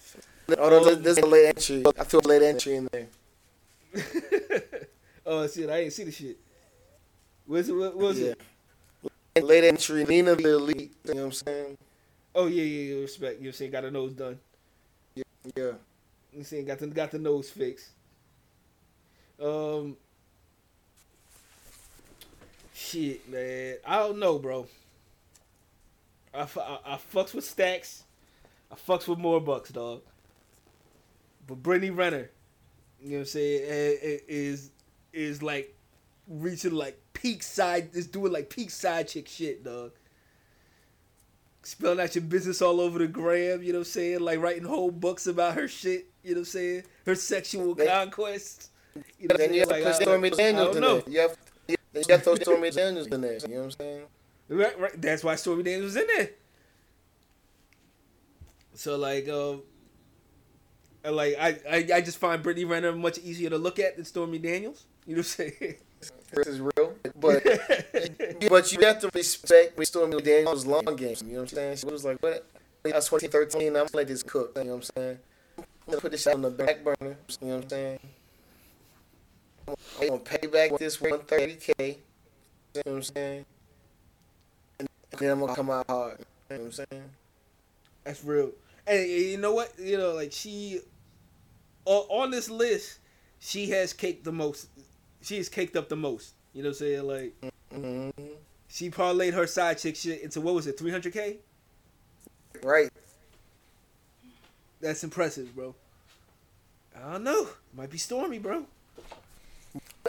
Oh, 0.59 0.69
no, 0.69 0.95
there's- 0.95 1.19
a 1.19 1.27
late 1.27 1.47
entry. 1.47 1.85
I 1.99 2.05
feel 2.05 2.21
a 2.25 2.29
late 2.29 2.43
entry 2.43 2.77
in 2.77 2.89
there. 2.93 3.07
oh 5.27 5.47
shit, 5.47 5.69
I 5.71 5.81
ain't 5.81 5.93
see 5.93 6.05
the 6.05 6.13
shit. 6.13 6.39
What's 7.47 7.69
it? 7.69 7.73
What 7.75 7.97
was 7.97 8.19
it? 8.19 8.41
Late 9.41 9.65
entry, 9.65 10.05
Nina 10.05 10.35
the 10.35 10.55
Elite. 10.57 10.95
You 11.05 11.15
know 11.15 11.21
what 11.21 11.27
I'm 11.27 11.33
saying? 11.33 11.79
Oh 12.35 12.47
yeah, 12.47 12.63
yeah, 12.63 12.95
yeah. 12.95 13.01
Respect. 13.03 13.35
You 13.39 13.45
know 13.45 13.49
what 13.49 13.49
I'm 13.49 13.53
saying? 13.53 13.71
Got 13.71 13.83
the 13.83 13.91
nose 13.91 14.13
done. 14.15 14.39
Yeah. 15.57 15.73
You 16.33 16.45
saying? 16.45 16.67
Got 16.67 16.79
the 16.79 16.87
got 16.89 17.11
the 17.11 17.19
nose 17.19 17.51
fixed. 17.51 17.91
Um. 19.43 19.97
Shit, 22.75 23.29
man. 23.29 23.77
I 23.87 23.99
don't 23.99 24.19
know, 24.19 24.39
bro. 24.39 24.67
I, 26.35 26.43
I, 26.43 26.79
I 26.87 26.99
fucks 27.13 27.35
with 27.35 27.45
stacks. 27.45 28.05
I 28.71 28.75
fucks 28.75 29.07
with 29.07 29.19
more 29.19 29.41
bucks, 29.41 29.71
dog. 29.71 30.01
But 31.47 31.63
Brittany 31.63 31.91
Renner, 31.91 32.31
you 33.01 33.11
know 33.11 33.17
what 33.17 33.21
I'm 33.21 33.27
saying, 33.27 33.63
is 34.29 34.71
is 35.13 35.43
like 35.43 35.75
reaching 36.29 36.73
like 36.73 36.99
peak 37.13 37.43
side, 37.43 37.91
is 37.93 38.07
doing 38.07 38.33
like 38.33 38.49
peak 38.49 38.71
side 38.71 39.09
chick 39.09 39.29
shit, 39.29 39.65
dog. 39.65 39.93
Spelling 41.65 42.01
out 42.01 42.15
your 42.15 42.25
business 42.25 42.61
all 42.61 42.81
over 42.81 42.99
the 42.99 43.07
gram, 43.07 43.63
you 43.63 43.73
know 43.73 43.79
what 43.79 43.87
I'm 43.87 43.93
saying? 43.93 44.21
Like 44.21 44.41
writing 44.41 44.65
whole 44.65 44.91
books 44.91 45.27
about 45.29 45.55
her 45.55 45.69
shit, 45.69 46.07
you 46.25 46.31
know 46.35 46.41
what 46.41 46.41
I'm 46.41 46.45
saying? 46.47 46.83
Her 47.07 47.15
sexual 47.15 47.75
They- 47.75 47.87
conquest. 47.87 48.71
You 48.95 49.01
know 49.01 49.05
what 49.21 49.33
I'm 49.33 49.39
Then 49.39 49.55
you 49.55 49.55
saying? 49.55 49.59
have 49.61 49.69
to 49.69 49.75
Like, 49.75 49.83
put 49.85 49.95
I- 49.95 50.05
Stormy 50.05 50.31
Daniels 50.31 50.77
in 50.77 50.83
there. 50.83 51.03
You 51.07 51.21
have, 51.21 51.37
you 51.69 51.77
have 52.11 52.23
to 52.25 52.37
Stormy 52.37 52.71
Daniels 52.71 53.07
in 53.07 53.21
there. 53.21 53.33
You 53.35 53.49
know 53.49 53.55
what 53.59 53.65
I'm 53.65 53.71
saying? 53.71 54.03
Right, 54.49 54.79
right. 54.81 55.01
That's 55.01 55.23
why 55.25 55.37
Stormy 55.37 55.63
Daniels 55.63 55.85
was 55.85 55.97
in 55.97 56.07
there. 56.17 56.31
So 58.75 58.97
like, 58.97 59.29
um, 59.29 59.63
uh, 61.05 61.13
like 61.13 61.37
I, 61.39 61.49
I, 61.71 61.89
I 61.95 62.01
just 62.01 62.19
find 62.19 62.43
Brittany 62.43 62.65
Renner 62.65 62.93
much 62.93 63.19
easier 63.19 63.51
to 63.51 63.59
look 63.59 63.79
at 63.79 63.97
than 63.97 64.05
Stormy 64.05 64.39
Daniels. 64.39 64.85
You 65.07 65.15
know 65.17 65.21
what 65.21 65.37
I'm 65.41 65.53
saying? 65.53 65.75
This 66.33 66.47
is 66.47 66.61
real. 66.61 66.95
But 67.19 67.45
but 68.49 68.73
you 68.73 68.87
have 68.87 69.01
to 69.01 69.11
respect 69.15 69.85
Stormy 69.87 70.21
Daniels' 70.21 70.67
long 70.67 70.85
game. 70.97 71.17
You 71.25 71.33
know 71.33 71.35
what 71.35 71.41
I'm 71.43 71.49
saying? 71.49 71.77
She 71.77 71.87
was 71.87 72.05
like, 72.05 72.23
what? 72.23 72.47
I 72.85 72.91
was 72.91 73.09
2013. 73.09 73.69
I'm 73.69 73.73
gonna 73.73 73.89
let 73.95 74.09
this 74.09 74.23
cook. 74.23 74.53
You 74.57 74.65
know 74.65 74.71
what 74.71 74.77
I'm 74.77 74.83
saying? 74.97 75.19
I'm 75.59 75.65
gonna 75.87 76.01
put 76.01 76.11
this 76.11 76.23
shit 76.23 76.35
on 76.35 76.43
the 76.43 76.51
back 76.51 76.83
burner. 76.83 76.97
You 77.41 77.49
know 77.49 77.57
what 77.57 77.65
I'm 77.65 77.69
saying? 77.69 77.99
I'm 80.01 80.09
gonna 80.09 80.19
pay 80.21 80.47
back 80.47 80.79
this 80.79 80.97
130k. 80.97 81.73
You 81.79 81.95
know 82.87 82.93
what 82.93 82.93
I'm 82.93 83.03
saying? 83.03 83.45
And 84.79 84.89
then 85.19 85.31
I'm 85.31 85.41
gonna 85.41 85.55
come 85.55 85.71
out 85.71 85.87
hard. 85.89 86.19
You 86.51 86.57
know 86.57 86.63
what 86.63 86.79
I'm 86.79 86.87
saying? 86.91 87.05
That's 88.05 88.25
real. 88.25 88.53
And 88.87 89.09
you 89.09 89.39
know 89.39 89.53
what? 89.53 89.73
You 89.79 89.99
know, 89.99 90.13
like 90.13 90.33
she 90.33 90.81
on, 91.85 92.05
on 92.09 92.31
this 92.31 92.51
list, 92.51 92.99
she 93.39 93.71
has 93.71 93.93
caked 93.93 94.25
the 94.25 94.33
most. 94.33 94.69
She 95.23 95.37
has 95.37 95.49
caked 95.49 95.77
up 95.77 95.89
the 95.89 95.97
most. 95.97 96.35
You 96.53 96.63
know 96.63 96.71
what 96.71 96.81
I'm 96.81 96.87
saying? 96.87 97.07
Like 97.07 97.53
hmm 97.73 98.11
she 98.69 98.91
parlayed 98.91 99.35
her 99.35 99.47
side 99.47 99.79
chick 99.79 99.97
shit 99.97 100.23
into 100.23 100.41
what 100.41 100.55
was 100.55 100.67
it, 100.67 100.79
300k? 100.79 101.37
Right. 102.63 102.89
That's 104.81 105.05
impressive, 105.05 105.55
bro. 105.55 105.75
I 106.97 107.13
don't 107.13 107.25
know. 107.25 107.49
Might 107.75 107.91
be 107.91 107.99
Stormy, 107.99 108.39
bro. 108.39 108.65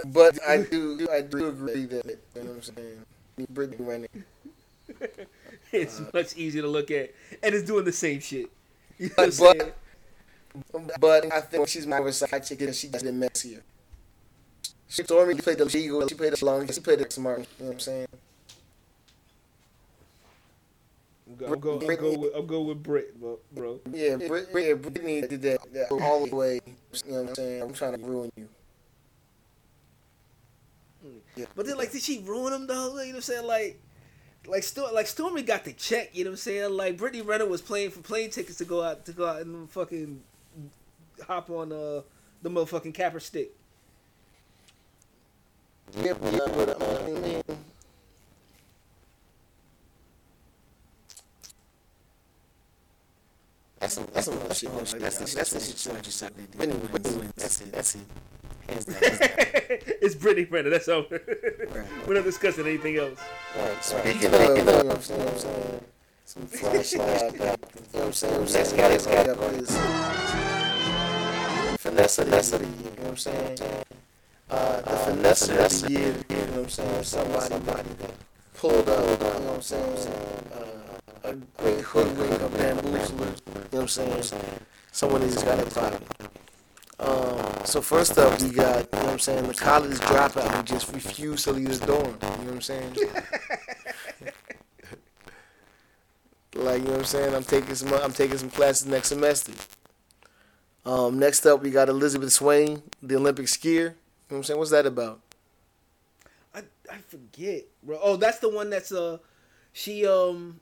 But 0.05 0.39
I 0.47 0.63
do 0.63 1.07
I 1.11 1.21
do 1.21 1.47
agree 1.47 1.85
that 1.85 2.05
you 2.35 2.43
know 2.43 2.49
what 2.51 2.55
I'm 2.55 2.61
saying. 2.61 3.05
Brittany 3.49 3.85
Renner. 3.85 4.07
it's 5.71 5.99
Uh, 5.99 6.09
much 6.13 6.35
easier 6.35 6.61
to 6.61 6.67
look 6.67 6.91
at, 6.91 7.13
and 7.41 7.55
it's 7.55 7.65
doing 7.65 7.85
the 7.85 7.91
same 7.91 8.19
shit. 8.19 8.49
You 8.97 9.09
know 9.17 9.29
But-? 9.39 9.75
But 10.99 11.33
I 11.33 11.41
think 11.41 11.67
she's 11.67 11.85
a 11.87 12.13
side 12.13 12.45
chick 12.45 12.61
and 12.61 12.75
she 12.75 12.87
gets 12.87 13.03
it 13.03 13.13
messier. 13.13 13.63
Stormy 14.93 15.33
played 15.35 15.57
the 15.57 15.65
legal, 15.65 16.07
she 16.07 16.15
played 16.15 16.33
the 16.33 16.45
long, 16.45 16.67
she 16.71 16.79
played 16.79 16.99
the 16.99 17.09
smart. 17.09 17.39
You 17.39 17.45
know 17.45 17.65
what 17.65 17.73
I'm 17.73 17.79
saying? 17.79 18.07
I'm 21.27 21.35
go, 21.35 21.45
I'm 21.47 21.59
go, 21.59 21.79
I'm 21.79 21.95
go 21.95 22.17
with, 22.17 22.35
I'm 22.35 22.45
go 22.45 22.61
with 22.61 22.83
Brit, 22.83 23.19
bro. 23.19 23.39
bro. 23.51 23.79
Yeah, 23.91 24.17
Brit, 24.17 24.49
yeah, 24.53 24.73
Brittany 24.73 25.21
did 25.21 25.41
that, 25.41 25.73
that 25.73 25.91
all 25.91 26.27
the 26.27 26.35
way. 26.35 26.59
You 27.05 27.11
know 27.11 27.21
what 27.21 27.29
I'm 27.29 27.35
saying? 27.35 27.61
I'm 27.63 27.73
trying 27.73 27.99
to 27.99 28.05
ruin 28.05 28.31
you. 28.35 28.47
Yeah. 31.35 31.45
But 31.55 31.65
then, 31.65 31.77
like, 31.77 31.91
did 31.91 32.03
she 32.03 32.19
ruin 32.19 32.53
him 32.53 32.67
though? 32.67 32.89
You 32.89 32.89
know 32.89 33.05
what 33.05 33.15
I'm 33.15 33.21
saying? 33.21 33.47
Like, 33.47 33.81
like, 34.45 34.61
Storm, 34.61 34.93
like 34.93 35.07
Stormy 35.07 35.41
got 35.41 35.65
the 35.65 35.73
check. 35.73 36.11
You 36.13 36.23
know 36.23 36.29
what 36.29 36.33
I'm 36.33 36.37
saying? 36.37 36.71
Like, 36.71 36.97
Brittany 36.97 37.23
Renner 37.23 37.47
was 37.47 37.61
playing 37.61 37.89
for 37.89 38.01
plane 38.01 38.29
tickets 38.29 38.59
to 38.59 38.65
go 38.65 38.83
out 38.83 39.05
to 39.05 39.11
go 39.11 39.25
out 39.25 39.41
and 39.41 39.67
fucking 39.71 40.21
hop 41.25 41.49
on 41.49 41.71
uh 41.71 42.01
the 42.43 42.49
motherfucking 42.49 42.93
capper 42.93 43.19
stick. 43.19 43.51
Uh, 45.89 46.15
but 46.55 46.81
I 46.81 47.07
mean, 47.09 47.43
That's 53.83 53.95
some, 53.95 54.07
that's 54.13 54.27
some 54.27 54.37
other 54.37 54.55
shit. 54.55 54.71
That's, 54.71 54.93
that's, 54.93 55.17
the, 55.17 55.35
that's 55.35 55.51
the 55.51 55.59
shit 55.59 56.05
you 56.05 56.27
that 56.27 56.37
dick. 56.37 56.61
Anyway, 56.61 57.31
that's 57.35 57.61
it. 57.61 57.71
That's 57.73 57.95
it. 57.95 58.01
Hands 58.69 58.85
down. 58.85 58.95
Hands 58.95 59.19
down. 59.19 59.29
it's 60.01 60.15
Brittany 60.15 60.47
Renner. 60.49 60.69
That's 60.69 60.87
all. 60.87 61.05
We're 62.07 62.13
not 62.13 62.23
discussing 62.23 62.65
anything 62.65 62.95
else. 62.95 63.19
Speaking 63.81 64.33
of, 64.33 64.57
you 64.57 64.63
know 64.63 64.83
what 64.83 64.95
I'm 64.95 65.01
saying? 65.01 65.83
Some 66.25 66.47
flashlight, 66.47 67.33
you 67.33 67.39
know 67.39 67.57
what 67.91 68.03
I'm 68.05 68.13
saying? 68.13 68.45
That's 68.45 68.71
got 68.73 68.91
it's 68.91 69.05
got 69.05 69.25
this 69.51 69.77
finesse 71.77 72.19
of 72.19 72.29
you 72.61 72.67
know 72.67 72.89
what 73.01 73.09
I'm 73.09 73.17
saying? 73.17 73.57
Uh, 74.49 74.81
the 74.81 74.97
finesse 74.97 75.49
of 75.49 75.81
the 75.81 75.91
year, 75.91 76.15
you 76.29 76.35
know 76.35 76.43
what 76.43 76.57
I'm 76.59 76.69
saying? 76.69 77.03
Somebody 77.03 77.49
that 77.49 77.85
pulled 78.55 78.89
up, 78.89 78.99
you 78.99 79.27
know 79.27 79.39
what 79.39 79.55
I'm 79.55 79.61
saying? 79.61 80.07
Uh, 80.53 81.29
a 81.29 81.33
great 81.57 81.81
hoodwink, 81.81 82.33
a 82.33 82.49
bamboozler, 82.49 83.11
you 83.11 83.53
know 83.53 83.63
what 83.71 83.81
I'm 83.81 83.87
saying? 83.87 84.23
Someone 84.91 85.21
who's 85.21 85.41
got 85.43 85.59
it. 85.59 85.77
Um, 86.99 87.65
so 87.65 87.81
first 87.81 88.17
up, 88.17 88.39
we 88.41 88.49
got, 88.49 88.87
you 88.93 88.99
know 88.99 89.05
what 89.05 89.13
I'm 89.13 89.19
saying, 89.19 89.47
the 89.47 89.53
college 89.53 89.97
dropout 89.99 90.55
who 90.55 90.63
just 90.63 90.93
refused 90.93 91.45
to 91.45 91.51
leave 91.51 91.69
his 91.69 91.79
dorm. 91.79 92.05
You 92.05 92.11
know 92.11 92.37
what 92.37 92.53
I'm 92.53 92.61
saying? 92.61 92.95
like, 96.55 96.81
you 96.81 96.85
know 96.85 96.91
what 96.91 96.99
I'm 96.99 97.05
saying? 97.05 97.33
I'm 97.33 97.43
taking 97.43 97.75
some, 97.75 97.93
I'm 97.93 98.13
taking 98.13 98.37
some 98.37 98.49
classes 98.49 98.85
next 98.85 99.07
semester. 99.09 99.53
Um, 100.85 101.17
next 101.17 101.45
up, 101.45 101.61
we 101.63 101.71
got 101.71 101.89
Elizabeth 101.89 102.29
Swaney, 102.29 102.81
the 103.01 103.15
Olympic 103.15 103.47
skier. 103.47 103.95
What 104.33 104.39
I'm 104.39 104.43
saying? 104.43 104.57
What's 104.57 104.71
that 104.71 104.85
about? 104.85 105.21
I 106.53 106.63
I 106.91 106.97
forget, 107.07 107.65
bro. 107.83 107.99
Oh, 108.01 108.15
that's 108.17 108.39
the 108.39 108.49
one 108.49 108.69
that's 108.69 108.91
uh, 108.91 109.19
she 109.73 110.05
um, 110.07 110.59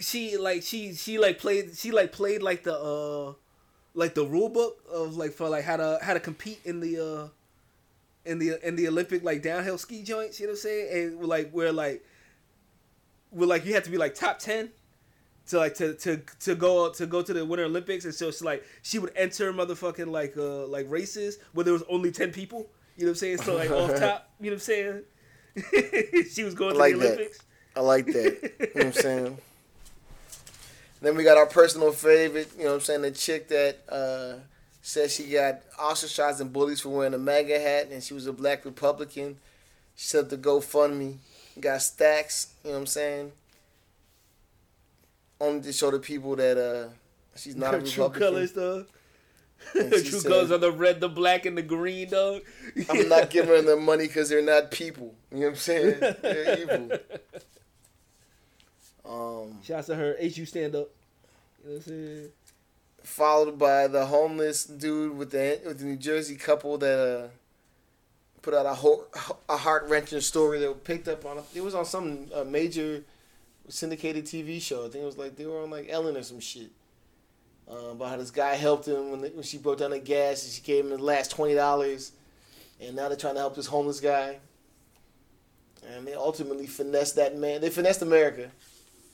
she 0.00 0.36
like 0.36 0.62
she 0.62 0.94
she 0.94 1.18
like 1.18 1.38
played 1.38 1.74
she 1.76 1.90
like 1.90 2.12
played 2.12 2.42
like 2.42 2.64
the 2.64 2.78
uh, 2.78 3.32
like 3.94 4.14
the 4.14 4.24
rule 4.26 4.48
book 4.48 4.82
of 4.92 5.16
like 5.16 5.32
for 5.32 5.48
like 5.48 5.64
how 5.64 5.76
to 5.76 5.98
how 6.02 6.14
to 6.14 6.20
compete 6.20 6.60
in 6.64 6.80
the 6.80 6.98
uh, 6.98 7.28
in 8.24 8.38
the 8.38 8.66
in 8.66 8.76
the 8.76 8.88
Olympic 8.88 9.24
like 9.24 9.42
downhill 9.42 9.78
ski 9.78 10.02
joints. 10.02 10.40
You 10.40 10.46
know 10.46 10.52
what 10.52 10.58
I'm 10.58 10.62
saying? 10.62 11.14
And 11.16 11.26
like 11.26 11.50
where 11.50 11.72
like 11.72 12.04
where 13.30 13.48
like 13.48 13.64
you 13.64 13.74
have 13.74 13.84
to 13.84 13.90
be 13.90 13.98
like 13.98 14.14
top 14.14 14.38
ten 14.38 14.70
to 15.48 15.58
like 15.58 15.74
to 15.74 15.94
to 15.94 16.20
to 16.40 16.54
go 16.54 16.90
to 16.90 17.06
go 17.06 17.22
to 17.22 17.32
the 17.32 17.44
Winter 17.44 17.64
Olympics, 17.64 18.04
and 18.04 18.14
so 18.14 18.28
it's 18.28 18.42
like 18.42 18.64
she 18.82 18.98
would 18.98 19.12
enter 19.16 19.52
motherfucking 19.52 20.08
like 20.10 20.36
uh 20.36 20.66
like 20.66 20.90
races 20.90 21.38
where 21.52 21.64
there 21.64 21.72
was 21.72 21.84
only 21.88 22.10
ten 22.10 22.32
people. 22.32 22.66
You 22.96 23.04
know 23.04 23.10
what 23.10 23.16
I'm 23.16 23.16
saying? 23.16 23.38
So 23.38 23.56
like 23.56 23.70
off 23.70 23.90
top, 23.98 24.30
you 24.40 24.50
know 24.50 24.54
what 24.54 24.54
I'm 24.54 24.60
saying? 24.60 25.02
she 26.32 26.44
was 26.44 26.54
going 26.54 26.70
I 26.70 26.72
to 26.74 26.78
like 26.78 26.92
the 26.94 26.98
that. 27.00 27.12
Olympics. 27.14 27.38
I 27.76 27.80
like 27.80 28.06
that. 28.06 28.14
you 28.42 28.66
know 28.66 28.66
what 28.72 28.86
I'm 28.86 28.92
saying? 28.92 29.38
Then 31.00 31.16
we 31.16 31.24
got 31.24 31.36
our 31.36 31.46
personal 31.46 31.92
favorite, 31.92 32.50
you 32.56 32.64
know 32.64 32.70
what 32.70 32.74
I'm 32.76 32.80
saying, 32.80 33.02
the 33.02 33.10
chick 33.10 33.48
that 33.48 33.78
uh, 33.90 34.40
said 34.80 35.10
she 35.10 35.24
got 35.24 35.60
ostracized 35.78 36.40
and 36.40 36.52
bullies 36.52 36.80
for 36.80 36.88
wearing 36.88 37.12
a 37.14 37.18
MAGA 37.18 37.58
hat 37.60 37.88
and 37.90 38.02
she 38.02 38.14
was 38.14 38.26
a 38.26 38.32
black 38.32 38.64
Republican. 38.64 39.36
She 39.96 40.06
set 40.06 40.24
up 40.24 40.30
the 40.30 40.38
GoFundMe, 40.38 41.16
got 41.60 41.82
stacks, 41.82 42.54
you 42.62 42.70
know 42.70 42.76
what 42.76 42.80
I'm 42.80 42.86
saying? 42.86 43.32
Only 45.44 45.62
to 45.62 45.72
show 45.72 45.90
the 45.90 45.98
people 45.98 46.36
that 46.36 46.56
uh, 46.58 46.88
she's 47.36 47.56
not 47.56 47.74
a 47.74 47.78
Her 47.78 47.84
Republican. 47.84 48.12
true 48.12 48.18
colors, 48.28 48.52
dog. 48.52 48.86
And 49.74 49.92
Her 49.92 49.98
she 49.98 50.10
true 50.10 50.18
said- 50.20 50.30
colors 50.30 50.50
are 50.50 50.58
the 50.58 50.72
red, 50.72 51.00
the 51.00 51.08
black, 51.08 51.46
and 51.46 51.56
the 51.56 51.62
green, 51.62 52.10
dog. 52.10 52.42
I'm 52.90 53.08
not 53.08 53.30
giving 53.36 53.54
them 53.54 53.66
the 53.66 53.76
money 53.76 54.06
because 54.06 54.28
they're 54.28 54.42
not 54.42 54.70
people. 54.70 55.14
You 55.30 55.38
know 55.38 55.46
what 55.46 55.50
I'm 55.50 55.56
saying? 55.56 56.00
They're 56.22 56.58
evil. 56.58 56.90
Um, 59.06 59.58
Shouts 59.62 59.88
to 59.88 59.94
her. 59.96 60.16
HU 60.18 60.46
stand 60.46 60.74
up. 60.74 60.88
You 61.62 61.70
know 61.70 61.76
what 61.76 61.76
I'm 61.76 61.82
saying? 61.82 62.28
followed 63.02 63.58
by 63.58 63.86
the 63.86 64.06
homeless 64.06 64.64
dude 64.64 65.14
with 65.18 65.30
the 65.30 65.60
with 65.66 65.78
the 65.78 65.84
New 65.84 65.96
Jersey 65.96 66.36
couple 66.36 66.78
that 66.78 66.98
uh, 66.98 67.28
put 68.40 68.54
out 68.54 68.64
a 68.64 68.72
ho- 68.72 69.04
a 69.46 69.58
heart 69.58 69.84
wrenching 69.90 70.22
story 70.22 70.58
that 70.60 70.84
picked 70.84 71.06
up 71.08 71.26
on. 71.26 71.38
It 71.54 71.62
was 71.62 71.74
on 71.74 71.84
some 71.84 72.28
uh, 72.34 72.44
major 72.44 73.02
syndicated 73.68 74.24
TV 74.24 74.60
show. 74.60 74.80
I 74.80 74.88
think 74.88 75.02
it 75.02 75.06
was 75.06 75.18
like 75.18 75.36
they 75.36 75.46
were 75.46 75.62
on 75.62 75.70
like 75.70 75.88
Ellen 75.88 76.16
or 76.16 76.22
some 76.22 76.40
shit. 76.40 76.70
Uh, 77.70 77.92
about 77.92 78.10
how 78.10 78.16
this 78.18 78.30
guy 78.30 78.54
helped 78.56 78.86
him 78.86 79.10
when, 79.10 79.20
when 79.20 79.42
she 79.42 79.56
broke 79.56 79.78
down 79.78 79.90
the 79.90 79.98
gas 79.98 80.44
and 80.44 80.52
she 80.52 80.60
gave 80.60 80.84
him 80.84 80.90
the 80.90 80.98
last 80.98 81.30
twenty 81.30 81.54
dollars, 81.54 82.12
and 82.80 82.94
now 82.94 83.08
they're 83.08 83.16
trying 83.16 83.34
to 83.34 83.40
help 83.40 83.54
this 83.54 83.66
homeless 83.66 84.00
guy. 84.00 84.38
And 85.88 86.06
they 86.06 86.14
ultimately 86.14 86.66
finessed 86.66 87.16
that 87.16 87.36
man. 87.36 87.60
They 87.60 87.70
finessed 87.70 88.02
America 88.02 88.50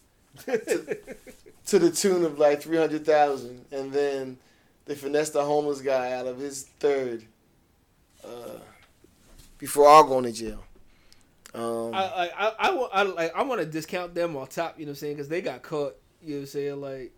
to 0.46 1.78
the 1.78 1.90
tune 1.90 2.24
of 2.24 2.38
like 2.38 2.60
three 2.60 2.76
hundred 2.76 3.06
thousand, 3.06 3.64
and 3.70 3.92
then 3.92 4.36
they 4.86 4.96
finessed 4.96 5.34
the 5.34 5.44
homeless 5.44 5.80
guy 5.80 6.12
out 6.12 6.26
of 6.26 6.38
his 6.38 6.64
third 6.80 7.24
uh, 8.24 8.58
before 9.58 9.86
all 9.86 10.04
going 10.04 10.24
to 10.24 10.32
jail. 10.32 10.64
Um, 11.54 11.94
I 11.94 12.30
I 12.36 12.52
I, 12.58 12.88
I, 12.92 13.02
like, 13.02 13.34
I 13.34 13.42
want 13.42 13.60
to 13.60 13.66
discount 13.66 14.14
them 14.14 14.36
on 14.36 14.46
top. 14.46 14.78
You 14.78 14.86
know 14.86 14.90
what 14.90 14.92
I'm 14.92 14.96
saying? 14.96 15.14
Because 15.14 15.28
they 15.28 15.40
got 15.40 15.62
caught. 15.62 15.96
You 16.22 16.30
know 16.30 16.36
what 16.36 16.40
I'm 16.42 16.46
saying? 16.46 16.80
Like, 16.80 17.12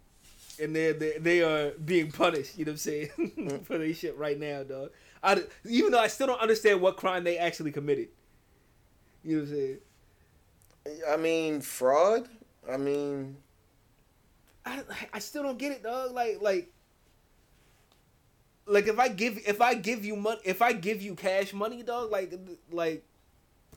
and 0.60 0.74
they 0.74 0.92
they 0.92 1.18
they 1.18 1.42
are 1.42 1.72
being 1.72 2.10
punished. 2.10 2.58
You 2.58 2.64
know 2.64 2.70
what 2.70 2.74
I'm 2.74 2.78
saying? 2.78 3.60
For 3.64 3.78
their 3.78 3.92
shit 3.94 4.16
right 4.16 4.38
now, 4.38 4.62
dog. 4.62 4.90
I, 5.22 5.42
even 5.64 5.92
though 5.92 6.00
I 6.00 6.08
still 6.08 6.26
don't 6.26 6.40
understand 6.40 6.80
what 6.80 6.96
crime 6.96 7.24
they 7.24 7.38
actually 7.38 7.72
committed. 7.72 8.08
You 9.22 9.36
know 9.36 9.42
what 9.42 9.50
I'm 9.50 9.54
saying? 9.54 9.78
I 11.08 11.16
mean, 11.16 11.60
fraud. 11.60 12.28
I 12.70 12.76
mean, 12.76 13.36
I, 14.64 14.82
I 15.12 15.18
still 15.18 15.42
don't 15.42 15.58
get 15.58 15.72
it, 15.72 15.82
dog. 15.82 16.12
Like 16.12 16.38
like 16.40 16.72
like 18.66 18.88
if 18.88 18.98
I 18.98 19.08
give 19.08 19.38
if 19.46 19.60
I 19.60 19.74
give 19.74 20.04
you 20.04 20.16
money 20.16 20.40
if 20.44 20.62
I 20.62 20.72
give 20.72 21.02
you 21.02 21.14
cash 21.14 21.52
money, 21.52 21.82
dog, 21.82 22.10
like 22.10 22.32
like 22.70 23.04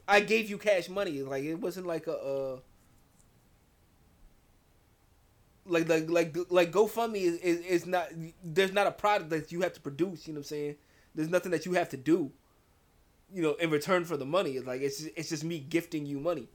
I 0.07 0.19
gave 0.19 0.49
you 0.49 0.57
cash 0.57 0.89
money. 0.89 1.21
Like 1.21 1.43
it 1.43 1.55
wasn't 1.55 1.87
like 1.87 2.07
a 2.07 2.17
uh 2.17 2.57
like 5.65 5.89
like 5.89 6.09
like 6.09 6.35
like 6.49 6.71
GoFundMe 6.71 7.21
is, 7.21 7.37
is 7.37 7.59
is 7.65 7.85
not 7.85 8.09
there's 8.43 8.71
not 8.71 8.87
a 8.87 8.91
product 8.91 9.29
that 9.31 9.51
you 9.51 9.61
have 9.61 9.73
to 9.73 9.81
produce, 9.81 10.27
you 10.27 10.33
know 10.33 10.39
what 10.39 10.45
I'm 10.45 10.49
saying? 10.49 10.75
There's 11.15 11.29
nothing 11.29 11.51
that 11.51 11.65
you 11.65 11.73
have 11.73 11.89
to 11.89 11.97
do, 11.97 12.31
you 13.33 13.41
know, 13.41 13.53
in 13.53 13.69
return 13.69 14.05
for 14.05 14.17
the 14.17 14.25
money. 14.25 14.51
It's 14.51 14.67
like 14.67 14.81
it's 14.81 15.01
it's 15.15 15.29
just 15.29 15.43
me 15.43 15.59
gifting 15.59 16.05
you 16.05 16.19
money. 16.19 16.49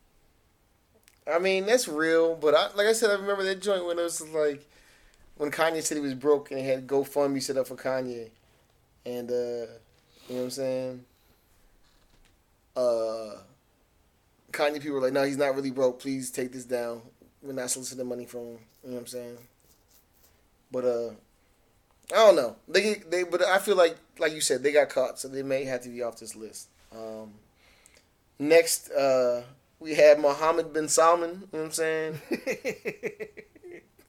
I 1.30 1.38
mean 1.38 1.66
that's 1.66 1.88
real. 1.88 2.36
But 2.36 2.54
I, 2.54 2.68
like 2.74 2.86
I 2.86 2.92
said, 2.92 3.10
I 3.10 3.14
remember 3.14 3.42
that 3.44 3.60
joint 3.60 3.84
when 3.84 3.98
it 3.98 4.02
was 4.02 4.20
like 4.30 4.68
when 5.36 5.50
Kanye 5.50 5.82
said 5.82 5.96
he 5.96 6.02
was 6.02 6.14
broke 6.14 6.50
and 6.50 6.60
had 6.60 6.86
GoFundMe 6.86 7.42
set 7.42 7.56
up 7.56 7.66
for 7.66 7.76
Kanye, 7.76 8.30
and 9.04 9.30
uh, 9.30 9.34
you 9.34 9.66
know 10.28 10.36
what 10.36 10.42
I'm 10.42 10.50
saying. 10.50 11.04
Uh, 12.76 13.36
Kanye 14.52 14.80
people 14.80 14.92
were 14.94 15.00
like, 15.00 15.12
"No, 15.12 15.24
he's 15.24 15.36
not 15.36 15.54
really 15.54 15.70
broke. 15.70 16.00
Please 16.00 16.30
take 16.30 16.52
this 16.52 16.64
down. 16.64 17.02
We're 17.42 17.52
not 17.52 17.70
soliciting 17.70 18.06
money 18.06 18.26
from 18.26 18.40
him." 18.40 18.58
You 18.82 18.90
know 18.90 18.94
what 18.94 19.00
I'm 19.00 19.06
saying? 19.06 19.38
But 20.70 20.84
uh, 20.84 21.10
I 22.12 22.16
don't 22.16 22.36
know. 22.36 22.56
They 22.68 22.94
they 22.94 23.24
but 23.24 23.42
I 23.44 23.58
feel 23.58 23.76
like 23.76 23.96
like 24.18 24.32
you 24.32 24.40
said 24.40 24.62
they 24.62 24.72
got 24.72 24.88
caught, 24.88 25.18
so 25.18 25.28
they 25.28 25.42
may 25.42 25.64
have 25.64 25.82
to 25.82 25.88
be 25.88 26.02
off 26.02 26.18
this 26.18 26.34
list. 26.34 26.68
Um, 26.92 27.34
next, 28.38 28.90
uh, 28.90 29.42
we 29.78 29.94
have 29.94 30.18
Mohammed 30.18 30.72
bin 30.72 30.88
Salman. 30.88 31.30
You 31.30 31.58
know 31.58 31.64
what 31.64 31.64
I'm 31.66 31.72
saying? 31.72 32.20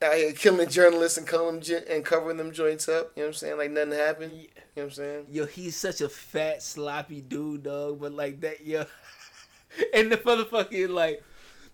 Out 0.03 0.15
here 0.15 0.33
killing 0.33 0.67
journalists 0.67 1.19
and 1.19 1.27
calling 1.27 1.59
them 1.59 1.83
and 1.87 2.03
covering 2.03 2.37
them 2.37 2.51
joints 2.51 2.89
up. 2.89 3.11
You 3.15 3.21
know 3.21 3.27
what 3.27 3.27
I'm 3.27 3.33
saying? 3.33 3.57
Like 3.57 3.71
nothing 3.71 3.91
happened. 3.91 4.31
You 4.33 4.39
know 4.39 4.47
what 4.73 4.83
I'm 4.83 4.91
saying? 4.91 5.25
Yo, 5.29 5.45
he's 5.45 5.75
such 5.75 6.01
a 6.01 6.09
fat, 6.09 6.63
sloppy 6.63 7.21
dude, 7.21 7.63
dog. 7.63 7.99
But 8.01 8.13
like 8.13 8.41
that, 8.41 8.65
yo, 8.65 8.85
and 9.93 10.11
the 10.11 10.17
motherfucking 10.17 10.89
like 10.89 11.23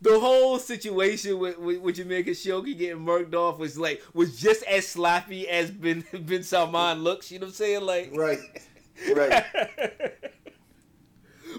the 0.01 0.19
whole 0.19 0.59
situation 0.59 1.39
with 1.39 1.57
with, 1.57 1.79
with 1.79 1.95
Jamal 1.95 2.17
Khashoggi 2.21 2.77
getting 2.77 3.05
murked 3.05 3.33
off 3.33 3.59
was 3.59 3.77
like 3.77 4.03
was 4.13 4.37
just 4.37 4.61
as 4.63 4.85
sloppy 4.85 5.47
as 5.47 5.71
Ben 5.71 6.03
bin 6.25 6.43
Salman 6.43 7.03
looks. 7.03 7.31
You 7.31 7.39
know 7.39 7.45
what 7.45 7.51
I'm 7.51 7.55
saying? 7.55 7.81
Like, 7.81 8.11
Right. 8.13 8.39
Right. 9.15 9.45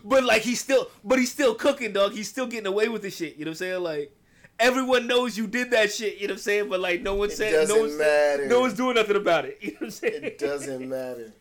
but 0.05 0.25
like 0.25 0.43
he's 0.43 0.61
still, 0.61 0.91
but 1.05 1.19
he's 1.19 1.31
still 1.31 1.55
cooking, 1.55 1.93
dog. 1.93 2.13
He's 2.13 2.29
still 2.29 2.47
getting 2.47 2.67
away 2.67 2.89
with 2.89 3.03
the 3.03 3.11
shit. 3.11 3.37
You 3.37 3.45
know 3.45 3.51
what 3.51 3.61
I'm 3.63 3.67
saying? 3.67 3.83
Like. 3.83 4.13
Everyone 4.61 5.07
knows 5.07 5.39
you 5.39 5.47
did 5.47 5.71
that 5.71 5.93
shit, 5.93 6.19
you 6.19 6.27
know 6.27 6.33
what 6.33 6.39
I'm 6.39 6.43
saying? 6.43 6.69
But 6.69 6.81
like 6.81 7.01
no 7.03 7.15
one 7.15 7.31
It 7.31 7.37
said 7.37 7.53
no 7.53 7.61
doesn't 7.61 7.81
one's 7.81 7.99
matter. 7.99 8.47
no 8.49 8.61
one's 8.61 8.75
doing 8.75 8.95
nothing 8.97 9.17
about 9.17 9.45
it. 9.45 9.59
You 9.63 9.71
know 9.73 9.77
what 9.79 9.85
I'm 9.87 9.91
saying? 9.91 10.25
It 10.25 10.39
doesn't 10.39 10.89
matter. 10.89 11.33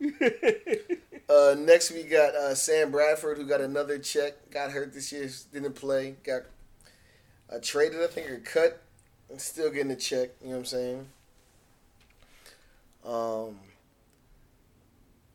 Uh, 1.30 1.54
next 1.56 1.92
we 1.92 2.02
got 2.02 2.34
uh, 2.34 2.52
Sam 2.56 2.90
Bradford 2.90 3.38
who 3.38 3.44
got 3.46 3.60
another 3.60 4.00
check. 4.00 4.50
Got 4.50 4.72
hurt 4.72 4.92
this 4.92 5.12
year, 5.12 5.30
didn't 5.52 5.74
play. 5.74 6.16
Got 6.24 6.42
uh, 7.48 7.58
traded, 7.62 8.02
I 8.02 8.08
think, 8.08 8.28
or 8.28 8.38
cut. 8.38 8.82
And 9.30 9.40
still 9.40 9.70
getting 9.70 9.92
a 9.92 9.96
check. 9.96 10.30
You 10.40 10.48
know 10.48 10.52
what 10.54 10.58
I'm 10.58 10.64
saying? 10.64 11.06
Um, 13.06 13.60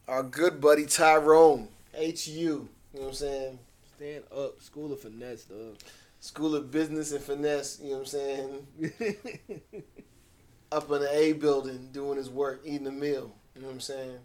our 0.09 0.21
good 0.23 0.59
buddy 0.59 0.85
Tyrone 0.85 1.69
HU. 1.97 2.11
You 2.29 2.67
know 2.93 2.99
what 2.99 3.07
I'm 3.07 3.13
saying? 3.13 3.59
Stand 3.95 4.23
up, 4.37 4.61
school 4.61 4.91
of 4.91 4.99
finesse, 4.99 5.45
dog. 5.45 5.77
School 6.26 6.56
of 6.56 6.72
Business 6.72 7.11
and 7.11 7.23
Finesse. 7.23 7.80
You 7.80 7.91
know 7.91 7.97
what 7.97 7.99
I'm 7.99 8.06
saying? 8.07 8.68
Up 10.72 10.91
in 10.91 11.02
the 11.02 11.10
A 11.15 11.34
building, 11.34 11.89
doing 11.91 12.18
his 12.18 12.30
work, 12.30 12.61
eating 12.65 12.88
a 12.88 12.91
meal. 12.91 13.34
You 13.56 13.61
know 13.61 13.68
what 13.68 13.73
I'm 13.76 13.80
saying? 13.80 14.19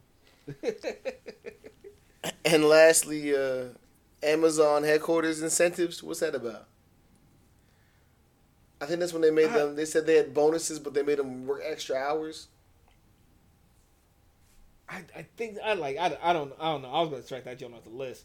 And 2.44 2.64
lastly, 2.64 3.34
uh, 3.34 3.68
Amazon 4.22 4.82
headquarters 4.84 5.40
incentives. 5.42 6.02
What's 6.02 6.20
that 6.20 6.34
about? 6.34 6.66
I 8.80 8.86
think 8.86 9.00
that's 9.00 9.12
when 9.12 9.22
they 9.22 9.30
made 9.30 9.50
I- 9.50 9.58
them. 9.58 9.76
They 9.76 9.84
said 9.84 10.06
they 10.06 10.16
had 10.16 10.34
bonuses, 10.34 10.78
but 10.78 10.94
they 10.94 11.02
made 11.02 11.18
them 11.18 11.46
work 11.46 11.62
extra 11.64 11.96
hours. 11.96 12.48
I, 14.88 15.02
I 15.16 15.22
think 15.36 15.58
I 15.64 15.74
like 15.74 15.96
I, 15.98 16.16
I 16.22 16.32
don't 16.32 16.52
I 16.58 16.72
don't 16.72 16.82
know 16.82 16.90
I 16.92 17.00
was 17.00 17.10
gonna 17.10 17.22
strike 17.22 17.44
that 17.44 17.58
joint 17.58 17.74
off 17.74 17.84
the 17.84 17.90
list. 17.90 18.24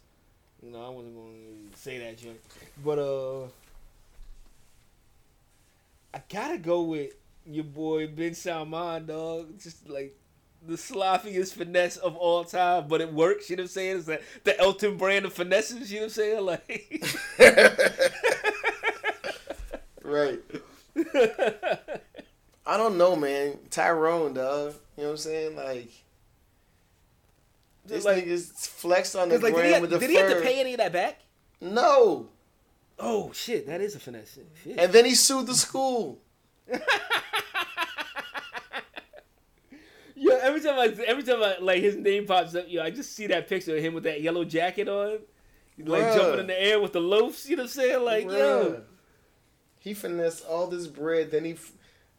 You 0.63 0.71
know 0.71 0.83
I 0.85 0.89
wasn't 0.89 1.15
gonna 1.15 1.75
say 1.75 1.99
that 1.99 2.17
joint, 2.17 2.39
but 2.83 2.99
uh, 2.99 3.47
I 6.15 6.21
gotta 6.29 6.57
go 6.57 6.81
with 6.83 7.11
your 7.45 7.65
boy 7.65 8.07
bin 8.07 8.33
Salman, 8.33 9.05
dog. 9.05 9.59
Just 9.59 9.89
like 9.89 10.17
the 10.65 10.75
sloppiest 10.75 11.53
finesse 11.55 11.97
of 11.97 12.15
all 12.15 12.45
time, 12.45 12.87
but 12.87 13.01
it 13.01 13.11
works. 13.13 13.49
You 13.49 13.57
know 13.57 13.63
what 13.63 13.65
I'm 13.65 13.73
saying? 13.73 13.97
It's 13.97 14.05
the, 14.05 14.21
the 14.45 14.57
Elton 14.57 14.95
brand 14.95 15.25
of 15.25 15.33
finesses. 15.33 15.91
You 15.91 15.99
know 15.99 16.05
what 16.05 16.17
I'm 16.17 16.23
saying? 16.39 16.45
Like. 16.45 17.03
right. 20.03 20.39
I 22.65 22.77
don't 22.77 22.97
know, 22.97 23.17
man. 23.17 23.59
Tyrone, 23.69 24.33
dog. 24.33 24.75
You 24.95 25.03
know 25.03 25.09
what 25.09 25.11
I'm 25.11 25.17
saying? 25.17 25.55
Like 25.57 25.91
this 27.85 28.05
Like- 28.05 28.23
nigga's 28.25 28.51
flexed 28.67 29.17
on 29.17 29.27
the 29.27 29.39
like, 29.39 29.53
have, 29.57 29.81
with 29.81 29.89
the 29.89 29.99
did 29.99 30.09
he 30.09 30.15
have 30.15 30.29
to 30.29 30.41
pay 30.41 30.61
any 30.61 30.73
of 30.75 30.77
that 30.77 30.93
back? 30.93 31.19
No. 31.59 32.29
Oh 32.97 33.31
shit, 33.33 33.67
that 33.67 33.81
is 33.81 33.95
a 33.95 33.99
finesse. 33.99 34.39
Shit. 34.63 34.79
And 34.79 34.93
then 34.93 35.05
he 35.05 35.15
sued 35.15 35.47
the 35.47 35.55
school. 35.55 36.19
Yeah, 40.15 40.39
every 40.41 40.61
time 40.61 40.79
I 40.79 40.85
every 41.05 41.23
time 41.23 41.43
I 41.43 41.57
like 41.59 41.81
his 41.81 41.95
name 41.97 42.25
pops 42.25 42.55
up, 42.55 42.65
yo, 42.67 42.81
I 42.81 42.89
just 42.89 43.13
see 43.13 43.27
that 43.27 43.49
picture 43.49 43.75
of 43.75 43.83
him 43.83 43.93
with 43.93 44.05
that 44.05 44.21
yellow 44.21 44.45
jacket 44.45 44.87
on, 44.87 45.19
like 45.77 46.03
Bruh. 46.03 46.15
jumping 46.15 46.39
in 46.39 46.47
the 46.47 46.61
air 46.61 46.79
with 46.79 46.93
the 46.93 47.01
loafs. 47.01 47.47
You 47.47 47.57
know 47.57 47.63
what 47.63 47.71
I'm 47.71 47.73
saying? 47.73 48.03
Like, 48.03 48.23
yo, 48.25 48.81
he 49.77 49.93
finessed 49.93 50.45
all 50.45 50.67
this 50.67 50.87
bread. 50.87 51.31
Then 51.31 51.43
he, 51.43 51.55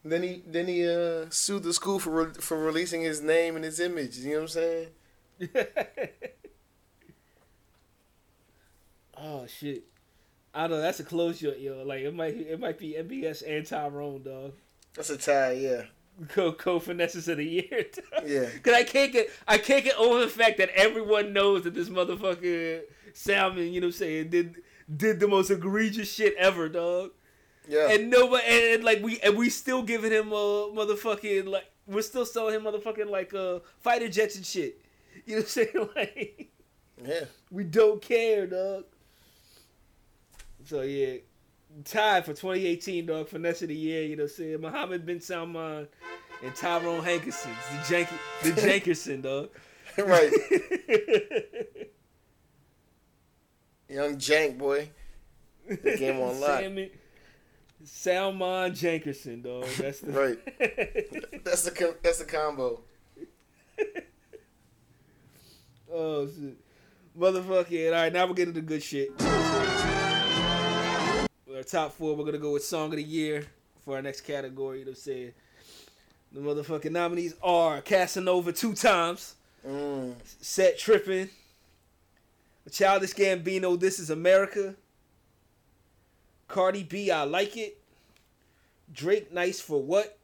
then 0.04 0.22
he, 0.22 0.42
then 0.46 0.68
he 0.68 0.86
uh 0.86 1.30
sued 1.30 1.62
the 1.62 1.72
school 1.72 1.98
for 1.98 2.10
re- 2.10 2.34
for 2.38 2.58
releasing 2.58 3.00
his 3.00 3.22
name 3.22 3.56
and 3.56 3.64
his 3.64 3.80
image. 3.80 4.18
You 4.18 4.34
know 4.34 4.42
what 4.42 4.56
I'm 4.56 5.48
saying? 5.48 5.56
oh 9.16 9.46
shit. 9.46 9.84
I 10.56 10.62
don't 10.62 10.78
know. 10.78 10.80
That's 10.80 11.00
a 11.00 11.04
close 11.04 11.38
shot, 11.38 11.60
yo. 11.60 11.82
Like 11.84 12.00
it 12.00 12.14
might 12.14 12.34
it 12.34 12.58
might 12.58 12.78
be 12.78 12.96
MBS 12.98 13.42
and 13.46 13.66
Tyrone, 13.66 14.22
dog. 14.22 14.54
That's 14.94 15.10
a 15.10 15.18
tie. 15.18 15.52
Yeah, 15.52 15.82
Co 16.28 16.52
co 16.52 16.80
finesses 16.80 17.28
of 17.28 17.36
the 17.36 17.44
year. 17.44 17.68
dog. 17.92 18.24
yeah. 18.26 18.48
Cause 18.62 18.72
I 18.72 18.82
can't 18.84 19.12
get 19.12 19.28
I 19.46 19.58
can't 19.58 19.84
get 19.84 19.96
over 19.98 20.20
the 20.20 20.28
fact 20.28 20.56
that 20.56 20.70
everyone 20.70 21.34
knows 21.34 21.64
that 21.64 21.74
this 21.74 21.90
motherfucker 21.90 22.80
Salmon, 23.12 23.70
you 23.70 23.82
know 23.82 23.88
what 23.88 23.96
I'm 23.96 23.98
saying, 23.98 24.30
did 24.30 24.56
did 24.96 25.20
the 25.20 25.28
most 25.28 25.50
egregious 25.50 26.10
shit 26.10 26.34
ever, 26.38 26.70
dog. 26.70 27.10
Yeah. 27.68 27.90
And 27.90 28.08
nobody 28.08 28.44
and, 28.46 28.74
and 28.76 28.84
like 28.84 29.02
we 29.02 29.20
and 29.20 29.36
we 29.36 29.50
still 29.50 29.82
giving 29.82 30.10
him 30.10 30.32
a 30.32 30.70
motherfucking 30.74 31.48
like 31.48 31.70
we're 31.86 32.00
still 32.00 32.24
selling 32.24 32.54
him 32.54 32.62
motherfucking 32.62 33.10
like 33.10 33.34
uh 33.34 33.58
fighter 33.80 34.08
jets 34.08 34.36
and 34.36 34.46
shit. 34.46 34.80
You 35.26 35.36
know 35.36 35.40
what 35.40 35.44
I'm 35.44 35.48
saying? 35.48 35.88
Like 35.96 36.50
yeah. 37.04 37.24
we 37.50 37.64
don't 37.64 38.00
care, 38.00 38.46
dog. 38.46 38.84
So 40.66 40.82
yeah. 40.82 41.18
Tied 41.84 42.24
for 42.24 42.32
2018, 42.32 43.06
dog. 43.06 43.28
Finesse 43.28 43.62
of 43.62 43.68
the 43.68 43.74
year, 43.74 44.02
you 44.02 44.16
know 44.16 44.22
what 44.24 44.30
I'm 44.30 44.36
saying? 44.36 44.60
Mohammed 44.60 45.04
bin 45.04 45.20
Salman 45.20 45.86
and 46.42 46.54
Tyrone 46.54 47.02
Hankerson. 47.02 47.50
The 47.70 47.94
Jank 47.94 48.08
the 48.42 48.50
Jankerson, 48.60 49.22
dog. 49.22 49.50
right. 49.98 50.32
Young 53.88 54.16
Jank 54.16 54.58
boy. 54.58 54.90
The 55.68 55.96
game 55.96 56.20
on 56.20 56.40
lock. 56.40 56.60
Salmon, 56.60 56.90
Salman 57.84 58.72
Jankerson, 58.72 59.42
dog. 59.42 59.66
That's 59.78 60.00
the 60.00 60.12
Right. 60.12 60.38
That's 61.44 61.62
the 61.62 61.96
that's 62.02 62.18
the 62.18 62.24
combo. 62.24 62.80
oh 65.92 66.26
shit. 66.26 66.56
Motherfucking. 67.18 67.86
All 67.88 67.92
right, 67.92 68.12
now 68.12 68.26
we're 68.26 68.34
getting 68.34 68.54
to 68.54 68.60
good 68.60 68.82
shit. 68.82 69.10
Our 71.56 71.62
top 71.62 71.92
four, 71.92 72.14
we're 72.14 72.26
gonna 72.26 72.36
go 72.36 72.52
with 72.52 72.64
song 72.66 72.90
of 72.90 72.96
the 72.96 73.02
year 73.02 73.46
for 73.82 73.96
our 73.96 74.02
next 74.02 74.22
category. 74.22 74.80
You 74.80 74.84
know 74.84 74.90
what 74.90 74.98
I'm 74.98 75.02
saying? 75.02 75.32
The 76.32 76.40
motherfucking 76.40 76.90
nominees 76.90 77.34
are 77.42 77.80
Casanova 77.80 78.52
two 78.52 78.74
times, 78.74 79.36
Mm. 79.66 80.14
Set 80.42 80.78
Trippin', 80.78 81.30
Childish 82.70 83.14
Gambino, 83.14 83.80
This 83.80 83.98
Is 83.98 84.10
America, 84.10 84.74
Cardi 86.46 86.82
B, 86.82 87.10
I 87.10 87.22
Like 87.24 87.56
It, 87.56 87.80
Drake, 88.92 89.32
Nice 89.32 89.58
for 89.58 89.82
What, 89.82 90.18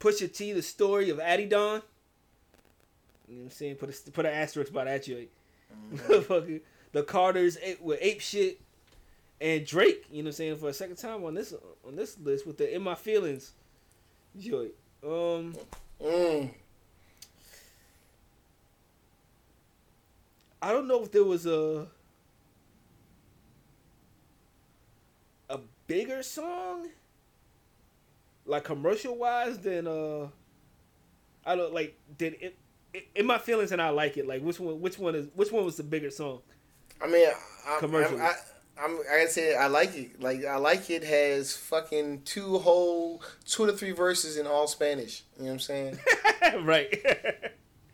Pusha 0.00 0.34
T, 0.34 0.52
The 0.54 0.62
Story 0.62 1.10
of 1.10 1.18
Adidon. 1.18 1.82
You 3.28 3.36
know 3.36 3.42
what 3.42 3.44
I'm 3.44 3.50
saying? 3.50 3.74
Put 3.76 3.90
a, 3.90 4.10
put 4.12 4.24
an 4.24 4.32
asterisk 4.32 4.72
by 4.72 4.84
that 4.84 5.04
joint. 5.04 5.28
Motherfucker. 5.94 6.62
the 6.92 7.02
Carters 7.02 7.58
with 7.82 7.98
Ape 8.00 8.20
Shit, 8.22 8.60
and 9.40 9.64
Drake, 9.66 10.04
you 10.10 10.22
know 10.22 10.26
what 10.26 10.30
I'm 10.30 10.32
saying, 10.32 10.56
for 10.56 10.68
a 10.68 10.72
second 10.74 10.96
time 10.96 11.24
on 11.24 11.34
this 11.34 11.54
on 11.86 11.96
this 11.96 12.18
list 12.18 12.46
with 12.46 12.58
the 12.58 12.74
In 12.74 12.82
My 12.82 12.94
Feelings 12.94 13.52
joint. 14.38 14.72
Um, 15.02 15.54
Mm. 16.00 16.50
I 20.62 20.72
don't 20.72 20.88
know 20.88 21.02
if 21.02 21.10
there 21.12 21.24
was 21.24 21.46
a 21.46 21.86
a 25.48 25.58
bigger 25.86 26.22
song, 26.22 26.88
like 28.46 28.64
commercial 28.64 29.16
wise, 29.16 29.58
than 29.58 29.86
uh, 29.86 30.28
I 31.44 31.56
don't 31.56 31.72
like 31.74 31.98
did 32.16 32.36
it. 32.40 32.56
In 33.14 33.24
my 33.24 33.38
feelings, 33.38 33.70
and 33.72 33.80
I 33.80 33.90
like 33.90 34.16
it. 34.16 34.26
Like 34.26 34.42
which 34.42 34.58
one? 34.58 34.80
Which 34.80 34.98
one 34.98 35.14
is? 35.14 35.28
Which 35.34 35.52
one 35.52 35.64
was 35.64 35.76
the 35.76 35.84
bigger 35.84 36.10
song? 36.10 36.40
I 37.00 37.06
mean, 37.06 37.28
I, 37.66 37.78
Commercials. 37.78 38.20
I, 38.20 38.26
I, 38.26 38.34
I'm, 38.82 38.98
I 39.12 39.18
gotta 39.18 39.28
say, 39.28 39.54
I 39.54 39.66
like 39.66 39.94
it. 39.94 40.20
Like, 40.20 40.44
I 40.44 40.56
like 40.56 40.88
it 40.88 41.04
has 41.04 41.54
fucking 41.54 42.22
two 42.22 42.58
whole, 42.58 43.22
two 43.44 43.66
to 43.66 43.72
three 43.72 43.92
verses 43.92 44.36
in 44.38 44.46
all 44.46 44.66
Spanish. 44.66 45.22
You 45.36 45.44
know 45.44 45.48
what 45.48 45.54
I'm 45.54 45.60
saying? 45.60 45.98
right. 46.62 46.90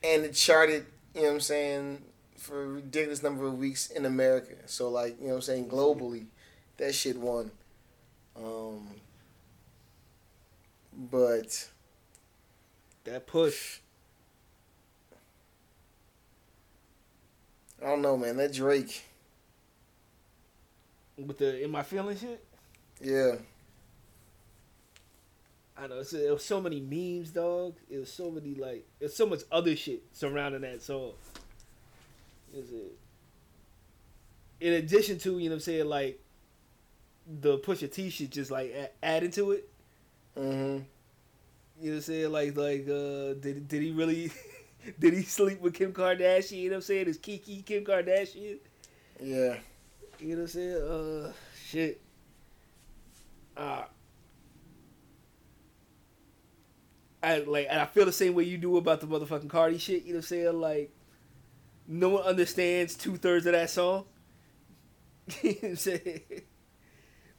and 0.05 0.25
it 0.25 0.35
charted, 0.35 0.87
you 1.15 1.23
know 1.23 1.29
what 1.29 1.35
I'm 1.35 1.41
saying, 1.41 2.03
for 2.37 2.63
a 2.63 2.67
ridiculous 2.69 3.23
number 3.23 3.47
of 3.47 3.59
weeks 3.59 3.91
in 3.91 4.05
America. 4.05 4.55
So, 4.67 4.89
like, 4.89 5.19
you 5.19 5.27
know 5.27 5.31
what 5.31 5.37
I'm 5.37 5.43
saying, 5.43 5.69
globally, 5.69 6.27
that 6.77 6.95
shit 6.95 7.17
won. 7.17 7.51
Um, 8.37 8.87
but, 10.93 11.69
that 13.05 13.27
push. 13.27 13.81
I 17.83 17.87
don't 17.87 18.03
know, 18.03 18.17
man. 18.17 18.37
That 18.37 18.53
Drake, 18.53 19.05
with 21.19 21.39
the 21.39 21.63
in 21.63 21.71
my 21.71 21.83
feelings 21.83 22.21
shit. 22.21 22.45
yeah. 23.01 23.37
I 25.79 25.87
know 25.89 25.99
it's, 25.99 26.15
it 26.15 26.33
was 26.33 26.43
so 26.43 26.61
many 26.61 26.81
memes, 26.81 27.31
dog. 27.31 27.75
It 27.91 27.99
was 27.99 28.11
so 28.11 28.31
many 28.31 28.55
like 28.55 28.87
it's 28.99 29.15
so 29.15 29.27
much 29.27 29.41
other 29.53 29.77
shit 29.77 30.03
surrounding 30.13 30.63
that 30.63 30.83
song. 30.83 31.13
Is 32.55 32.71
it? 32.73 32.99
In 34.61 34.73
addition 34.73 35.19
to 35.19 35.39
you 35.39 35.51
know 35.51 35.55
what 35.55 35.57
I'm 35.57 35.61
saying 35.61 35.87
like 35.87 36.21
the 37.41 37.59
Pusha 37.59 37.93
T 37.93 38.09
shit, 38.09 38.31
just 38.31 38.51
like 38.51 38.71
a- 38.71 39.05
adding 39.05 39.31
to 39.33 39.53
it. 39.53 39.69
Mm-hmm. 40.39 40.53
You 40.53 40.71
know 40.71 40.85
what 41.83 41.95
I'm 41.95 42.01
saying? 42.01 42.33
Like 42.33 42.57
like 42.57 42.89
uh 42.89 43.35
did 43.35 43.69
did 43.69 43.83
he 43.83 43.93
really 43.93 44.33
did 44.99 45.13
he 45.13 45.23
sleep 45.25 45.61
with 45.61 45.75
Kim 45.75 45.93
Kardashian? 45.93 46.59
You 46.59 46.71
know 46.71 46.77
what 46.77 46.77
I'm 46.77 46.83
saying? 46.83 47.09
Is 47.09 47.19
Kiki 47.19 47.61
Kim 47.61 47.85
Kardashian? 47.85 48.57
Yeah. 49.23 49.57
You 50.21 50.29
know 50.31 50.35
what 50.35 50.41
I'm 50.43 50.49
saying? 50.49 50.83
Uh 50.83 51.33
shit. 51.67 52.01
Uh 53.57 53.85
I 57.23 57.39
like 57.41 57.67
and 57.71 57.81
I 57.81 57.87
feel 57.87 58.05
the 58.05 58.13
same 58.13 58.35
way 58.35 58.45
you 58.45 58.59
do 58.59 58.77
about 58.77 59.01
the 59.01 59.07
motherfucking 59.07 59.49
Cardi 59.49 59.79
shit, 59.79 60.05
you 60.05 60.13
know 60.13 60.19
what 60.19 60.25
I'm 60.25 60.29
saying? 60.29 60.61
Like 60.61 60.93
no 61.89 62.11
one 62.11 62.23
understands 62.25 62.95
two 62.95 63.17
thirds 63.17 63.47
of 63.47 63.53
that 63.53 63.71
song. 63.71 64.05
you 65.43 65.51
know 65.51 65.57
what 65.61 65.69
I'm 65.71 65.77
saying? 65.77 66.21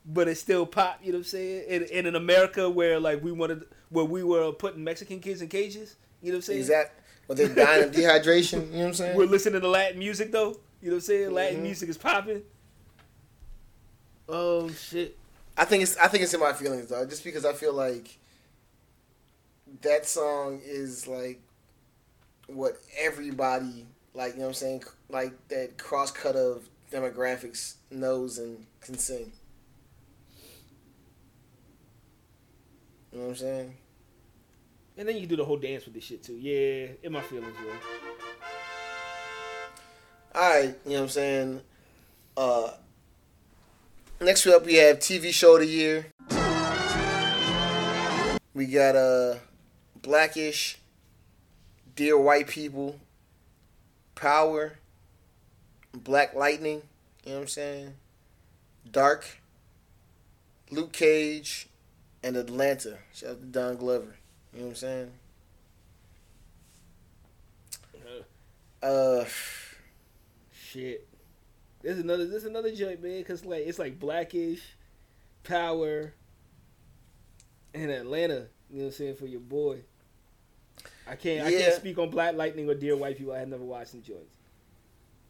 But 0.05 0.27
it's 0.29 0.39
still 0.41 0.65
pop, 0.65 0.99
you 1.01 1.11
know 1.11 1.17
what 1.17 1.19
I'm 1.19 1.23
saying? 1.25 1.65
And, 1.69 1.83
and 1.85 2.07
in 2.07 2.15
America 2.15 2.69
where 2.69 2.99
like 2.99 3.23
we 3.23 3.31
wanted 3.31 3.63
where 3.89 4.05
we 4.05 4.23
were 4.23 4.51
putting 4.51 4.83
Mexican 4.83 5.19
kids 5.19 5.41
in 5.41 5.47
cages, 5.47 5.95
you 6.21 6.31
know 6.31 6.35
what 6.35 6.37
I'm 6.37 6.41
saying? 6.43 6.59
Exact. 6.59 6.99
But 7.27 7.37
they're 7.37 7.49
dying 7.53 7.83
of 7.83 7.91
dehydration. 7.91 8.67
You 8.67 8.71
know 8.71 8.77
what 8.79 8.87
I'm 8.87 8.93
saying? 8.93 9.17
We're 9.17 9.25
listening 9.25 9.61
to 9.61 9.67
Latin 9.67 9.99
music 9.99 10.31
though. 10.31 10.57
You 10.81 10.89
know 10.89 10.95
what 10.95 10.97
I'm 10.97 11.01
saying? 11.01 11.33
Latin 11.33 11.59
Mhm. 11.59 11.63
music 11.63 11.89
is 11.89 11.97
popping. 11.97 12.43
Oh 14.29 14.69
shit. 14.69 15.17
I 15.57 15.65
think 15.65 15.83
it's 15.83 15.97
I 15.97 16.07
think 16.07 16.23
it's 16.23 16.33
in 16.33 16.39
my 16.39 16.53
feelings 16.53 16.87
though, 16.89 17.05
just 17.05 17.23
because 17.23 17.45
I 17.45 17.53
feel 17.53 17.73
like 17.73 18.17
that 19.81 20.05
song 20.05 20.61
is 20.63 21.07
like 21.07 21.41
what 22.47 22.77
everybody 22.97 23.85
like, 24.13 24.33
you 24.33 24.39
know 24.39 24.45
what 24.45 24.49
I'm 24.49 24.53
saying, 24.55 24.83
like 25.09 25.33
that 25.49 25.77
cross 25.77 26.11
cut 26.11 26.35
of 26.35 26.67
demographics 26.91 27.75
knows 27.91 28.37
and 28.39 28.65
can 28.81 28.97
sing. 28.97 29.31
You 33.11 33.19
know 33.19 33.25
what 33.25 33.29
I'm 33.31 33.35
saying? 33.37 33.73
And 34.97 35.07
then 35.07 35.17
you 35.17 35.27
do 35.27 35.35
the 35.35 35.45
whole 35.45 35.57
dance 35.57 35.85
with 35.85 35.93
this 35.93 36.03
shit 36.03 36.23
too. 36.23 36.33
Yeah, 36.33 36.87
in 37.03 37.11
my 37.11 37.21
feelings, 37.21 37.55
bro. 37.61 37.73
All 40.35 40.49
right, 40.49 40.75
you 40.85 40.91
know 40.91 40.97
what 40.97 41.01
I'm 41.03 41.09
saying. 41.09 41.61
Uh, 42.35 42.71
next 44.21 44.47
up, 44.47 44.65
we 44.65 44.75
have 44.75 44.99
TV 44.99 45.31
show 45.31 45.55
of 45.55 45.61
the 45.61 45.67
year. 45.67 46.07
We 48.53 48.65
got 48.65 48.95
uh, 48.95 49.35
Blackish, 50.01 50.79
Dear 51.95 52.17
White 52.17 52.47
People, 52.47 52.99
Power, 54.15 54.79
Black 55.93 56.33
Lightning. 56.33 56.81
You 57.23 57.31
know 57.31 57.37
what 57.37 57.41
I'm 57.41 57.47
saying. 57.47 57.93
Dark, 58.89 59.41
Luke 60.71 60.91
Cage, 60.91 61.67
and 62.23 62.35
Atlanta. 62.35 62.97
Shout 63.13 63.31
out 63.31 63.39
to 63.41 63.45
Don 63.45 63.77
Glover. 63.77 64.15
You 64.53 64.59
know 64.59 64.65
what 64.67 64.69
I'm 64.71 64.75
saying. 64.75 65.11
Uh. 68.81 69.25
Shit. 70.51 71.07
There's 71.87 71.99
another. 71.99 72.25
There's 72.25 72.43
another 72.43 72.69
joint, 72.75 73.01
man. 73.01 73.23
Cause 73.23 73.45
like 73.45 73.65
it's 73.65 73.79
like 73.79 73.97
Blackish, 73.97 74.59
Power, 75.45 76.13
and 77.73 77.89
Atlanta. 77.89 78.47
You 78.69 78.79
know 78.79 78.83
what 78.83 78.85
I'm 78.87 78.91
saying 78.91 79.15
for 79.15 79.25
your 79.25 79.39
boy. 79.39 79.79
I 81.07 81.15
can't. 81.15 81.47
I 81.47 81.51
can't 81.51 81.73
speak 81.75 81.97
on 81.97 82.09
Black 82.09 82.35
Lightning 82.35 82.69
or 82.69 82.75
Dear 82.75 82.97
White 82.97 83.17
People. 83.17 83.31
I 83.31 83.39
have 83.39 83.47
never 83.47 83.63
watched 83.63 83.93
them 83.93 84.01
joints. 84.01 84.35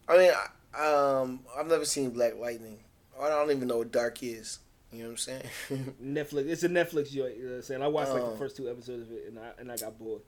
I 0.08 0.18
mean, 0.18 0.32
I, 0.74 1.20
um, 1.20 1.42
I've 1.56 1.68
never 1.68 1.86
seen 1.86 2.10
Black 2.10 2.36
Lightning. 2.40 2.80
I 3.22 3.30
don't 3.30 3.52
even 3.52 3.68
know 3.68 3.78
what 3.78 3.92
Dark 3.92 4.24
is. 4.24 4.58
You 4.92 5.04
know 5.04 5.10
what 5.10 5.12
I'm 5.12 5.18
saying? 5.18 5.44
Netflix. 6.04 6.48
It's 6.50 6.64
a 6.64 6.70
Netflix 6.70 7.12
joint. 7.12 7.38
You 7.38 7.44
know 7.44 7.50
what 7.52 7.56
I'm 7.58 7.62
saying? 7.62 7.84
I 7.84 7.88
watched 7.88 8.14
like 8.14 8.24
Oh. 8.24 8.32
the 8.32 8.38
first 8.40 8.58
two 8.58 8.68
episodes 8.68 9.12
of 9.12 9.16
it, 9.16 9.26
and 9.28 9.38
I 9.38 9.52
and 9.60 9.72
I 9.72 9.78
got 9.78 10.00
bored. 10.00 10.22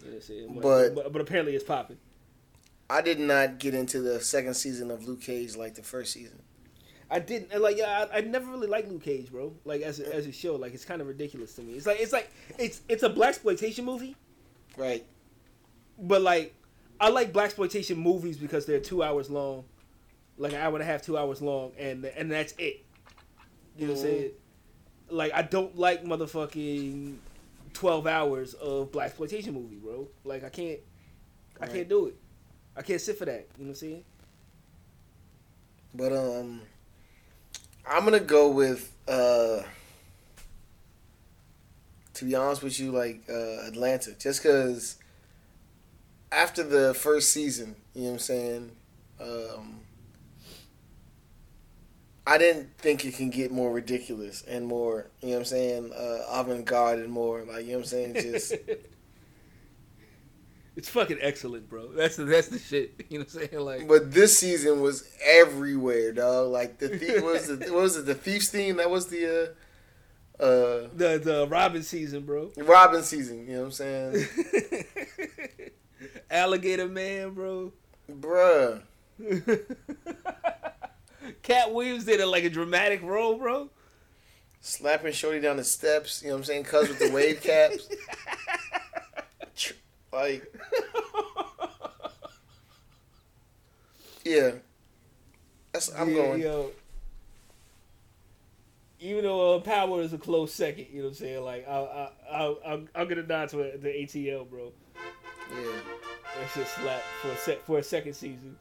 You 0.00 0.06
know 0.06 0.10
what 0.10 0.16
I'm 0.16 0.20
saying? 0.22 0.58
But- 0.60 0.94
but, 0.96 1.12
but 1.12 1.22
apparently 1.22 1.54
it's 1.54 1.62
popping. 1.62 1.98
I 2.90 3.00
did 3.02 3.20
not 3.20 3.58
get 3.58 3.72
into 3.74 4.00
the 4.00 4.20
second 4.20 4.54
season 4.54 4.90
of 4.90 5.06
Luke 5.06 5.20
Cage 5.22 5.56
like 5.56 5.74
the 5.76 5.82
first 5.82 6.12
season. 6.12 6.42
I 7.10 7.18
didn't 7.20 7.60
like 7.60 7.76
yeah. 7.76 8.06
I, 8.12 8.18
I 8.18 8.20
never 8.22 8.50
really 8.50 8.66
liked 8.66 8.88
Luke 8.90 9.02
Cage, 9.04 9.30
bro. 9.30 9.52
Like 9.64 9.82
as 9.82 10.00
a, 10.00 10.14
as 10.14 10.26
a 10.26 10.32
show, 10.32 10.56
like 10.56 10.74
it's 10.74 10.84
kind 10.84 11.00
of 11.00 11.06
ridiculous 11.08 11.54
to 11.54 11.62
me. 11.62 11.74
It's 11.74 11.86
like 11.86 12.00
it's 12.00 12.12
like 12.12 12.30
it's 12.58 12.80
it's 12.88 13.02
a 13.02 13.08
black 13.08 13.30
exploitation 13.30 13.84
movie, 13.84 14.16
Right. 14.76 15.04
but 15.98 16.20
like 16.22 16.54
I 17.00 17.08
like 17.10 17.32
black 17.32 17.46
exploitation 17.46 17.96
movies 17.98 18.36
because 18.36 18.66
they're 18.66 18.78
two 18.80 19.02
hours 19.02 19.30
long, 19.30 19.64
like 20.36 20.52
an 20.52 20.58
hour 20.60 20.74
and 20.74 20.82
a 20.82 20.86
half, 20.86 21.02
two 21.02 21.16
hours 21.18 21.40
long, 21.42 21.72
and 21.78 22.04
and 22.04 22.30
that's 22.30 22.54
it. 22.58 22.84
You 23.76 23.86
know 23.88 23.92
what 23.94 24.00
I'm 24.02 24.06
Mhm. 24.06 24.10
saying? 24.18 24.30
Like 25.10 25.32
I 25.34 25.42
don't 25.42 25.76
like 25.76 26.04
motherfucking 26.04 27.16
twelve 27.72 28.06
hours 28.06 28.54
of 28.54 28.92
black 28.92 29.06
exploitation 29.08 29.54
movie, 29.54 29.76
bro. 29.76 30.08
Like 30.24 30.44
I 30.44 30.48
can't, 30.48 30.78
I 31.60 31.66
can't 31.66 31.88
do 31.88 32.06
it. 32.06 32.16
I 32.76 32.82
can't 32.82 33.00
sit 33.00 33.18
for 33.18 33.24
that. 33.24 33.48
You 33.58 33.64
know 33.64 33.68
what 33.68 33.68
I'm 33.68 33.74
saying? 33.74 34.04
But 35.94 36.12
um, 36.12 36.62
I'm 37.88 38.04
gonna 38.04 38.20
go 38.20 38.48
with 38.50 38.92
uh. 39.08 39.62
To 42.14 42.24
be 42.26 42.34
honest 42.34 42.62
with 42.62 42.78
you, 42.78 42.92
like 42.92 43.22
uh, 43.30 43.66
Atlanta, 43.66 44.12
just 44.12 44.42
because 44.42 44.96
after 46.30 46.62
the 46.62 46.92
first 46.92 47.32
season, 47.32 47.76
you 47.94 48.02
know 48.02 48.06
what 48.08 48.12
I'm 48.14 48.18
saying. 48.18 48.70
Um, 49.20 49.80
I 52.26 52.38
didn't 52.38 52.76
think 52.78 53.04
it 53.04 53.14
can 53.14 53.30
get 53.30 53.50
more 53.50 53.72
ridiculous 53.72 54.42
and 54.42 54.64
more, 54.66 55.06
you 55.20 55.30
know 55.30 55.34
what 55.34 55.38
I'm 55.40 55.44
saying, 55.46 55.92
uh, 55.92 56.18
avant-garde 56.30 57.00
and 57.00 57.10
more 57.10 57.42
like, 57.42 57.64
you 57.64 57.72
know 57.72 57.78
what 57.78 57.80
I'm 57.80 57.84
saying, 57.86 58.14
just 58.14 58.54
it's 60.76 60.88
fucking 60.88 61.18
excellent, 61.20 61.68
bro. 61.68 61.88
That's 61.96 62.16
the 62.16 62.24
that's 62.24 62.48
the 62.48 62.58
shit. 62.58 62.94
You 63.10 63.18
know 63.18 63.24
what 63.24 63.42
I'm 63.42 63.48
saying? 63.48 63.64
Like 63.64 63.88
But 63.88 64.12
this 64.12 64.38
season 64.38 64.80
was 64.80 65.08
everywhere, 65.24 66.12
dog. 66.12 66.50
Like 66.50 66.78
the 66.78 66.88
thief 66.90 67.22
what 67.22 67.32
was 67.34 67.46
the 67.48 67.56
what 67.72 67.82
was 67.82 67.96
it 67.96 68.06
the 68.06 68.14
thief's 68.14 68.48
theme? 68.50 68.76
That 68.76 68.90
was 68.90 69.06
the 69.08 69.54
uh, 70.40 70.42
uh 70.42 70.88
the 70.94 71.20
the 71.22 71.46
Robin 71.50 71.82
season, 71.82 72.22
bro. 72.22 72.50
Robin 72.56 73.02
season. 73.02 73.46
You 73.46 73.54
know 73.54 73.58
what 73.60 73.66
I'm 73.66 73.72
saying, 73.72 74.26
Alligator 76.30 76.88
Man, 76.88 77.30
bro. 77.34 77.72
bruh? 78.10 78.82
Katt 81.42 81.72
Williams 81.74 82.04
did 82.04 82.20
it 82.20 82.26
like 82.26 82.44
a 82.44 82.50
dramatic 82.50 83.02
role, 83.02 83.36
bro. 83.36 83.68
Slapping 84.62 85.12
Shorty 85.12 85.40
down 85.40 85.56
the 85.56 85.64
steps. 85.64 86.22
You 86.22 86.28
know 86.28 86.34
what 86.34 86.38
I'm 86.40 86.44
saying? 86.44 86.64
Cuz 86.64 86.88
with 86.88 86.98
the 86.98 87.10
wave 87.10 87.42
caps. 87.42 87.88
Like 90.12 90.52
yeah, 94.24 94.52
that's 95.72 95.94
I'm 95.94 96.08
Yeah, 96.10 96.14
going. 96.16 96.40
Yo. 96.42 96.70
Even 99.02 99.24
though 99.24 99.56
uh, 99.56 99.60
Power 99.60 100.02
is 100.02 100.12
a 100.12 100.18
close 100.18 100.52
second, 100.52 100.88
you 100.92 100.98
know 100.98 101.04
what 101.04 101.08
I'm 101.10 101.14
saying? 101.14 101.42
Like, 101.42 101.66
I'll, 101.66 101.86
I'll, 101.86 102.12
I'll, 102.30 102.58
I'll, 102.66 102.82
I'll 102.94 103.06
get 103.06 103.16
a 103.16 103.22
nod 103.22 103.48
to 103.48 103.56
the 103.56 103.88
ATL, 103.88 104.46
bro. 104.50 104.72
Yeah, 105.50 105.62
That 106.38 106.50
shit 106.54 106.66
slap 106.66 107.00
for 107.22 107.28
a 107.30 107.36
sec 107.38 107.64
for 107.64 107.78
a 107.78 107.82
second 107.82 108.12
season. 108.12 108.56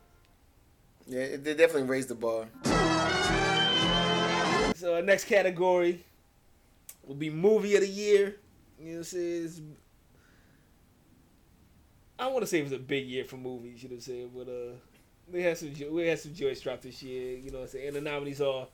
yeah. 1.07 1.19
it- 1.21 1.43
They 1.43 1.55
definitely 1.55 1.89
raised 1.89 2.07
the 2.07 2.15
bar. 2.15 2.45
So 4.75 4.95
our 4.95 5.01
next 5.01 5.25
category 5.25 6.05
will 7.05 7.15
be 7.15 7.29
movie 7.29 7.75
of 7.75 7.81
the 7.81 7.87
year. 7.89 8.37
You 8.79 8.85
know 8.85 8.91
what 8.91 8.97
I'm 8.99 9.03
saying? 9.03 9.43
It's- 9.45 9.61
I 12.19 12.27
want 12.27 12.41
to 12.41 12.47
say 12.47 12.59
it 12.59 12.63
was 12.63 12.73
a 12.73 12.79
big 12.79 13.07
year 13.07 13.23
for 13.23 13.37
movies. 13.37 13.81
You 13.81 13.89
know 13.89 13.93
what 13.93 13.97
I'm 13.97 14.01
saying? 14.01 14.31
But 14.35 14.49
uh, 14.49 14.75
we 15.31 15.41
had 15.41 15.57
some 15.57 15.73
we 15.91 16.07
had 16.07 16.19
some 16.19 16.33
joys 16.33 16.59
dropped 16.59 16.83
this 16.83 17.01
year. 17.01 17.37
You 17.37 17.51
know 17.51 17.59
what 17.59 17.63
I'm 17.65 17.69
saying? 17.69 17.87
And 17.87 17.95
the 17.95 18.01
nominees 18.01 18.41
are 18.41 18.67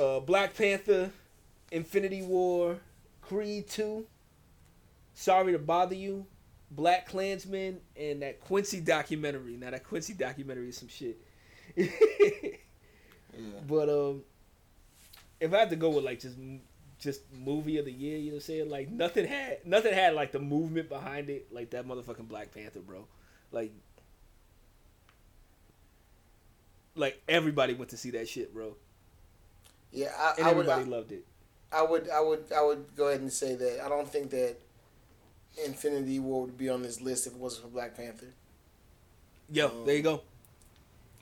uh, 0.00 0.20
Black 0.20 0.54
Panther, 0.54 1.10
Infinity 1.72 2.22
War, 2.22 2.78
Creed 3.22 3.68
Two, 3.68 4.06
Sorry 5.14 5.52
to 5.52 5.58
Bother 5.58 5.96
You, 5.96 6.26
Black 6.70 7.08
Klansman, 7.08 7.80
and 7.96 8.22
that 8.22 8.40
Quincy 8.40 8.80
documentary. 8.80 9.56
Now 9.56 9.70
that 9.70 9.84
Quincy 9.84 10.14
documentary 10.14 10.68
is 10.68 10.76
some 10.76 10.88
shit. 10.88 11.18
yeah. 11.76 11.88
But 13.66 13.88
um, 13.88 14.22
if 15.40 15.52
I 15.52 15.58
had 15.58 15.70
to 15.70 15.76
go 15.76 15.90
with 15.90 16.04
like 16.04 16.20
just 16.20 16.36
just 17.00 17.22
movie 17.32 17.78
of 17.78 17.86
the 17.86 17.92
year, 17.92 18.18
you 18.18 18.26
know 18.26 18.32
what 18.32 18.36
I'm 18.36 18.40
saying? 18.42 18.70
Like 18.70 18.90
nothing 18.90 19.26
had 19.26 19.64
nothing 19.66 19.92
had 19.94 20.14
like 20.14 20.32
the 20.32 20.38
movement 20.38 20.88
behind 20.88 21.30
it 21.30 21.52
like 21.52 21.70
that 21.70 21.86
motherfucking 21.88 22.28
Black 22.28 22.52
Panther, 22.54 22.80
bro. 22.80 23.06
Like 23.52 23.72
like 26.94 27.20
everybody 27.28 27.74
went 27.74 27.90
to 27.90 27.96
see 27.96 28.10
that 28.10 28.28
shit, 28.28 28.52
bro. 28.52 28.76
Yeah, 29.92 30.12
I, 30.18 30.34
And 30.38 30.46
I 30.46 30.52
would. 30.52 30.66
everybody 30.68 30.84
loved 30.90 31.12
it. 31.12 31.24
I 31.72 31.82
would, 31.82 32.08
I 32.10 32.20
would, 32.20 32.44
I 32.56 32.62
would 32.62 32.96
go 32.96 33.08
ahead 33.08 33.20
and 33.20 33.32
say 33.32 33.54
that 33.54 33.84
I 33.84 33.88
don't 33.88 34.08
think 34.08 34.30
that 34.30 34.56
Infinity 35.64 36.18
War 36.18 36.42
would 36.42 36.58
be 36.58 36.68
on 36.68 36.82
this 36.82 37.00
list 37.00 37.26
if 37.26 37.32
it 37.32 37.38
wasn't 37.38 37.64
for 37.64 37.70
Black 37.70 37.96
Panther. 37.96 38.26
Yo, 39.52 39.68
Um, 39.68 39.86
there 39.86 39.96
you 39.96 40.02
go. 40.02 40.22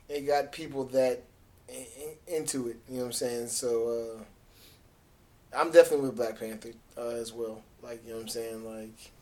It 0.07 0.21
got 0.21 0.51
people 0.51 0.85
that 0.85 1.23
in, 1.67 1.85
in- 2.27 2.35
into 2.37 2.67
it. 2.67 2.77
You 2.87 2.95
know 2.95 2.99
what 3.01 3.05
I'm 3.07 3.11
saying? 3.13 3.47
So 3.47 4.17
uh, 4.19 4.23
I'm 5.53 5.71
definitely 5.71 6.07
with 6.07 6.15
Black 6.17 6.39
Panther 6.39 6.73
uh, 6.97 7.07
as 7.09 7.33
well. 7.33 7.63
Like 7.81 8.03
you 8.03 8.11
know 8.11 8.17
what 8.17 8.21
I'm 8.23 8.27
saying? 8.29 8.63
Like 8.63 9.13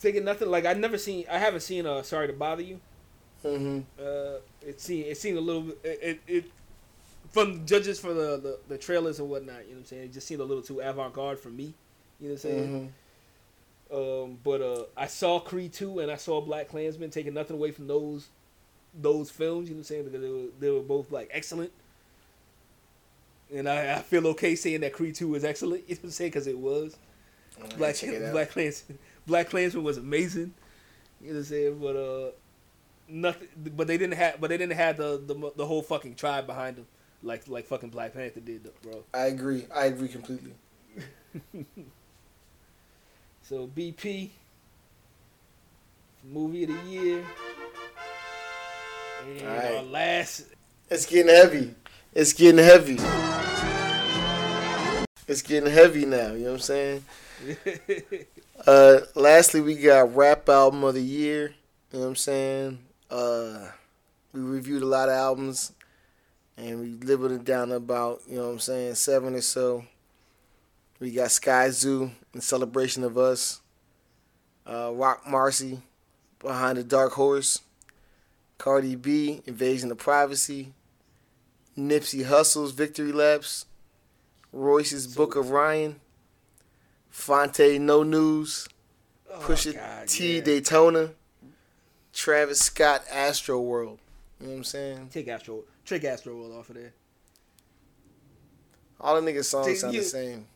Taking 0.00 0.24
nothing 0.24 0.50
like 0.50 0.66
I 0.66 0.74
never 0.74 0.98
seen 0.98 1.24
I 1.30 1.38
haven't 1.38 1.60
seen 1.60 1.86
uh 1.86 2.02
Sorry 2.02 2.26
to 2.26 2.32
Bother 2.34 2.62
You. 2.62 2.80
hmm 3.42 3.80
Uh 3.98 4.38
it 4.60 4.80
seemed 4.80 5.06
it 5.06 5.18
seemed 5.18 5.38
a 5.38 5.40
little 5.40 5.70
it, 5.84 5.98
it, 6.02 6.22
it 6.26 6.44
from 7.30 7.66
judges 7.66 7.98
for 8.00 8.14
the, 8.14 8.38
the 8.38 8.60
the 8.68 8.78
trailers 8.78 9.20
and 9.20 9.28
whatnot, 9.28 9.64
you 9.66 9.70
know 9.70 9.76
what 9.76 9.78
I'm 9.80 9.84
saying? 9.86 10.04
It 10.04 10.12
just 10.12 10.26
seemed 10.26 10.40
a 10.40 10.44
little 10.44 10.62
too 10.62 10.80
avant 10.80 11.14
garde 11.14 11.38
for 11.40 11.50
me. 11.50 11.74
You 12.20 12.28
know 12.28 12.32
what 12.32 12.32
I'm 12.32 12.38
saying? 12.38 12.70
hmm 12.70 12.86
Um, 13.92 14.38
but 14.42 14.62
uh, 14.62 14.84
I 14.96 15.06
saw 15.06 15.38
Creed 15.38 15.72
two 15.74 15.98
and 15.98 16.10
I 16.10 16.16
saw 16.16 16.40
Black 16.40 16.68
Klansman, 16.68 17.10
taking 17.10 17.34
nothing 17.34 17.56
away 17.56 17.72
from 17.72 17.86
those 17.88 18.28
those 18.94 19.30
films. 19.30 19.68
You 19.68 19.74
know 19.74 19.78
what 19.78 19.80
I'm 19.80 19.84
saying? 19.84 20.04
Because 20.04 20.22
they 20.22 20.28
were 20.30 20.46
they 20.58 20.70
were 20.70 20.82
both 20.82 21.10
like 21.12 21.28
excellent, 21.32 21.72
and 23.54 23.68
I, 23.68 23.94
I 23.96 23.98
feel 23.98 24.26
okay 24.28 24.54
saying 24.54 24.80
that 24.80 24.92
Creed 24.92 25.14
two 25.14 25.28
was 25.28 25.44
excellent. 25.44 25.84
You 25.88 25.94
know 25.94 26.00
what 26.00 26.04
I'm 26.04 26.10
saying? 26.10 26.30
Because 26.30 26.46
it 26.46 26.58
was 26.58 26.96
Black. 27.76 27.96
Black 28.32 28.50
Klansman. 28.50 28.98
Black 29.26 29.50
Klansman 29.50 29.84
was 29.84 29.98
amazing. 29.98 30.54
You 31.20 31.28
know 31.28 31.34
what 31.34 31.38
I'm 31.38 31.44
saying? 31.44 31.78
But 31.78 31.96
uh, 31.96 32.30
nothing. 33.08 33.48
But 33.76 33.86
they 33.86 33.98
didn't 33.98 34.16
have. 34.16 34.40
But 34.40 34.50
they 34.50 34.58
didn't 34.58 34.76
have 34.76 34.96
the 34.96 35.22
the, 35.24 35.52
the 35.56 35.66
whole 35.66 35.82
fucking 35.82 36.14
tribe 36.14 36.46
behind 36.46 36.76
them, 36.76 36.86
like 37.22 37.46
like 37.48 37.66
fucking 37.66 37.90
Black 37.90 38.14
Panther 38.14 38.40
did, 38.40 38.68
bro. 38.82 39.04
I 39.14 39.26
agree. 39.26 39.66
I 39.74 39.86
agree 39.86 40.08
completely. 40.08 40.54
So 43.52 43.66
BP 43.66 44.30
movie 46.24 46.64
of 46.64 46.70
the 46.70 46.90
year. 46.90 47.24
And 49.26 49.42
Alright. 49.42 49.74
our 49.74 49.82
last 49.82 50.44
It's 50.88 51.06
getting 51.06 51.34
heavy. 51.34 51.74
It's 52.14 52.32
getting 52.32 52.64
heavy. 52.64 52.96
It's 55.28 55.42
getting 55.42 55.72
heavy 55.72 56.04
now. 56.04 56.32
You 56.32 56.44
know 56.44 56.52
what 56.52 56.54
I'm 56.54 56.58
saying? 56.60 57.04
Uh, 58.64 59.00
lastly, 59.16 59.60
we 59.60 59.74
got 59.74 60.14
rap 60.14 60.48
album 60.48 60.84
of 60.84 60.94
the 60.94 61.02
year. 61.02 61.54
You 61.90 61.98
know 61.98 62.04
what 62.04 62.10
I'm 62.10 62.16
saying? 62.16 62.78
Uh, 63.10 63.70
we 64.32 64.40
reviewed 64.40 64.82
a 64.82 64.86
lot 64.86 65.08
of 65.08 65.16
albums, 65.16 65.72
and 66.56 66.78
we 66.78 66.90
whittled 66.92 67.32
it 67.32 67.44
down 67.44 67.68
to 67.68 67.74
about 67.76 68.20
you 68.28 68.36
know 68.36 68.46
what 68.46 68.52
I'm 68.52 68.58
saying 68.60 68.94
seven 68.94 69.34
or 69.34 69.40
so. 69.40 69.84
We 71.00 71.10
got 71.10 71.30
Skyzoo 71.30 72.12
in 72.32 72.40
celebration 72.40 73.02
of 73.02 73.18
us. 73.18 73.60
Uh, 74.64 74.92
Roc 74.92 75.24
Marci, 75.24 75.80
behind 76.38 76.78
the 76.78 76.84
Dark 76.84 77.14
Horse. 77.14 77.62
Cardi 78.58 78.94
B, 78.94 79.42
Invasion 79.44 79.90
of 79.90 79.98
Privacy. 79.98 80.72
Nipsey 81.76 82.26
Hussle's 82.26 82.70
Victory 82.70 83.10
Laps. 83.10 83.66
Royce's 84.52 85.06
Book 85.06 85.36
of 85.36 85.50
Ryan. 85.50 86.00
Phonte 87.10 87.78
No 87.80 88.02
News. 88.02 88.68
Pusha 89.40 89.70
Oh, 89.70 89.78
God, 89.78 90.08
T 90.08 90.36
yeah. 90.36 90.42
Daytona, 90.42 91.10
Travis 92.12 92.60
Scott 92.60 93.02
Astroworld. 93.10 93.98
You 94.40 94.46
know 94.46 94.50
what 94.52 94.56
I'm 94.58 94.64
saying? 94.64 95.08
Take 95.10 95.28
Astro, 95.28 95.64
take 95.86 96.02
Astroworld 96.02 96.58
off 96.58 96.68
of 96.68 96.74
there. 96.76 96.92
All 99.00 99.20
the 99.20 99.32
niggas 99.32 99.44
songs 99.44 99.66
Dude, 99.66 99.78
sound 99.78 99.94
you- 99.94 100.00
the 100.02 100.06
same. 100.06 100.46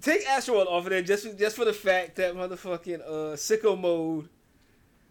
take 0.00 0.24
Astroworld 0.26 0.66
off 0.66 0.84
of 0.84 0.90
there 0.90 1.02
just 1.02 1.36
just 1.38 1.56
for 1.56 1.64
the 1.64 1.72
fact 1.72 2.16
that 2.16 2.34
motherfucking 2.34 3.00
uh 3.02 3.34
sicko 3.36 3.78
mode 3.80 4.28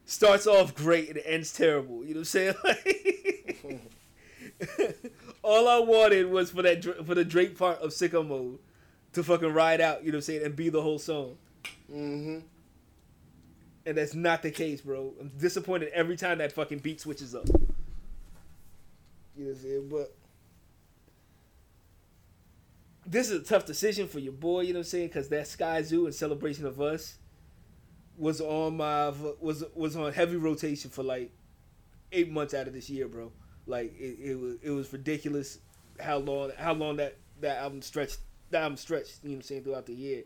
starts 0.06 0.48
off 0.48 0.74
great 0.76 1.10
and 1.10 1.20
ends 1.26 1.52
terrible. 1.54 2.04
You 2.06 2.16
know 2.16 2.20
what 2.22 2.22
I'm 2.22 2.26
saying? 2.26 2.56
Like, 2.64 3.80
all 5.44 5.68
I 5.68 5.80
wanted 5.80 6.32
was 6.32 6.52
for 6.52 6.62
that 6.64 6.84
for 7.06 7.14
the 7.14 7.26
Drake 7.26 7.58
part 7.58 7.80
of 7.80 7.92
sicko 7.92 8.26
mode 8.26 8.60
to 9.14 9.24
fucking 9.24 9.54
ride 9.54 9.82
out. 9.82 10.04
You 10.04 10.12
know 10.12 10.18
what 10.18 10.20
I'm 10.20 10.22
saying? 10.24 10.46
And 10.46 10.56
be 10.56 10.70
the 10.70 10.82
whole 10.82 11.00
song. 11.00 11.38
Mm-hmm. 11.92 12.40
And 13.86 13.98
that's 13.98 14.16
not 14.16 14.42
the 14.42 14.52
case, 14.52 14.82
bro. 14.82 15.14
I'm 15.20 15.32
disappointed 15.38 15.92
every 15.94 16.16
time 16.16 16.38
that 16.38 16.54
fucking 16.54 16.80
beat 16.80 17.02
switches 17.02 17.36
up. 17.36 17.48
You 19.36 19.46
know 19.46 19.50
what 19.50 19.58
I'm 19.58 19.62
saying? 19.62 19.90
But 19.90 20.16
this 23.06 23.30
is 23.30 23.42
a 23.42 23.44
tough 23.44 23.66
decision 23.66 24.08
for 24.08 24.20
your 24.20 24.32
boy, 24.32 24.62
you 24.62 24.74
know 24.74 24.80
what 24.80 24.86
I'm 24.86 24.90
saying? 24.90 25.08
Because 25.08 25.28
that 25.30 25.46
Skyzoo 25.46 26.06
and 26.06 26.16
Celebration 26.16 26.66
of 26.66 26.80
Us 26.80 27.18
was 28.18 28.40
on 28.40 28.78
my 28.78 29.12
was 29.42 29.64
was 29.74 29.96
on 29.96 30.14
heavy 30.14 30.38
rotation 30.38 30.90
for 30.90 31.04
like 31.04 31.32
eight 32.12 32.32
months 32.32 32.54
out 32.54 32.68
of 32.68 32.74
this 32.74 32.90
year, 32.90 33.08
bro. 33.08 33.32
Like 33.66 33.94
it, 33.98 34.18
it 34.20 34.40
was 34.40 34.56
it 34.62 34.70
was 34.72 34.92
ridiculous 34.92 35.60
how 36.00 36.18
long 36.18 36.52
how 36.58 36.74
long 36.74 36.98
that 36.98 37.18
that 37.42 37.58
album 37.58 37.82
stretched 37.82 38.20
that 38.54 38.64
album 38.64 38.78
stretched, 38.78 39.20
you 39.24 39.30
know 39.30 39.36
what 39.36 39.40
I'm 39.40 39.42
saying, 39.44 39.64
throughout 39.64 39.86
the 39.86 39.94
year. 39.94 40.24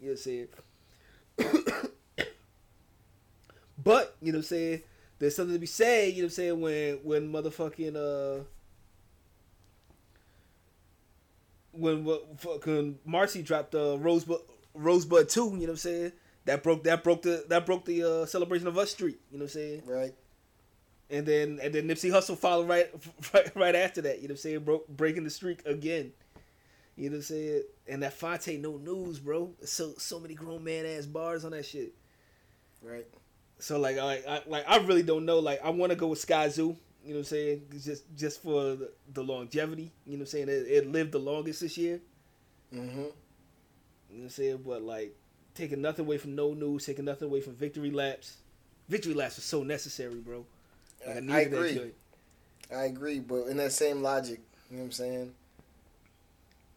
You 0.00 0.08
know 0.08 0.12
what 0.12 0.12
I'm 0.12 0.16
saying? 0.16 0.48
but, 3.82 4.16
you 4.20 4.32
know 4.32 4.38
what 4.38 4.42
I'm 4.42 4.42
saying, 4.44 4.82
there's 5.18 5.34
something 5.34 5.54
to 5.54 5.58
be 5.58 5.66
said, 5.66 6.12
you 6.12 6.22
know 6.22 6.26
what 6.26 6.30
I'm 6.30 6.30
saying, 6.30 6.60
when 6.60 6.94
when 7.02 7.32
motherfucking 7.32 7.96
uh 7.96 8.44
when 11.72 12.04
what 12.04 12.40
fucking 12.40 12.98
Marci 13.08 13.44
dropped 13.44 13.72
the 13.72 13.94
uh, 13.94 13.96
Rosebud 13.96 14.40
Rosebud 14.74 15.28
2, 15.28 15.40
you 15.40 15.50
know 15.50 15.58
what 15.58 15.70
I'm 15.70 15.76
saying? 15.76 16.12
That 16.44 16.62
broke 16.62 16.84
that 16.84 17.02
broke 17.02 17.22
the 17.22 17.44
that 17.48 17.66
broke 17.66 17.84
the 17.84 18.02
uh, 18.22 18.26
celebration 18.26 18.66
of 18.66 18.78
us 18.78 18.90
street, 18.90 19.20
you 19.30 19.38
know 19.38 19.44
what 19.44 19.54
I'm 19.54 19.60
saying? 19.60 19.82
Right. 19.86 20.14
And 21.10 21.24
then 21.24 21.58
and 21.62 21.74
then 21.74 21.88
Nipsey 21.88 22.10
Hussle 22.10 22.36
followed 22.36 22.68
right 22.68 22.90
right, 23.34 23.56
right 23.56 23.74
after 23.74 24.02
that, 24.02 24.16
you 24.16 24.28
know 24.28 24.32
what 24.32 24.38
I'm 24.40 24.42
saying? 24.42 24.60
Broke 24.60 24.88
breaking 24.88 25.24
the 25.24 25.30
streak 25.30 25.64
again. 25.66 26.12
You 26.96 27.10
know 27.10 27.14
what 27.14 27.18
I'm 27.18 27.22
saying? 27.22 27.62
And 27.86 28.02
that 28.02 28.12
Phonte 28.12 28.58
no 28.60 28.76
news, 28.76 29.18
bro. 29.18 29.54
So 29.64 29.94
so 29.98 30.18
many 30.18 30.34
grown 30.34 30.64
man 30.64 30.84
ass 30.84 31.06
bars 31.06 31.44
on 31.44 31.52
that 31.52 31.64
shit. 31.64 31.94
Right. 32.82 33.06
So 33.58 33.78
like 33.78 33.98
I, 33.98 34.20
I 34.28 34.42
like 34.46 34.64
I 34.68 34.78
really 34.78 35.02
don't 35.02 35.24
know. 35.24 35.38
Like 35.38 35.64
I 35.64 35.70
want 35.70 35.90
to 35.90 35.96
go 35.96 36.08
with 36.08 36.24
Skyzoo. 36.24 36.76
You 37.04 37.14
know 37.14 37.14
what 37.14 37.18
I'm 37.18 37.24
saying? 37.24 37.62
Just 37.70 38.04
just 38.16 38.42
for 38.42 38.62
the, 38.74 38.90
the 39.14 39.22
longevity. 39.22 39.92
You 40.04 40.12
know 40.12 40.18
what 40.18 40.20
I'm 40.22 40.26
saying? 40.26 40.48
It, 40.48 40.66
it 40.68 40.92
lived 40.92 41.12
the 41.12 41.20
longest 41.20 41.60
this 41.60 41.78
year. 41.78 42.00
Mm-hmm. 42.74 42.98
You 42.98 43.04
know 43.04 43.12
what 44.08 44.22
I'm 44.24 44.28
saying? 44.30 44.62
But 44.66 44.82
like 44.82 45.16
taking 45.54 45.80
nothing 45.80 46.04
away 46.04 46.18
from 46.18 46.34
no 46.34 46.52
news, 46.52 46.86
taking 46.86 47.04
nothing 47.04 47.28
away 47.28 47.40
from 47.40 47.54
victory 47.54 47.90
laps. 47.90 48.38
Victory 48.88 49.14
laps 49.14 49.36
was 49.36 49.44
so 49.44 49.62
necessary, 49.62 50.16
bro. 50.16 50.44
Like, 51.06 51.16
I 51.16 51.44
that 51.44 51.46
agree. 51.46 51.90
I 52.74 52.84
agree, 52.84 53.18
but 53.20 53.46
in 53.46 53.56
that 53.56 53.72
same 53.72 54.02
logic, 54.02 54.40
you 54.70 54.76
know 54.76 54.82
what 54.82 54.86
I'm 54.86 54.92
saying? 54.92 55.32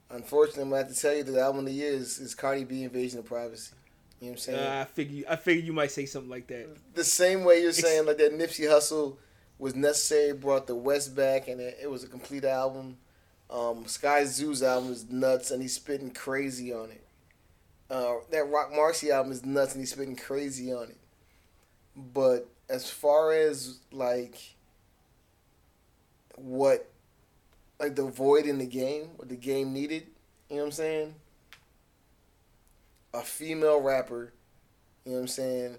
Unfortunately, 0.10 0.64
I'm 0.64 0.70
gonna 0.70 0.84
have 0.84 0.94
to 0.94 1.00
tell 1.00 1.16
you 1.16 1.24
that 1.24 1.32
the 1.32 1.42
album 1.42 1.60
of 1.60 1.66
the 1.66 1.74
year 1.74 1.94
is, 1.94 2.20
is 2.20 2.36
Cardi 2.36 2.64
B 2.64 2.84
Invasion 2.84 3.20
of 3.20 3.26
Privacy. 3.26 3.74
You 4.20 4.28
know 4.28 4.32
what 4.32 4.34
I'm 4.34 4.38
saying? 4.38 4.60
Uh, 4.60 4.82
I 4.82 4.86
figure 4.86 5.26
I 5.30 5.36
figured 5.36 5.66
you 5.66 5.74
might 5.74 5.92
say 5.92 6.06
something 6.06 6.30
like 6.30 6.48
that. 6.48 6.68
the 6.94 7.04
same 7.04 7.44
way 7.44 7.62
you're 7.62 7.72
saying 7.72 8.06
like 8.06 8.18
that 8.18 8.38
Nipsey 8.38 8.68
Hussle 8.70 9.18
was 9.58 9.76
necessary, 9.76 10.34
brought 10.34 10.68
the 10.68 10.76
West 10.76 11.16
back, 11.16 11.48
and 11.48 11.60
it, 11.62 11.80
it 11.84 11.90
was 11.90 12.04
a 12.04 12.08
complete 12.08 12.44
album. 12.46 12.98
Um, 13.50 13.84
Skyzoo's 13.86 14.64
album 14.64 14.92
is 14.92 15.10
nuts, 15.10 15.52
and 15.52 15.62
he's 15.62 15.76
spitting 15.76 16.12
crazy 16.12 16.74
on 16.74 16.90
it. 16.90 17.04
Uh, 17.90 18.16
that 18.32 18.50
Roc 18.50 18.72
Marci 18.72 19.12
album 19.12 19.32
is 19.32 19.46
nuts, 19.46 19.74
and 19.74 19.82
he's 19.82 19.92
spitting 19.92 20.16
crazy 20.16 20.72
on 20.74 20.84
it. 20.84 20.98
But 21.96 22.48
as 22.72 22.90
far 22.90 23.34
as 23.34 23.80
like 23.92 24.56
what, 26.36 26.90
like 27.80 27.96
the 27.96 28.06
void 28.06 28.46
in 28.46 28.58
the 28.60 28.66
game, 28.66 29.10
what 29.18 29.28
the 29.28 29.36
game 29.36 29.74
needed, 29.74 30.08
you 30.50 30.56
know 30.56 30.62
what 30.62 30.68
I'm 30.68 30.72
saying? 30.72 31.16
A 33.14 33.22
female 33.22 33.82
rapper, 33.82 34.32
you 35.06 35.12
know 35.12 35.18
what 35.18 35.22
I'm 35.24 35.28
saying, 35.28 35.76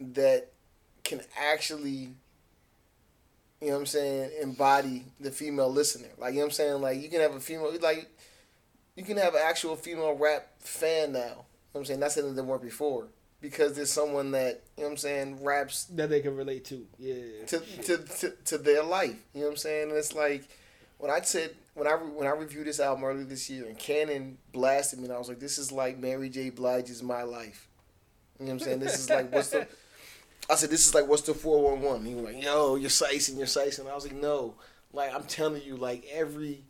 that 0.00 0.50
can 1.04 1.20
actually, 1.38 2.14
you 3.60 3.68
know 3.68 3.74
what 3.74 3.78
I'm 3.78 3.86
saying, 3.86 4.30
embody 4.42 5.04
the 5.20 5.30
female 5.30 5.70
listener. 5.70 6.08
Like, 6.18 6.32
you 6.32 6.40
know 6.40 6.46
what 6.46 6.46
I'm 6.46 6.52
saying? 6.54 6.82
Like, 6.82 7.00
you 7.00 7.08
can 7.08 7.20
have 7.20 7.36
a 7.36 7.40
female, 7.40 7.72
like, 7.80 8.10
you 8.96 9.04
can 9.04 9.16
have 9.16 9.34
an 9.34 9.42
actual 9.44 9.76
female 9.76 10.14
rap 10.14 10.48
fan 10.58 11.12
now. 11.12 11.18
You 11.18 11.24
know 11.24 11.44
what 11.72 11.80
I'm 11.80 11.84
saying? 11.84 12.00
That's 12.00 12.14
something 12.14 12.34
that 12.34 12.42
weren't 12.42 12.62
before. 12.62 13.06
Because 13.46 13.74
there's 13.74 13.92
someone 13.92 14.32
that, 14.32 14.64
you 14.76 14.82
know 14.82 14.88
what 14.88 14.90
I'm 14.94 14.96
saying, 14.96 15.44
raps 15.44 15.84
That 15.84 16.10
they 16.10 16.20
can 16.20 16.34
relate 16.34 16.64
to. 16.64 16.84
Yeah. 16.98 17.46
to, 17.46 17.60
to, 17.60 17.98
to, 17.98 18.30
to 18.44 18.58
their 18.58 18.82
life. 18.82 19.22
You 19.34 19.42
know 19.42 19.46
what 19.46 19.52
I'm 19.52 19.56
saying? 19.56 19.90
And 19.90 19.98
it's 19.98 20.14
like 20.14 20.48
when 20.98 21.12
I 21.12 21.20
said 21.20 21.54
when 21.74 21.86
I 21.86 21.92
when 21.92 22.26
I 22.26 22.30
reviewed 22.30 22.66
this 22.66 22.80
album 22.80 23.04
earlier 23.04 23.24
this 23.24 23.48
year 23.48 23.66
and 23.66 23.78
Cannon 23.78 24.38
blasted 24.52 24.98
me 24.98 25.04
and 25.04 25.14
I 25.14 25.18
was 25.18 25.28
like, 25.28 25.38
this 25.38 25.58
is 25.58 25.70
like 25.70 25.96
Mary 25.96 26.28
J. 26.28 26.50
Blige's 26.50 27.04
My 27.04 27.22
Life. 27.22 27.68
You 28.40 28.46
know 28.46 28.54
what 28.54 28.62
I'm 28.62 28.66
saying? 28.66 28.80
This 28.80 28.98
is 28.98 29.08
like 29.08 29.32
what's 29.32 29.50
the 29.50 29.68
I 30.50 30.56
said 30.56 30.70
this 30.70 30.84
is 30.88 30.92
like 30.92 31.06
what's 31.06 31.22
the 31.22 31.34
four 31.34 31.70
one 31.70 31.82
one? 31.82 32.04
He 32.04 32.16
was 32.16 32.24
like, 32.24 32.42
yo, 32.42 32.74
you're 32.74 32.90
sicing, 32.90 33.36
you're 33.36 33.46
sicing. 33.46 33.86
I 33.88 33.94
was 33.94 34.04
like, 34.04 34.20
no. 34.20 34.54
Like 34.92 35.14
I'm 35.14 35.22
telling 35.24 35.62
you, 35.62 35.76
like 35.76 36.04
every 36.12 36.64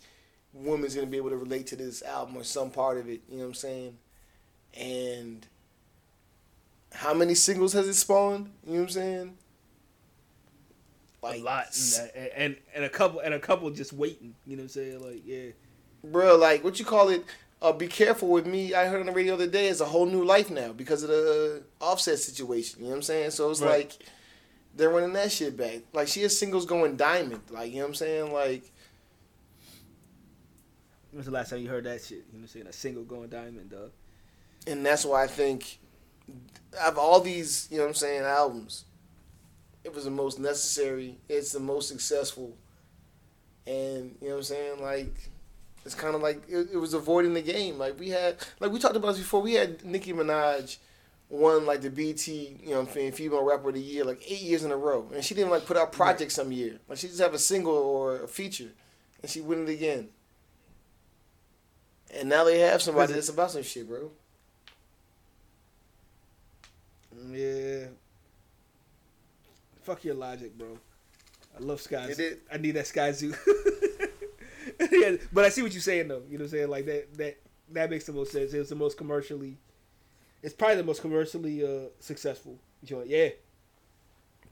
woman's 0.52 0.94
gonna 0.94 1.06
be 1.06 1.16
able 1.16 1.30
to 1.30 1.36
relate 1.38 1.68
to 1.68 1.76
this 1.76 2.02
album 2.02 2.36
or 2.36 2.44
some 2.44 2.70
part 2.70 2.98
of 2.98 3.08
it. 3.08 3.22
You 3.30 3.38
know 3.38 3.44
what 3.44 3.48
I'm 3.48 3.54
saying? 3.54 3.96
And 4.74 5.46
how 6.96 7.14
many 7.14 7.34
singles 7.34 7.72
has 7.74 7.86
it 7.88 7.94
spawned? 7.94 8.50
You 8.66 8.72
know 8.74 8.78
what 8.80 8.82
I'm 8.84 8.88
saying? 8.90 9.38
a 11.22 11.38
lot, 11.38 11.66
and, 12.14 12.28
and 12.36 12.56
and 12.74 12.84
a 12.84 12.88
couple 12.88 13.18
and 13.18 13.34
a 13.34 13.38
couple 13.40 13.68
just 13.70 13.92
waiting. 13.92 14.34
You 14.46 14.56
know 14.56 14.60
what 14.60 14.64
I'm 14.64 14.68
saying? 14.68 15.00
Like, 15.04 15.22
yeah, 15.26 15.46
bro, 16.04 16.36
like 16.36 16.62
what 16.62 16.78
you 16.78 16.84
call 16.84 17.08
it? 17.08 17.24
Uh, 17.60 17.72
be 17.72 17.88
careful 17.88 18.28
with 18.28 18.46
me. 18.46 18.74
I 18.74 18.86
heard 18.86 19.00
on 19.00 19.06
the 19.06 19.12
radio 19.12 19.36
the 19.36 19.44
other 19.44 19.52
day. 19.52 19.66
It's 19.68 19.80
a 19.80 19.86
whole 19.86 20.06
new 20.06 20.24
life 20.24 20.50
now 20.50 20.72
because 20.72 21.02
of 21.02 21.08
the 21.08 21.62
offset 21.80 22.18
situation. 22.20 22.78
You 22.80 22.84
know 22.84 22.90
what 22.90 22.96
I'm 22.96 23.02
saying? 23.02 23.30
So 23.30 23.50
it's 23.50 23.60
Right. 23.60 23.78
like 23.78 23.98
they're 24.76 24.90
running 24.90 25.14
that 25.14 25.32
shit 25.32 25.56
back. 25.56 25.80
Like 25.92 26.06
she 26.06 26.22
has 26.22 26.38
singles 26.38 26.64
going 26.66 26.96
diamond. 26.96 27.40
Like 27.50 27.70
you 27.72 27.78
know 27.78 27.82
what 27.84 27.88
I'm 27.88 27.94
saying? 27.96 28.32
Like 28.32 28.70
when's 31.10 31.26
the 31.26 31.32
last 31.32 31.50
time 31.50 31.60
you 31.60 31.68
heard 31.68 31.84
that 31.84 32.02
shit? 32.02 32.18
You 32.18 32.18
know 32.18 32.24
what 32.34 32.40
I'm 32.42 32.48
saying? 32.48 32.66
A 32.68 32.72
single 32.72 33.04
going 33.04 33.28
diamond, 33.30 33.70
dog. 33.70 33.90
and 34.66 34.84
that's 34.84 35.04
why 35.04 35.24
I 35.24 35.26
think 35.26 35.78
of 36.84 36.98
all 36.98 37.20
these, 37.20 37.68
you 37.70 37.78
know 37.78 37.84
what 37.84 37.90
I'm 37.90 37.94
saying, 37.94 38.22
albums, 38.22 38.84
it 39.84 39.94
was 39.94 40.04
the 40.04 40.10
most 40.10 40.38
necessary. 40.38 41.18
It's 41.28 41.52
the 41.52 41.60
most 41.60 41.88
successful, 41.88 42.56
and 43.66 44.16
you 44.20 44.28
know 44.28 44.34
what 44.34 44.38
I'm 44.38 44.42
saying, 44.44 44.82
like. 44.82 45.30
It's 45.84 45.94
kind 45.94 46.16
of 46.16 46.20
like 46.20 46.42
it, 46.48 46.70
it 46.72 46.78
was 46.78 46.94
avoiding 46.94 47.34
the 47.34 47.42
game. 47.42 47.78
Like 47.78 47.96
we 48.00 48.08
had, 48.08 48.38
like 48.58 48.72
we 48.72 48.80
talked 48.80 48.96
about 48.96 49.12
this 49.12 49.18
before. 49.18 49.40
We 49.40 49.52
had 49.52 49.84
Nicki 49.84 50.12
Minaj 50.12 50.78
won 51.28 51.66
like 51.66 51.80
the 51.80 51.90
BT, 51.90 52.56
you 52.62 52.70
know, 52.70 52.80
what 52.80 52.88
I'm 52.88 52.94
saying, 52.94 53.12
female 53.12 53.44
rapper 53.44 53.68
of 53.68 53.74
the 53.74 53.80
year 53.80 54.04
like 54.04 54.22
eight 54.26 54.40
years 54.40 54.64
in 54.64 54.72
a 54.72 54.76
row, 54.76 55.08
and 55.14 55.24
she 55.24 55.34
didn't 55.34 55.50
like 55.50 55.64
put 55.66 55.76
out 55.76 55.92
projects 55.92 56.34
some 56.34 56.52
year. 56.52 56.78
Like 56.88 56.98
she 56.98 57.08
just 57.08 57.20
have 57.20 57.34
a 57.34 57.38
single 57.38 57.74
or 57.74 58.22
a 58.22 58.28
feature, 58.28 58.70
and 59.22 59.30
she 59.30 59.40
win 59.40 59.62
it 59.62 59.70
again. 59.70 60.08
And 62.14 62.28
now 62.28 62.44
they 62.44 62.60
have 62.60 62.82
somebody 62.82 63.12
that's 63.12 63.28
about 63.28 63.50
some 63.50 63.62
shit, 63.62 63.88
bro. 63.88 64.10
Yeah. 67.30 67.86
Fuck 69.86 70.02
your 70.02 70.16
logic, 70.16 70.58
bro. 70.58 70.76
I 71.56 71.62
love 71.62 71.80
Sky. 71.80 72.08
It 72.08 72.42
I 72.52 72.56
need 72.56 72.72
that 72.72 72.86
Skyzoo. 72.86 73.36
yeah, 74.90 75.16
but 75.32 75.44
I 75.44 75.48
see 75.48 75.62
what 75.62 75.72
you're 75.72 75.80
saying 75.80 76.08
though. 76.08 76.22
You 76.28 76.38
know 76.38 76.42
what 76.42 76.52
I'm 76.52 76.58
saying? 76.58 76.68
Like 76.70 76.86
that 76.86 77.14
that 77.18 77.36
that 77.70 77.90
makes 77.90 78.04
the 78.04 78.12
most 78.12 78.32
sense. 78.32 78.52
It's 78.52 78.68
the 78.68 78.74
most 78.74 78.98
commercially. 78.98 79.58
It's 80.42 80.52
probably 80.54 80.78
the 80.78 80.82
most 80.82 81.02
commercially 81.02 81.64
uh, 81.64 81.88
successful 82.00 82.58
joint. 82.82 83.06
Yeah. 83.06 83.28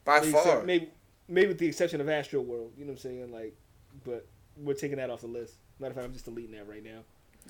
By 0.04 0.20
Maybe, 0.20 0.30
far. 0.32 0.42
except- 0.42 0.66
maybe 0.66 0.88
maybe 1.28 1.48
with 1.48 1.58
the 1.58 1.66
exception 1.66 2.00
of 2.00 2.06
Astroworld. 2.06 2.70
You 2.78 2.84
know 2.84 2.90
what 2.90 2.90
I'm 2.90 2.96
saying? 2.98 3.32
Like, 3.32 3.56
but 4.04 4.28
we're 4.56 4.74
taking 4.74 4.98
that 4.98 5.10
off 5.10 5.22
the 5.22 5.26
list. 5.26 5.54
Matter 5.80 5.90
of 5.90 5.96
fact, 5.96 6.06
I'm 6.06 6.12
just 6.12 6.26
deleting 6.26 6.52
that 6.54 6.68
right 6.68 6.84
now. 6.84 7.00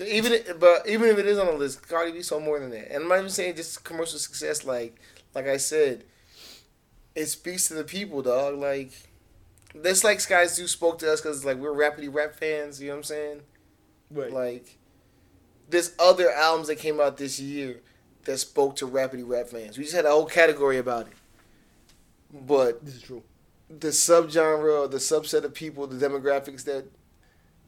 Even 0.03 0.33
if, 0.33 0.59
but 0.59 0.89
even 0.89 1.11
if 1.11 1.19
it 1.19 1.27
is 1.27 1.39
on 1.39 1.49
the 1.49 1.53
list, 1.53 1.87
Cardi 1.87 2.13
B 2.13 2.23
sold 2.23 2.45
more 2.45 2.59
than 2.59 2.71
that. 2.71 2.91
And 2.93 3.03
I'm 3.03 3.09
not 3.11 3.19
even 3.19 3.29
saying 3.29 3.57
just 3.57 3.85
commercial 3.85 4.19
success. 4.19 4.65
Like 4.65 4.99
like 5.35 5.47
I 5.47 5.59
said, 5.59 6.05
it 7.15 7.27
speaks 7.27 7.69
to 7.69 7.75
the 7.75 7.85
people, 7.85 8.23
dog. 8.23 8.59
Like 8.59 8.93
this, 9.75 10.05
like 10.05 10.19
Skyzoo 10.19 10.69
spoke 10.69 10.99
to 11.01 11.13
us 11.13 11.21
because 11.21 11.45
like 11.45 11.59
we're 11.59 11.73
rapidly 11.73 12.09
rap 12.09 12.35
fans. 12.35 12.81
You 12.81 12.89
know 12.89 12.95
what 12.95 12.99
I'm 12.99 13.05
saying? 13.05 13.41
Right. 14.11 14.33
Like 14.33 14.79
there's 15.69 15.93
other 15.99 16.31
albums 16.31 16.69
that 16.69 16.77
came 16.77 17.01
out 17.01 17.17
this 17.17 17.41
year 17.41 17.81
that 18.25 18.39
spoke 18.39 18.77
to 18.77 18.87
rapidly 18.87 19.25
rap 19.25 19.49
fans. 19.49 19.77
We 19.77 19.85
just 19.85 19.97
had 19.97 20.05
a 20.07 20.11
whole 20.11 20.27
category 20.27 20.79
about 20.79 21.07
it. 21.09 21.13
But 22.33 22.85
this 22.85 22.97
is 22.97 23.03
true. 23.03 23.23
the 23.69 23.89
subgenre 23.89 24.83
or 24.83 24.89
the 24.89 24.99
subset 24.99 25.45
of 25.45 25.55
people, 25.55 25.87
the 25.87 26.05
demographics 26.07 26.65
that 26.65 26.87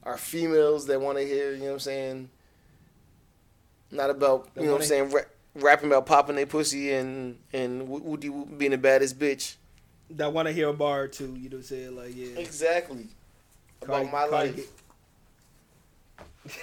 are 0.02 0.16
females 0.16 0.86
that 0.86 1.01
want 1.01 1.18
to 1.18 1.24
hear, 1.24 1.52
you 1.52 1.59
know 1.60 1.66
what 1.66 1.73
I'm 1.74 1.81
saying? 1.81 2.31
Not 3.90 4.10
about 4.10 4.48
you 4.56 4.66
know 4.66 4.73
what 4.73 4.82
I'm 4.82 4.86
saying, 4.86 5.14
rapping 5.56 5.88
about 5.88 6.06
popping 6.06 6.36
their 6.36 6.46
pussy 6.46 6.92
and 6.92 7.38
and 7.52 7.88
Wo- 7.88 7.98
Woody 8.00 8.28
being 8.28 8.70
the 8.72 8.78
baddest 8.78 9.18
bitch. 9.18 9.56
That 10.10 10.32
want 10.32 10.46
to 10.46 10.52
hear 10.52 10.68
a 10.68 10.72
bar 10.72 11.02
or 11.02 11.08
two. 11.08 11.24
You 11.34 11.48
know 11.50 11.56
what 11.56 11.58
I'm 11.58 11.62
saying? 11.64 11.96
Like 11.96 12.16
yeah. 12.16 12.38
Exactly. 12.38 13.08
Cardi- 13.82 14.08
About 14.08 14.12
my 14.12 14.28
Cardi 14.28 14.48
life. 14.52 14.72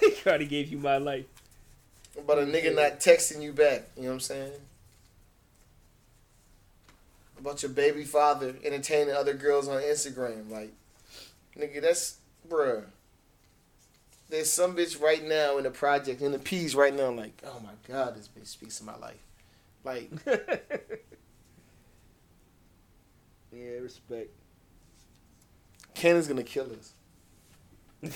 ga- 0.01 0.11
Cardi 0.23 0.45
gave 0.45 0.69
you 0.71 0.77
my 0.77 0.97
life. 0.97 1.25
About 2.17 2.39
a 2.39 2.43
nigga 2.43 2.75
not 2.75 2.99
texting 2.99 3.41
you 3.41 3.51
back. 3.53 3.83
You 3.97 4.03
know 4.03 4.07
what 4.09 4.13
I'm 4.15 4.19
saying? 4.21 4.51
About 7.39 7.61
your 7.61 7.71
baby 7.71 8.03
father 8.05 8.55
entertaining 8.63 9.13
other 9.13 9.33
girls 9.33 9.67
on 9.67 9.81
Instagram. 9.81 10.49
Like, 10.49 10.71
nigga, 11.57 11.81
that's 11.81 12.17
bruh. 12.47 12.83
There's 14.34 14.51
some 14.51 14.76
bitch 14.76 14.99
right 14.99 15.23
now 15.23 15.60
in 15.60 15.64
the 15.64 15.69
project, 15.69 16.23
in 16.23 16.31
the 16.31 16.39
P's 16.39 16.73
right 16.73 16.91
now, 16.91 17.11
like, 17.11 17.39
oh 17.45 17.60
my 17.64 17.73
god, 17.88 18.15
this 18.15 18.27
bitch 18.27 18.47
speaks 18.47 18.80
to 18.80 18.84
my 18.84 18.97
life. 18.97 19.22
Like, 19.84 20.10
yeah, 23.51 23.77
respect. 23.80 24.31
Cannon's 25.93 26.27
gonna 26.27 26.41
kill 26.41 26.68
us. 26.72 26.93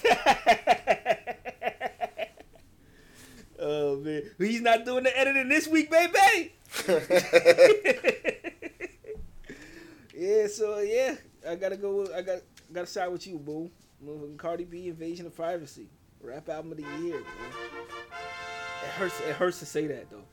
oh 3.60 3.98
man, 3.98 4.24
he's 4.40 4.62
not 4.62 4.86
doing 4.86 5.04
the 5.04 5.16
editing 5.16 5.50
this 5.50 5.68
week, 5.68 5.92
baby. 5.92 6.56
yeah, 10.16 10.48
so 10.48 10.80
yeah, 10.80 11.14
I 11.48 11.54
gotta 11.54 11.78
go. 11.78 11.98
With, 11.98 12.12
I 12.12 12.24
got 12.24 12.40
gotta 12.74 12.88
side 12.88 13.10
with 13.10 13.28
you, 13.28 13.38
boo. 13.38 13.70
Motherfucking 14.04 14.38
Cardi 14.38 14.64
B, 14.64 14.88
Invasion 14.90 15.28
of 15.28 15.36
Privacy, 15.36 15.90
rap 16.28 16.50
album 16.50 16.72
of 16.72 16.78
the 16.78 16.84
year. 16.84 17.16
Man. 17.16 17.24
It 18.84 18.90
hurts. 18.90 19.20
It 19.22 19.36
hurts 19.36 19.60
to 19.60 19.66
say 19.66 19.88
that 19.88 20.10
though. 20.10 20.24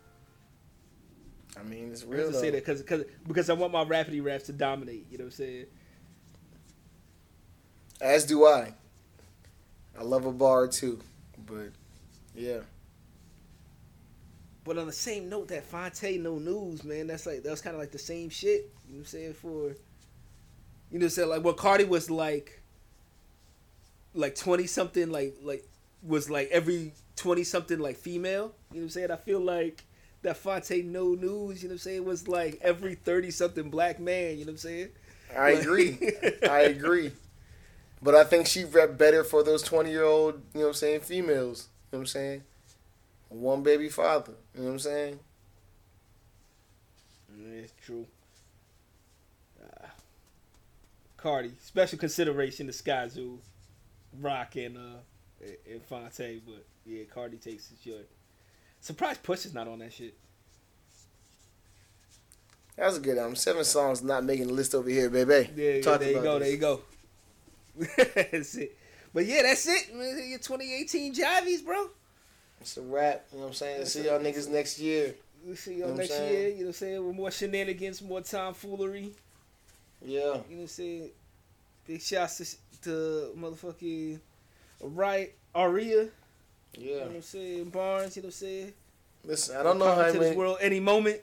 I 1.58 1.62
mean, 1.62 1.92
it's 1.92 2.02
It 2.02 2.08
real 2.08 2.26
hurts 2.26 2.36
to 2.36 2.40
say 2.40 2.50
that 2.50 2.64
because 2.64 2.82
because 2.82 3.04
because 3.26 3.50
I 3.50 3.54
want 3.54 3.72
my 3.72 3.84
rapidy 3.84 4.22
raps 4.22 4.46
to 4.46 4.52
dominate. 4.52 5.06
You 5.10 5.18
know 5.18 5.24
what 5.24 5.34
I'm 5.34 5.36
saying? 5.36 5.66
As 8.00 8.26
do 8.26 8.44
I. 8.44 8.74
I 9.98 10.02
love 10.02 10.26
a 10.26 10.32
bar 10.32 10.66
too, 10.66 10.98
but 11.46 11.70
yeah. 12.34 12.58
But 14.64 14.78
on 14.78 14.86
the 14.86 14.92
same 14.92 15.28
note, 15.28 15.48
that 15.48 15.64
Phonte 15.64 16.18
no 16.18 16.38
news, 16.38 16.82
man, 16.84 17.06
that's 17.06 17.26
like 17.26 17.42
that 17.44 17.50
was 17.50 17.60
kind 17.60 17.74
of 17.74 17.80
like 17.80 17.92
the 17.92 17.98
same 17.98 18.30
shit. 18.30 18.72
You 18.88 18.94
know 18.94 18.98
what 18.98 18.98
I'm 18.98 19.04
saying? 19.04 19.34
For 19.34 19.48
you 19.48 19.68
know, 19.68 19.74
what 20.90 21.02
I'm 21.04 21.10
saying 21.10 21.28
like 21.28 21.44
what 21.44 21.56
Cardi 21.56 21.84
was 21.84 22.10
like, 22.10 22.60
like 24.14 24.34
twenty 24.34 24.66
something, 24.66 25.10
like 25.10 25.36
like 25.42 25.64
was 26.06 26.28
like 26.30 26.48
every 26.50 26.92
twenty 27.16 27.44
something 27.44 27.78
like 27.78 27.96
female. 27.96 28.52
You 28.72 28.76
know 28.76 28.80
what 28.80 28.82
I'm 28.82 28.90
saying? 28.90 29.10
I 29.10 29.16
feel 29.16 29.40
like 29.40 29.84
that 30.22 30.36
Phonte 30.36 30.84
no 30.84 31.14
news. 31.14 31.62
You 31.62 31.68
know 31.68 31.72
what 31.72 31.74
I'm 31.74 31.78
saying? 31.78 32.04
Was 32.04 32.28
like 32.28 32.58
every 32.62 32.94
thirty 32.94 33.30
something 33.30 33.70
black 33.70 34.00
man. 34.00 34.32
You 34.38 34.44
know 34.44 34.52
what 34.52 34.52
I'm 34.52 34.58
saying? 34.58 34.88
I 35.36 35.52
Like- 35.54 35.62
agree. 35.62 35.98
I 36.48 36.60
agree. 36.62 37.12
But 38.02 38.14
I 38.14 38.24
think 38.24 38.46
she 38.46 38.64
rep 38.64 38.98
better 38.98 39.24
for 39.24 39.42
those 39.42 39.62
20 39.62 39.90
year 39.90 40.04
old, 40.04 40.34
you 40.52 40.60
know 40.60 40.66
what 40.66 40.68
I'm 40.68 40.74
saying, 40.74 41.00
females. 41.00 41.68
You 41.90 41.96
know 41.96 42.00
what 42.00 42.02
I'm 42.02 42.06
saying? 42.06 42.42
One 43.30 43.62
baby 43.62 43.88
father. 43.88 44.34
You 44.54 44.60
know 44.60 44.66
what 44.66 44.72
I'm 44.74 44.78
saying? 44.80 45.18
Yeah, 47.36 47.48
it's 47.62 47.72
true. 47.84 48.06
Uh, 49.62 49.86
Cardi, 51.16 51.52
special 51.62 51.98
consideration 51.98 52.66
to 52.66 52.72
Sky 52.72 53.08
Zoo, 53.08 53.38
Roc, 54.20 54.56
and 54.56 54.76
uh 54.76 54.96
and 55.70 55.82
Phonte, 55.82 56.42
but 56.46 56.64
yeah, 56.86 57.04
Cardi 57.12 57.36
takes 57.36 57.68
his 57.68 57.78
joint. 57.78 58.06
Surprise 58.80 59.18
Push 59.18 59.46
is 59.46 59.54
not 59.54 59.68
on 59.68 59.78
that 59.78 59.92
shit. 59.92 60.14
That 62.76 62.86
was 62.86 62.96
a 62.96 63.00
good 63.00 63.18
album. 63.18 63.36
Seven 63.36 63.64
songs 63.64 64.02
not 64.02 64.24
making 64.24 64.48
the 64.48 64.52
list 64.52 64.74
over 64.74 64.90
here, 64.90 65.08
baby. 65.08 65.48
Yeah, 65.54 65.70
yeah 65.74 65.96
there 65.96 66.12
you 66.12 66.22
go, 66.22 66.38
this. 66.38 66.42
there 66.42 66.50
you 66.50 66.56
go. 66.56 66.80
that's 68.30 68.56
it. 68.56 68.76
But 69.12 69.26
yeah, 69.26 69.42
that's 69.42 69.66
it. 69.68 69.94
Man, 69.94 70.28
your 70.28 70.38
2018 70.38 71.14
Jivies, 71.14 71.64
bro. 71.64 71.88
It's 72.60 72.76
a 72.76 72.82
wrap. 72.82 73.26
You 73.30 73.38
know 73.38 73.44
what 73.44 73.48
I'm 73.48 73.54
saying? 73.54 73.86
See 73.86 74.04
y'all 74.04 74.18
niggas 74.18 74.48
next 74.48 74.80
year. 74.80 75.14
We'll 75.44 75.56
see 75.56 75.74
You 75.74 75.80
y'all 75.80 75.88
know 75.90 75.96
next 75.96 76.10
saying? 76.10 76.32
year. 76.32 76.48
You 76.48 76.54
know 76.54 76.60
what 76.60 76.66
I'm 76.66 76.72
saying? 76.72 77.06
With 77.06 77.16
more 77.16 77.30
shenanigans, 77.30 78.02
more 78.02 78.22
tomfoolery. 78.22 79.12
Yeah. 80.04 80.18
You 80.18 80.22
know 80.24 80.32
what 80.32 80.60
I'm 80.60 80.66
saying? 80.66 81.10
Big 81.86 82.02
shouts 82.02 82.38
to, 82.38 82.80
to 82.82 83.34
motherfucking 83.38 84.18
right 84.80 85.34
Aria. 85.54 86.08
Yeah. 86.76 86.80
You 86.80 86.94
know 86.94 87.00
what 87.06 87.14
I'm 87.16 87.22
saying? 87.22 87.64
Barnes, 87.70 88.16
you 88.16 88.22
know 88.22 88.26
what 88.26 88.28
I'm 88.28 88.32
saying? 88.32 88.72
Listen, 89.24 89.56
I 89.56 89.62
don't 89.62 89.78
know 89.78 89.94
how 89.94 90.12
many 90.12 90.36
world 90.36 90.58
any 90.60 90.80
moment. 90.80 91.20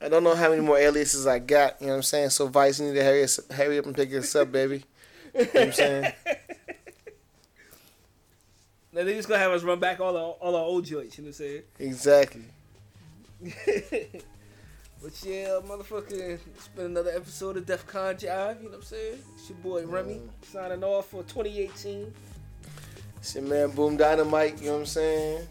I 0.00 0.08
don't 0.08 0.24
know 0.24 0.34
how 0.34 0.50
many 0.50 0.62
more 0.62 0.78
aliases 0.78 1.26
I 1.26 1.40
got, 1.40 1.80
you 1.80 1.86
know 1.88 1.94
what 1.94 1.96
I'm 1.98 2.02
saying? 2.02 2.30
So 2.30 2.46
Vice, 2.46 2.78
you 2.78 2.86
need 2.86 2.94
to 2.94 3.04
hurry, 3.04 3.26
hurry 3.50 3.78
up 3.78 3.86
and 3.86 3.96
pick 3.96 4.12
us 4.14 4.34
up, 4.36 4.52
baby. 4.52 4.84
You 5.34 5.40
know 5.40 5.50
what 5.52 5.62
I'm 5.62 5.72
saying? 5.72 6.12
Now 8.98 9.04
they 9.04 9.14
just 9.14 9.28
gonna 9.28 9.40
have 9.40 9.52
us 9.52 9.62
run 9.62 9.78
back 9.78 10.00
all 10.00 10.16
our 10.16 10.32
all 10.40 10.56
our 10.56 10.64
old 10.64 10.84
joints, 10.84 11.18
you 11.18 11.22
know 11.22 11.28
what 11.28 11.40
I'm 11.40 11.46
saying? 11.46 11.62
Exactly. 11.78 12.44
but 13.40 15.24
yeah, 15.24 15.60
motherfucker, 15.64 16.12
it's 16.12 16.68
been 16.74 16.86
another 16.86 17.12
episode 17.14 17.58
of 17.58 17.64
DefCon 17.66 18.18
Jive, 18.18 18.56
you 18.58 18.64
know 18.64 18.70
what 18.70 18.74
I'm 18.78 18.82
saying? 18.82 19.18
It's 19.36 19.50
your 19.50 19.58
boy 19.58 19.86
Remy 19.86 20.22
signing 20.42 20.82
off 20.82 21.10
for 21.10 21.22
2018. 21.22 22.12
It's 23.28 23.34
your 23.34 23.44
man 23.44 23.72
Boom 23.72 23.98
Dynamite, 23.98 24.58
you 24.58 24.68
know 24.68 24.72
what 24.72 24.78
I'm 24.78 24.86
saying? 24.86 25.46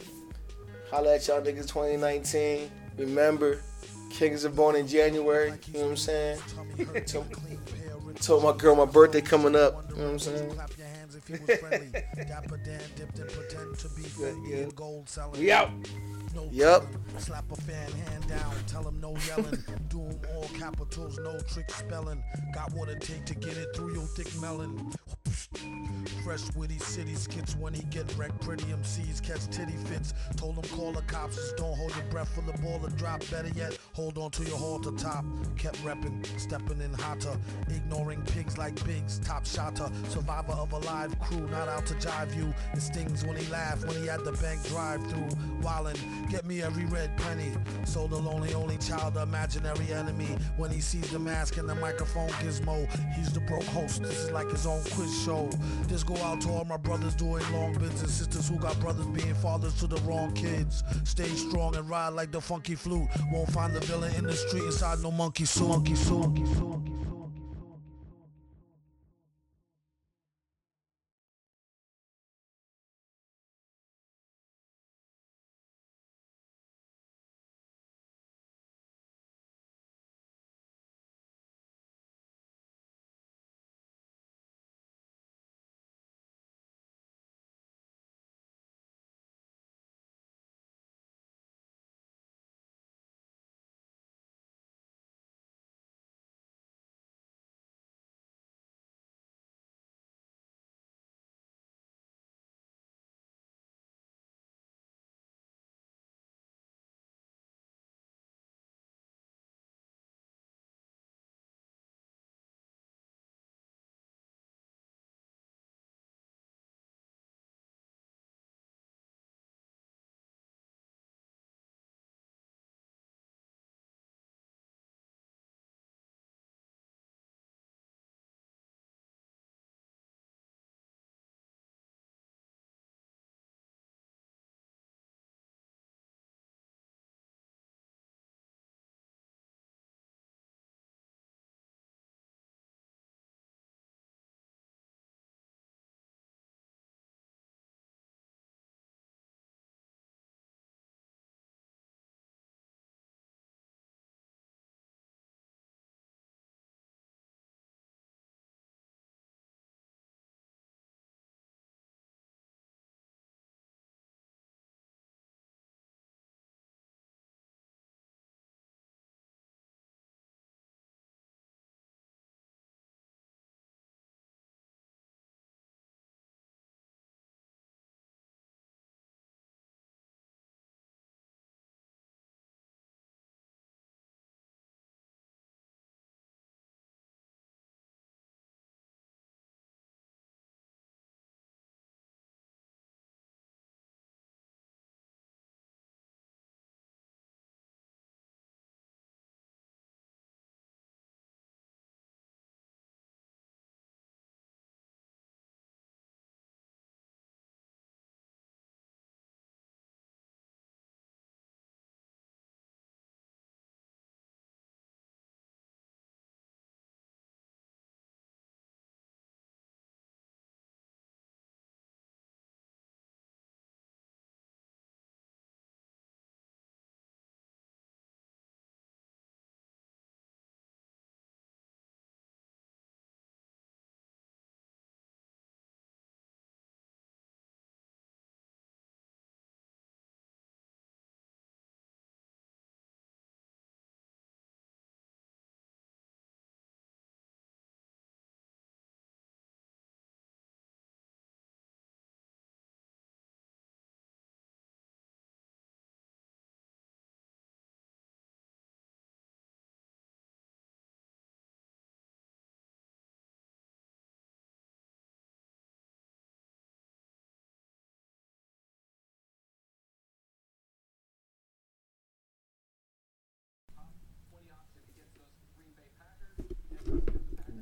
Holla 0.90 1.14
at 1.14 1.28
y'all 1.28 1.42
niggas 1.42 1.68
2019. 1.68 2.72
Remember, 2.98 3.62
kings 4.10 4.44
are 4.46 4.50
born 4.50 4.76
in 4.76 4.88
January, 4.88 5.54
you 5.68 5.74
know 5.74 5.82
what 5.82 5.90
I'm 5.92 5.98
saying? 5.98 6.40
told, 7.06 7.28
told 8.16 8.44
my 8.44 8.58
girl 8.58 8.76
my 8.76 8.86
birthday 8.86 9.22
coming 9.22 9.56
up, 9.56 9.92
you 9.92 9.98
know 9.98 10.04
what 10.06 10.12
I'm 10.14 10.18
saying? 10.18 10.50
Clap 10.56 10.76
your 10.76 10.88
hands 10.88 11.16
if 11.18 11.30
you 11.30 11.38
was 11.48 11.60
friendly. 11.60 11.92
Dapper 12.28 12.58
Dan 12.66 12.82
dipped 12.96 13.20
and 13.20 13.30
pretend 13.30 13.78
to 13.78 13.90
be 13.90 14.02
Fendi 14.02 14.50
yeah. 14.50 15.04
selling. 15.06 15.40
We 15.40 15.52
out. 15.52 15.70
No 16.38 16.48
Yup. 16.52 16.84
telling. 16.84 17.20
Slap 17.20 17.52
a 17.52 17.56
fan 17.56 17.92
hand 17.92 18.28
down, 18.28 18.54
tell 18.68 18.88
him 18.88 19.02
no 19.02 19.16
yelling. 19.28 19.58
Do 19.90 20.04
'em 20.04 20.20
all 20.36 20.48
capitals, 20.60 21.18
no 21.18 21.40
trick 21.52 21.70
spelling. 21.72 22.24
Got 22.54 22.74
what 22.74 22.90
it 22.90 23.02
take 23.02 23.26
to 23.26 23.34
get 23.34 23.58
it 23.58 23.76
through 23.76 23.96
your 23.96 24.06
thick 24.06 24.30
melon. 24.40 24.92
Fresh 26.24 26.54
witty 26.56 26.78
city 26.78 27.16
skits 27.16 27.56
when 27.56 27.74
he 27.74 27.82
get 27.84 28.06
wrecked. 28.18 28.40
Pretty 28.42 28.66
MCs 28.66 29.22
catch 29.24 29.48
titty 29.48 29.78
fits. 29.86 30.14
Told 30.36 30.56
him 30.56 30.64
call 30.78 30.92
the 30.92 31.02
cops, 31.04 31.36
just 31.36 31.58
don't 31.58 31.76
hold 31.76 31.96
your 31.96 32.06
breath 32.06 32.30
for 32.36 32.42
the 32.42 32.54
ball 32.62 32.80
to 32.80 32.90
drop. 32.96 33.22
Better 33.32 33.50
yet, 33.56 33.78
hold 33.94 34.18
on 34.18 34.30
to 34.32 34.44
your 34.44 34.58
halter 34.58 34.92
top. 34.92 35.26
Kept 35.58 35.78
reppin', 35.84 36.26
stepping 36.40 36.82
in 36.82 36.94
hotter. 36.94 37.36
Ignoring 37.70 38.22
pigs 38.24 38.58
like 38.58 38.84
bigs, 38.86 39.20
top 39.20 39.46
shotter. 39.46 39.90
Survivor 40.10 40.54
of 40.54 40.72
a 40.74 40.78
live 40.80 41.18
crew, 41.20 41.48
not 41.48 41.68
out 41.68 41.86
to 41.88 41.94
jive 41.96 42.36
you. 42.36 42.54
It 42.74 42.82
stings 42.82 43.26
when 43.26 43.38
he 43.38 43.50
laugh 43.52 43.84
when 43.86 43.96
he 44.02 44.10
at 44.10 44.24
the 44.26 44.34
bank 44.34 44.64
drive 44.68 45.02
through. 45.08 45.30
Wildin', 45.62 46.27
get 46.30 46.46
me 46.46 46.62
every 46.62 46.86
red 46.86 47.16
penny. 47.18 47.52
So 47.86 48.08
the 48.08 48.18
lonely 48.18 48.54
only 48.54 48.78
child, 48.78 49.16
the 49.16 49.22
imaginary 49.22 49.92
enemy. 49.94 50.30
When 50.58 50.72
he 50.72 50.82
sees 50.82 51.10
the 51.12 51.20
mask 51.20 51.58
and 51.58 51.68
the 51.68 51.76
microphone 51.76 52.30
gizmo, 52.30 52.88
he's 53.14 53.32
the 53.32 53.40
broke 53.42 53.64
host. 53.66 54.02
This 54.02 54.26
is 54.26 54.32
like 54.32 54.50
his 54.50 54.66
own 54.66 54.84
quiz 54.92 55.14
show. 55.24 55.50
This 55.88 56.04
go 56.04 56.16
out 56.18 56.42
to 56.42 56.50
all 56.50 56.66
my 56.66 56.78
brothers 56.78 57.16
doing 57.16 57.44
long 57.52 57.74
bids 57.74 58.02
and 58.02 58.10
sisters 58.10 58.48
who 58.48 58.58
got 58.58 58.80
brothers 58.80 59.08
being 59.08 59.36
fathers 59.36 59.74
to 59.80 59.88
the 59.88 59.98
wrong 60.02 60.34
kids. 60.34 60.84
Stay 61.04 61.28
strong 61.28 61.76
and 61.76 61.90
ride 61.90 62.14
like 62.14 62.32
the 62.32 62.42
funky 62.42 62.76
flute. 62.76 63.08
Won't 63.32 63.52
find 63.52 63.74
the 63.74 63.80
villain 63.82 64.14
in 64.16 64.26
the 64.26 64.34
street 64.34 64.64
inside 64.64 65.00
no 65.00 65.12
monkey 65.12 65.46
suit. 65.46 65.68
Monkey 65.68 65.96
suit. 65.96 66.20
Monkey 66.20 66.46
suit. 66.46 67.07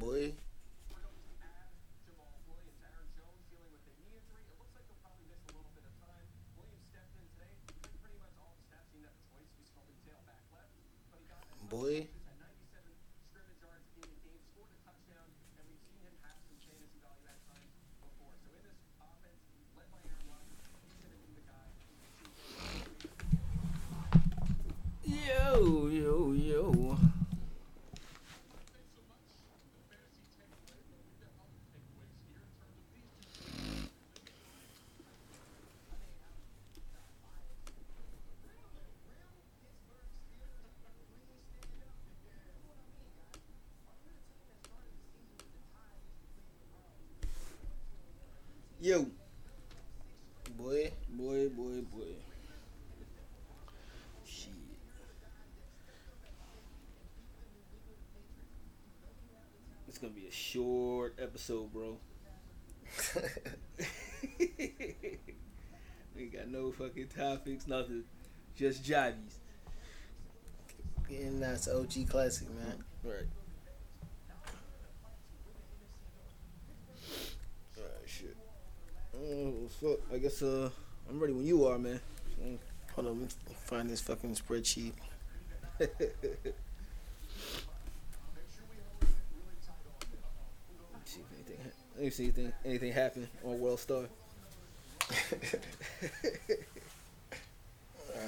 boy. 0.05 0.44
Yo, 48.85 49.07
Boy. 50.55 50.91
boy, 51.09 51.49
boy, 51.49 51.81
boy. 51.91 52.13
Shit. 54.23 54.53
It's 59.87 59.97
gonna 59.97 60.13
be 60.13 60.27
a 60.27 60.31
short 60.31 61.17
episode, 61.19 61.73
bro. 61.73 61.97
we 66.15 66.25
got 66.27 66.47
no 66.49 66.71
fucking 66.71 67.07
topics, 67.07 67.65
nothing. 67.65 68.03
Just 68.55 68.83
Jivies. 68.83 69.39
Getting 71.09 71.39
that's 71.39 71.67
OG 71.67 72.07
classic, 72.07 72.49
man. 72.51 72.83
Right. 73.03 73.25
Alright, 77.75 78.05
shit. 78.05 78.37
Oh, 79.17 79.55
fuck. 79.81 79.99
I 80.13 80.17
guess, 80.17 80.41
uh, 80.41 80.69
I'm 81.09 81.19
ready 81.19 81.33
when 81.33 81.45
you 81.45 81.65
are, 81.65 81.77
man. 81.77 81.99
Hold 82.95 83.07
on, 83.07 83.19
let 83.19 83.21
me 83.21 83.27
find 83.65 83.89
this 83.89 84.01
fucking 84.01 84.35
spreadsheet. 84.35 84.93
see 85.79 85.87
if 91.19 91.25
anything, 91.33 91.57
ha- 91.63 91.69
let 91.95 92.03
me 92.03 92.09
see 92.09 92.23
anything, 92.23 92.53
anything 92.63 92.91
happen 92.93 93.27
on 93.43 93.59
World 93.59 93.79
Star. 93.79 94.03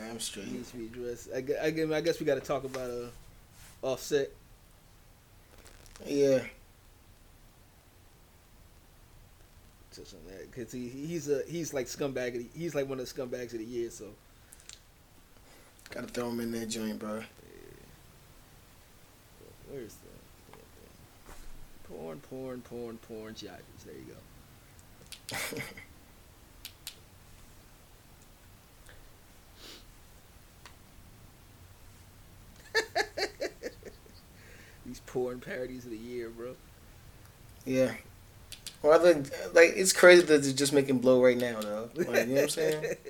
I'm 0.10 0.20
straight. 0.20 0.52
needs 0.52 0.72
to 0.72 0.78
be 0.78 0.86
addressed. 0.86 1.30
I, 1.34 1.44
I, 1.64 1.98
I 1.98 2.02
guess 2.02 2.20
we 2.20 2.26
got 2.26 2.36
to 2.36 2.42
talk 2.42 2.64
about 2.66 2.90
uh, 2.90 3.08
Offset. 3.82 4.30
Yeah. 6.06 6.40
Touch 9.98 10.14
on 10.14 10.20
that 10.32 10.52
because 10.52 10.72
he 10.72 10.90
he's 10.90 11.28
a 11.28 11.42
he's 11.48 11.74
like 11.74 11.88
scumbag. 11.88 12.28
Of 12.28 12.34
the, 12.34 12.48
he's 12.56 12.76
like 12.76 12.88
one 12.88 13.00
of 13.00 13.12
the 13.12 13.22
scumbags 13.22 13.54
of 13.54 13.60
the 13.60 13.66
year. 13.66 13.90
So 13.90 14.06
Gotta 15.90 16.08
throw 16.08 16.30
him 16.30 16.42
in 16.42 16.52
that 16.52 16.68
joint, 16.68 17.00
bro. 17.00 17.24
where's 19.70 19.96
the 19.96 20.10
porn, 21.88 22.20
porn, 22.20 22.62
porn, 22.62 22.98
porn, 22.98 23.34
jivers? 23.34 23.86
There 23.86 23.96
you 23.96 24.16
go. 25.34 25.38
These 34.86 35.00
porn 35.06 35.40
parodies 35.40 35.86
of 35.86 35.92
the 35.92 35.98
year, 35.98 36.30
bro. 36.30 36.56
Yeah. 37.66 37.94
Well, 38.82 39.00
I 39.00 39.14
think, 39.14 39.30
like, 39.54 39.74
it's 39.76 39.92
crazy 39.92 40.22
that 40.24 40.44
they're 40.44 40.54
just 40.54 40.72
making 40.74 41.00
blow 41.00 41.22
right 41.24 41.38
now, 41.38 41.60
though. 41.60 41.90
Like, 41.96 42.08
you 42.08 42.36
know 42.36 42.42
what 42.42 42.42
I'm 42.44 42.50
saying? 42.50 42.96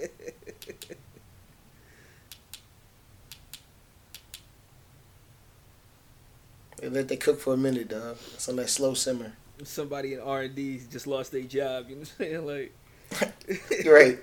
They 6.80 6.90
let 6.90 7.08
they 7.08 7.18
cook 7.18 7.40
for 7.40 7.54
a 7.54 7.58
minute, 7.58 7.90
dog. 7.90 8.18
It's 8.34 8.48
on 8.50 8.56
that 8.58 8.70
slow 8.70 8.94
simmer. 8.94 9.34
Somebody 9.64 10.14
in 10.14 10.20
R 10.20 10.42
and 10.44 10.56
D 10.56 10.80
just 10.92 11.08
lost 11.08 11.32
their 11.32 11.42
job. 11.42 11.90
You 11.90 11.96
know 11.96 12.02
what 12.02 12.12
I'm 12.20 12.46
saying? 12.46 12.46
Like, 12.46 13.84
You're 13.84 13.96
right. 14.04 14.20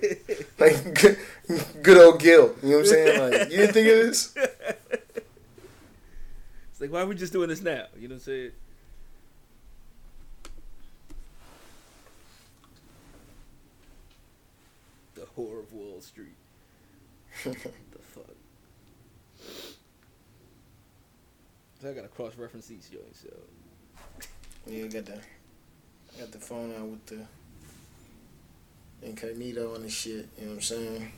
Like, 0.59 1.01
good, 1.01 1.17
good 1.83 1.97
old 1.97 2.21
Gil. 2.21 2.55
You 2.63 2.69
know 2.69 2.77
what 2.77 2.79
I'm 2.79 2.85
saying? 2.85 3.19
Like, 3.31 3.51
you 3.51 3.57
didn't 3.57 3.73
think 3.73 3.87
of 3.87 4.07
this? 4.07 4.35
It's 6.71 6.81
like, 6.81 6.91
why 6.91 7.01
are 7.01 7.05
we 7.05 7.15
just 7.15 7.31
doing 7.31 7.47
this 7.49 7.61
now? 7.61 7.85
You 7.97 8.09
know 8.09 8.15
what 8.15 8.19
I'm 8.19 8.25
saying? 8.25 8.51
The 15.15 15.25
horror 15.35 15.61
of 15.61 15.73
Wall 15.95 16.01
Street. 16.01 16.35
the 17.45 17.53
fuck? 18.01 18.25
So 21.81 21.89
I 21.89 21.93
gotta 21.93 22.09
cross 22.09 22.33
reference 22.37 22.67
these 22.67 22.89
joints, 22.89 23.21
so. 23.21 23.29
Yeah, 24.67 24.87
got 24.87 25.05
the 25.05 25.21
got 26.19 26.31
the 26.33 26.39
phone 26.39 26.73
out 26.77 26.87
with 26.87 27.05
the 27.05 27.19
incognito 29.07 29.73
on 29.73 29.83
the 29.83 29.89
shit. 29.89 30.27
You 30.37 30.45
know 30.45 30.49
what 30.49 30.55
I'm 30.55 30.61
saying? 30.61 31.11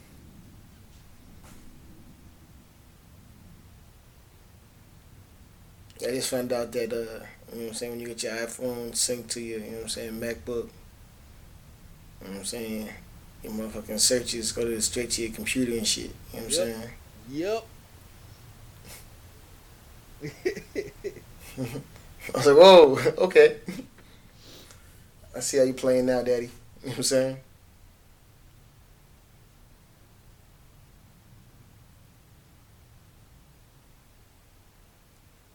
I 6.02 6.12
just 6.12 6.30
found 6.30 6.54
out 6.54 6.72
that 6.74 6.94
uh, 6.94 6.96
you 6.96 7.02
know 7.02 7.24
what 7.64 7.68
I'm 7.70 7.74
saying 7.74 7.92
when 7.94 8.00
you 8.00 8.08
get 8.10 8.22
your 8.22 8.34
iPhone 8.34 8.92
synced 8.92 9.30
to 9.30 9.42
your, 9.42 9.60
you 9.60 9.72
know 9.72 9.78
what 9.78 9.84
I'm 9.84 9.90
saying, 9.90 10.20
MacBook. 10.20 10.46
You 10.46 12.28
know 12.28 12.30
what 12.30 12.38
I'm 12.38 12.46
saying? 12.46 12.90
Your 13.44 13.54
motherfucking 13.54 14.00
searches 14.00 14.52
go 14.52 14.64
to 14.66 14.82
straight 14.82 15.12
to 15.12 15.22
your 15.24 15.32
computer 15.34 15.72
and 15.74 15.88
shit. 15.88 16.12
You 16.34 16.40
know 16.40 16.46
what 16.46 16.46
I'm 16.46 16.50
Yep. 16.50 16.54
saying? 16.54 16.90
Yep. 17.30 17.66
I 22.34 22.38
was 22.38 22.46
like, 22.48 22.58
whoa, 22.58 23.00
okay. 23.26 23.58
I 25.36 25.40
see 25.40 25.58
how 25.58 25.64
you 25.64 25.74
playing 25.74 26.08
now, 26.08 26.22
Daddy. 26.24 26.46
You 26.46 26.50
know 26.84 26.90
what 26.90 26.98
I'm 26.98 27.04
saying? 27.04 27.38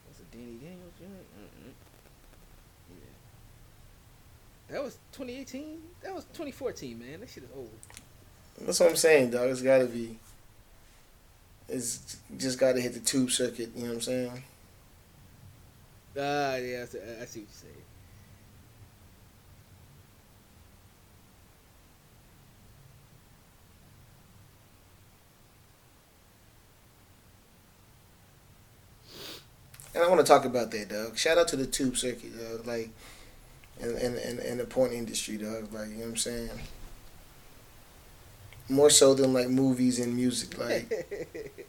Was 0.08 0.20
it 0.20 0.30
Dani 0.30 0.60
Daniels 0.60 0.92
joint? 0.98 1.10
Mm-mm. 1.10 1.72
Yeah. 2.90 4.74
That 4.74 4.82
was 4.84 4.94
2018. 5.12 5.78
That 6.02 6.14
was 6.14 6.24
2014, 6.24 6.98
man. 6.98 7.20
That 7.20 7.30
shit 7.30 7.44
is 7.44 7.50
old. 7.56 7.70
That's 8.60 8.80
what 8.80 8.90
I'm 8.90 8.96
saying, 8.96 9.30
dog. 9.30 9.50
It's 9.50 9.62
gotta 9.62 9.86
be. 9.86 10.18
It's 11.68 12.18
just 12.36 12.58
gotta 12.58 12.80
hit 12.80 12.94
the 12.94 13.00
tube 13.00 13.30
circuit. 13.30 13.70
You 13.74 13.82
know 13.82 13.88
what 13.88 13.94
I'm 13.94 14.00
saying? 14.00 14.42
Ah, 16.18 16.56
yeah, 16.56 16.82
I 16.82 16.86
see, 16.86 16.98
I 16.98 17.24
see 17.24 17.40
what 17.40 17.48
you're 17.48 17.48
saying. 17.48 17.74
And 29.94 30.02
I 30.02 30.08
want 30.08 30.20
to 30.20 30.26
talk 30.26 30.44
about 30.44 30.70
that, 30.70 30.88
dog. 30.88 31.18
Shout 31.18 31.38
out 31.38 31.48
to 31.48 31.56
the 31.56 31.66
tube 31.66 31.96
circuit, 31.96 32.32
dog. 32.38 32.66
Like, 32.66 32.90
and 33.82 33.96
and 33.98 34.16
and, 34.18 34.38
and 34.38 34.60
the 34.60 34.64
porn 34.64 34.92
industry, 34.92 35.36
dog. 35.36 35.72
Like, 35.72 35.88
you 35.88 35.94
know 35.96 36.00
what 36.00 36.08
I'm 36.10 36.16
saying? 36.16 36.50
More 38.68 38.90
so 38.90 39.14
than 39.14 39.32
like 39.32 39.48
movies 39.48 39.98
and 39.98 40.14
music. 40.16 40.58
Like, 40.58 40.88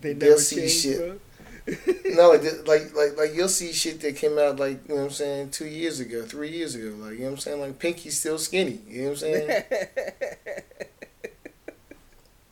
they 0.00 0.12
They'll 0.12 0.30
never 0.30 0.40
see 0.40 0.56
changed, 0.56 0.82
shit. 0.82 0.98
bro. 0.98 1.18
no, 2.06 2.30
like, 2.30 2.42
like 2.66 2.94
like 2.96 3.16
like 3.16 3.34
you'll 3.34 3.48
see 3.48 3.72
shit 3.72 4.00
that 4.00 4.16
came 4.16 4.38
out 4.38 4.58
like 4.58 4.80
you 4.88 4.94
know 4.94 5.02
what 5.02 5.06
I'm 5.08 5.10
saying 5.10 5.50
two 5.50 5.66
years 5.66 6.00
ago, 6.00 6.22
three 6.22 6.50
years 6.50 6.74
ago. 6.74 6.94
Like, 6.98 7.12
you 7.14 7.18
know 7.20 7.24
what 7.26 7.32
I'm 7.32 7.38
saying? 7.38 7.60
Like, 7.60 7.78
Pinky's 7.78 8.18
still 8.18 8.38
skinny. 8.38 8.80
You 8.88 9.02
know 9.02 9.08
what 9.08 9.12
I'm 9.12 9.16
saying? 9.18 9.64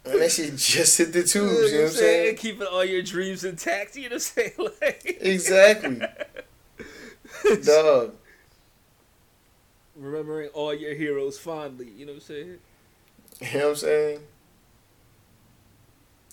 and 0.05 0.21
that 0.21 0.31
shit 0.33 0.57
just 0.57 0.99
hit 0.99 1.13
the 1.13 1.23
tubes. 1.23 1.33
You 1.73 1.79
know 1.79 1.85
what 1.85 1.91
I'm 1.91 1.97
saying? 1.97 2.37
Keeping 2.37 2.67
all 2.67 2.85
your 2.85 3.03
dreams 3.03 3.45
intact. 3.45 3.97
You 3.97 4.11
know 4.11 4.15
what 4.15 4.15
I'm 4.15 4.21
saying? 4.21 4.53
Like, 4.81 5.19
Exactly, 5.21 6.01
dog. 7.65 8.15
Remembering 9.97 10.49
all 10.51 10.75
your 10.75 10.95
heroes 10.95 11.39
fondly. 11.39 11.93
You 11.97 12.07
know 12.07 12.13
what 12.13 12.17
I'm 12.17 12.21
saying? 12.21 12.59
You 13.41 13.59
know 13.59 13.65
what 13.65 13.71
I'm 13.71 13.77
saying? 13.77 14.21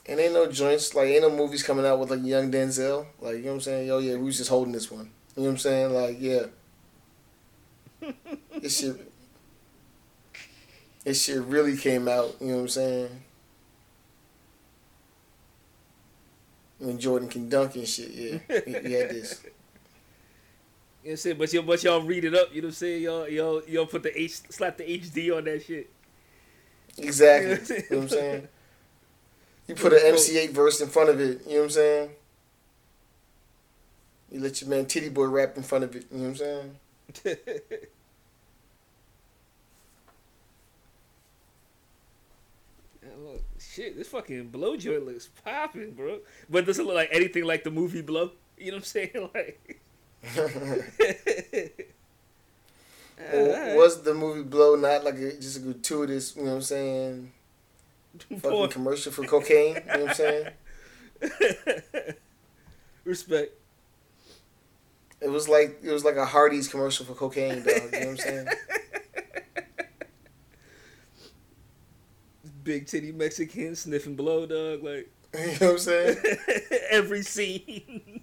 And 0.06 0.20
ain't 0.20 0.34
no 0.34 0.50
joints, 0.50 0.96
like 0.96 1.08
ain't 1.08 1.22
no 1.22 1.30
movies 1.30 1.64
coming 1.64 1.86
out 1.86 2.00
with 2.00 2.12
like 2.12 2.24
young 2.24 2.52
Denzel. 2.52 3.08
Like, 3.20 3.38
you 3.38 3.42
know 3.44 3.50
what 3.50 3.54
I'm 3.56 3.62
saying? 3.62 3.88
Yo, 3.88 3.98
yeah, 4.00 4.16
we 4.16 4.24
was 4.24 4.38
just 4.38 4.50
holding 4.50 4.72
this 4.72 4.90
one. 4.90 5.10
You 5.36 5.44
know 5.44 5.50
what 5.50 5.50
I'm 5.50 5.58
saying? 5.58 5.94
Like, 5.94 6.18
yeah. 6.20 6.46
this 8.62 8.80
shit. 8.80 9.12
It 11.04 11.14
shit 11.14 11.42
really 11.42 11.78
came 11.78 12.08
out. 12.08 12.36
You 12.40 12.48
know 12.48 12.56
what 12.56 12.62
I'm 12.62 12.68
saying? 12.70 13.22
When 16.80 17.00
Jordan 17.00 17.28
can 17.28 17.50
dunk 17.50 17.76
and 17.76 17.88
shit, 17.88 18.10
yeah, 18.12 18.62
he, 18.66 18.88
he 18.88 18.94
had 18.94 19.10
this. 19.10 19.42
You 21.08 21.12
know 21.12 21.14
what 21.14 21.20
I'm 21.20 21.22
saying? 21.22 21.38
But 21.38 21.54
y'all, 21.54 21.64
but 21.64 21.84
y'all 21.84 22.02
read 22.02 22.26
it 22.26 22.36
up. 22.36 22.54
You 22.54 22.62
know 22.62 22.66
what 22.66 22.72
I'm 22.72 22.76
saying? 22.76 23.04
Y'all, 23.04 23.30
y'all, 23.30 23.62
y'all 23.66 23.86
put 23.86 24.04
the 24.04 24.22
H, 24.22 24.42
slap 24.50 24.76
the 24.76 24.84
HD 24.84 25.34
on 25.34 25.46
that 25.46 25.64
shit. 25.64 25.90
Exactly. 26.98 27.78
you 27.78 27.84
know 27.90 27.96
what 27.96 28.04
I'm 28.04 28.10
saying? 28.10 28.48
You 29.68 29.76
put 29.76 29.94
an 29.94 30.02
MC 30.06 30.34
Eiht 30.34 30.50
verse 30.50 30.82
in 30.82 30.90
front 30.90 31.10
of 31.10 31.22
it. 31.22 31.44
You 31.46 31.54
know 31.54 31.58
what 31.60 31.64
I'm 31.64 31.70
saying? 31.70 32.10
You 34.34 34.42
let 34.42 34.60
your 34.60 34.70
man 34.70 34.86
Titty 34.86 35.08
Boy 35.08 35.28
rap 35.28 35.56
in 35.56 35.64
front 35.64 35.86
of 35.86 35.96
it. 35.96 36.08
You 36.12 36.18
know 36.18 36.24
what 36.24 36.30
I'm 36.30 36.36
saying? 36.36 36.76
Look, 43.24 43.44
shit, 43.62 43.96
this 43.96 44.10
fucking 44.10 44.50
blow 44.50 44.76
joint 44.76 45.06
looks 45.06 45.30
popping, 45.46 45.92
bro. 45.92 46.20
But 46.50 46.66
doesn't 46.66 46.86
look 46.86 46.96
like 46.96 47.08
anything 47.14 47.46
like 47.46 47.64
the 47.64 47.72
movie 47.72 48.02
Blow. 48.02 48.32
You 48.58 48.72
know 48.72 48.74
what 48.74 48.80
I'm 48.80 48.84
saying? 48.84 49.30
Like, 49.34 49.80
Was 53.34 54.04
the 54.04 54.14
movie 54.14 54.44
Blow 54.44 54.76
not 54.76 55.04
like 55.04 55.16
a, 55.16 55.34
just 55.34 55.58
a 55.58 55.60
gratuitous, 55.60 56.36
you 56.36 56.44
know 56.44 56.50
what 56.50 56.56
I'm 56.58 56.62
saying? 56.62 57.32
Fucking 58.40 58.70
commercial 58.70 59.12
for 59.12 59.26
cocaine. 59.26 59.76
You 59.76 59.82
know 59.86 60.00
what 60.06 60.10
I'm 60.10 60.16
saying? 60.16 60.48
Respect. 63.06 63.54
It 65.20 65.30
was 65.30 65.50
like 65.50 65.80
it 65.84 65.92
was 65.92 66.06
like 66.06 66.16
a 66.16 66.26
Hardee's 66.26 66.68
commercial 66.68 67.06
for 67.06 67.14
cocaine, 67.14 67.64
dog. 67.64 67.68
You 67.68 67.92
know 67.92 67.94
what 68.00 68.08
I'm 68.08 68.18
saying? 68.18 68.48
Big 72.64 72.86
titty 72.86 73.12
Mexican 73.12 73.76
sniffing 73.76 74.16
blow, 74.16 74.46
dog. 74.46 74.84
Like 74.84 75.10
You 75.34 75.46
know 75.46 75.52
what 75.52 75.62
I'm 75.72 75.78
saying? 75.80 76.18
every 76.92 77.24
scene. 77.24 78.22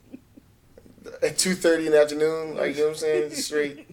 At 1.22 1.38
two 1.38 1.54
thirty 1.54 1.86
in 1.86 1.92
the 1.92 2.00
afternoon, 2.00 2.56
like 2.56 2.76
you 2.76 2.82
know 2.82 2.88
what 2.88 2.90
I'm 2.90 2.96
saying? 2.96 3.30
Straight. 3.32 3.86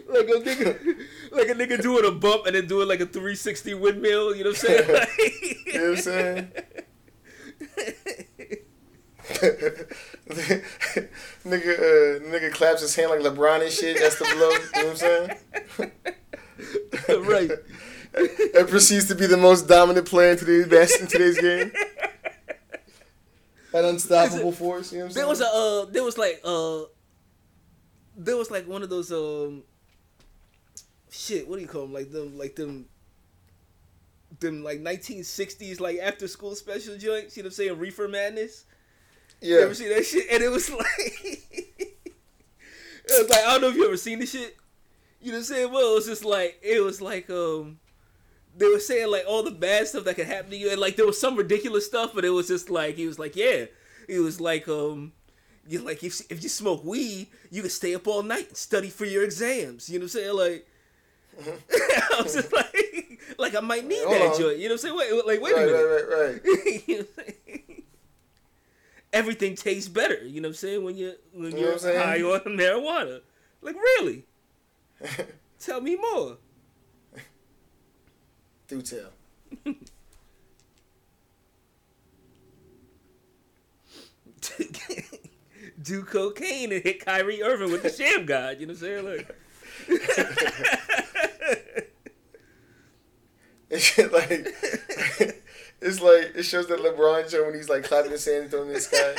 like 0.08 0.28
a 0.28 0.40
nigga, 0.40 0.96
like 1.32 1.48
a 1.48 1.54
nigga 1.54 1.82
doing 1.82 2.04
a 2.04 2.10
bump 2.10 2.44
and 2.46 2.54
then 2.54 2.66
doing 2.66 2.86
like 2.88 3.00
a 3.00 3.06
360 3.06 3.74
windmill. 3.74 4.34
You 4.34 4.44
know 4.44 4.50
what 4.50 4.64
I'm 4.64 4.68
saying? 4.68 4.92
Like, 4.92 5.08
You 5.66 5.72
know 5.74 5.80
what 5.80 5.90
I'm 5.90 5.96
saying? 6.02 6.52
nigga, 11.44 11.78
uh, 11.78 12.18
nigga 12.28 12.52
claps 12.52 12.82
his 12.82 12.94
hand 12.94 13.10
like 13.10 13.20
LeBron 13.20 13.62
and 13.62 13.72
shit. 13.72 13.98
That's 13.98 14.18
the 14.18 14.24
blow. 14.24 14.50
You 14.50 14.58
know 14.74 14.88
what 14.88 14.90
I'm 14.90 14.98
saying? 17.06 17.22
right. 17.28 17.50
and 18.56 18.68
proceeds 18.68 19.06
to 19.08 19.14
be 19.14 19.26
the 19.26 19.36
most 19.36 19.68
dominant 19.68 20.08
player 20.08 20.32
in 20.32 20.38
today's 20.38 20.66
best 20.66 21.00
in 21.00 21.06
today's 21.06 21.38
game. 21.40 21.70
That 23.72 23.84
unstoppable 23.84 24.52
force. 24.52 24.92
You 24.92 24.98
know 24.98 25.04
what 25.04 25.08
I'm 25.08 25.12
saying? 25.12 25.22
There 25.22 25.28
was 25.28 25.40
a 25.40 25.46
uh, 25.46 25.84
there 25.90 26.02
was 26.02 26.18
like 26.18 26.40
uh, 26.44 26.82
there 28.16 28.36
was 28.36 28.50
like 28.50 28.66
one 28.66 28.82
of 28.82 28.90
those 28.90 29.12
um, 29.12 29.62
shit. 31.10 31.48
What 31.48 31.56
do 31.56 31.62
you 31.62 31.68
call 31.68 31.82
them? 31.82 31.92
Like 31.92 32.10
them, 32.10 32.36
like 32.36 32.56
them, 32.56 32.86
them 34.40 34.62
like 34.62 34.80
1960s 34.80 35.80
like 35.80 35.98
after 35.98 36.28
school 36.28 36.54
special 36.54 36.96
joints. 36.98 37.36
You 37.36 37.42
know 37.42 37.46
what 37.46 37.52
I'm 37.52 37.56
saying? 37.56 37.78
Reefer 37.78 38.08
Madness. 38.08 38.64
You 39.40 39.56
yeah. 39.56 39.64
ever 39.64 39.74
see 39.74 39.88
that 39.88 40.04
shit? 40.04 40.26
And 40.30 40.42
it 40.42 40.50
was 40.50 40.70
like, 40.70 40.88
it 40.88 42.06
was 43.08 43.30
like 43.30 43.40
I 43.40 43.52
don't 43.52 43.62
know 43.62 43.68
if 43.68 43.76
you 43.76 43.86
ever 43.86 43.96
seen 43.96 44.18
this 44.18 44.32
shit. 44.32 44.56
You 45.20 45.32
know 45.32 45.38
what 45.38 45.38
I'm 45.38 45.44
saying? 45.44 45.72
Well, 45.72 45.92
it 45.92 45.94
was 45.94 46.06
just 46.06 46.24
like 46.24 46.58
it 46.62 46.82
was 46.82 47.00
like 47.00 47.28
um, 47.30 47.79
they 48.60 48.68
were 48.68 48.78
saying 48.78 49.10
like 49.10 49.24
all 49.26 49.42
the 49.42 49.50
bad 49.50 49.88
stuff 49.88 50.04
that 50.04 50.14
could 50.14 50.26
happen 50.26 50.50
to 50.50 50.56
you, 50.56 50.70
and 50.70 50.80
like 50.80 50.96
there 50.96 51.06
was 51.06 51.20
some 51.20 51.34
ridiculous 51.36 51.86
stuff, 51.86 52.12
but 52.14 52.24
it 52.24 52.30
was 52.30 52.46
just 52.46 52.70
like 52.70 52.94
he 52.96 53.06
was 53.06 53.18
like, 53.18 53.34
yeah, 53.34 53.64
it 54.08 54.20
was 54.20 54.40
like 54.40 54.68
um, 54.68 55.12
you 55.66 55.80
like 55.80 56.04
if 56.04 56.20
if 56.30 56.42
you 56.42 56.48
smoke 56.48 56.84
weed, 56.84 57.26
you 57.50 57.62
can 57.62 57.70
stay 57.70 57.94
up 57.94 58.06
all 58.06 58.22
night 58.22 58.48
and 58.48 58.56
study 58.56 58.90
for 58.90 59.04
your 59.06 59.24
exams. 59.24 59.88
You 59.90 59.98
know 59.98 60.04
what 60.04 60.14
I'm 60.14 60.20
saying? 60.20 60.36
Like. 60.36 60.66
I 61.72 62.22
was 62.22 62.34
just 62.34 62.52
like, 62.52 63.20
like 63.38 63.54
I 63.54 63.60
might 63.60 63.86
need 63.86 64.02
Hold 64.04 64.14
that 64.14 64.32
on. 64.32 64.38
joint. 64.38 64.58
You 64.58 64.68
know 64.68 64.74
what 64.74 64.84
I'm 64.84 64.96
saying? 64.96 64.96
Wait, 64.96 65.26
like 65.26 65.40
wait 65.40 65.54
right, 65.54 65.62
a 65.62 65.66
minute. 65.66 66.08
right, 66.08 66.08
right, 66.08 66.40
right. 66.44 66.82
You 66.86 66.98
know 66.98 67.04
what 67.04 67.08
I'm 67.18 67.24
saying? 67.46 67.82
Everything 69.12 69.54
tastes 69.56 69.88
better, 69.88 70.22
you 70.24 70.40
know 70.40 70.48
what 70.48 70.52
I'm 70.52 70.56
saying, 70.56 70.84
when 70.84 70.96
you 70.96 71.14
when 71.32 71.52
You 71.52 71.58
you're 71.58 71.66
what 71.68 71.74
I'm 71.74 71.78
saying? 71.80 71.98
high 72.00 72.22
on 72.22 72.40
marijuana. 72.58 73.20
Like 73.62 73.74
really? 73.76 74.24
Tell 75.58 75.80
me 75.80 75.96
more. 75.96 76.36
Do 85.82 86.02
cocaine 86.04 86.72
and 86.72 86.82
hit 86.82 87.04
Kyrie 87.04 87.42
Irving 87.42 87.72
with 87.72 87.82
the 87.82 87.88
Shammgod, 87.88 88.60
you 88.60 88.66
know 88.66 88.74
what 88.74 88.82
I'm 88.82 88.86
saying? 89.04 89.24
Like 89.30 89.36
It's 93.70 93.96
like 94.12 94.30
it's 95.80 96.00
like 96.00 96.32
it 96.34 96.42
shows 96.42 96.66
that 96.66 96.80
LeBron 96.80 97.30
show 97.30 97.44
when 97.44 97.54
he's 97.54 97.68
like 97.68 97.84
clapping 97.84 98.10
his 98.10 98.24
hand 98.24 98.42
and 98.42 98.50
throwing 98.50 98.68
in 98.68 98.74
the 98.74 98.80
sky, 98.80 99.14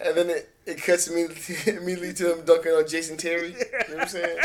and 0.00 0.16
then 0.16 0.30
it, 0.30 0.50
it 0.66 0.82
cuts 0.82 1.06
immediately, 1.06 1.76
immediately 1.76 2.12
to 2.14 2.32
him 2.32 2.44
dunking 2.44 2.72
on 2.72 2.88
Jason 2.88 3.16
Terry. 3.16 3.48
You 3.48 3.54
know 3.90 3.96
what 3.96 4.00
I'm 4.02 4.08
saying? 4.08 4.38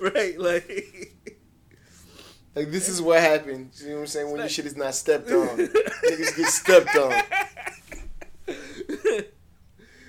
right, 0.00 0.38
like 0.38 1.12
Like 2.58 2.72
this 2.72 2.88
is 2.88 3.00
what 3.00 3.20
happens. 3.20 3.80
You 3.80 3.90
know 3.90 3.94
what 3.94 4.00
I'm 4.00 4.06
saying? 4.08 4.30
When 4.32 4.40
your 4.40 4.48
shit 4.48 4.66
is 4.66 4.76
not 4.76 4.92
stepped 4.92 5.30
on, 5.30 5.46
niggas 5.56 6.36
get 6.36 6.48
stepped 6.48 6.96
on. 6.96 7.22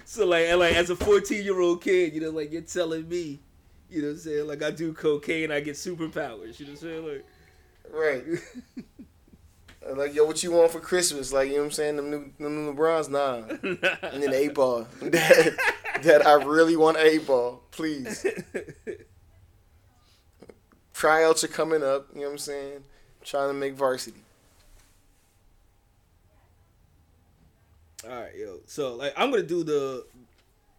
So 0.06 0.26
like, 0.26 0.48
and 0.48 0.60
like 0.60 0.74
as 0.74 0.90
a 0.90 0.96
14 0.96 1.44
year 1.44 1.60
old 1.60 1.84
kid, 1.84 2.16
you 2.16 2.22
know, 2.22 2.32
like 2.32 2.52
you're 2.52 2.64
telling 2.64 3.08
me, 3.08 3.40
you 3.92 4.02
know 4.02 4.08
what 4.08 4.14
I'm 4.14 4.20
saying? 4.20 4.48
Like 4.48 4.64
I 4.64 4.72
do 4.72 4.92
cocaine, 4.92 5.52
I 5.52 5.60
get 5.60 5.76
superpowers. 5.76 6.60
You 6.60 6.66
know 6.66 6.72
what 6.72 6.82
I'm 6.82 6.88
saying? 6.90 7.06
Like 7.06 7.26
Right. 7.94 8.24
Like, 9.96 10.14
yo, 10.14 10.26
what 10.26 10.44
you 10.44 10.52
want 10.52 10.72
for 10.72 10.80
Christmas? 10.80 11.32
Like, 11.32 11.48
you 11.48 11.54
know 11.54 11.62
what 11.62 11.66
I'm 11.68 11.72
saying? 11.72 11.96
Them 11.96 12.12
new, 12.12 12.32
them 12.38 12.66
new 12.66 12.74
LeBrons? 12.76 13.10
Nah. 13.10 13.38
And 14.10 14.22
then 14.22 14.34
eight 14.34 14.54
ball. 14.54 14.86
Dad, 15.10 15.58
Dad, 16.02 16.22
I 16.22 16.34
really 16.34 16.76
want 16.76 16.98
an 16.98 17.08
eight 17.08 17.26
ball. 17.26 17.64
Please. 17.72 18.26
Tryouts 21.00 21.46
are 21.46 21.48
coming 21.48 21.82
up. 21.82 22.08
You 22.14 22.20
know 22.20 22.26
what 22.26 22.32
I'm 22.34 22.38
saying? 22.40 22.84
trying 23.24 23.48
to 23.48 23.54
make 23.54 23.74
varsity. 23.74 24.20
All 28.04 28.10
right, 28.10 28.36
yo. 28.36 28.60
So 28.66 28.96
like, 28.96 29.14
I'm 29.16 29.32
gonna 29.32 29.44
do 29.44 29.64
the, 29.64 30.06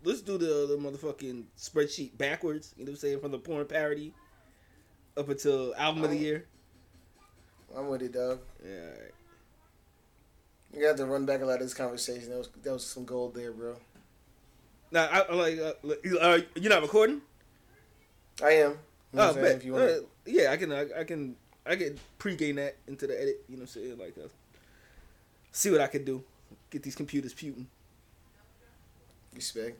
let's 0.04 0.20
do 0.20 0.36
the 0.36 0.66
the 0.66 0.76
motherfucking 0.76 1.44
spreadsheet 1.56 2.18
backwards. 2.18 2.74
You 2.76 2.84
know 2.84 2.90
what 2.90 2.96
I'm 2.96 2.98
saying? 2.98 3.20
From 3.20 3.30
the 3.30 3.38
porn 3.38 3.64
parody 3.64 4.12
up 5.16 5.30
until 5.30 5.74
album 5.76 6.04
of 6.04 6.10
the 6.10 6.18
year. 6.18 6.44
I'm 7.74 7.88
with 7.88 8.02
it, 8.02 8.12
dog. 8.12 8.40
Yeah. 8.62 8.72
All 8.72 8.86
right. 8.88 9.14
We 10.74 10.82
got 10.82 10.98
to 10.98 11.06
run 11.06 11.24
back 11.24 11.40
a 11.40 11.46
lot 11.46 11.54
of 11.54 11.60
this 11.60 11.72
conversation. 11.72 12.28
That 12.28 12.36
was 12.36 12.50
that 12.62 12.72
was 12.74 12.86
some 12.86 13.06
gold 13.06 13.34
there, 13.34 13.52
bro. 13.52 13.76
Now, 14.92 15.06
I, 15.06 15.24
I'm 15.30 15.38
like, 15.38 15.58
uh, 15.58 16.18
uh, 16.20 16.38
you're 16.56 16.68
not 16.68 16.82
recording? 16.82 17.22
I 18.44 18.50
am. 18.50 18.76
You 19.12 19.18
know 19.18 19.26
what 19.26 19.36
Oh, 19.36 19.38
I'm 19.38 19.44
bet. 19.44 19.56
If 19.56 19.64
you 19.64 19.72
want 19.72 19.90
Uh, 19.90 19.94
yeah, 20.26 20.52
I 20.52 20.56
can, 20.56 20.72
I, 20.72 20.86
I 21.00 21.04
can, 21.04 21.36
I 21.66 21.76
can 21.76 21.98
pregame 22.18 22.56
that 22.56 22.76
into 22.86 23.06
the 23.06 23.20
edit. 23.20 23.44
You 23.48 23.56
know 23.56 23.62
what 23.62 23.76
I'm 23.76 23.82
saying? 23.82 23.98
Like, 23.98 24.16
uh, 24.18 24.28
see 25.52 25.70
what 25.70 25.80
I 25.80 25.86
can 25.88 26.04
do. 26.04 26.22
Get 26.70 26.82
these 26.82 26.94
computers 26.94 27.34
puting. 27.34 27.66
respect. 29.34 29.78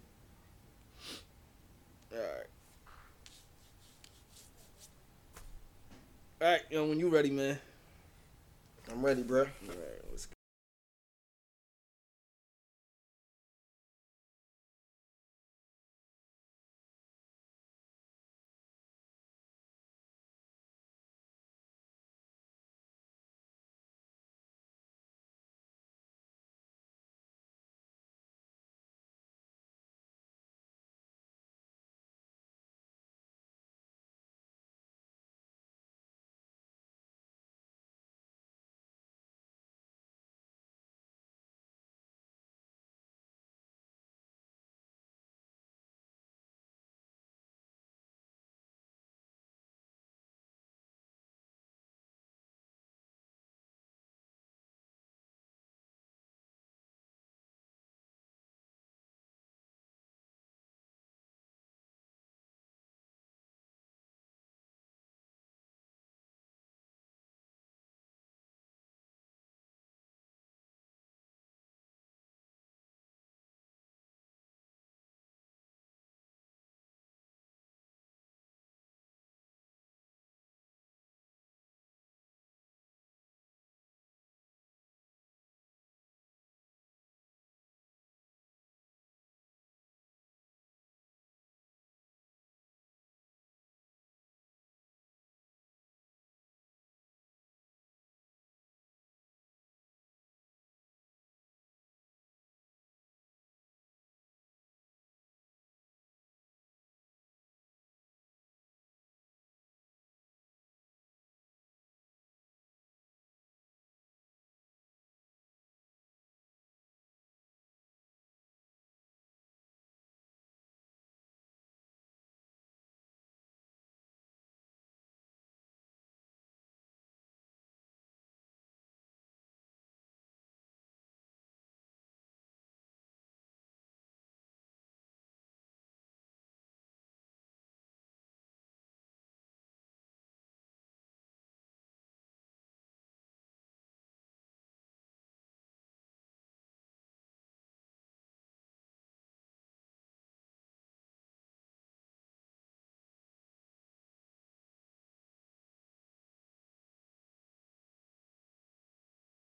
All 2.13 2.19
right. 2.19 2.47
All 6.43 6.49
right, 6.49 6.63
yo, 6.71 6.87
when 6.87 6.99
you 6.99 7.09
ready, 7.09 7.31
man. 7.31 7.59
I'm 8.91 9.05
ready, 9.05 9.23
bro. 9.23 9.43
All 9.43 9.47
right. 9.69 10.40